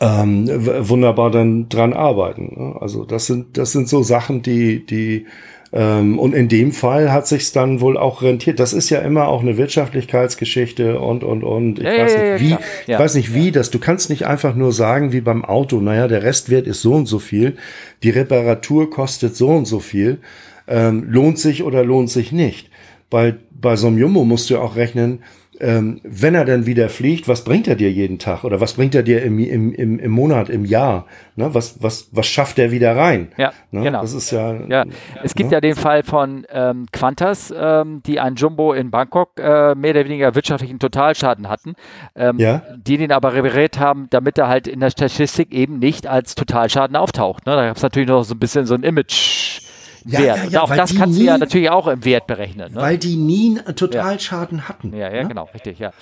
ähm, 0.00 0.48
wunderbar 0.88 1.30
dann 1.30 1.68
dran 1.68 1.92
arbeiten. 1.92 2.52
ne? 2.56 2.76
Also 2.80 3.04
das 3.04 3.26
sind, 3.26 3.56
das 3.56 3.70
sind 3.70 3.88
so 3.88 4.02
Sachen, 4.02 4.42
die, 4.42 4.84
die 4.84 5.26
und 5.70 6.34
in 6.34 6.48
dem 6.48 6.72
Fall 6.72 7.12
hat 7.12 7.26
sich's 7.26 7.52
dann 7.52 7.80
wohl 7.82 7.98
auch 7.98 8.22
rentiert. 8.22 8.58
Das 8.58 8.72
ist 8.72 8.88
ja 8.88 9.00
immer 9.00 9.28
auch 9.28 9.42
eine 9.42 9.58
Wirtschaftlichkeitsgeschichte 9.58 10.98
und 10.98 11.24
und 11.24 11.44
und. 11.44 11.78
Ich 11.78 11.84
Ja, 11.84 11.92
ja, 11.92 12.04
weiß 12.04 12.14
ja, 12.14 12.18
nicht 12.20 12.28
ja, 12.30 12.40
wie, 12.40 12.46
klar. 12.48 12.60
ich 12.82 12.88
Ja. 12.88 12.98
weiß 12.98 13.14
nicht 13.14 13.34
wie. 13.34 13.50
Das 13.52 13.70
du 13.70 13.78
kannst 13.78 14.10
nicht 14.10 14.26
einfach 14.26 14.54
nur 14.54 14.72
sagen 14.72 15.12
wie 15.12 15.20
beim 15.20 15.44
Auto. 15.44 15.80
Naja, 15.80 16.08
der 16.08 16.22
Restwert 16.22 16.66
ist 16.66 16.82
so 16.82 16.94
und 16.94 17.06
so 17.06 17.18
viel. 17.18 17.56
Die 18.02 18.10
Reparatur 18.10 18.90
kostet 18.90 19.36
so 19.36 19.48
und 19.48 19.66
so 19.66 19.78
viel. 19.80 20.18
Ähm, 20.66 21.06
lohnt 21.08 21.38
sich 21.38 21.62
oder 21.62 21.84
lohnt 21.84 22.10
sich 22.10 22.32
nicht. 22.32 22.70
Bei 23.10 23.34
bei 23.50 23.76
so 23.76 23.88
einem 23.88 23.98
Jumbo 23.98 24.24
musst 24.24 24.48
du 24.50 24.54
ja 24.54 24.60
auch 24.60 24.76
rechnen. 24.76 25.20
Ähm, 25.60 26.00
wenn 26.04 26.34
er 26.34 26.44
dann 26.44 26.66
wieder 26.66 26.88
fliegt, 26.88 27.26
was 27.26 27.42
bringt 27.42 27.66
er 27.66 27.74
dir 27.74 27.90
jeden 27.90 28.18
Tag? 28.18 28.44
Oder 28.44 28.60
was 28.60 28.74
bringt 28.74 28.94
er 28.94 29.02
dir 29.02 29.22
im, 29.22 29.38
im, 29.38 29.72
im, 29.72 29.98
im 29.98 30.10
Monat, 30.10 30.48
im 30.48 30.64
Jahr? 30.64 31.06
Ne? 31.34 31.52
Was, 31.52 31.82
was, 31.82 32.08
was 32.12 32.26
schafft 32.26 32.58
er 32.58 32.70
wieder 32.70 32.96
rein? 32.96 33.32
Ja, 33.36 33.52
ne? 33.72 33.82
genau. 33.82 34.00
Das 34.02 34.12
ist 34.12 34.30
ja, 34.30 34.54
Ja, 34.68 34.84
es 35.22 35.34
gibt 35.34 35.50
ja 35.50 35.60
den 35.60 35.74
Fall 35.74 36.02
von 36.04 36.46
ähm, 36.50 36.86
Qantas, 36.92 37.52
ähm, 37.56 38.02
die 38.06 38.20
ein 38.20 38.36
Jumbo 38.36 38.72
in 38.72 38.90
Bangkok 38.90 39.30
äh, 39.38 39.74
mehr 39.74 39.90
oder 39.90 40.04
weniger 40.04 40.34
wirtschaftlichen 40.34 40.78
Totalschaden 40.78 41.48
hatten, 41.48 41.74
ähm, 42.14 42.38
Ja. 42.38 42.62
die 42.76 42.96
den 42.96 43.10
aber 43.10 43.34
repariert 43.34 43.78
haben, 43.80 44.06
damit 44.10 44.38
er 44.38 44.48
halt 44.48 44.68
in 44.68 44.80
der 44.80 44.90
Statistik 44.90 45.52
eben 45.52 45.78
nicht 45.80 46.06
als 46.06 46.34
Totalschaden 46.34 46.96
auftaucht. 46.96 47.46
Ne? 47.46 47.56
Da 47.56 47.66
gab 47.66 47.76
es 47.76 47.82
natürlich 47.82 48.08
noch 48.08 48.22
so 48.22 48.34
ein 48.34 48.38
bisschen 48.38 48.64
so 48.66 48.74
ein 48.74 48.84
Image. 48.84 49.60
Ja, 50.04 50.20
Wert. 50.20 50.38
ja, 50.44 50.44
ja, 50.50 50.62
auch 50.62 50.74
das 50.74 50.94
kannst 50.96 51.18
du 51.18 51.24
ja 51.24 51.38
natürlich 51.38 51.70
auch 51.70 51.86
im 51.86 52.04
Wert 52.04 52.26
berechnen. 52.26 52.72
Ne? 52.72 52.80
weil 52.80 52.98
die 52.98 53.16
nie 53.16 53.58
einen 53.64 53.76
Totalschaden 53.76 54.68
hatten. 54.68 54.94
Ja, 54.96 55.12
ja, 55.12 55.22
ne? 55.22 55.28
genau, 55.28 55.48
richtig, 55.52 55.78
ja. 55.78 55.92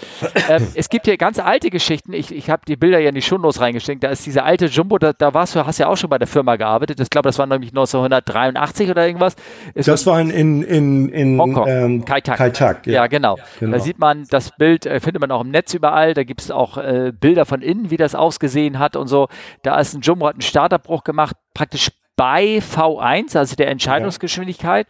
ähm, 0.48 0.66
es 0.74 0.88
gibt 0.88 1.06
hier 1.06 1.16
ganz 1.16 1.38
alte 1.38 1.70
Geschichten. 1.70 2.12
Ich, 2.12 2.32
ich 2.32 2.50
habe 2.50 2.62
die 2.66 2.76
Bilder 2.76 2.98
ja 2.98 3.08
in 3.08 3.14
die 3.14 3.22
Shownotes 3.22 3.60
reingeschickt. 3.60 4.02
Da 4.02 4.08
ist 4.08 4.26
diese 4.26 4.42
alte 4.44 4.66
Jumbo, 4.66 4.98
da, 4.98 5.12
da 5.12 5.34
warst 5.34 5.54
du, 5.54 5.64
hast 5.66 5.78
ja 5.78 5.88
auch 5.88 5.96
schon 5.96 6.10
bei 6.10 6.18
der 6.18 6.28
Firma 6.28 6.56
gearbeitet. 6.56 7.00
Ich 7.00 7.10
glaube, 7.10 7.28
das 7.28 7.38
war 7.38 7.46
nämlich 7.46 7.70
1983 7.70 8.90
oder 8.90 9.06
irgendwas. 9.06 9.36
Ist 9.74 9.88
Das 9.88 10.06
war 10.06 10.20
in, 10.20 10.30
in, 10.30 10.62
in, 10.62 11.08
in 11.10 11.40
Hongkong. 11.40 11.66
ähm, 11.68 12.04
Kai 12.04 12.20
Tak. 12.20 12.38
Kai 12.38 12.50
Tak, 12.50 12.86
ja. 12.86 13.06
genau. 13.06 13.36
Genau. 13.60 13.76
Da 13.76 13.82
sieht 13.82 13.98
man, 13.98 14.24
das 14.30 14.52
Bild 14.56 14.86
äh, 14.86 15.00
findet 15.00 15.20
man 15.20 15.30
auch 15.30 15.42
im 15.42 15.50
Netz 15.50 15.74
überall. 15.74 16.14
Da 16.14 16.24
gibt 16.24 16.40
es 16.40 16.50
auch 16.50 16.78
äh, 16.78 17.12
Bilder 17.18 17.44
von 17.46 17.62
innen, 17.62 17.90
wie 17.90 17.96
das 17.96 18.14
ausgesehen 18.14 18.78
hat 18.78 18.96
und 18.96 19.08
so. 19.08 19.28
Da 19.62 19.78
ist 19.78 19.94
ein 19.94 20.00
Jumbo, 20.00 20.26
hat 20.26 20.34
einen 20.34 20.42
Starterbruch 20.42 21.04
gemacht, 21.04 21.36
praktisch 21.54 21.90
bei 22.16 22.58
V1, 22.58 23.36
also 23.36 23.56
der 23.56 23.68
Entscheidungsgeschwindigkeit. 23.68 24.86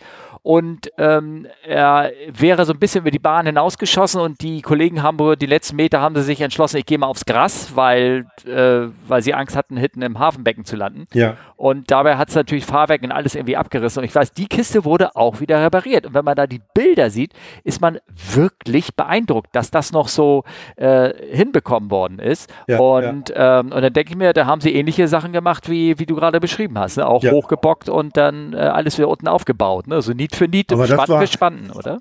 Und 0.46 0.92
ähm, 0.96 1.48
er 1.66 2.12
wäre 2.32 2.64
so 2.66 2.72
ein 2.72 2.78
bisschen 2.78 3.00
über 3.00 3.10
die 3.10 3.18
Bahn 3.18 3.46
hinausgeschossen 3.46 4.20
und 4.20 4.42
die 4.42 4.62
Kollegen 4.62 5.02
haben 5.02 5.18
die 5.40 5.46
letzten 5.46 5.74
Meter 5.74 6.00
haben 6.00 6.14
sie 6.14 6.22
sich 6.22 6.40
entschlossen, 6.40 6.76
ich 6.76 6.86
gehe 6.86 6.98
mal 6.98 7.08
aufs 7.08 7.24
Gras, 7.24 7.72
weil, 7.74 8.26
äh, 8.46 8.86
weil 9.08 9.22
sie 9.22 9.34
Angst 9.34 9.56
hatten, 9.56 9.76
hinten 9.76 10.02
im 10.02 10.20
Hafenbecken 10.20 10.64
zu 10.64 10.76
landen. 10.76 11.08
Ja. 11.14 11.36
Und 11.56 11.90
dabei 11.90 12.16
hat 12.16 12.28
es 12.28 12.36
natürlich 12.36 12.64
Fahrwerk 12.64 13.02
und 13.02 13.10
alles 13.10 13.34
irgendwie 13.34 13.56
abgerissen. 13.56 13.98
Und 13.98 14.04
ich 14.04 14.14
weiß, 14.14 14.34
die 14.34 14.46
Kiste 14.46 14.84
wurde 14.84 15.16
auch 15.16 15.40
wieder 15.40 15.60
repariert. 15.60 16.06
Und 16.06 16.14
wenn 16.14 16.24
man 16.24 16.36
da 16.36 16.46
die 16.46 16.60
Bilder 16.74 17.10
sieht, 17.10 17.32
ist 17.64 17.80
man 17.80 17.98
wirklich 18.14 18.94
beeindruckt, 18.94 19.48
dass 19.52 19.72
das 19.72 19.90
noch 19.90 20.06
so 20.06 20.44
äh, 20.76 21.12
hinbekommen 21.28 21.90
worden 21.90 22.20
ist. 22.20 22.48
Ja, 22.68 22.78
und, 22.78 23.32
Ähm, 23.34 23.72
und 23.72 23.82
dann 23.82 23.92
denke 23.92 24.10
ich 24.12 24.16
mir, 24.16 24.32
da 24.32 24.46
haben 24.46 24.60
sie 24.60 24.74
ähnliche 24.76 25.08
Sachen 25.08 25.32
gemacht, 25.32 25.68
wie, 25.68 25.98
wie 25.98 26.06
du 26.06 26.14
gerade 26.14 26.38
beschrieben 26.38 26.78
hast. 26.78 26.98
Ne? 26.98 27.06
Auch 27.08 27.24
Ja. 27.24 27.32
hochgebockt 27.32 27.88
und 27.88 28.16
dann 28.16 28.52
äh, 28.52 28.58
alles 28.58 28.96
wieder 28.96 29.08
unten 29.08 29.26
aufgebaut. 29.26 29.88
Ne? 29.88 30.00
So 30.02 30.12
Niet 30.12 30.35
für 30.36 30.48
Spannen 30.86 31.08
war- 31.08 31.20
für 31.20 31.26
Spannen, 31.26 31.70
oder? 31.70 32.00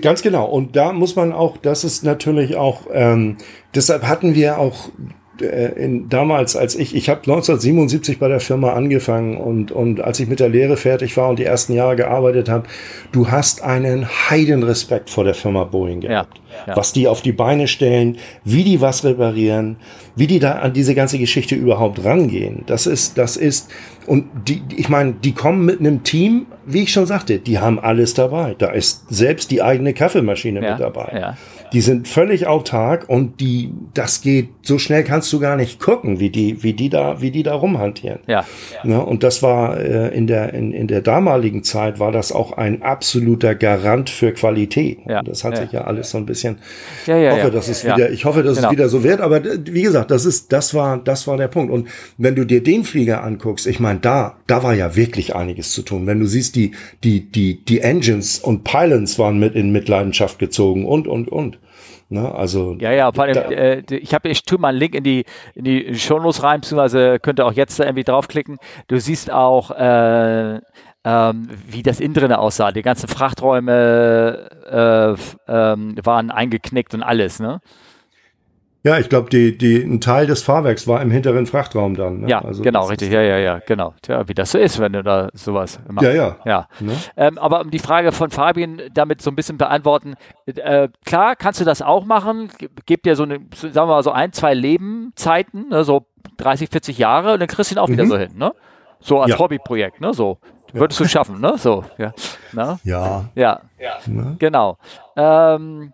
Ganz 0.00 0.22
genau. 0.22 0.46
Und 0.46 0.76
da 0.76 0.92
muss 0.92 1.16
man 1.16 1.32
auch, 1.32 1.56
das 1.58 1.84
ist 1.84 2.02
natürlich 2.02 2.56
auch, 2.56 2.82
ähm, 2.92 3.36
deshalb 3.74 4.04
hatten 4.04 4.34
wir 4.34 4.58
auch 4.58 4.90
in, 5.42 6.08
damals, 6.08 6.56
als 6.56 6.74
ich, 6.74 6.94
ich 6.94 7.08
habe 7.08 7.20
1977 7.20 8.18
bei 8.18 8.28
der 8.28 8.40
Firma 8.40 8.72
angefangen 8.72 9.36
und, 9.36 9.72
und 9.72 10.00
als 10.00 10.20
ich 10.20 10.28
mit 10.28 10.40
der 10.40 10.48
Lehre 10.48 10.76
fertig 10.76 11.16
war 11.16 11.28
und 11.28 11.38
die 11.38 11.44
ersten 11.44 11.72
Jahre 11.72 11.96
gearbeitet 11.96 12.48
habe, 12.48 12.66
du 13.12 13.30
hast 13.30 13.62
einen 13.62 14.06
Heidenrespekt 14.30 15.10
vor 15.10 15.24
der 15.24 15.34
Firma 15.34 15.64
Boeing 15.64 16.00
gehabt. 16.00 16.40
ja. 16.66 16.76
Was 16.76 16.92
die 16.92 17.08
auf 17.08 17.22
die 17.22 17.32
Beine 17.32 17.68
stellen, 17.68 18.18
wie 18.44 18.64
die 18.64 18.80
was 18.80 19.04
reparieren, 19.04 19.76
wie 20.16 20.26
die 20.26 20.38
da 20.38 20.52
an 20.58 20.72
diese 20.72 20.94
ganze 20.94 21.18
Geschichte 21.18 21.54
überhaupt 21.54 22.04
rangehen. 22.04 22.64
Das 22.66 22.86
ist, 22.86 23.16
das 23.18 23.36
ist, 23.36 23.70
und 24.06 24.26
die, 24.48 24.62
ich 24.76 24.88
meine, 24.88 25.12
die 25.12 25.32
kommen 25.32 25.64
mit 25.64 25.80
einem 25.80 26.02
Team, 26.02 26.46
wie 26.66 26.82
ich 26.82 26.92
schon 26.92 27.06
sagte, 27.06 27.38
die 27.38 27.58
haben 27.58 27.78
alles 27.78 28.14
dabei. 28.14 28.54
Da 28.58 28.70
ist 28.70 29.04
selbst 29.08 29.50
die 29.50 29.62
eigene 29.62 29.94
Kaffeemaschine 29.94 30.62
Ja, 30.62 30.72
mit 30.72 30.80
dabei. 30.80 31.08
Ja. 31.70 31.72
Die 31.72 31.80
sind 31.80 32.08
völlig 32.08 32.46
autark 32.46 33.08
und 33.08 33.40
die, 33.40 33.70
das 33.94 34.20
geht, 34.22 34.48
so 34.62 34.78
schnell 34.78 35.04
kannst 35.04 35.32
du 35.32 35.40
gar 35.40 35.56
nicht 35.56 35.80
gucken, 35.80 36.18
wie 36.20 36.30
die, 36.30 36.62
wie 36.62 36.72
die 36.72 36.88
da, 36.90 37.20
wie 37.20 37.30
die 37.30 37.42
da 37.42 37.54
rumhantieren. 37.54 38.20
Ja. 38.26 38.44
Ne? 38.84 39.04
Und 39.04 39.22
das 39.22 39.42
war 39.42 39.78
äh, 39.78 40.08
in 40.16 40.26
der 40.26 40.52
in, 40.52 40.72
in 40.72 40.88
der 40.88 41.00
damaligen 41.00 41.62
Zeit 41.62 42.00
war 42.00 42.10
das 42.12 42.32
auch 42.32 42.52
ein 42.52 42.82
absoluter 42.82 43.54
Garant 43.54 44.10
für 44.10 44.32
Qualität. 44.32 44.98
Ja, 45.06 45.20
Und 45.20 45.28
das 45.28 45.44
hat 45.44 45.54
ja. 45.54 45.62
sich 45.62 45.72
ja 45.72 45.82
alles 45.84 46.10
so 46.10 46.18
ein 46.18 46.26
bisschen. 46.26 46.56
Ja, 47.06 47.16
ja, 47.16 47.30
ich 47.30 47.36
hoffe, 47.36 47.44
ja. 47.44 47.50
dass 47.50 47.68
es 47.68 47.82
Ja. 47.84 47.96
wieder. 47.96 48.10
Ich 48.10 48.24
hoffe, 48.24 48.42
dass 48.42 48.56
Genau. 48.56 48.68
es 48.68 48.72
wieder 48.72 48.88
so 48.88 49.04
wird. 49.04 49.20
Aber 49.20 49.36
äh, 49.44 49.58
wie 49.66 49.82
gesagt, 49.82 50.10
das 50.10 50.24
ist 50.24 50.52
das 50.52 50.74
war 50.74 50.98
das 50.98 51.26
war 51.28 51.36
der 51.36 51.48
Punkt. 51.48 51.72
Und 51.72 51.88
wenn 52.18 52.34
du 52.34 52.44
dir 52.44 52.62
den 52.62 52.82
Flieger 52.84 53.22
anguckst, 53.22 53.66
ich 53.68 53.78
meine, 53.78 54.00
da 54.00 54.34
da 54.48 54.62
war 54.64 54.74
ja 54.74 54.96
wirklich 54.96 55.36
einiges 55.36 55.70
zu 55.72 55.82
tun. 55.82 56.06
Wenn 56.06 56.18
du 56.18 56.26
siehst, 56.26 56.56
die 56.56 56.72
die 57.04 57.30
die 57.30 57.64
die 57.64 57.80
Engines 57.80 58.38
und 58.40 58.64
Pylons 58.64 59.18
waren 59.20 59.38
mit 59.38 59.54
in 59.54 59.70
Mitleidenschaft 59.70 60.38
gezogen 60.40 60.84
und 60.84 61.06
und 61.06 61.28
und. 61.30 61.59
Ne? 62.10 62.34
Also 62.34 62.76
Ja, 62.80 62.90
ja, 62.92 63.12
vor 63.12 63.24
allem, 63.24 63.34
Da- 63.34 63.42
äh, 63.50 63.82
ich 63.88 64.12
habe, 64.12 64.28
ich 64.28 64.42
tue 64.42 64.58
mal 64.58 64.68
einen 64.68 64.78
Link 64.78 64.94
in 64.96 65.04
die, 65.04 65.24
in 65.54 65.64
die 65.64 65.94
Shownotes 65.98 66.42
rein, 66.42 66.60
beziehungsweise 66.60 67.18
könnt 67.20 67.38
ihr 67.38 67.46
auch 67.46 67.52
jetzt 67.52 67.78
da 67.78 67.84
irgendwie 67.84 68.04
draufklicken. 68.04 68.58
Du 68.88 68.98
siehst 68.98 69.30
auch, 69.32 69.70
äh, 69.70 70.56
ähm, 71.04 71.48
wie 71.68 71.82
das 71.82 72.00
innen 72.00 72.14
drin 72.14 72.32
aussah. 72.32 72.72
Die 72.72 72.82
ganzen 72.82 73.08
Frachträume 73.08 75.16
äh, 75.48 75.52
ähm, 75.52 75.94
waren 76.02 76.30
eingeknickt 76.30 76.94
und 76.94 77.02
alles, 77.02 77.40
ne? 77.40 77.60
Ja, 78.82 78.98
ich 78.98 79.10
glaube, 79.10 79.28
die, 79.28 79.58
die, 79.58 79.76
ein 79.82 80.00
Teil 80.00 80.26
des 80.26 80.42
Fahrwerks 80.42 80.88
war 80.88 81.02
im 81.02 81.10
hinteren 81.10 81.44
Frachtraum 81.46 81.96
dann. 81.96 82.20
Ne? 82.20 82.28
Ja, 82.30 82.40
Also 82.42 82.62
genau, 82.62 82.86
richtig, 82.86 83.12
ja, 83.12 83.20
ja, 83.20 83.36
ja, 83.36 83.58
genau. 83.66 83.92
Tja, 84.00 84.26
wie 84.26 84.32
das 84.32 84.52
so 84.52 84.58
ist, 84.58 84.78
wenn 84.78 84.94
du 84.94 85.02
da 85.02 85.28
sowas 85.34 85.78
machst. 85.90 86.06
Ja, 86.08 86.14
ja. 86.14 86.36
Ja. 86.46 86.68
Ne? 86.80 86.92
Ähm, 87.16 87.36
aber 87.36 87.60
um 87.60 87.70
die 87.70 87.78
Frage 87.78 88.10
von 88.12 88.30
Fabian 88.30 88.80
damit 88.94 89.20
so 89.20 89.30
ein 89.30 89.36
bisschen 89.36 89.58
beantworten, 89.58 90.14
äh, 90.46 90.88
klar 91.04 91.36
kannst 91.36 91.60
du 91.60 91.64
das 91.66 91.82
auch 91.82 92.06
machen, 92.06 92.48
gib 92.86 93.02
dir 93.02 93.16
so 93.16 93.24
eine, 93.24 93.40
sagen 93.54 93.74
wir 93.74 93.86
mal 93.86 94.02
so 94.02 94.12
ein, 94.12 94.32
zwei 94.32 94.54
Lebenzeiten, 94.54 95.68
ne, 95.68 95.84
so 95.84 96.06
30, 96.38 96.70
40 96.70 96.96
Jahre 96.96 97.34
und 97.34 97.40
dann 97.40 97.48
kriegst 97.48 97.70
du 97.70 97.74
ihn 97.74 97.78
auch 97.78 97.88
wieder 97.88 98.06
so 98.06 98.16
hin, 98.16 98.30
ne? 98.36 98.52
So 99.00 99.20
als 99.20 99.30
Ja. 99.32 99.38
Hobbyprojekt, 99.38 100.00
ne? 100.00 100.14
So. 100.14 100.38
Würdest 100.72 101.00
du 101.00 101.04
schaffen, 101.08 101.40
ne? 101.40 101.54
So, 101.58 101.84
ja. 101.98 102.12
Ne? 102.52 102.78
Ja. 102.84 103.24
Ja, 103.34 103.60
Ne? 104.06 104.36
genau. 104.38 104.78
Ähm, 105.16 105.92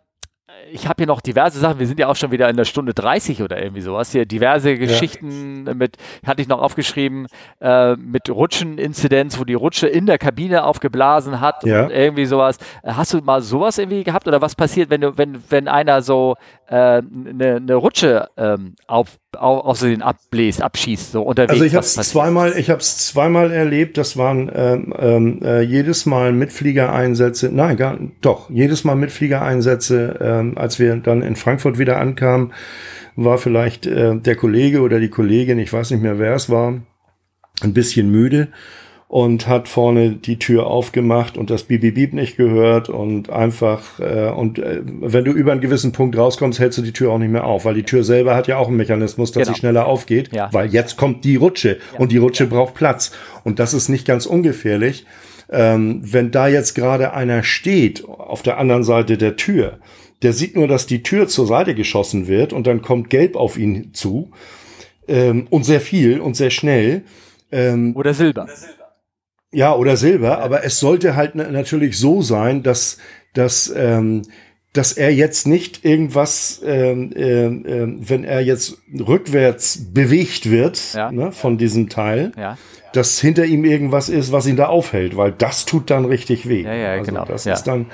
ich 0.72 0.86
habe 0.88 0.94
hier 0.98 1.06
noch 1.06 1.20
diverse 1.20 1.58
Sachen. 1.58 1.78
Wir 1.78 1.86
sind 1.86 1.98
ja 2.00 2.08
auch 2.08 2.16
schon 2.16 2.30
wieder 2.30 2.48
in 2.48 2.56
der 2.56 2.64
Stunde 2.64 2.92
30 2.94 3.42
oder 3.42 3.62
irgendwie 3.62 3.80
sowas. 3.82 4.10
Hier 4.12 4.26
diverse 4.26 4.76
Geschichten 4.76 5.64
mit, 5.76 5.96
hatte 6.26 6.42
ich 6.42 6.48
noch 6.48 6.60
aufgeschrieben, 6.60 7.26
äh, 7.60 7.94
mit 7.96 8.28
Rutschen-Inzidenz, 8.28 9.38
wo 9.38 9.44
die 9.44 9.54
Rutsche 9.54 9.86
in 9.86 10.06
der 10.06 10.18
Kabine 10.18 10.64
aufgeblasen 10.64 11.40
hat 11.40 11.64
Ja. 11.64 11.84
und 11.84 11.90
irgendwie 11.90 12.26
sowas. 12.26 12.58
Hast 12.84 13.14
du 13.14 13.18
mal 13.18 13.42
sowas 13.42 13.78
irgendwie 13.78 14.04
gehabt 14.04 14.26
oder 14.28 14.40
was 14.42 14.54
passiert, 14.54 14.90
wenn 14.90 15.00
du, 15.00 15.16
wenn, 15.18 15.42
wenn 15.48 15.68
einer 15.68 16.02
so 16.02 16.36
eine 16.68 17.02
äh, 17.38 17.60
ne 17.60 17.74
Rutsche 17.74 18.28
ähm, 18.36 18.74
auf, 18.86 19.18
auf 19.36 19.78
so 19.78 19.86
den 19.86 20.02
abbläst, 20.02 20.62
abschießt, 20.62 21.12
so 21.12 21.22
unterwegs? 21.22 21.52
Also 21.52 21.64
ich 21.64 21.74
habe 21.74 21.84
es 21.84 21.94
zweimal, 21.94 22.54
ich 22.58 22.70
habe 22.70 22.80
es 22.80 22.98
zweimal 22.98 23.52
erlebt. 23.52 23.98
Das 23.98 24.16
waren 24.16 24.50
ähm, 24.54 24.94
ähm, 24.98 25.40
äh, 25.42 25.60
jedes 25.60 26.06
Mal 26.06 26.32
Mitfliegereinsätze. 26.32 27.50
Nein, 27.52 27.76
gar 27.76 27.98
doch 28.20 28.50
jedes 28.50 28.84
Mal 28.84 28.96
Mitfliegereinsätze. 28.96 30.18
Ähm, 30.20 30.58
als 30.58 30.78
wir 30.78 30.96
dann 30.96 31.22
in 31.22 31.36
Frankfurt 31.36 31.78
wieder 31.78 31.98
ankamen, 31.98 32.52
war 33.16 33.38
vielleicht 33.38 33.86
äh, 33.86 34.16
der 34.16 34.36
Kollege 34.36 34.80
oder 34.80 35.00
die 35.00 35.10
Kollegin, 35.10 35.58
ich 35.58 35.72
weiß 35.72 35.90
nicht 35.90 36.02
mehr 36.02 36.18
wer 36.18 36.34
es 36.34 36.50
war, 36.50 36.80
ein 37.62 37.72
bisschen 37.72 38.10
müde. 38.10 38.48
Und 39.08 39.46
hat 39.46 39.68
vorne 39.68 40.10
die 40.12 40.38
Tür 40.38 40.66
aufgemacht 40.66 41.38
und 41.38 41.48
das 41.48 41.62
Bip 41.62 42.12
nicht 42.12 42.36
gehört 42.36 42.88
und 42.88 43.30
einfach 43.30 44.00
äh, 44.00 44.30
und 44.30 44.58
äh, 44.58 44.82
wenn 44.84 45.24
du 45.24 45.30
über 45.30 45.52
einen 45.52 45.60
gewissen 45.60 45.92
Punkt 45.92 46.16
rauskommst, 46.16 46.58
hältst 46.58 46.78
du 46.78 46.82
die 46.82 46.92
Tür 46.92 47.12
auch 47.12 47.18
nicht 47.18 47.30
mehr 47.30 47.44
auf, 47.44 47.64
weil 47.64 47.74
die 47.74 47.84
Tür 47.84 48.02
selber 48.02 48.34
hat 48.34 48.48
ja 48.48 48.58
auch 48.58 48.66
einen 48.66 48.76
Mechanismus, 48.76 49.30
dass 49.30 49.44
Genau. 49.44 49.54
sie 49.54 49.60
schneller 49.60 49.86
aufgeht, 49.86 50.30
Ja. 50.34 50.48
weil 50.52 50.68
jetzt 50.72 50.96
kommt 50.96 51.24
die 51.24 51.36
Rutsche 51.36 51.78
und 51.98 52.10
die 52.10 52.16
Rutsche 52.18 52.46
braucht 52.46 52.74
Platz 52.74 53.12
und 53.44 53.60
das 53.60 53.74
ist 53.74 53.88
nicht 53.88 54.06
ganz 54.06 54.26
ungefährlich. 54.26 55.06
Ähm, 55.48 56.00
wenn 56.02 56.32
da 56.32 56.48
jetzt 56.48 56.74
gerade 56.74 57.12
einer 57.12 57.44
steht 57.44 58.04
auf 58.08 58.42
der 58.42 58.58
anderen 58.58 58.82
Seite 58.82 59.16
der 59.16 59.36
Tür, 59.36 59.78
der 60.22 60.32
sieht 60.32 60.56
nur, 60.56 60.66
dass 60.66 60.86
die 60.86 61.04
Tür 61.04 61.28
zur 61.28 61.46
Seite 61.46 61.76
geschossen 61.76 62.26
wird 62.26 62.52
und 62.52 62.66
dann 62.66 62.82
kommt 62.82 63.10
Gelb 63.10 63.36
auf 63.36 63.56
ihn 63.56 63.90
zu 63.92 64.32
ähm, 65.06 65.46
und 65.50 65.64
sehr 65.64 65.80
viel 65.80 66.18
und 66.18 66.34
sehr 66.36 66.50
schnell. 66.50 67.02
Ähm, 67.52 67.94
Oder 67.94 68.12
Silber. 68.12 68.48
Ja, 69.52 69.74
oder 69.74 69.97
Silber, 69.97 70.39
aber 70.40 70.64
es 70.64 70.78
sollte 70.81 71.16
halt 71.16 71.35
na- 71.35 71.51
natürlich 71.51 71.98
so 71.98 72.23
sein, 72.23 72.62
dass, 72.62 72.98
dass, 73.35 73.73
ähm, 73.77 74.23
dass 74.73 74.93
er 74.93 75.12
jetzt 75.14 75.47
nicht 75.47 75.85
irgendwas, 75.85 76.60
ähm, 76.64 77.12
ähm, 77.16 77.64
ähm, 77.66 77.98
wenn 78.01 78.24
er 78.24 78.40
jetzt 78.43 78.78
rückwärts 78.98 79.78
bewegt 79.94 80.51
wird 80.51 80.94
Ja. 80.94 81.10
ne, 81.10 81.32
von 81.32 81.56
diesem 81.59 81.89
Teil, 81.89 82.32
Ja. 82.39 82.59
dass 82.93 83.18
hinter 83.20 83.44
ihm 83.47 83.64
irgendwas 83.64 84.09
ist, 84.09 84.32
was 84.32 84.47
ihn 84.47 84.56
da 84.56 84.66
aufhält, 84.66 85.16
weil 85.16 85.32
das 85.32 85.64
tut 85.64 85.90
dann 85.90 86.05
richtig 86.05 86.48
weh. 86.48 86.62
Ja, 86.62 86.74
ja, 86.74 87.02
genau, 87.02 87.24
Das 87.24 87.44
ja. 87.47 87.55
ist 87.55 87.64
dann, 87.64 87.86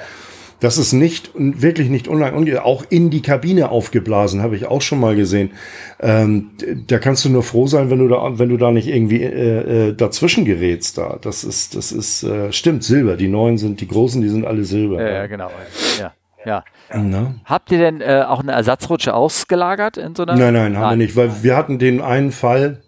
das 0.62 0.78
ist 0.78 0.92
nicht 0.92 1.32
wirklich 1.34 1.88
nicht 1.90 2.06
unlang, 2.06 2.36
unge- 2.36 2.60
auch 2.60 2.84
in 2.88 3.10
die 3.10 3.20
Kabine 3.20 3.70
aufgeblasen, 3.70 4.42
habe 4.42 4.54
ich 4.54 4.66
auch 4.66 4.80
schon 4.80 5.00
mal 5.00 5.16
gesehen. 5.16 5.50
Ähm, 5.98 6.52
da 6.86 7.00
kannst 7.00 7.24
du 7.24 7.30
nur 7.30 7.42
froh 7.42 7.66
sein, 7.66 7.90
wenn 7.90 7.98
du 7.98 8.06
da, 8.06 8.38
wenn 8.38 8.48
du 8.48 8.56
da 8.56 8.70
nicht 8.70 8.86
irgendwie 8.86 9.22
äh, 9.22 9.88
äh, 9.88 9.94
dazwischen 9.94 10.44
gerätst. 10.44 10.98
Da, 10.98 11.18
das 11.20 11.42
ist, 11.42 11.74
das 11.74 11.90
ist 11.90 12.22
äh, 12.22 12.52
stimmt. 12.52 12.84
Silber. 12.84 13.16
Die 13.16 13.26
neuen 13.26 13.58
sind, 13.58 13.80
die 13.80 13.88
großen, 13.88 14.22
die 14.22 14.28
sind 14.28 14.46
alle 14.46 14.62
Silber. 14.62 15.02
Ja, 15.02 15.12
ja, 15.12 15.26
genau. 15.26 15.50
Ja. 15.98 16.12
Ja. 16.44 16.64
Na? 16.94 17.34
Habt 17.44 17.72
ihr 17.72 17.78
denn 17.78 18.00
äh, 18.00 18.24
auch 18.26 18.40
eine 18.40 18.52
Ersatzrutsche 18.52 19.14
ausgelagert 19.14 19.96
in 19.96 20.14
so 20.14 20.22
einer? 20.22 20.36
Nein, 20.36 20.54
nein, 20.54 20.76
haben 20.78 20.90
wir 20.90 20.96
nicht, 20.96 21.16
weil 21.16 21.42
wir 21.42 21.56
hatten 21.56 21.78
den 21.80 22.00
einen 22.00 22.30
Fall, 22.30 22.82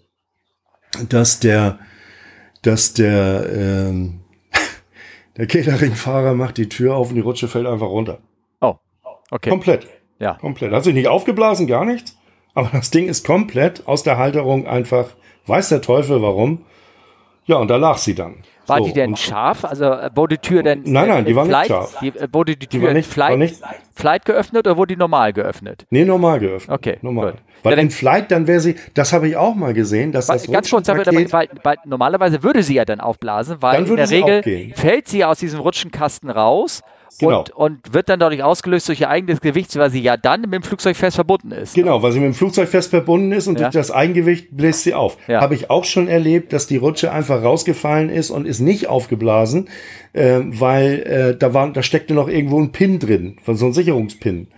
dass 1.09 1.41
der, 1.41 1.81
dass 2.63 2.95
der, 2.95 3.47
ähm, 3.53 4.21
der 5.37 5.47
Catering-Fahrer 5.47 6.35
macht 6.35 6.59
die 6.59 6.69
Tür 6.69 6.97
auf 6.97 7.11
und 7.11 7.17
die 7.17 7.21
Rutsche 7.21 7.49
fällt 7.49 7.67
einfach 7.67 7.89
runter. 7.89 8.19
Oh, 8.61 8.77
okay. 9.31 9.51
Komplett. 9.51 9.87
Ja. 10.19 10.35
Komplett. 10.35 10.73
Hat 10.73 10.85
sich 10.85 10.95
nicht 10.95 11.09
aufgeblasen, 11.09 11.67
gar 11.67 11.85
nichts. 11.85 12.17
Aber 12.55 12.71
das 12.73 12.91
Ding 12.91 13.09
ist 13.09 13.27
komplett 13.27 13.87
aus 13.87 14.05
der 14.05 14.17
Halterung 14.17 14.67
einfach, 14.67 15.11
weiß 15.47 15.71
der 15.71 15.83
Teufel 15.83 16.23
warum. 16.23 16.65
Ja, 17.47 17.57
und 17.57 17.69
da 17.69 17.77
lag 17.77 17.99
sie 17.99 18.15
dann. 18.15 18.45
War 18.67 18.79
So, 18.79 18.85
die 18.87 18.93
denn 18.93 19.15
scharf? 19.17 19.65
Also 19.65 19.85
äh, 19.85 20.11
wurde 20.15 20.37
die 20.39 20.49
Tür 20.49 20.63
denn. 20.63 20.83
Nein, 20.85 21.09
nein, 21.09 21.25
äh, 21.25 21.27
die 21.29 21.37
war 21.37 21.45
nicht 21.45 21.51
Flight, 21.53 21.67
scharf. 21.69 21.99
Die, 22.01 22.09
äh, 22.09 22.29
wurde 22.33 22.57
die 22.57 22.67
Tür 22.67 22.83
war 22.83 22.89
in 22.91 22.97
nicht- 22.97 23.09
war 23.09 23.27
Flight, 23.27 23.39
nicht- 23.39 23.63
Flight 23.95 24.25
geöffnet 24.25 24.67
oder 24.67 24.77
wurde 24.77 24.95
die 24.95 24.99
normal 24.99 25.33
geöffnet? 25.33 25.87
Nee, 25.91 26.05
normal 26.05 26.41
geöffnet. 26.41 26.75
Okay, 26.75 26.99
normal. 27.03 27.33
gut. 27.33 27.41
Weil 27.63 27.75
Ja, 27.77 27.79
in 27.81 27.91
Flight, 27.91 28.31
dann 28.31 28.47
wäre 28.47 28.61
sie, 28.61 28.75
das 28.95 29.13
habe 29.13 29.29
ich 29.29 29.37
auch 29.37 29.55
mal 29.55 29.73
gesehen, 29.73 30.13
dass 30.13 30.27
das 30.27 30.51
ganz 30.51 30.69
kurz, 30.69 30.89
aber, 30.89 31.05
weil, 31.07 31.49
weil 31.63 31.77
normalerweise 31.87 32.43
würde 32.43 32.63
sie 32.63 32.75
ja 32.75 32.85
dann 32.85 33.01
aufblasen, 33.01 33.57
weil 33.61 33.83
Dann 33.85 33.87
in 33.87 33.97
der 33.97 34.11
Regel 34.11 34.39
aufgehen. 34.39 34.73
fällt 34.75 35.09
sie 35.09 35.25
aus 35.25 35.39
diesem 35.39 35.61
Rutschenkasten 35.61 36.29
raus 36.31 36.83
Genau. 37.19 37.41
und, 37.41 37.51
und 37.51 37.95
wird 37.95 38.09
dann 38.09 38.19
dadurch 38.21 38.43
ausgelöst 38.43 38.89
durch 38.89 39.01
ihr 39.01 39.09
eigenes 39.09 39.41
Gewicht, 39.41 39.75
weil 39.77 39.91
sie 39.91 40.01
ja 40.03 40.17
dann 40.17 40.43
mit 40.43 40.53
dem 40.55 40.63
Flugzeug 40.63 40.97
fest 40.97 41.15
verbunden 41.17 41.53
ist. 41.53 41.75
Genau, 41.75 42.03
weil 42.03 42.13
sie 42.13 42.19
mit 42.21 42.27
dem 42.27 42.35
Flugzeug 42.35 42.69
fest 42.69 42.91
verbunden 42.91 43.33
ist 43.33 43.47
und 43.47 43.57
Ja. 43.59 43.67
durch 43.67 43.75
das 43.75 43.91
Eigengewicht 43.91 44.49
bläst 44.51 44.83
sie 44.83 44.95
auf. 44.95 45.17
Ja. 45.29 45.41
Habe 45.41 45.55
ich 45.55 45.71
auch 45.71 45.85
schon 45.85 46.09
erlebt, 46.09 46.53
dass 46.53 46.67
die 46.67 46.77
Rutsche 46.77 47.13
einfach 47.13 47.43
rausgefallen 47.43 48.11
ist 48.11 48.31
und 48.31 48.47
ist 48.47 48.61
nicht 48.61 48.89
aufgeblasen, 48.89 49.69
äh, 50.13 50.41
weil 50.45 51.03
äh, 51.35 51.37
da 51.39 51.55
war, 51.55 51.71
da 51.73 51.83
steckte 51.83 52.15
noch 52.15 52.29
irgendwo 52.29 52.61
ein 52.61 52.73
Pin 52.73 52.99
drin, 52.99 53.37
von 53.43 53.57
so 53.57 53.67
einem 53.67 53.75
Sicherungspin. 53.75 54.49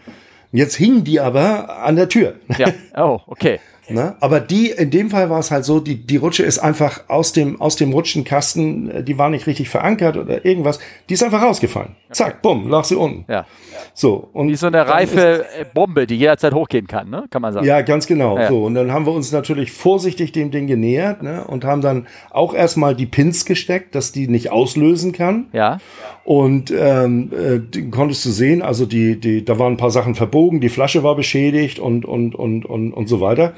Jetzt 0.53 0.77
hing 0.77 1.05
die 1.05 1.21
aber 1.21 1.83
an 1.85 1.97
der 1.97 2.09
Tür. 2.09 2.35
Ja, 2.57 2.69
oh, 2.97 3.21
okay. 3.27 3.59
Ne? 3.89 4.17
Aber 4.21 4.41
die, 4.41 4.71
in 4.71 4.91
dem 4.91 5.11
Fall 5.11 5.31
war 5.31 5.39
es 5.39 5.51
halt 5.53 5.65
so, 5.65 5.79
die, 5.79 5.95
die 6.07 6.17
Rutsche 6.17 6.43
ist 6.43 6.59
einfach 6.59 7.05
aus 7.09 7.33
dem, 7.33 7.61
aus 7.61 7.77
dem 7.77 7.93
Rutschenkasten, 7.93 8.91
äh, 8.91 9.05
die 9.05 9.17
war 9.17 9.31
nicht 9.31 9.47
richtig 9.47 9.69
verankert 9.69 10.17
oder 10.17 10.45
irgendwas, 10.45 10.81
die 11.09 11.15
ist 11.15 11.23
einfach 11.23 11.41
rausgefallen. 11.43 11.95
Zack, 12.11 12.43
bumm, 12.43 12.69
lag 12.69 12.85
sie 12.85 12.97
unten. 12.97 13.25
Ja. 13.31 13.47
So. 13.95 14.29
Und 14.33 14.49
Wie 14.49 14.57
so 14.57 14.67
eine 14.67 14.79
dann 14.79 14.87
ist- 14.89 14.93
reife 14.95 15.45
äh, 15.59 15.65
Bombe, 15.73 16.07
die 16.07 16.17
jederzeit 16.17 16.53
hochgehen 16.53 16.87
kann, 16.87 17.11
ne? 17.11 17.25
kann 17.31 17.43
man 17.43 17.53
sagen. 17.53 17.65
Ja, 17.67 17.81
ganz 17.83 18.07
genau. 18.07 18.37
Ja. 18.39 18.49
So, 18.49 18.65
und 18.65 18.75
dann 18.75 18.91
haben 18.93 19.07
wir 19.07 19.13
uns 19.13 19.31
natürlich 19.33 19.71
vorsichtig 19.73 20.33
dem 20.33 20.51
Ding 20.51 20.67
genähert 20.67 21.23
ne, 21.23 21.45
und 21.45 21.65
haben 21.65 21.81
dann 21.81 22.07
auch 22.31 22.55
erstmal 22.55 22.95
die 22.97 23.07
Pins 23.07 23.45
gesteckt, 23.45 23.95
dass 23.95 24.11
die 24.13 24.27
nicht 24.29 24.51
auslösen 24.51 25.13
kann. 25.13 25.47
Ja, 25.53 25.79
Und 26.25 26.73
ähm, 26.77 27.31
äh, 27.33 27.83
konntest 27.91 28.25
du 28.25 28.31
sehen, 28.31 28.63
also 28.63 28.85
die, 28.87 29.19
die, 29.21 29.45
da 29.45 29.59
waren 29.59 29.75
ein 29.75 29.77
paar 29.77 29.91
Sachen 29.93 30.15
verbogen, 30.17 30.61
die 30.61 30.69
Flasche 30.71 31.03
war 31.05 31.15
beschädigt 31.15 31.79
und, 31.79 32.05
und, 32.05 32.35
und, 32.35 32.65
und, 32.65 32.93
und 32.93 33.07
so 33.09 33.21
weiter. 33.21 33.55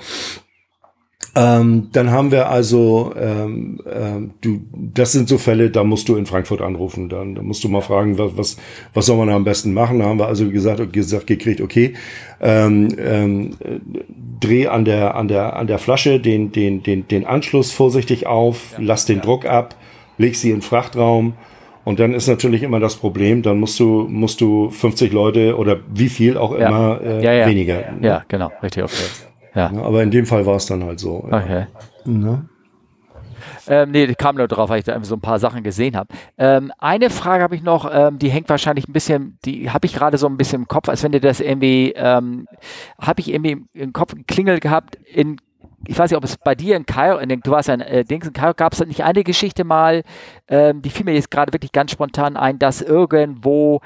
Ähm, 1.39 1.89
dann 1.93 2.11
haben 2.11 2.33
wir 2.33 2.49
also, 2.51 3.13
ähm, 3.17 3.79
ähm, 3.89 4.31
du, 4.41 4.61
das 4.73 5.13
sind 5.13 5.29
so 5.29 5.39
Fälle, 5.39 5.71
da 5.71 5.85
musst 5.85 6.09
du 6.09 6.17
in 6.17 6.27
Frankfurt 6.27 6.61
anrufen. 6.61 7.09
Dann, 7.09 7.37
da 7.37 7.43
musst 7.43 7.63
du 7.63 7.69
mal 7.69 7.81
fragen, 7.81 8.19
was, 8.19 8.37
was, 8.37 8.57
was 8.93 9.07
soll 9.07 9.19
man 9.19 9.29
da 9.29 9.37
am 9.37 9.45
besten 9.45 9.73
machen. 9.73 10.01
Da 10.01 10.07
haben 10.07 10.19
wir 10.19 10.27
also 10.27 10.49
gesagt, 10.51 10.93
gesagt 10.93 11.27
gekriegt, 11.29 11.61
okay, 11.61 11.95
ähm, 12.41 12.89
ähm, 12.99 13.51
äh, 13.61 13.79
dreh 14.41 14.67
an 14.67 14.85
der, 14.85 15.15
an 15.15 15.29
der, 15.29 15.55
an 15.57 15.69
der 15.69 15.79
Flasche 15.79 16.19
den, 16.19 16.51
den, 16.51 16.83
den, 16.83 17.07
den 17.07 17.25
Anschluss 17.25 17.71
vorsichtig 17.71 18.27
auf, 18.27 18.75
lass 18.79 19.05
den 19.07 19.21
Druck 19.21 19.45
ab, 19.45 19.77
leg 20.17 20.35
sie 20.35 20.51
in 20.51 20.57
den 20.57 20.63
Frachtraum. 20.63 21.35
Und 21.85 22.01
dann 22.01 22.15
ist 22.15 22.27
natürlich 22.27 22.63
immer 22.65 22.81
das 22.81 22.97
Problem, 22.97 23.43
dann 23.43 23.61
musst 23.61 23.79
du, 23.81 24.07
musst 24.11 24.41
du 24.41 24.71
50 24.71 25.13
Leute 25.13 25.57
oder 25.57 25.79
wie 25.95 26.09
viel 26.09 26.37
auch 26.37 26.59
Ja. 26.59 26.69
immer 26.69 27.01
äh, 27.03 27.25
Ja, 27.25 27.33
ja. 27.33 27.47
weniger. 27.47 27.83
ja, 28.03 28.25
genau, 28.29 28.51
richtig, 28.63 28.83
okay. 28.83 28.95
Ja, 29.59 29.73
Ja, 29.73 29.83
Aber 29.83 30.03
in 30.03 30.11
dem 30.11 30.27
Fall 30.27 30.47
war 30.47 30.57
es 30.57 30.67
dann 30.67 30.85
halt 30.85 31.01
so. 31.01 31.25
okay. 31.25 31.67
Ne? 32.05 32.49
Ähm, 33.67 33.91
nee, 33.91 34.15
kam 34.15 34.37
nur 34.37 34.49
drauf, 34.49 34.71
weil 34.71 34.79
ich 34.79 34.85
da 34.85 34.99
so 35.05 35.15
ein 35.15 35.21
paar 35.21 35.39
Sachen 35.39 35.63
gesehen 35.63 35.97
habe. 35.97 36.09
Ähm, 36.39 36.73
eine 36.79 37.11
Frage 37.11 37.43
habe 37.43 37.55
ich 37.55 37.63
noch, 37.63 37.89
ähm, 37.93 38.19
die 38.19 38.31
hängt 38.31 38.49
wahrscheinlich 38.49 38.89
ein 38.89 38.93
bisschen, 38.93 39.39
die 39.45 39.71
habe 39.71 39.87
ich 39.87 39.95
gerade 39.95 40.17
so 40.17 40.27
ein 40.27 40.37
bisschen 40.37 40.63
im 40.63 40.69
Kopf, 40.69 40.89
als 40.89 41.03
wenn 41.03 41.13
dir 41.13 41.21
das 41.21 41.41
irgendwie, 41.41 41.93
ähm, 41.97 42.47
habe 43.01 43.21
ich 43.21 43.33
irgendwie 43.33 43.65
im 43.75 43.93
Kopf 43.93 44.15
geklingelt 44.15 44.61
gehabt 44.61 44.97
in 44.97 45.37
ich 45.87 45.97
weiß 45.97 46.11
nicht, 46.11 46.19
ob 46.19 46.25
es 46.25 46.37
bei 46.37 46.57
dir 46.57 46.77
in 46.77 46.87
Kairo, 46.87 47.19
in 47.19 47.29
den, 47.29 47.41
du 47.41 47.53
warst 47.53 47.69
ja 47.69 47.75
in 47.75 47.81
äh, 47.81 48.05
Dings 48.05 48.27
in 48.27 48.33
Kairo, 48.33 48.53
gab 48.53 48.73
es 48.73 48.85
nicht 48.85 49.05
eine 49.05 49.23
Geschichte 49.23 49.63
mal, 49.63 50.03
ähm, 50.49 50.83
die 50.83 50.91
fiel 50.91 51.05
mir 51.05 51.15
jetzt 51.15 51.31
gerade 51.31 51.53
wirklich 51.53 51.71
ganz 51.71 51.93
spontan 51.93 52.37
ein, 52.37 52.59
dass 52.59 52.83
irgendwo 52.83 53.81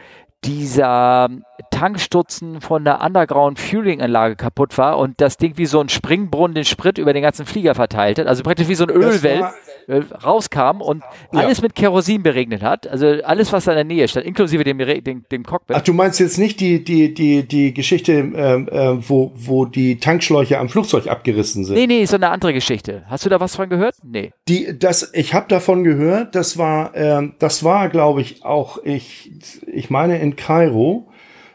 dieser 0.45 1.29
Tankstutzen 1.71 2.61
von 2.61 2.85
der 2.85 3.01
Underground 3.01 3.59
Fueling 3.61 4.01
Anlage 4.03 4.37
kaputt 4.37 4.77
war 4.79 4.99
und 4.99 5.21
das 5.21 5.37
Ding 5.37 5.57
wie 5.57 5.67
so 5.67 5.81
ein 5.81 5.89
Springbrunnen 5.89 6.55
den 6.55 6.65
Sprit 6.65 6.99
über 6.99 7.13
den 7.13 7.23
ganzen 7.23 7.47
Flieger 7.47 7.75
verteilt 7.75 8.19
hat, 8.19 8.27
also 8.27 8.43
praktisch 8.43 8.69
wie 8.69 8.75
so 8.75 8.85
ein 8.85 8.91
Ölwell 8.91 9.41
war- 9.41 9.55
äh, 9.87 10.03
rauskam 10.25 10.81
und 10.81 11.03
alles 11.33 11.63
mit 11.63 11.75
Kerosin 11.75 12.23
beregnet 12.23 12.63
hat, 12.63 12.87
also 12.87 13.07
alles, 13.25 13.53
was 13.53 13.65
da 13.65 13.73
in 13.73 13.77
der 13.77 13.85
Nähe 13.85 14.09
stand, 14.09 14.27
inklusive 14.27 14.65
dem, 14.65 14.79
dem, 14.79 15.25
dem 15.31 15.43
Cockpit. 15.45 15.77
Ach, 15.77 15.83
du 15.83 15.93
meinst 15.93 16.21
jetzt 16.21 16.39
nicht 16.39 16.61
die, 16.61 16.83
die, 16.85 17.15
die, 17.15 17.43
die 17.47 17.75
Geschichte, 17.75 18.13
ähm, 18.13 18.69
äh, 18.69 19.09
wo, 19.09 19.33
wo 19.35 19.65
die 19.65 19.99
Tankschläuche 19.99 20.59
am 20.59 20.69
Flugzeug 20.69 21.07
abgerissen 21.07 21.65
sind? 21.65 21.75
nee, 21.75 21.87
nee, 21.87 22.05
so 22.05 22.17
eine 22.17 22.31
andere 22.31 22.53
Geschichte. 22.53 23.05
Hast 23.09 23.25
du 23.25 23.29
da 23.31 23.41
was 23.41 23.57
von 23.57 23.69
gehört? 23.69 23.97
Nee. 24.03 24.33
Die, 24.49 24.79
das, 24.79 25.11
ich 25.15 25.35
habe 25.35 25.47
davon 25.49 25.85
gehört, 25.85 26.35
das 26.35 26.59
war, 26.59 26.95
ähm, 26.95 27.35
das 27.39 27.65
war, 27.65 27.89
glaube 27.89 28.21
ich, 28.21 28.45
auch, 28.45 28.79
ich, 28.85 29.31
ich 29.67 29.91
meine 29.91 30.19
in 30.21 30.37
Kairo, 30.37 31.09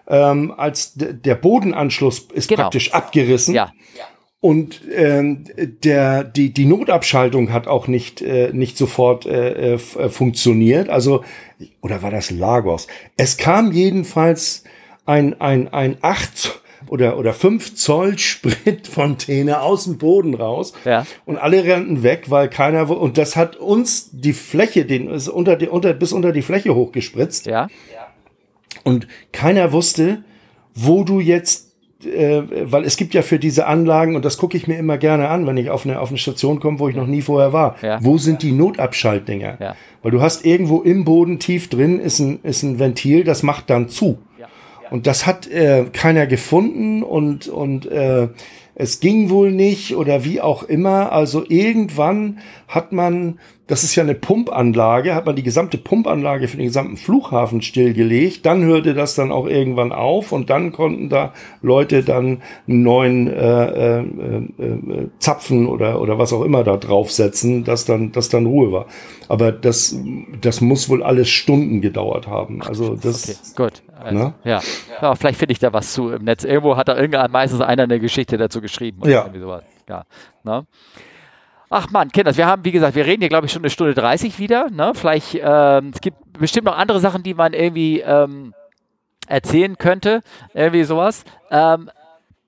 ähm, 0.07 0.53
als 0.55 0.93
der 0.95 1.35
Bodenanschluss 1.35 2.27
ist 2.33 2.47
Genau. 2.47 2.63
praktisch 2.63 2.93
abgerissen. 2.93 3.53
Ja. 3.53 3.71
Und 4.39 4.81
ähm, 4.93 5.45
der, 5.83 6.23
die, 6.23 6.53
die 6.53 6.65
Notabschaltung 6.65 7.51
hat 7.51 7.67
auch 7.67 7.87
nicht, 7.87 8.21
äh, 8.21 8.51
nicht 8.53 8.77
sofort 8.77 9.25
äh, 9.25 9.73
äh, 9.73 9.73
äh, 9.73 10.09
funktioniert. 10.09 10.89
Also, 10.89 11.23
oder 11.81 12.03
war 12.03 12.11
das 12.11 12.29
Lagos? 12.29 12.87
Es 13.17 13.37
kam 13.37 13.71
jedenfalls 13.71 14.63
ein, 15.05 15.41
ein, 15.41 15.73
ein 15.73 15.97
8 16.01 16.61
oder, 16.87 17.17
oder 17.17 17.33
5 17.33 17.75
Zoll 17.75 18.19
Spritfontäne 18.19 19.61
aus 19.61 19.85
dem 19.85 19.97
Boden 19.97 20.35
raus. 20.35 20.73
Ja. 20.85 21.05
Und 21.25 21.37
alle 21.37 21.67
rannten 21.67 22.03
weg, 22.03 22.25
weil 22.29 22.47
keiner, 22.49 22.89
und 22.89 23.17
das 23.17 23.35
hat 23.35 23.55
uns 23.55 24.09
die 24.11 24.33
Fläche, 24.33 24.85
den, 24.85 25.09
ist 25.09 25.29
unter 25.29 25.55
die, 25.55 25.67
unter, 25.67 25.93
bis 25.93 26.13
unter 26.13 26.31
die 26.31 26.43
Fläche 26.43 26.75
hochgespritzt. 26.75 27.47
Ja. 27.47 27.69
Und 28.83 29.07
keiner 29.31 29.71
wusste, 29.71 30.23
wo 30.75 31.03
du 31.03 31.19
jetzt, 31.19 31.66
äh, 32.05 32.43
weil 32.71 32.83
es 32.83 32.97
gibt 32.97 33.13
ja 33.13 33.21
für 33.21 33.39
diese 33.39 33.67
Anlagen, 33.67 34.15
und 34.15 34.25
das 34.25 34.37
gucke 34.37 34.57
ich 34.57 34.67
mir 34.67 34.77
immer 34.77 34.97
gerne 34.97 35.29
an, 35.29 35.47
wenn 35.47 35.57
ich 35.57 35.69
auf 35.69 35.85
eine, 35.85 35.99
auf 35.99 36.09
eine 36.09 36.17
Station 36.17 36.59
komme, 36.59 36.79
wo 36.79 36.89
ich 36.89 36.95
noch 36.95 37.07
nie 37.07 37.21
vorher 37.21 37.53
war. 37.53 37.75
Ja. 37.81 37.99
Wo 38.01 38.17
sind 38.17 38.43
die 38.43 38.51
Notabschaltdinger? 38.51 39.57
Ja. 39.59 39.75
Weil 40.03 40.11
du 40.11 40.21
hast 40.21 40.45
irgendwo 40.45 40.81
im 40.81 41.03
Boden 41.05 41.39
tief 41.39 41.69
drin 41.69 41.99
ist 41.99 42.19
ein, 42.19 42.39
ist 42.43 42.63
ein 42.63 42.79
Ventil, 42.79 43.23
das 43.23 43.43
macht 43.43 43.69
dann 43.69 43.89
zu. 43.89 44.19
Und 44.89 45.07
das 45.07 45.25
hat 45.25 45.47
äh, 45.47 45.85
keiner 45.91 46.27
gefunden 46.27 47.03
und, 47.03 47.47
und 47.47 47.85
äh, 47.87 48.29
es 48.79 48.99
ging 48.99 49.29
wohl 49.29 49.51
nicht 49.51 49.95
oder 49.95 50.23
wie 50.23 50.39
auch 50.39 50.63
immer. 50.63 51.11
Also 51.11 51.43
irgendwann 51.47 52.39
hat 52.67 52.91
man 52.91 53.39
das 53.67 53.83
ist 53.83 53.95
ja 53.95 54.03
eine 54.03 54.15
Pumpanlage, 54.15 55.13
hat 55.13 55.25
man 55.25 55.35
die 55.35 55.43
gesamte 55.43 55.77
Pumpanlage 55.77 56.47
für 56.47 56.55
den 56.55 56.67
gesamten 56.67 56.95
Flughafen 56.95 57.61
stillgelegt. 57.61 58.45
Dann 58.45 58.63
hörte 58.63 58.93
das 58.93 59.15
dann 59.15 59.31
auch 59.31 59.45
irgendwann 59.45 59.91
auf 59.91 60.31
und 60.31 60.49
dann 60.49 60.71
konnten 60.71 61.09
da 61.09 61.33
Leute 61.61 62.01
dann 62.01 62.41
einen 62.67 62.83
neuen 62.83 63.27
äh, 63.27 63.99
äh, 63.99 63.99
äh, 63.99 65.09
Zapfen 65.19 65.67
oder, 65.67 66.01
oder 66.01 66.17
was 66.17 66.31
auch 66.31 66.43
immer 66.43 66.63
da 66.63 66.77
draufsetzen, 66.77 67.65
dass 67.65 67.83
dann, 67.83 68.13
dass 68.13 68.29
dann 68.29 68.45
Ruhe 68.45 68.71
war. 68.71 68.85
Aber 69.27 69.51
das, 69.51 69.99
das 70.39 70.61
muss 70.61 70.87
wohl 70.87 71.03
alles 71.03 71.29
Stunden 71.29 71.81
gedauert 71.81 72.27
haben. 72.27 72.61
Also 72.61 72.95
das. 72.95 73.29
Okay, 73.29 73.63
gut. 73.63 73.83
Also, 74.07 74.33
ja. 74.43 74.61
ja, 75.01 75.15
vielleicht 75.15 75.39
finde 75.39 75.51
ich 75.51 75.59
da 75.59 75.73
was 75.73 75.93
zu 75.93 76.11
im 76.11 76.23
Netz. 76.23 76.43
Irgendwo 76.43 76.77
hat 76.77 76.87
da 76.87 76.95
irgendwann 76.95 77.31
meistens 77.31 77.61
einer 77.61 77.83
eine 77.83 77.99
Geschichte 77.99 78.37
dazu 78.37 78.61
geschrieben. 78.61 79.01
ja. 79.09 79.23
Ja. 79.89 80.03
Ne? 80.43 80.65
Ach 81.69 81.89
man, 81.91 82.09
Kinders, 82.09 82.37
wir 82.37 82.47
haben, 82.47 82.63
wie 82.63 82.71
gesagt, 82.71 82.95
wir 82.95 83.05
reden 83.05 83.21
hier, 83.21 83.29
glaube 83.29 83.45
ich, 83.45 83.51
schon 83.51 83.61
eine 83.61 83.69
Stunde 83.69 83.93
30 83.93 84.39
wieder. 84.39 84.69
Ne? 84.69 84.93
Vielleicht, 84.95 85.37
ähm, 85.41 85.91
es 85.93 85.99
gibt 85.99 86.17
bestimmt 86.39 86.65
noch 86.65 86.77
andere 86.77 86.99
Sachen, 86.99 87.23
die 87.23 87.33
man 87.33 87.53
irgendwie 87.53 87.99
ähm, 87.99 88.53
erzählen 89.27 89.77
könnte. 89.77 90.21
Irgendwie 90.53 90.83
sowas. 90.83 91.25
Ähm, 91.51 91.89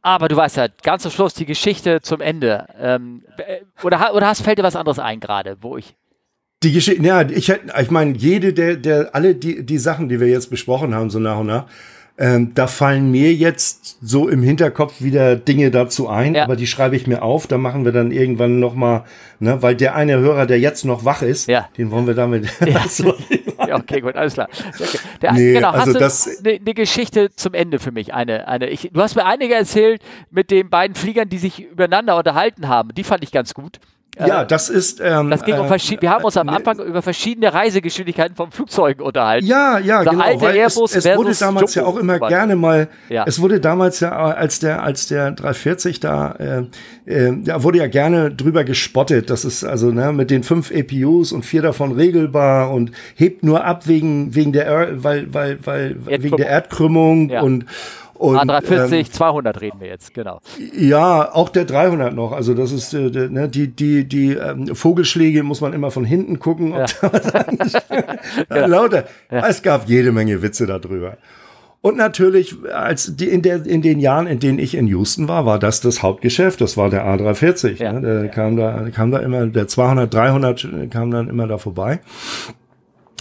aber 0.02 0.30
du 0.30 0.38
weißt 0.38 0.58
ja, 0.58 0.68
ganz 0.84 1.04
zum 1.04 1.12
Schluss 1.12 1.34
die 1.34 1.46
Geschichte 1.46 2.02
zum 2.02 2.22
Ende. 2.22 2.68
Ähm, 2.80 3.26
äh, 3.38 3.62
oder, 3.84 4.14
oder 4.14 4.28
hast, 4.28 4.42
fällt 4.42 4.58
dir 4.58 4.64
was 4.64 4.78
anderes 4.78 5.00
ein 5.00 5.20
gerade, 5.20 5.58
wo 5.62 5.76
ich. 5.76 5.96
Die 6.62 6.74
Geschichte, 6.74 7.02
ja, 7.06 7.22
ich, 7.22 7.50
ich 7.50 7.92
meine, 7.92 8.18
jede 8.18 8.52
der, 8.52 8.76
der, 8.76 9.16
alle 9.16 9.34
die, 9.34 9.66
die 9.66 9.78
Sachen, 9.78 10.10
die 10.10 10.20
wir 10.20 10.28
jetzt 10.28 10.50
besprochen 10.50 10.94
haben, 10.94 11.10
so 11.10 11.18
nach 11.20 11.40
und 11.40 11.48
nach, 11.48 11.68
ähm, 12.18 12.52
da 12.54 12.68
fallen 12.68 13.12
mir 13.12 13.34
jetzt 13.34 13.98
so 14.02 14.28
im 14.28 14.44
Hinterkopf 14.44 15.02
wieder 15.02 15.38
Dinge 15.38 15.72
dazu 15.72 16.10
ein, 16.10 16.36
ja. 16.36 16.44
aber 16.44 16.58
die 16.58 16.68
schreibe 16.68 16.98
ich 16.98 17.08
mir 17.08 17.22
auf. 17.22 17.48
Da 17.48 17.58
machen 17.58 17.86
wir 17.86 17.94
dann 17.94 18.12
irgendwann 18.12 18.60
noch 18.60 18.76
mal, 18.76 19.06
ne, 19.40 19.62
weil 19.62 19.74
der 19.76 19.96
eine 19.96 20.18
Hörer, 20.18 20.46
der 20.46 20.60
jetzt 20.60 20.84
noch 20.84 21.06
wach 21.06 21.22
ist, 21.22 21.48
ja. 21.48 21.70
den 21.78 21.92
wollen 21.92 22.08
wir 22.08 22.16
damit. 22.16 22.50
Ja. 22.60 22.84
ja 23.68 23.76
okay, 23.78 24.02
gut, 24.02 24.16
alles 24.16 24.34
klar. 24.34 24.50
Okay. 24.78 25.00
Der, 25.22 25.32
nee, 25.32 25.54
genau, 25.54 25.70
also 25.70 25.98
hast 25.98 26.28
du 26.28 26.50
eine, 26.50 26.60
eine 26.60 26.74
Geschichte 26.74 27.30
zum 27.34 27.54
Ende 27.54 27.80
für 27.80 27.94
mich? 27.94 28.14
Eine, 28.14 28.50
eine. 28.50 28.70
Ich, 28.70 28.90
du 28.92 29.02
hast 29.02 29.16
mir 29.16 29.26
einige 29.26 29.54
erzählt 29.56 30.02
mit 30.30 30.52
den 30.52 30.70
beiden 30.70 30.96
Fliegern, 30.96 31.30
die 31.30 31.38
sich 31.38 31.62
übereinander 31.72 32.18
unterhalten 32.18 32.68
haben. 32.68 32.94
Die 32.94 33.06
fand 33.06 33.24
ich 33.24 33.32
ganz 33.32 33.54
gut. 33.54 33.80
Ja, 34.20 34.42
äh, 34.42 34.48
das 34.48 34.70
ist. 34.70 35.00
Ähm, 35.02 35.30
das 35.30 35.44
ging 35.44 35.56
um 35.58 35.68
äh, 35.68 36.02
wir 36.02 36.10
haben 36.10 36.24
uns 36.24 36.38
am 36.38 36.50
Anfang 36.50 36.80
über 36.80 37.02
verschiedene 37.02 37.54
Reisegeschwindigkeiten 37.54 38.36
von 38.36 38.52
Flugzeugen 38.52 39.04
unterhalten. 39.04 39.46
Ja, 39.46 39.80
ja, 39.80 40.04
Der 40.04 40.12
genau. 40.12 40.24
Alte 40.24 40.48
Airbus 40.48 40.96
es, 40.96 41.06
es 41.06 41.18
wurde 41.18 41.34
damals 41.34 41.76
Jumbo 41.76 41.88
ja 41.88 41.94
auch 41.94 42.00
immer 42.00 42.20
gerne 42.20 42.56
mal. 42.56 42.90
Ja. 43.08 43.24
Es 43.26 43.42
wurde 43.42 43.60
damals 43.60 44.00
ja, 44.02 44.12
als 44.12 44.60
der 44.60 44.84
als 44.84 45.08
der 45.08 45.32
340 45.32 46.00
da, 46.00 46.32
äh, 47.06 47.12
äh, 47.12 47.34
da 47.44 47.64
wurde 47.64 47.80
ja 47.80 47.88
gerne 47.88 48.32
drüber 48.32 48.64
gespottet. 48.64 49.30
Das 49.30 49.46
ist 49.46 49.64
also 49.64 49.92
ne, 49.92 50.12
mit 50.12 50.32
den 50.32 50.44
fünf 50.44 50.72
APUs 50.72 51.32
und 51.32 51.46
vier 51.46 51.62
davon 51.62 51.94
regelbar 51.94 52.72
und 52.72 52.92
hebt 53.16 53.44
nur 53.44 53.64
ab 53.64 53.88
wegen 53.88 54.36
wegen 54.36 54.52
der 54.52 55.04
weil 55.04 55.34
weil 55.34 55.60
weil 55.64 55.96
wegen 56.06 56.38
der 56.38 56.48
Erdkrümmung 56.48 57.30
ja. 57.30 57.42
und 57.42 57.66
und, 58.20 58.38
A340, 58.38 58.94
ähm, 58.94 59.12
200 59.12 59.62
reden 59.62 59.80
wir 59.80 59.88
jetzt, 59.88 60.14
genau. 60.14 60.42
Ja, 60.78 61.34
auch 61.34 61.48
der 61.48 61.64
300 61.64 62.14
noch. 62.14 62.34
Also 62.34 62.54
das 62.54 62.74
ist 62.74 62.94
äh, 62.94 63.10
ne, 63.30 63.48
die 63.48 63.70
die 63.70 64.08
die 64.08 64.34
ähm, 64.34 64.76
Vogelschläge 64.76 65.42
muss 65.44 65.62
man 65.62 65.72
immer 65.72 65.90
von 65.90 66.04
hinten 66.04 66.38
gucken. 66.38 66.74
Ja. 66.74 66.86
ja. 68.50 68.66
Lauter. 68.66 69.06
Ja. 69.32 69.48
Es 69.48 69.62
gab 69.62 69.88
jede 69.88 70.12
Menge 70.12 70.42
Witze 70.42 70.68
darüber. 70.68 71.18
Und 71.82 71.96
natürlich, 71.96 72.58
als 72.74 73.16
die 73.16 73.30
in, 73.30 73.42
der, 73.42 73.66
in 73.66 73.82
den 73.82 74.02
Jahren, 74.02 74.28
in 74.28 74.40
denen 74.40 74.60
ich 74.60 74.76
in 74.76 74.88
Houston 74.88 75.30
war, 75.30 75.46
war 75.46 75.60
das 75.60 75.80
das 75.80 76.04
Hauptgeschäft. 76.04 76.60
Das 76.60 76.76
war 76.76 76.90
der 76.90 77.06
A340. 77.06 77.82
Ja, 77.82 77.94
ne? 77.94 78.02
Der 78.02 78.24
ja. 78.26 78.28
kam 78.28 78.58
da, 78.58 78.90
kam 78.94 79.12
da 79.12 79.20
immer, 79.20 79.46
der 79.48 79.70
200, 79.70 80.14
300 80.14 80.68
kam 80.92 81.10
dann 81.10 81.30
immer 81.30 81.48
da 81.48 81.58
vorbei. 81.58 82.02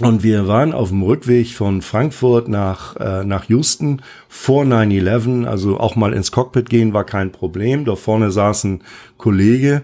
Und 0.00 0.22
wir 0.22 0.46
waren 0.46 0.72
auf 0.72 0.90
dem 0.90 1.02
Rückweg 1.02 1.48
von 1.48 1.82
Frankfurt 1.82 2.46
nach, 2.46 2.94
äh, 2.96 3.24
nach 3.24 3.44
Houston 3.48 4.00
vor 4.28 4.64
9-11. 4.64 5.44
Also 5.44 5.80
auch 5.80 5.96
mal 5.96 6.12
ins 6.12 6.30
Cockpit 6.30 6.70
gehen 6.70 6.92
war 6.92 7.04
kein 7.04 7.32
Problem. 7.32 7.84
Da 7.84 7.96
vorne 7.96 8.30
saß 8.30 8.64
ein 8.64 8.82
Kollege, 9.16 9.82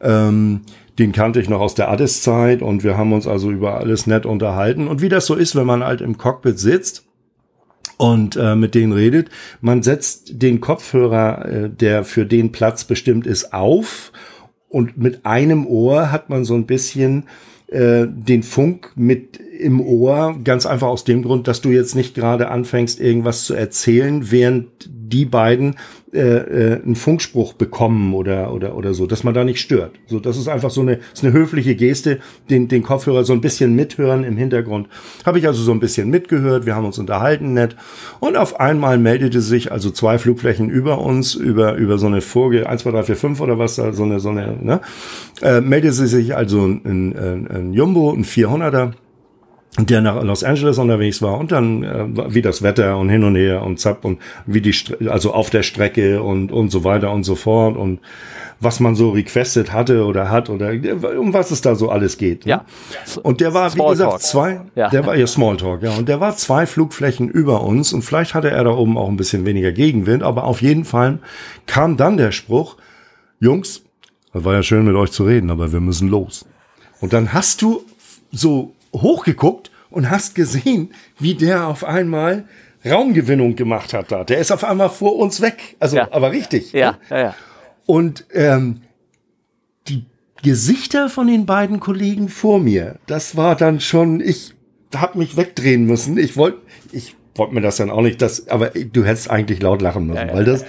ähm, 0.00 0.60
den 1.00 1.12
kannte 1.12 1.40
ich 1.40 1.48
noch 1.48 1.60
aus 1.60 1.74
der 1.74 1.90
Addis-Zeit 1.90 2.62
und 2.62 2.84
wir 2.84 2.96
haben 2.96 3.12
uns 3.12 3.26
also 3.26 3.50
über 3.50 3.78
alles 3.78 4.06
nett 4.06 4.24
unterhalten. 4.24 4.86
Und 4.86 5.02
wie 5.02 5.08
das 5.08 5.26
so 5.26 5.34
ist, 5.34 5.56
wenn 5.56 5.66
man 5.66 5.84
halt 5.84 6.00
im 6.00 6.16
Cockpit 6.16 6.58
sitzt, 6.58 7.02
und 7.98 8.36
äh, 8.36 8.54
mit 8.56 8.74
denen 8.74 8.92
redet. 8.92 9.30
Man 9.62 9.82
setzt 9.82 10.42
den 10.42 10.60
Kopfhörer, 10.60 11.46
äh, 11.46 11.70
der 11.70 12.04
für 12.04 12.26
den 12.26 12.52
Platz 12.52 12.84
bestimmt 12.84 13.26
ist, 13.26 13.54
auf 13.54 14.12
und 14.68 14.98
mit 14.98 15.24
einem 15.24 15.66
Ohr 15.66 16.12
hat 16.12 16.28
man 16.28 16.44
so 16.44 16.54
ein 16.54 16.66
bisschen 16.66 17.24
äh, 17.68 18.06
den 18.06 18.42
Funk 18.42 18.92
mit 18.96 19.40
im 19.58 19.80
Ohr, 19.80 20.36
ganz 20.44 20.66
einfach 20.66 20.88
aus 20.88 21.04
dem 21.04 21.22
Grund, 21.22 21.48
dass 21.48 21.60
du 21.60 21.70
jetzt 21.70 21.94
nicht 21.94 22.14
gerade 22.14 22.48
anfängst, 22.48 23.00
irgendwas 23.00 23.44
zu 23.44 23.54
erzählen, 23.54 24.30
während 24.30 24.88
die 24.88 25.24
beiden 25.24 25.76
äh, 26.12 26.20
äh, 26.20 26.82
einen 26.82 26.96
Funkspruch 26.96 27.52
bekommen 27.52 28.14
oder 28.14 28.52
oder 28.52 28.76
oder 28.76 28.94
so, 28.94 29.06
dass 29.06 29.22
man 29.22 29.34
da 29.34 29.44
nicht 29.44 29.60
stört. 29.60 29.92
So, 30.06 30.18
das 30.18 30.36
ist 30.36 30.48
einfach 30.48 30.70
so 30.70 30.80
eine, 30.80 30.98
ist 31.12 31.24
eine 31.24 31.32
höfliche 31.32 31.76
Geste, 31.76 32.20
den 32.50 32.68
den 32.68 32.82
Kopfhörer 32.82 33.24
so 33.24 33.32
ein 33.32 33.40
bisschen 33.40 33.74
mithören 33.74 34.24
im 34.24 34.36
Hintergrund. 34.36 34.88
Habe 35.24 35.38
ich 35.38 35.46
also 35.46 35.62
so 35.62 35.72
ein 35.72 35.80
bisschen 35.80 36.10
mitgehört. 36.10 36.66
Wir 36.66 36.74
haben 36.74 36.86
uns 36.86 36.98
unterhalten 36.98 37.54
nett 37.54 37.76
und 38.20 38.36
auf 38.36 38.58
einmal 38.58 38.98
meldete 38.98 39.40
sich 39.40 39.72
also 39.72 39.90
zwei 39.90 40.18
Flugflächen 40.18 40.70
über 40.70 41.00
uns 41.00 41.34
über 41.34 41.74
über 41.74 41.98
so 41.98 42.06
eine 42.06 42.20
Vorge 42.20 42.68
1 42.68 42.82
2 42.82 42.90
3 42.92 43.02
4 43.04 43.16
5 43.16 43.40
oder 43.40 43.58
was 43.58 43.76
so 43.76 43.82
eine 43.82 44.18
so 44.18 44.30
eine 44.30 44.56
ne 44.60 44.80
äh, 45.42 45.60
meldete 45.60 45.92
sich 45.92 46.34
also 46.34 46.66
ein, 46.66 46.82
ein, 46.84 47.48
ein 47.48 47.72
Jumbo 47.72 48.12
ein 48.12 48.24
400er 48.24 48.92
der 49.78 50.00
nach 50.00 50.22
Los 50.22 50.42
Angeles 50.42 50.78
unterwegs 50.78 51.20
war 51.20 51.38
und 51.38 51.52
dann 51.52 51.82
äh, 51.82 52.34
wie 52.34 52.42
das 52.42 52.62
Wetter 52.62 52.96
und 52.96 53.08
hin 53.10 53.24
und 53.24 53.36
her 53.36 53.62
und 53.62 53.78
zapp 53.78 54.04
und 54.04 54.18
wie 54.46 54.60
die 54.60 54.74
also 55.08 55.34
auf 55.34 55.50
der 55.50 55.62
Strecke 55.62 56.22
und 56.22 56.50
und 56.50 56.70
so 56.70 56.84
weiter 56.84 57.12
und 57.12 57.24
so 57.24 57.34
fort 57.34 57.76
und 57.76 58.00
was 58.58 58.80
man 58.80 58.94
so 58.94 59.10
requested 59.10 59.72
hatte 59.72 60.06
oder 60.06 60.30
hat 60.30 60.48
oder 60.48 60.72
um 61.18 61.34
was 61.34 61.50
es 61.50 61.60
da 61.60 61.74
so 61.74 61.90
alles 61.90 62.16
geht. 62.16 62.46
Ne? 62.46 62.52
Ja. 62.52 62.64
Und 63.22 63.42
der 63.42 63.52
war 63.52 63.68
Small 63.68 63.88
wie 63.88 63.92
gesagt 63.92 64.22
zwei, 64.22 64.60
ja. 64.74 64.88
der 64.88 65.04
war 65.04 65.14
ja 65.14 65.26
Smalltalk, 65.26 65.82
ja 65.82 65.90
und 65.92 66.08
der 66.08 66.20
war 66.20 66.36
zwei 66.36 66.64
Flugflächen 66.64 67.28
über 67.28 67.62
uns 67.62 67.92
und 67.92 68.02
vielleicht 68.02 68.34
hatte 68.34 68.50
er 68.50 68.64
da 68.64 68.70
oben 68.70 68.96
auch 68.96 69.08
ein 69.08 69.18
bisschen 69.18 69.44
weniger 69.44 69.72
Gegenwind, 69.72 70.22
aber 70.22 70.44
auf 70.44 70.62
jeden 70.62 70.86
Fall 70.86 71.18
kam 71.66 71.98
dann 71.98 72.16
der 72.16 72.32
Spruch, 72.32 72.76
Jungs, 73.40 73.82
das 74.32 74.44
war 74.44 74.54
ja 74.54 74.62
schön 74.62 74.86
mit 74.86 74.96
euch 74.96 75.10
zu 75.10 75.24
reden, 75.24 75.50
aber 75.50 75.72
wir 75.72 75.80
müssen 75.80 76.08
los. 76.08 76.46
Und 77.00 77.12
dann 77.12 77.34
hast 77.34 77.60
du 77.60 77.82
so 78.32 78.72
hochgeguckt 78.94 79.70
und 79.90 80.10
hast 80.10 80.34
gesehen, 80.34 80.92
wie 81.18 81.34
der 81.34 81.66
auf 81.68 81.84
einmal 81.84 82.44
Raumgewinnung 82.84 83.56
gemacht 83.56 83.92
hat 83.92 84.12
da. 84.12 84.24
Der 84.24 84.38
ist 84.38 84.52
auf 84.52 84.64
einmal 84.64 84.90
vor 84.90 85.16
uns 85.16 85.40
weg. 85.40 85.76
Also, 85.80 85.96
ja. 85.96 86.08
aber 86.12 86.32
richtig. 86.32 86.72
Ja, 86.72 86.92
ne? 86.92 86.98
ja, 87.10 87.18
ja. 87.18 87.34
Und 87.86 88.26
ähm, 88.32 88.82
die 89.88 90.04
Gesichter 90.42 91.08
von 91.08 91.26
den 91.26 91.46
beiden 91.46 91.80
Kollegen 91.80 92.28
vor 92.28 92.58
mir, 92.58 92.98
das 93.06 93.36
war 93.36 93.56
dann 93.56 93.80
schon, 93.80 94.20
ich 94.20 94.54
habe 94.94 95.18
mich 95.18 95.36
wegdrehen 95.36 95.86
müssen. 95.86 96.18
Ich 96.18 96.36
wollte, 96.36 96.58
ich 96.92 97.16
wollte 97.34 97.54
mir 97.54 97.60
das 97.60 97.76
dann 97.76 97.90
auch 97.90 98.02
nicht, 98.02 98.22
das, 98.22 98.48
aber 98.48 98.70
du 98.70 99.04
hättest 99.04 99.30
eigentlich 99.30 99.62
laut 99.62 99.82
lachen 99.82 100.06
müssen, 100.06 100.28
ja, 100.28 100.34
weil 100.34 100.44
das, 100.44 100.64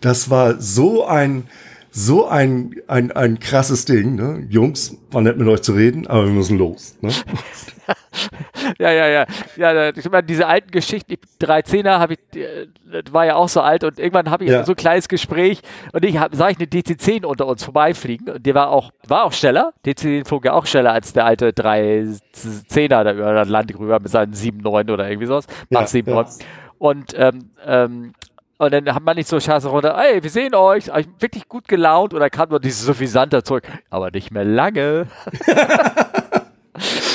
das 0.00 0.30
war 0.30 0.60
so 0.60 1.04
ein, 1.06 1.44
so 1.90 2.26
ein, 2.26 2.76
ein, 2.86 3.12
ein 3.12 3.40
krasses 3.40 3.84
Ding. 3.84 4.14
Ne? 4.14 4.46
Jungs, 4.48 4.96
war 5.10 5.22
nett 5.22 5.36
mit 5.38 5.48
euch 5.48 5.62
zu 5.62 5.72
reden, 5.72 6.06
aber 6.06 6.24
wir 6.26 6.32
müssen 6.32 6.56
los. 6.56 6.96
Ne? 7.00 7.10
ja, 8.78 8.92
ja, 8.92 9.08
ja. 9.08 9.26
ja 9.56 9.90
ich 9.90 10.10
meine, 10.10 10.22
diese 10.22 10.46
alten 10.46 10.70
Geschichten, 10.70 11.14
die 11.14 11.44
13er 11.44 11.98
habe 11.98 12.14
ich, 12.14 12.20
das 12.32 13.12
war 13.12 13.26
ja 13.26 13.34
auch 13.34 13.48
so 13.48 13.60
alt 13.60 13.82
und 13.84 13.98
irgendwann 13.98 14.30
habe 14.30 14.44
ich 14.44 14.50
ja. 14.50 14.64
so 14.64 14.72
ein 14.72 14.76
kleines 14.76 15.08
Gespräch 15.08 15.60
und 15.92 16.04
ich 16.04 16.14
sah 16.14 16.48
ich 16.48 16.58
eine 16.58 16.66
DC-10 16.66 17.24
unter 17.24 17.46
uns 17.46 17.64
vorbeifliegen 17.64 18.28
und 18.28 18.46
der 18.46 18.54
war 18.54 18.70
auch, 18.70 18.92
war 19.08 19.24
auch 19.24 19.32
schneller. 19.32 19.72
DC-10 19.84 20.26
flog 20.26 20.44
ja 20.44 20.52
auch 20.52 20.66
schneller 20.66 20.92
als 20.92 21.12
der 21.12 21.24
alte 21.26 21.50
310er 21.50 22.88
da 22.88 23.12
über 23.12 23.34
das 23.34 23.48
Land 23.48 23.76
rüber 23.76 23.98
mit 23.98 24.10
seinen 24.10 24.32
7,9 24.32 24.92
oder 24.92 25.08
irgendwie 25.08 25.26
sowas. 25.26 25.46
Mach 25.70 25.82
ja, 25.82 25.86
7,9. 25.86 26.14
Ja. 26.14 26.46
Und 26.78 27.14
ähm, 27.16 27.50
ähm, 27.66 28.12
und 28.60 28.72
dann 28.72 28.94
hat 28.94 29.02
man 29.02 29.16
nicht 29.16 29.28
so 29.28 29.40
scheiße 29.40 29.68
runter, 29.68 29.96
ey, 29.98 30.22
wir 30.22 30.28
sehen 30.28 30.54
euch, 30.54 30.88
wirklich 31.18 31.48
gut 31.48 31.66
gelaunt 31.66 32.12
oder 32.12 32.28
kam 32.28 32.50
nur 32.50 32.60
dieses 32.60 32.82
Suffisanter 32.82 33.42
zurück, 33.42 33.62
aber 33.88 34.10
nicht 34.10 34.32
mehr 34.32 34.44
lange. 34.44 35.06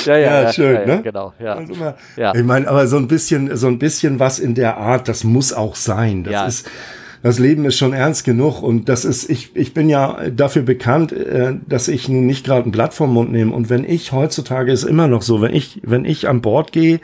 ja, 0.06 0.16
ja, 0.16 0.42
ja, 0.42 0.52
schön, 0.52 0.74
ja, 0.74 0.86
ne? 0.86 1.02
Genau, 1.02 1.34
ja. 1.38 1.54
Also 1.54 1.72
immer, 1.72 1.94
ja. 2.16 2.34
Ich 2.34 2.42
meine, 2.42 2.66
aber 2.66 2.88
so 2.88 2.96
ein 2.96 3.06
bisschen, 3.06 3.56
so 3.56 3.68
ein 3.68 3.78
bisschen 3.78 4.18
was 4.18 4.40
in 4.40 4.56
der 4.56 4.76
Art, 4.76 5.06
das 5.06 5.22
muss 5.22 5.52
auch 5.52 5.76
sein. 5.76 6.24
Das 6.24 6.32
ja. 6.32 6.46
ist, 6.46 6.68
das 7.22 7.38
Leben 7.38 7.64
ist 7.64 7.78
schon 7.78 7.92
ernst 7.92 8.24
genug 8.24 8.60
und 8.60 8.88
das 8.88 9.04
ist, 9.04 9.30
ich, 9.30 9.54
ich 9.54 9.72
bin 9.72 9.88
ja 9.88 10.28
dafür 10.30 10.62
bekannt, 10.62 11.12
äh, 11.12 11.54
dass 11.68 11.86
ich 11.86 12.08
nicht 12.08 12.44
gerade 12.44 12.68
ein 12.68 12.72
Blatt 12.72 12.92
vom 12.92 13.12
Mund 13.12 13.30
nehme. 13.30 13.54
Und 13.54 13.70
wenn 13.70 13.84
ich 13.84 14.10
heutzutage 14.10 14.72
ist 14.72 14.82
immer 14.82 15.06
noch 15.06 15.22
so, 15.22 15.40
wenn 15.42 15.54
ich, 15.54 15.80
wenn 15.84 16.06
ich 16.06 16.28
an 16.28 16.40
Bord 16.40 16.72
gehe 16.72 16.98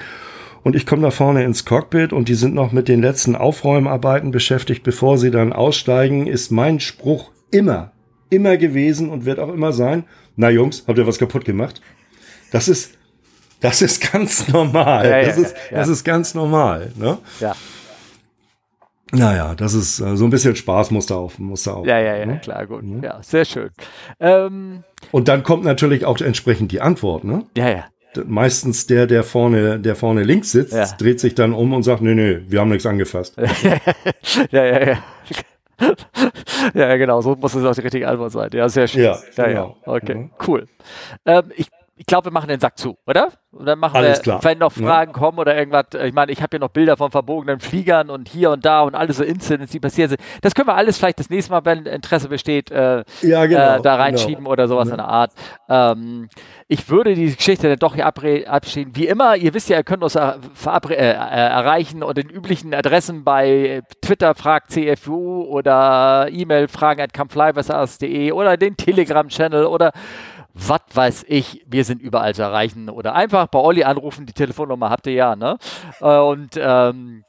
und 0.63 0.77
ich 0.77 0.87
komme 0.87 1.03
da 1.03 1.11
vorne 1.11 1.45
ins 1.45 1.65
Cockpit 1.65 2.13
und 2.13 2.29
die 2.29 2.35
sind 2.35 2.55
noch 2.55 2.73
mit 2.73 2.89
den 2.89 3.03
letzten 3.03 3.35
Aufräumarbeiten 3.35 4.31
beschäftigt, 4.31 4.83
bevor 4.83 5.19
sie 5.19 5.31
dann 5.31 5.53
aussteigen, 5.53 6.27
ist 6.27 6.51
mein 6.51 6.81
Spruch 6.81 7.31
immer, 7.51 7.93
immer 8.31 8.57
gewesen 8.57 9.11
und 9.11 9.25
wird 9.25 9.39
auch 9.39 9.53
immer 9.53 9.73
sein. 9.73 10.05
Na 10.37 10.51
Jungs, 10.51 10.85
habt 10.87 10.99
ihr 10.99 11.07
was 11.07 11.19
kaputt 11.19 11.45
gemacht? 11.45 11.81
Das 12.53 12.69
ist, 12.69 12.97
das 13.61 13.83
ist 13.83 14.13
ganz 14.13 14.49
normal. 14.49 15.09
Ja, 15.09 15.23
das, 15.25 15.37
ja, 15.37 15.43
ist, 15.43 15.57
ja. 15.71 15.77
das 15.79 15.89
ist 15.89 16.05
ganz 16.05 16.35
normal. 16.35 16.93
Ne? 16.97 17.19
Ja. 17.41 17.55
Naja, 19.15 19.55
das 19.55 19.75
ist 19.75 20.01
äh, 20.01 20.17
so 20.17 20.25
ein 20.25 20.31
bisschen 20.31 20.57
Spaß 20.57 20.91
muss 20.91 21.05
da 21.07 21.17
auf, 21.17 21.39
muss 21.39 21.65
da 21.65 21.75
auf. 21.75 21.87
Ja, 21.87 21.99
ja, 21.99 22.17
ja, 22.17 22.25
ne? 22.25 22.41
klar, 22.41 22.67
gut. 22.67 22.83
Ja, 23.03 23.23
sehr 23.23 23.45
schön. 23.45 23.69
Ähm, 24.21 24.85
und 25.11 25.29
dann 25.29 25.43
kommt 25.43 25.65
natürlich 25.65 26.07
auch 26.07 26.19
entsprechend 26.21 26.73
die 26.73 26.81
Antwort, 26.81 27.25
ne? 27.25 27.45
Ja, 27.55 27.69
ja. 27.69 27.85
Meistens 28.27 28.87
der, 28.87 29.07
der 29.07 29.23
vorne, 29.23 29.79
der 29.79 29.97
vorne 29.97 30.23
links 30.23 30.53
sitzt, 30.53 30.75
ja. 30.75 30.87
dreht 30.99 31.21
sich 31.21 31.35
dann 31.35 31.53
um 31.53 31.73
und 31.73 31.83
sagt, 31.83 32.03
nee, 32.03 32.15
nee, 32.15 32.41
wir 32.47 32.61
haben 32.61 32.71
nichts 32.71 32.87
angefasst. 32.87 33.37
ja, 34.51 34.65
ja, 34.65 34.87
ja. 34.87 34.99
ja, 36.75 36.97
genau, 36.97 37.21
so 37.23 37.35
muss 37.35 37.55
es 37.55 37.65
auch 37.65 37.75
die 37.75 37.81
richtige 37.81 38.09
Antwort 38.09 38.33
sein. 38.33 38.51
Ja, 38.53 38.69
sehr 38.69 38.87
schön. 38.87 39.03
Ja, 39.03 39.19
ja, 39.37 39.47
genau. 39.47 39.77
ja. 39.87 39.93
okay, 39.93 40.15
mhm. 40.15 40.31
cool. 40.47 40.67
Ähm, 41.27 41.45
ich 41.57 41.69
ich 42.03 42.07
glaube, 42.07 42.27
wir 42.27 42.33
machen 42.33 42.49
den 42.49 42.59
Sack 42.59 42.79
zu, 42.79 42.99
oder? 43.07 43.29
Und 43.53 43.65
dann 43.65 43.79
machen 43.79 43.99
alles 43.99 44.19
wir, 44.19 44.23
klar. 44.23 44.43
wenn 44.43 44.59
noch 44.59 44.73
Fragen 44.73 45.13
ja. 45.13 45.19
kommen 45.19 45.39
oder 45.39 45.57
irgendwas. 45.57 45.85
Äh, 45.95 46.09
ich 46.09 46.13
meine, 46.13 46.33
ich 46.33 46.43
habe 46.43 46.49
hier 46.51 46.59
noch 46.59 46.71
Bilder 46.71 46.97
von 46.97 47.13
verbogenen 47.13 47.61
Fliegern 47.61 48.11
und 48.11 48.29
hier 48.29 48.51
und 48.51 48.65
da 48.65 48.83
und 48.83 48.97
alle 48.97 49.13
so 49.13 49.23
Incidents, 49.23 49.71
die 49.71 49.79
passiert 49.79 50.09
sind. 50.11 50.21
Das 50.41 50.53
können 50.53 50.67
wir 50.67 50.75
alles 50.75 50.99
vielleicht 50.99 51.21
das 51.21 51.31
nächste 51.31 51.53
Mal, 51.53 51.65
wenn 51.65 51.87
Interesse 51.87 52.29
besteht, 52.29 52.73
äh, 52.73 53.05
ja, 53.21 53.47
genau, 53.47 53.77
äh, 53.77 53.83
da 53.83 53.95
reinschieben 53.95 54.39
genau. 54.39 54.51
oder 54.51 54.67
sowas 54.67 54.89
ja. 54.89 54.95
in 54.95 54.99
der 54.99 55.07
Art. 55.07 55.33
Ähm, 55.69 56.29
ich 56.67 56.91
würde 56.91 57.15
die 57.15 57.37
Geschichte 57.37 57.69
dann 57.69 57.79
doch 57.79 57.95
hier 57.95 58.07
abschieden. 58.07 58.97
Wie 58.97 59.07
immer, 59.07 59.37
ihr 59.37 59.55
wisst 59.55 59.69
ja, 59.69 59.77
ihr 59.77 59.85
könnt 59.85 60.03
uns 60.03 60.17
äh, 60.17 60.33
äh, 60.91 60.95
erreichen 60.95 62.03
und 62.03 62.19
den 62.19 62.31
üblichen 62.31 62.75
Adressen 62.75 63.23
bei 63.23 63.83
Twitter 64.01 64.35
fragt 64.35 64.73
CFU 64.73 65.45
oder 65.45 66.27
E-Mail 66.33 66.67
fragen 66.67 67.01
at 67.01 67.13
oder 68.33 68.57
den 68.57 68.77
Telegram-Channel 68.77 69.67
oder 69.67 69.93
was 70.55 70.81
weiß 70.93 71.25
ich, 71.29 71.65
wir 71.67 71.85
sind 71.85 72.03
überall 72.03 72.35
zu 72.35 72.43
erreichen. 72.43 72.89
Oder 72.91 73.15
einfach 73.15 73.47
bei 73.49 73.59
Olli 73.59 73.85
anrufen, 73.85 74.27
die 74.27 74.33
Telefonnummer 74.33 74.91
habt 74.91 75.07
ihr 75.07 75.15
ja, 75.15 75.37
ne? 75.37 75.59
Äh, 76.01 76.19
und 76.19 76.51
ähm, 76.57 77.25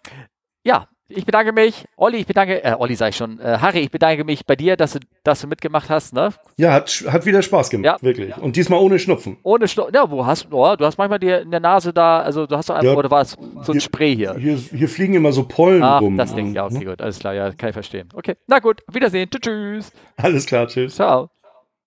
ja, 0.64 0.88
ich 1.16 1.26
bedanke 1.26 1.52
mich. 1.52 1.86
Olli, 1.98 2.18
ich 2.18 2.26
bedanke, 2.26 2.64
äh, 2.64 2.76
Olli 2.78 2.95
sag 2.95 3.10
ich 3.10 3.16
schon, 3.16 3.40
äh, 3.40 3.58
Harry, 3.60 3.80
ich 3.80 3.91
bedanke 3.91 4.24
mich 4.24 4.45
bei 4.45 4.56
dir, 4.56 4.76
dass 4.76 4.94
du, 4.94 5.00
dass 5.24 5.41
du 5.41 5.48
mitgemacht 5.48 5.90
hast, 5.90 6.14
ne? 6.14 6.30
Ja, 6.58 6.72
hat, 6.74 6.90
hat 7.08 7.26
wieder 7.26 7.41
Spaß 7.41 7.70
gemacht, 7.70 7.86
ja. 7.86 7.98
wirklich. 8.02 8.36
Und 8.38 8.56
diesmal 8.56 8.80
ohne 8.80 9.00
Schnupfen. 9.00 9.38
Ohne 9.44 9.68
Schnupfen, 9.68 9.94
ja, 9.94 10.10
wo 10.10 10.26
hast 10.26 10.45
du, 10.45 10.58
oh, 10.58 10.76
du 10.76 10.86
hast 10.86 10.98
manchmal 10.98 11.20
dir 11.20 11.41
in 11.41 11.52
der 11.52 11.60
Nase 11.60 11.94
da, 11.94 12.22
also 12.22 12.45
du 12.45 12.56
hast 12.56 12.70
doch 12.70 12.76
einfach, 12.76 12.91
ja, 12.91 12.98
oder 12.98 13.12
war 13.12 13.22
es 13.22 13.38
so 13.62 13.74
ein 13.74 13.82
Spray 13.82 14.16
hier? 14.16 14.36
hier? 14.38 14.56
Hier 14.56 14.90
fliegen 14.90 15.14
immer 15.14 15.32
so 15.32 15.44
Pollen 15.44 15.84
ah, 15.84 16.00
rum. 16.00 16.18
das 16.18 16.34
Ding, 16.34 16.54
ja, 16.54 16.66
okay, 16.66 16.86
gut, 16.86 17.02
alles 17.02 17.20
klar, 17.20 17.34
ja, 17.34 17.52
kann 17.52 17.70
ich 17.70 17.74
verstehen. 17.74 18.10
Okay, 18.14 18.36
na 18.48 18.60
gut, 18.60 18.82
Wiedersehen, 18.91 19.30
tschüss. 19.30 19.91
Alles 20.18 20.45
klar, 20.45 20.68
tschüss. 20.68 20.95
Ciao. 20.95 21.30